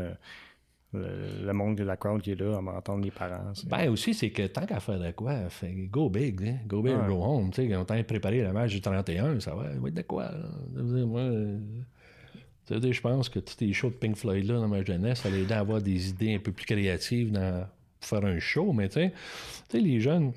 euh, 0.94 1.44
le, 1.44 1.52
monde 1.52 1.76
de 1.76 1.84
la 1.84 1.96
crowd 1.96 2.22
qui 2.22 2.30
est 2.30 2.40
là, 2.40 2.58
on 2.58 2.62
va 2.62 2.72
entendre 2.72 3.04
les 3.04 3.10
parents. 3.10 3.52
Ben 3.66 3.88
aussi, 3.90 4.14
c'est 4.14 4.30
que 4.30 4.46
tant 4.46 4.64
qu'à 4.66 4.80
faire 4.80 5.00
de 5.00 5.10
quoi, 5.10 5.48
fait, 5.50 5.72
go 5.90 6.08
big, 6.08 6.42
hein? 6.42 6.58
go 6.66 6.80
big 6.80 6.96
go 7.06 7.22
home. 7.22 7.50
Tu 7.50 7.68
sais, 7.68 7.76
on 7.76 7.84
t'a 7.84 8.02
préparé 8.04 8.40
le 8.42 8.52
match 8.52 8.70
du 8.72 8.80
31, 8.80 9.40
ça 9.40 9.54
va, 9.54 9.64
être 9.70 9.94
de 9.94 10.02
quoi? 10.02 10.30
Moi, 10.74 11.22
je 12.68 13.00
pense 13.00 13.28
que 13.28 13.40
tous 13.40 13.56
les 13.60 13.72
shows 13.72 13.90
de 13.90 13.94
Pink 13.94 14.16
Floyd 14.16 14.46
là 14.46 14.60
dans 14.60 14.68
ma 14.68 14.84
jeunesse, 14.84 15.20
ça 15.20 15.28
allait 15.28 15.50
à 15.52 15.58
avoir 15.58 15.82
des 15.82 16.10
idées 16.10 16.34
un 16.36 16.38
peu 16.38 16.52
plus 16.52 16.66
créatives 16.66 17.32
dans, 17.32 17.66
pour 18.00 18.08
faire 18.08 18.24
un 18.24 18.38
show, 18.38 18.72
mais 18.72 18.88
tu 18.88 19.00
sais, 19.00 19.12
les 19.80 20.00
jeunes, 20.00 20.32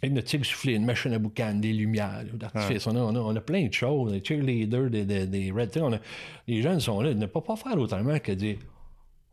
avec 0.00 0.14
notre 0.14 0.28
tigre 0.28 0.46
soufflé, 0.46 0.74
une 0.74 0.84
machine 0.84 1.12
à 1.12 1.18
boucan, 1.18 1.54
des 1.54 1.72
lumières, 1.72 2.24
d'artifice. 2.34 2.86
On, 2.86 2.96
a, 2.96 3.00
on, 3.00 3.36
a, 3.36 3.40
plein 3.40 3.66
de 3.66 3.72
choses, 3.72 4.12
des 4.12 4.22
cheerleaders, 4.24 4.90
des, 4.90 5.04
des, 5.04 5.26
des 5.26 5.50
red. 5.50 5.70
On 5.80 5.98
les 6.46 6.62
jeunes 6.62 6.80
sont 6.80 7.00
là. 7.00 7.10
Ils 7.10 7.18
ne 7.18 7.26
peuvent 7.26 7.42
pas 7.42 7.56
faire 7.56 7.78
autrement 7.78 8.18
que 8.18 8.32
dire 8.32 8.56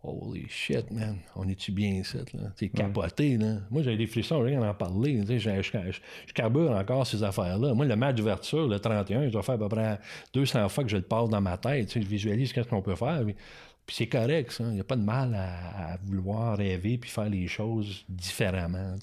Holy 0.02 0.47
shit, 0.47 0.89
man, 0.91 1.18
on 1.36 1.47
est-tu 1.50 1.74
bien 1.74 1.95
ici, 1.95 2.18
là? 2.34 2.52
T'es 2.56 2.70
capoté, 2.70 3.38
là. 3.38 3.58
Moi, 3.70 3.82
j'ai 3.84 3.97
des 3.97 4.08
frissons, 4.08 4.39
rien 4.39 4.62
en 4.62 4.74
parler. 4.74 5.22
Je, 5.28 6.34
carbure 6.34 6.72
encore 6.72 7.06
ces 7.06 7.22
affaires-là. 7.22 7.74
Moi, 7.74 7.86
le 7.86 7.95
match 7.97 8.16
d'ouverture, 8.16 8.66
le 8.66 8.80
31, 8.80 9.26
je 9.26 9.34
dois 9.34 9.43
faire 9.43 9.56
à 9.56 9.58
peu 9.58 9.68
près 9.68 10.00
200 10.34 10.70
fois 10.70 10.86
que 10.86 10.89
je 10.89 10.95
le 10.95 11.04
passe 11.04 11.28
dans 11.28 11.41
ma 11.41 11.58
tête. 11.58 11.93
je 11.93 12.00
visualise 12.00 12.54
ce 12.54 12.62
qu'on 12.62 12.82
peut 12.82 12.95
faire. 12.95 13.24
Puis, 13.26 13.95
c'est 13.95 14.08
correct, 14.08 14.54
ça. 14.54 14.64
Il 14.64 14.76
n'y 14.76 14.80
a 14.80 14.86
pas 14.86 14.95
de 14.95 15.04
mal 15.04 15.36
à, 15.36 15.97
vouloir 16.06 16.58
rêver 16.58 16.97
puis 16.97 17.10
faire 17.10 17.28
les 17.28 17.47
choses 17.47 18.06
différemment, 18.08 18.95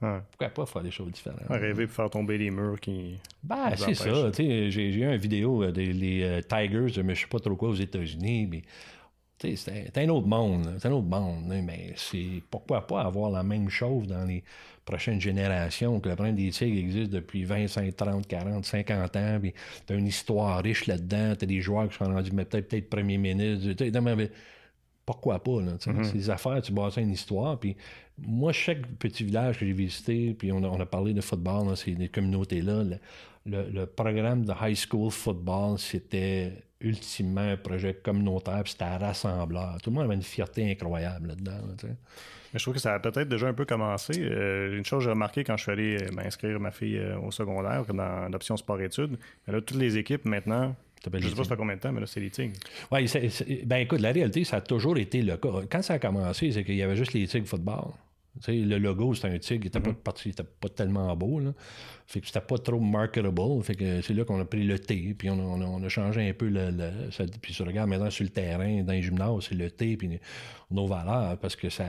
Pourquoi 0.00 0.48
pas 0.48 0.66
faire 0.66 0.82
des 0.82 0.90
choses 0.90 1.12
différemment? 1.12 1.46
rêver 1.48 1.86
pour 1.86 1.94
faire 1.94 2.10
tomber 2.10 2.38
les 2.38 2.50
murs 2.50 2.80
qui. 2.80 3.20
Ben, 3.44 3.76
c'est 3.76 3.94
ça. 3.94 4.32
J'ai 4.36 4.88
eu 4.88 5.04
une 5.04 5.16
vidéo 5.16 5.70
des 5.70 5.92
les, 5.92 6.22
euh, 6.24 6.40
Tigers, 6.40 7.00
mais 7.04 7.14
je 7.14 7.20
sais 7.20 7.28
pas 7.28 7.38
trop 7.38 7.54
quoi 7.54 7.68
aux 7.68 7.74
États-Unis, 7.74 8.48
mais 8.50 8.62
c'est 9.40 9.98
un 9.98 10.08
autre 10.08 10.26
monde, 10.26 10.76
c'est 10.78 10.88
un 10.88 10.92
autre 10.92 11.08
monde, 11.08 11.44
mais 11.46 11.92
c'est 11.96 12.42
pourquoi 12.50 12.86
pas 12.86 13.02
avoir 13.02 13.30
la 13.30 13.42
même 13.42 13.68
chose 13.68 14.06
dans 14.06 14.24
les 14.24 14.44
prochaines 14.84 15.20
générations, 15.20 16.00
que 16.00 16.08
le 16.08 16.14
problème 16.14 16.36
des 16.36 16.50
tigres 16.50 16.78
existe 16.78 17.10
depuis 17.10 17.44
25, 17.44 17.94
30, 17.94 18.26
40, 18.26 18.64
50 18.64 19.16
ans, 19.16 19.38
puis 19.40 19.54
t'as 19.86 19.96
une 19.96 20.06
histoire 20.06 20.62
riche 20.62 20.86
là-dedans, 20.86 21.34
t'as 21.38 21.46
des 21.46 21.60
joueurs 21.60 21.88
qui 21.88 21.96
sont 21.96 22.04
rendus 22.04 22.30
peut-être 22.30 22.68
peut-être 22.68 22.90
premier 22.90 23.18
ministre, 23.18 23.84
pourquoi 25.06 25.42
pas, 25.42 25.60
là, 25.62 25.72
mm-hmm. 25.72 26.04
Ces 26.04 26.30
affaires, 26.30 26.60
tu 26.62 26.72
bâtis 26.72 27.00
une 27.00 27.10
histoire, 27.10 27.58
puis 27.58 27.76
moi, 28.18 28.52
chaque 28.52 28.86
petit 28.98 29.24
village 29.24 29.58
que 29.58 29.66
j'ai 29.66 29.72
visité, 29.72 30.34
puis 30.34 30.52
on 30.52 30.62
a, 30.62 30.86
parlé 30.86 31.14
de 31.14 31.20
football 31.20 31.66
dans 31.66 31.76
ces 31.76 32.08
communautés-là, 32.08 32.84
le, 33.46 33.84
programme 33.86 34.44
de 34.44 34.52
high 34.60 34.76
school 34.76 35.10
football, 35.10 35.78
c'était 35.78 36.52
ultimement 36.80 37.40
un 37.40 37.56
projet 37.56 37.94
communautaire, 37.94 38.62
puis 38.62 38.72
c'était 38.72 38.96
rassembleur. 38.96 39.78
Tout 39.82 39.90
le 39.90 39.96
monde 39.96 40.04
avait 40.04 40.14
une 40.14 40.22
fierté 40.22 40.70
incroyable 40.70 41.28
là-dedans. 41.28 41.58
mais 41.82 42.58
je 42.58 42.62
trouve 42.62 42.74
que 42.74 42.80
ça 42.80 42.94
a 42.94 42.98
peut-être 42.98 43.28
déjà 43.28 43.48
un 43.48 43.54
peu 43.54 43.64
commencé. 43.64 44.12
Euh, 44.16 44.76
une 44.76 44.84
chose 44.84 45.00
que 45.00 45.04
j'ai 45.04 45.10
remarqué 45.10 45.44
quand 45.44 45.56
je 45.56 45.62
suis 45.62 45.72
allé 45.72 46.02
euh, 46.02 46.12
m'inscrire 46.12 46.58
ma 46.58 46.70
fille 46.70 46.98
euh, 46.98 47.18
au 47.18 47.30
secondaire, 47.30 47.84
dans 47.92 48.28
l'option 48.30 48.56
sport-études, 48.56 49.18
là, 49.46 49.60
toutes 49.60 49.78
les 49.78 49.98
équipes 49.98 50.24
maintenant, 50.24 50.74
je 51.02 51.16
ne 51.16 51.22
sais 51.22 51.34
pas 51.34 51.44
ça 51.44 51.50
fait 51.50 51.56
combien 51.56 51.76
de 51.76 51.80
temps, 51.80 51.92
mais 51.92 52.00
là, 52.00 52.06
c'est 52.06 52.20
les 52.20 52.30
Tigres. 52.30 52.58
Oui, 52.90 53.10
ben 53.64 53.76
écoute, 53.76 54.00
la 54.00 54.12
réalité, 54.12 54.44
ça 54.44 54.58
a 54.58 54.60
toujours 54.60 54.98
été 54.98 55.22
le 55.22 55.38
cas. 55.38 55.48
Quand 55.70 55.80
ça 55.80 55.94
a 55.94 55.98
commencé, 55.98 56.52
c'est 56.52 56.62
qu'il 56.62 56.74
y 56.74 56.82
avait 56.82 56.96
juste 56.96 57.14
les 57.14 57.26
Tigres 57.26 57.48
football 57.48 57.92
le 58.46 58.78
logo, 58.78 59.14
c'était 59.14 59.28
un 59.28 59.38
tigre, 59.38 59.64
il 59.64 59.68
était, 59.68 59.80
pas, 59.80 59.90
mm-hmm. 59.90 60.28
était 60.28 60.44
pas 60.44 60.68
tellement 60.68 61.14
beau. 61.16 61.40
Là. 61.40 61.52
Fait 62.06 62.20
que 62.20 62.26
c'était 62.26 62.40
pas 62.40 62.58
trop 62.58 62.80
marketable. 62.80 63.62
Fait 63.62 63.74
que 63.74 64.02
c'est 64.02 64.14
là 64.14 64.24
qu'on 64.24 64.40
a 64.40 64.44
pris 64.44 64.64
le 64.64 64.78
T, 64.78 65.14
puis 65.16 65.30
on 65.30 65.84
a, 65.84 65.88
changé 65.88 66.28
un 66.28 66.32
peu 66.32 66.48
le. 66.48 66.70
puis 67.40 67.54
tu 67.54 67.62
regardes 67.62 67.88
maintenant 67.88 68.10
sur 68.10 68.24
le 68.24 68.30
terrain, 68.30 68.82
dans 68.82 68.92
les 68.92 69.02
gymnases, 69.02 69.46
c'est 69.48 69.54
le 69.54 69.70
T, 69.70 69.96
puis 69.96 70.18
nos 70.70 70.86
valeurs, 70.86 71.38
parce 71.38 71.56
que 71.56 71.68
ça 71.68 71.86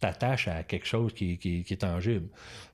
t'attache 0.00 0.48
à 0.48 0.62
quelque 0.62 0.86
chose 0.86 1.12
qui, 1.12 1.38
est 1.44 1.80
tangible. 1.80 2.28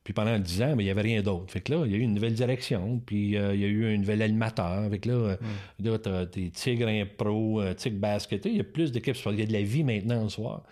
Puis 0.05 0.15
pendant 0.15 0.39
dix 0.39 0.63
ans, 0.63 0.75
mais 0.77 0.85
il 0.85 0.87
n'y 0.87 0.91
avait 0.91 1.03
rien 1.03 1.23
d'autre. 1.23 1.53
Fait 1.53 1.61
que 1.61 1.73
là, 1.73 1.85
il 1.85 1.93
y 1.93 1.95
a 1.95 1.99
eu 1.99 2.03
une 2.03 2.15
nouvelle 2.15 2.35
direction, 2.35 3.01
puis 3.05 3.37
euh, 3.37 3.55
il 3.55 3.61
y 3.61 3.65
a 3.65 3.69
eu 3.69 3.95
un 3.95 3.99
nouvel 3.99 4.23
animateur. 4.23 4.79
Avec 4.85 5.05
là, 5.05 5.37
mm. 5.37 5.85
là 5.87 5.99
tu 5.99 6.09
as 6.09 6.25
des 6.25 6.51
Tigres 6.51 7.07
Pro, 7.19 7.61
euh, 7.61 7.75
Tigres 7.75 7.99
Basket, 7.99 8.45
il 8.47 8.57
y 8.57 8.61
a 8.61 8.65
plus 8.65 8.93
d'équipes. 8.93 9.17
Il 9.27 9.41
y 9.41 9.43
a 9.43 9.47
de 9.47 9.53
la 9.53 9.63
vie 9.63 9.85
maintenant 9.85 10.23
le 10.23 10.31
soir. 10.31 10.63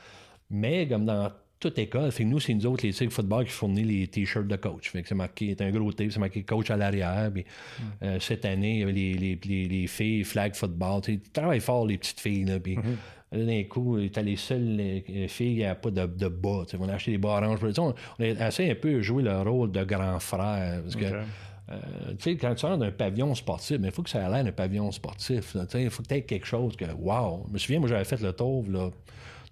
Mais 0.49 0.89
comme 0.89 1.05
dans 1.05 1.31
toute 1.59 1.79
école. 1.79 2.11
Fait 2.13 2.25
que 2.25 2.29
nous, 2.29 2.41
c'est 2.41 2.55
nous 2.55 2.67
autres, 2.67 2.87
les 2.87 2.93
Tigres 2.93 3.13
Football, 3.13 3.45
qui 3.47 3.53
fournit 3.53 3.83
les 3.83 4.07
t-shirts 4.09 4.47
de 4.47 4.57
coach. 4.57 4.91
Fait 4.91 5.03
que 5.03 5.09
c'est 5.09 5.15
marqué, 5.15 5.55
c'est 5.57 5.65
un 5.65 5.71
gros 5.71 5.93
tape, 5.93 6.11
c'est 6.11 6.21
marqué 6.21 6.43
coach 6.43 6.71
à 6.71 6.77
l'arrière. 6.77 7.31
Puis, 7.33 7.43
mm. 7.43 7.83
euh, 8.03 8.21
cette 8.21 8.45
année, 8.45 8.75
il 8.75 8.81
y 8.81 8.83
avait 8.83 8.93
les, 8.93 9.15
les, 9.15 9.39
les, 9.45 9.69
les 9.69 9.87
filles 9.87 10.25
flag 10.25 10.55
football. 10.55 11.01
Ils 11.09 11.21
travaillent 11.21 11.61
fort, 11.61 11.87
les 11.87 11.97
petites 11.99 12.21
filles. 12.21 12.45
Là, 12.45 12.61
puis, 12.61 12.77
mm-hmm. 12.77 13.47
d'un 13.47 13.65
coup, 13.65 13.99
t'as 14.09 14.23
les 14.23 14.37
seules 14.37 15.03
filles, 15.29 15.53
il 15.53 15.57
n'y 15.57 15.65
a 15.65 15.75
pas 15.75 15.91
de, 15.91 16.07
de 16.07 16.29
bas. 16.29 16.65
On 16.79 16.89
a 16.89 16.95
acheté 16.95 17.13
des 17.13 17.19
bas 17.19 17.41
oranges. 17.41 17.61
On, 17.79 17.95
on 18.19 18.23
a 18.23 18.45
assez 18.45 18.71
un 18.71 18.75
peu 18.75 19.01
joué 19.01 19.23
le 19.23 19.41
rôle 19.41 19.73
de 19.73 19.83
grand 19.85 20.21
frère. 20.21 20.83
Parce 20.83 20.97
que, 20.97 21.05
euh, 21.05 21.79
tu 22.19 22.31
sais, 22.33 22.37
quand 22.37 22.55
tu 22.55 22.61
sors 22.61 22.79
d'un 22.79 22.93
pavillon 22.93 23.35
sportif, 23.35 23.79
il 23.83 23.91
faut 23.91 24.03
que 24.03 24.11
ça 24.11 24.21
ait 24.21 24.31
l'air 24.31 24.45
d'un 24.45 24.53
pavillon 24.53 24.93
sportif. 24.93 25.57
Il 25.75 25.91
faut 25.91 26.03
que 26.03 26.09
tu 26.09 26.15
aies 26.15 26.23
quelque 26.23 26.47
chose 26.47 26.77
que, 26.77 26.85
wow. 26.85 27.47
Je 27.49 27.53
me 27.55 27.59
souviens, 27.59 27.81
moi, 27.81 27.89
j'avais 27.89 28.05
fait 28.05 28.21
le 28.21 28.33
tour, 28.33 28.65
là, 28.69 28.91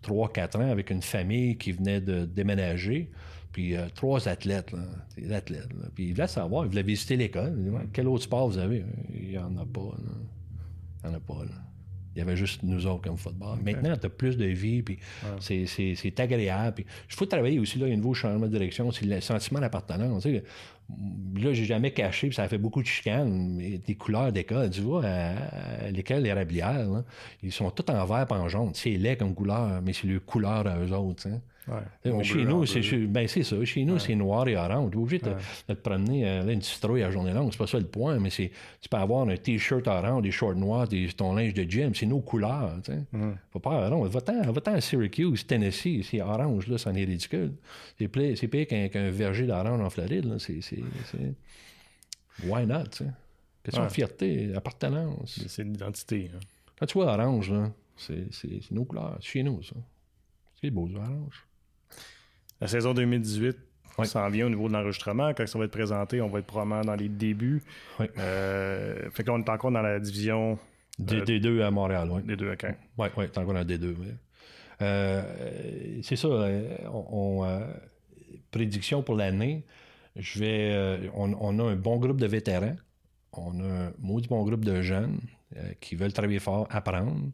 3-4 0.04 0.58
ans 0.58 0.70
avec 0.70 0.90
une 0.90 1.02
famille 1.02 1.56
qui 1.56 1.72
venait 1.72 2.00
de 2.00 2.24
déménager. 2.24 3.10
Puis 3.52 3.76
euh, 3.76 3.86
trois 3.94 4.28
athlètes, 4.28 4.72
là, 4.72 5.36
athlètes. 5.36 5.68
Puis 5.94 6.08
ils 6.08 6.12
voulaient 6.12 6.26
savoir, 6.26 6.64
ils 6.64 6.68
voulaient 6.68 6.82
visiter 6.82 7.16
l'école. 7.16 7.56
Quel 7.92 8.08
autre 8.08 8.24
sport 8.24 8.48
vous 8.48 8.58
avez? 8.58 8.84
Il 9.14 9.28
n'y 9.28 9.38
en 9.38 9.56
a 9.56 9.64
pas. 9.64 9.94
Il 11.04 11.08
n'y 11.08 11.14
en 11.14 11.16
a 11.16 11.20
pas. 11.20 11.44
Là. 11.44 11.63
Il 12.14 12.18
y 12.18 12.22
avait 12.22 12.36
juste 12.36 12.62
nous 12.62 12.86
autres 12.86 13.02
comme 13.02 13.16
football. 13.16 13.58
Maintenant, 13.64 13.96
tu 13.96 14.06
as 14.06 14.10
plus 14.10 14.36
de 14.36 14.46
vie, 14.46 14.82
puis 14.82 14.98
c'est 15.40 16.20
agréable. 16.20 16.84
il 17.08 17.14
faut 17.14 17.26
travailler 17.26 17.58
aussi, 17.58 17.78
là, 17.78 17.86
il 17.86 17.90
y 17.90 17.92
a 17.92 17.94
un 17.94 17.98
nouveau 17.98 18.14
changement 18.14 18.46
de 18.46 18.52
direction, 18.52 18.90
c'est 18.92 19.04
le 19.04 19.20
sentiment 19.20 19.60
d'appartenance. 19.60 20.26
là, 20.26 21.52
j'ai 21.52 21.64
jamais 21.64 21.92
caché, 21.92 22.28
puis 22.28 22.36
ça 22.36 22.44
a 22.44 22.48
fait 22.48 22.58
beaucoup 22.58 22.82
de 22.82 22.86
chicanes, 22.86 23.58
des 23.84 23.94
couleurs 23.94 24.32
d'école. 24.32 24.70
Tu 24.70 24.80
vois, 24.80 25.04
à, 25.04 25.90
l'école 25.90 26.26
érablière, 26.26 26.86
ils 27.42 27.52
sont 27.52 27.70
tous 27.70 27.90
en 27.92 28.04
vert 28.04 28.26
et 28.30 28.32
en 28.32 28.48
jaune. 28.48 28.70
C'est 28.74 28.96
laid 28.96 29.16
comme 29.16 29.34
couleur, 29.34 29.82
mais 29.82 29.92
c'est 29.92 30.06
le 30.06 30.20
couleur 30.20 30.66
à 30.66 30.78
eux 30.78 30.92
autres. 30.92 31.28
Chez 32.22 32.44
nous, 32.44 32.66
c'est 32.66 32.80
ben, 33.06 33.26
ça. 33.26 33.64
Chez 33.64 33.84
nous, 33.84 33.98
c'est 33.98 34.14
noir 34.14 34.46
et 34.48 34.56
orange. 34.56 34.90
Tu 34.90 34.98
es 34.98 35.00
obligé 35.00 35.18
de, 35.18 35.32
te 35.66 35.80
promener 35.80 36.28
euh, 36.28 36.46
une 36.46 36.60
citrouille 36.60 37.02
à 37.02 37.10
journée 37.10 37.32
longue. 37.32 37.52
C'est 37.52 37.58
pas 37.58 37.66
ça 37.66 37.78
le 37.78 37.86
point, 37.86 38.18
mais 38.18 38.30
c'est 38.30 38.50
tu 38.80 38.88
peux 38.88 38.96
avoir 38.96 39.26
un 39.28 39.36
t-shirt 39.36 39.86
orange, 39.86 40.22
des 40.22 40.30
shorts 40.30 40.56
noirs, 40.56 40.86
des, 40.86 41.08
ton 41.08 41.34
linge 41.34 41.54
de 41.54 41.62
gym. 41.62 41.94
C'est 41.94 42.06
nos 42.06 42.20
couleurs. 42.20 42.76
Sais. 42.84 42.98
Faut 43.50 43.60
pas 43.60 43.88
orange. 43.88 44.10
Va-t'en 44.10 44.74
à 44.74 44.80
Syracuse, 44.80 45.46
Tennessee. 45.46 46.02
C'est 46.02 46.20
orange, 46.20 46.66
là, 46.68 46.76
c'en 46.76 46.94
est 46.94 47.04
ridicule. 47.04 47.52
C'est 47.98 48.08
pire 48.48 48.66
qu'un 48.66 49.10
verger 49.10 49.46
d'orange 49.46 49.80
en 49.80 49.90
Floride. 49.90 50.36
C'est. 50.38 50.60
Why 52.44 52.66
not? 52.66 52.84
Tu 52.90 53.04
sais? 53.04 53.10
Question 53.62 53.84
de 53.84 53.88
fierté, 53.88 54.54
appartenance. 54.54 55.40
C'est 55.48 55.64
l'identité. 55.64 56.30
Hein. 56.34 56.40
Quand 56.78 56.84
tu 56.84 56.98
vois 56.98 57.14
orange, 57.14 57.52
c'est 57.96 58.70
nos 58.70 58.84
couleurs. 58.84 59.16
C'est 59.20 59.28
chez 59.28 59.42
nous, 59.42 59.62
ça. 59.62 59.76
C'est 60.60 60.70
beau, 60.70 60.88
orange. 60.94 61.46
La 62.60 62.68
saison 62.68 62.94
2018 62.94 63.56
ça 64.02 64.24
en 64.24 64.28
vient 64.28 64.46
au 64.46 64.48
niveau 64.48 64.66
de 64.66 64.72
l'enregistrement. 64.72 65.32
Quand 65.34 65.46
ça 65.46 65.56
va 65.56 65.66
être 65.66 65.70
présenté, 65.70 66.20
on 66.20 66.26
va 66.26 66.40
être 66.40 66.46
probablement 66.46 66.80
dans 66.80 66.96
les 66.96 67.08
débuts. 67.08 67.62
Oui. 68.00 68.06
Euh, 68.18 69.08
fait 69.12 69.22
qu'on 69.22 69.38
est 69.38 69.48
encore 69.48 69.70
dans 69.70 69.82
la 69.82 70.00
division. 70.00 70.58
D, 70.98 71.18
euh, 71.18 71.24
D2 71.24 71.62
à 71.62 71.70
Montréal, 71.70 72.08
oui. 72.10 72.22
D2, 72.22 72.54
OK. 72.54 72.66
Oui, 72.98 73.08
oui, 73.16 73.28
t'es 73.30 73.38
encore 73.38 73.54
dans 73.54 73.64
D2. 73.64 73.94
Euh, 74.82 76.00
c'est 76.02 76.16
ça. 76.16 76.28
On, 76.92 77.44
prédiction 78.54 79.02
pour 79.02 79.16
l'année. 79.16 79.64
Je 80.16 80.38
vais, 80.38 80.70
euh, 80.72 81.08
on, 81.14 81.58
a 81.58 81.62
un 81.62 81.76
bon 81.76 81.98
groupe 81.98 82.20
de 82.20 82.26
vétérans. 82.26 82.76
On 83.32 83.58
a 83.60 83.86
un 83.86 83.92
maudit 83.98 84.28
bon 84.28 84.44
groupe 84.44 84.64
de 84.64 84.80
jeunes 84.80 85.18
euh, 85.56 85.72
qui 85.80 85.96
veulent 85.96 86.12
travailler 86.12 86.38
fort, 86.38 86.68
apprendre. 86.70 87.30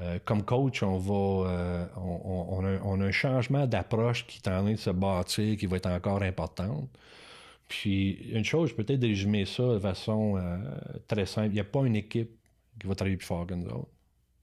Euh, 0.00 0.18
comme 0.24 0.42
coach, 0.42 0.82
on 0.82 0.96
va, 0.96 1.88
on, 1.96 2.64
a, 2.64 3.04
un 3.04 3.10
changement 3.10 3.66
d'approche 3.66 4.26
qui 4.26 4.38
est 4.38 4.48
en 4.48 4.62
train 4.62 4.72
de 4.72 4.76
se 4.76 4.90
bâtir, 4.90 5.56
qui 5.56 5.66
va 5.66 5.76
être 5.76 5.90
encore 5.90 6.22
importante. 6.22 6.88
Puis, 7.68 8.30
une 8.32 8.44
chose, 8.44 8.70
je 8.70 8.74
peux 8.74 8.84
peut-être 8.84 9.02
résumer 9.02 9.44
ça 9.44 9.62
de 9.62 9.78
façon 9.78 10.42
très 11.08 11.26
simple. 11.26 11.48
Il 11.48 11.54
n'y 11.54 11.60
a 11.60 11.64
pas 11.64 11.84
une 11.84 11.96
équipe 11.96 12.30
qui 12.80 12.86
va 12.86 12.94
travailler 12.94 13.16
plus 13.16 13.26
fort 13.26 13.46
que 13.46 13.54
nous 13.54 13.66
autres. 13.66 13.88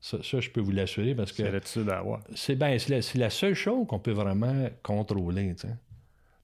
Ça, 0.01 0.39
je 0.39 0.49
peux 0.49 0.61
vous 0.61 0.71
l'assurer 0.71 1.13
parce 1.13 1.31
que. 1.31 1.43
C'est 1.43 1.51
là-dessus 1.51 1.83
d'avoir? 1.83 2.21
C'est 2.33 2.55
ben, 2.55 2.79
la, 2.87 2.99
la, 3.15 3.29
seule 3.29 3.53
chose 3.53 3.85
qu'on 3.87 3.99
peut 3.99 4.13
vraiment 4.13 4.69
contrôler. 4.81 5.53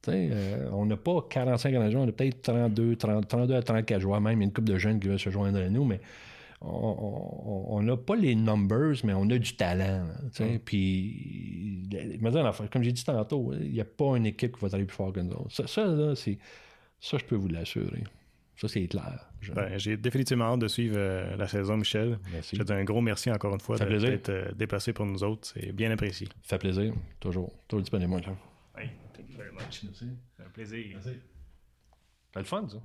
Euh, 0.10 0.70
on 0.72 0.86
n'a 0.86 0.98
pas 0.98 1.26
45 1.30 1.90
joueurs, 1.90 2.04
on 2.04 2.10
a 2.10 2.12
peut-être 2.12 2.42
32, 2.42 2.96
32 2.96 3.56
à 3.56 3.62
34 3.62 4.00
joueurs, 4.00 4.22
même 4.22 4.42
une 4.42 4.52
couple 4.52 4.70
de 4.70 4.78
jeunes 4.78 5.00
qui 5.00 5.08
veulent 5.08 5.20
se 5.20 5.30
joindre 5.30 5.60
à 5.60 5.70
nous, 5.70 5.86
mais 5.86 6.00
on 6.62 7.82
n'a 7.84 7.98
pas 7.98 8.16
les 8.16 8.36
numbers, 8.36 8.96
mais 9.04 9.14
on 9.14 9.30
a 9.30 9.38
du 9.38 9.56
talent. 9.56 10.08
Mm. 10.40 10.60
Puis, 10.64 11.88
comme 12.72 12.84
j'ai 12.84 12.92
dit 12.92 13.04
tantôt, 13.04 13.54
il 13.54 13.72
n'y 13.72 13.82
a 13.82 13.86
pas 13.86 14.16
une 14.16 14.26
équipe 14.26 14.56
qui 14.56 14.66
va 14.66 14.70
aller 14.74 14.86
plus 14.86 14.96
fort 14.96 15.14
que 15.14 15.20
nous 15.20 15.34
autres. 15.34 15.52
Ça, 15.52 15.68
ça, 15.68 16.16
ça 16.16 17.18
je 17.18 17.26
peux 17.26 17.36
vous 17.36 17.48
l'assurer. 17.48 18.04
Ça, 18.58 18.70
c'est 18.70 18.88
clair. 18.88 19.30
Ben, 19.54 19.78
j'ai 19.78 19.98
définitivement 19.98 20.46
hâte 20.46 20.60
de 20.60 20.68
suivre 20.68 20.96
euh, 20.98 21.36
la 21.36 21.48
saison, 21.48 21.78
Michel. 21.78 22.18
Merci. 22.32 22.56
Je 22.56 22.62
te 22.62 22.68
dis 22.68 22.74
un 22.74 22.84
gros 22.84 23.02
merci 23.02 23.30
encore 23.30 23.54
une 23.54 23.60
fois 23.60 23.78
d'être 23.78 24.30
euh, 24.30 24.52
déplacé 24.56 24.94
pour 24.94 25.06
nous 25.06 25.24
autres. 25.24 25.48
C'est 25.54 25.74
bien 25.74 25.92
apprécié. 25.92 26.28
Ça 26.42 26.58
fait 26.58 26.60
plaisir. 26.60 26.94
Toujours. 27.20 27.52
Toujours 27.68 27.82
disponible. 27.82 28.14
Oui, 28.16 28.84
thank 29.14 29.30
you 29.30 29.38
very 29.38 29.52
much. 29.52 29.84
Merci. 29.84 30.06
Un 30.40 30.50
plaisir. 30.50 30.86
Merci. 30.94 31.20
C'est 32.34 32.40
le 32.40 32.46
fun, 32.46 32.68
ça. 32.70 32.78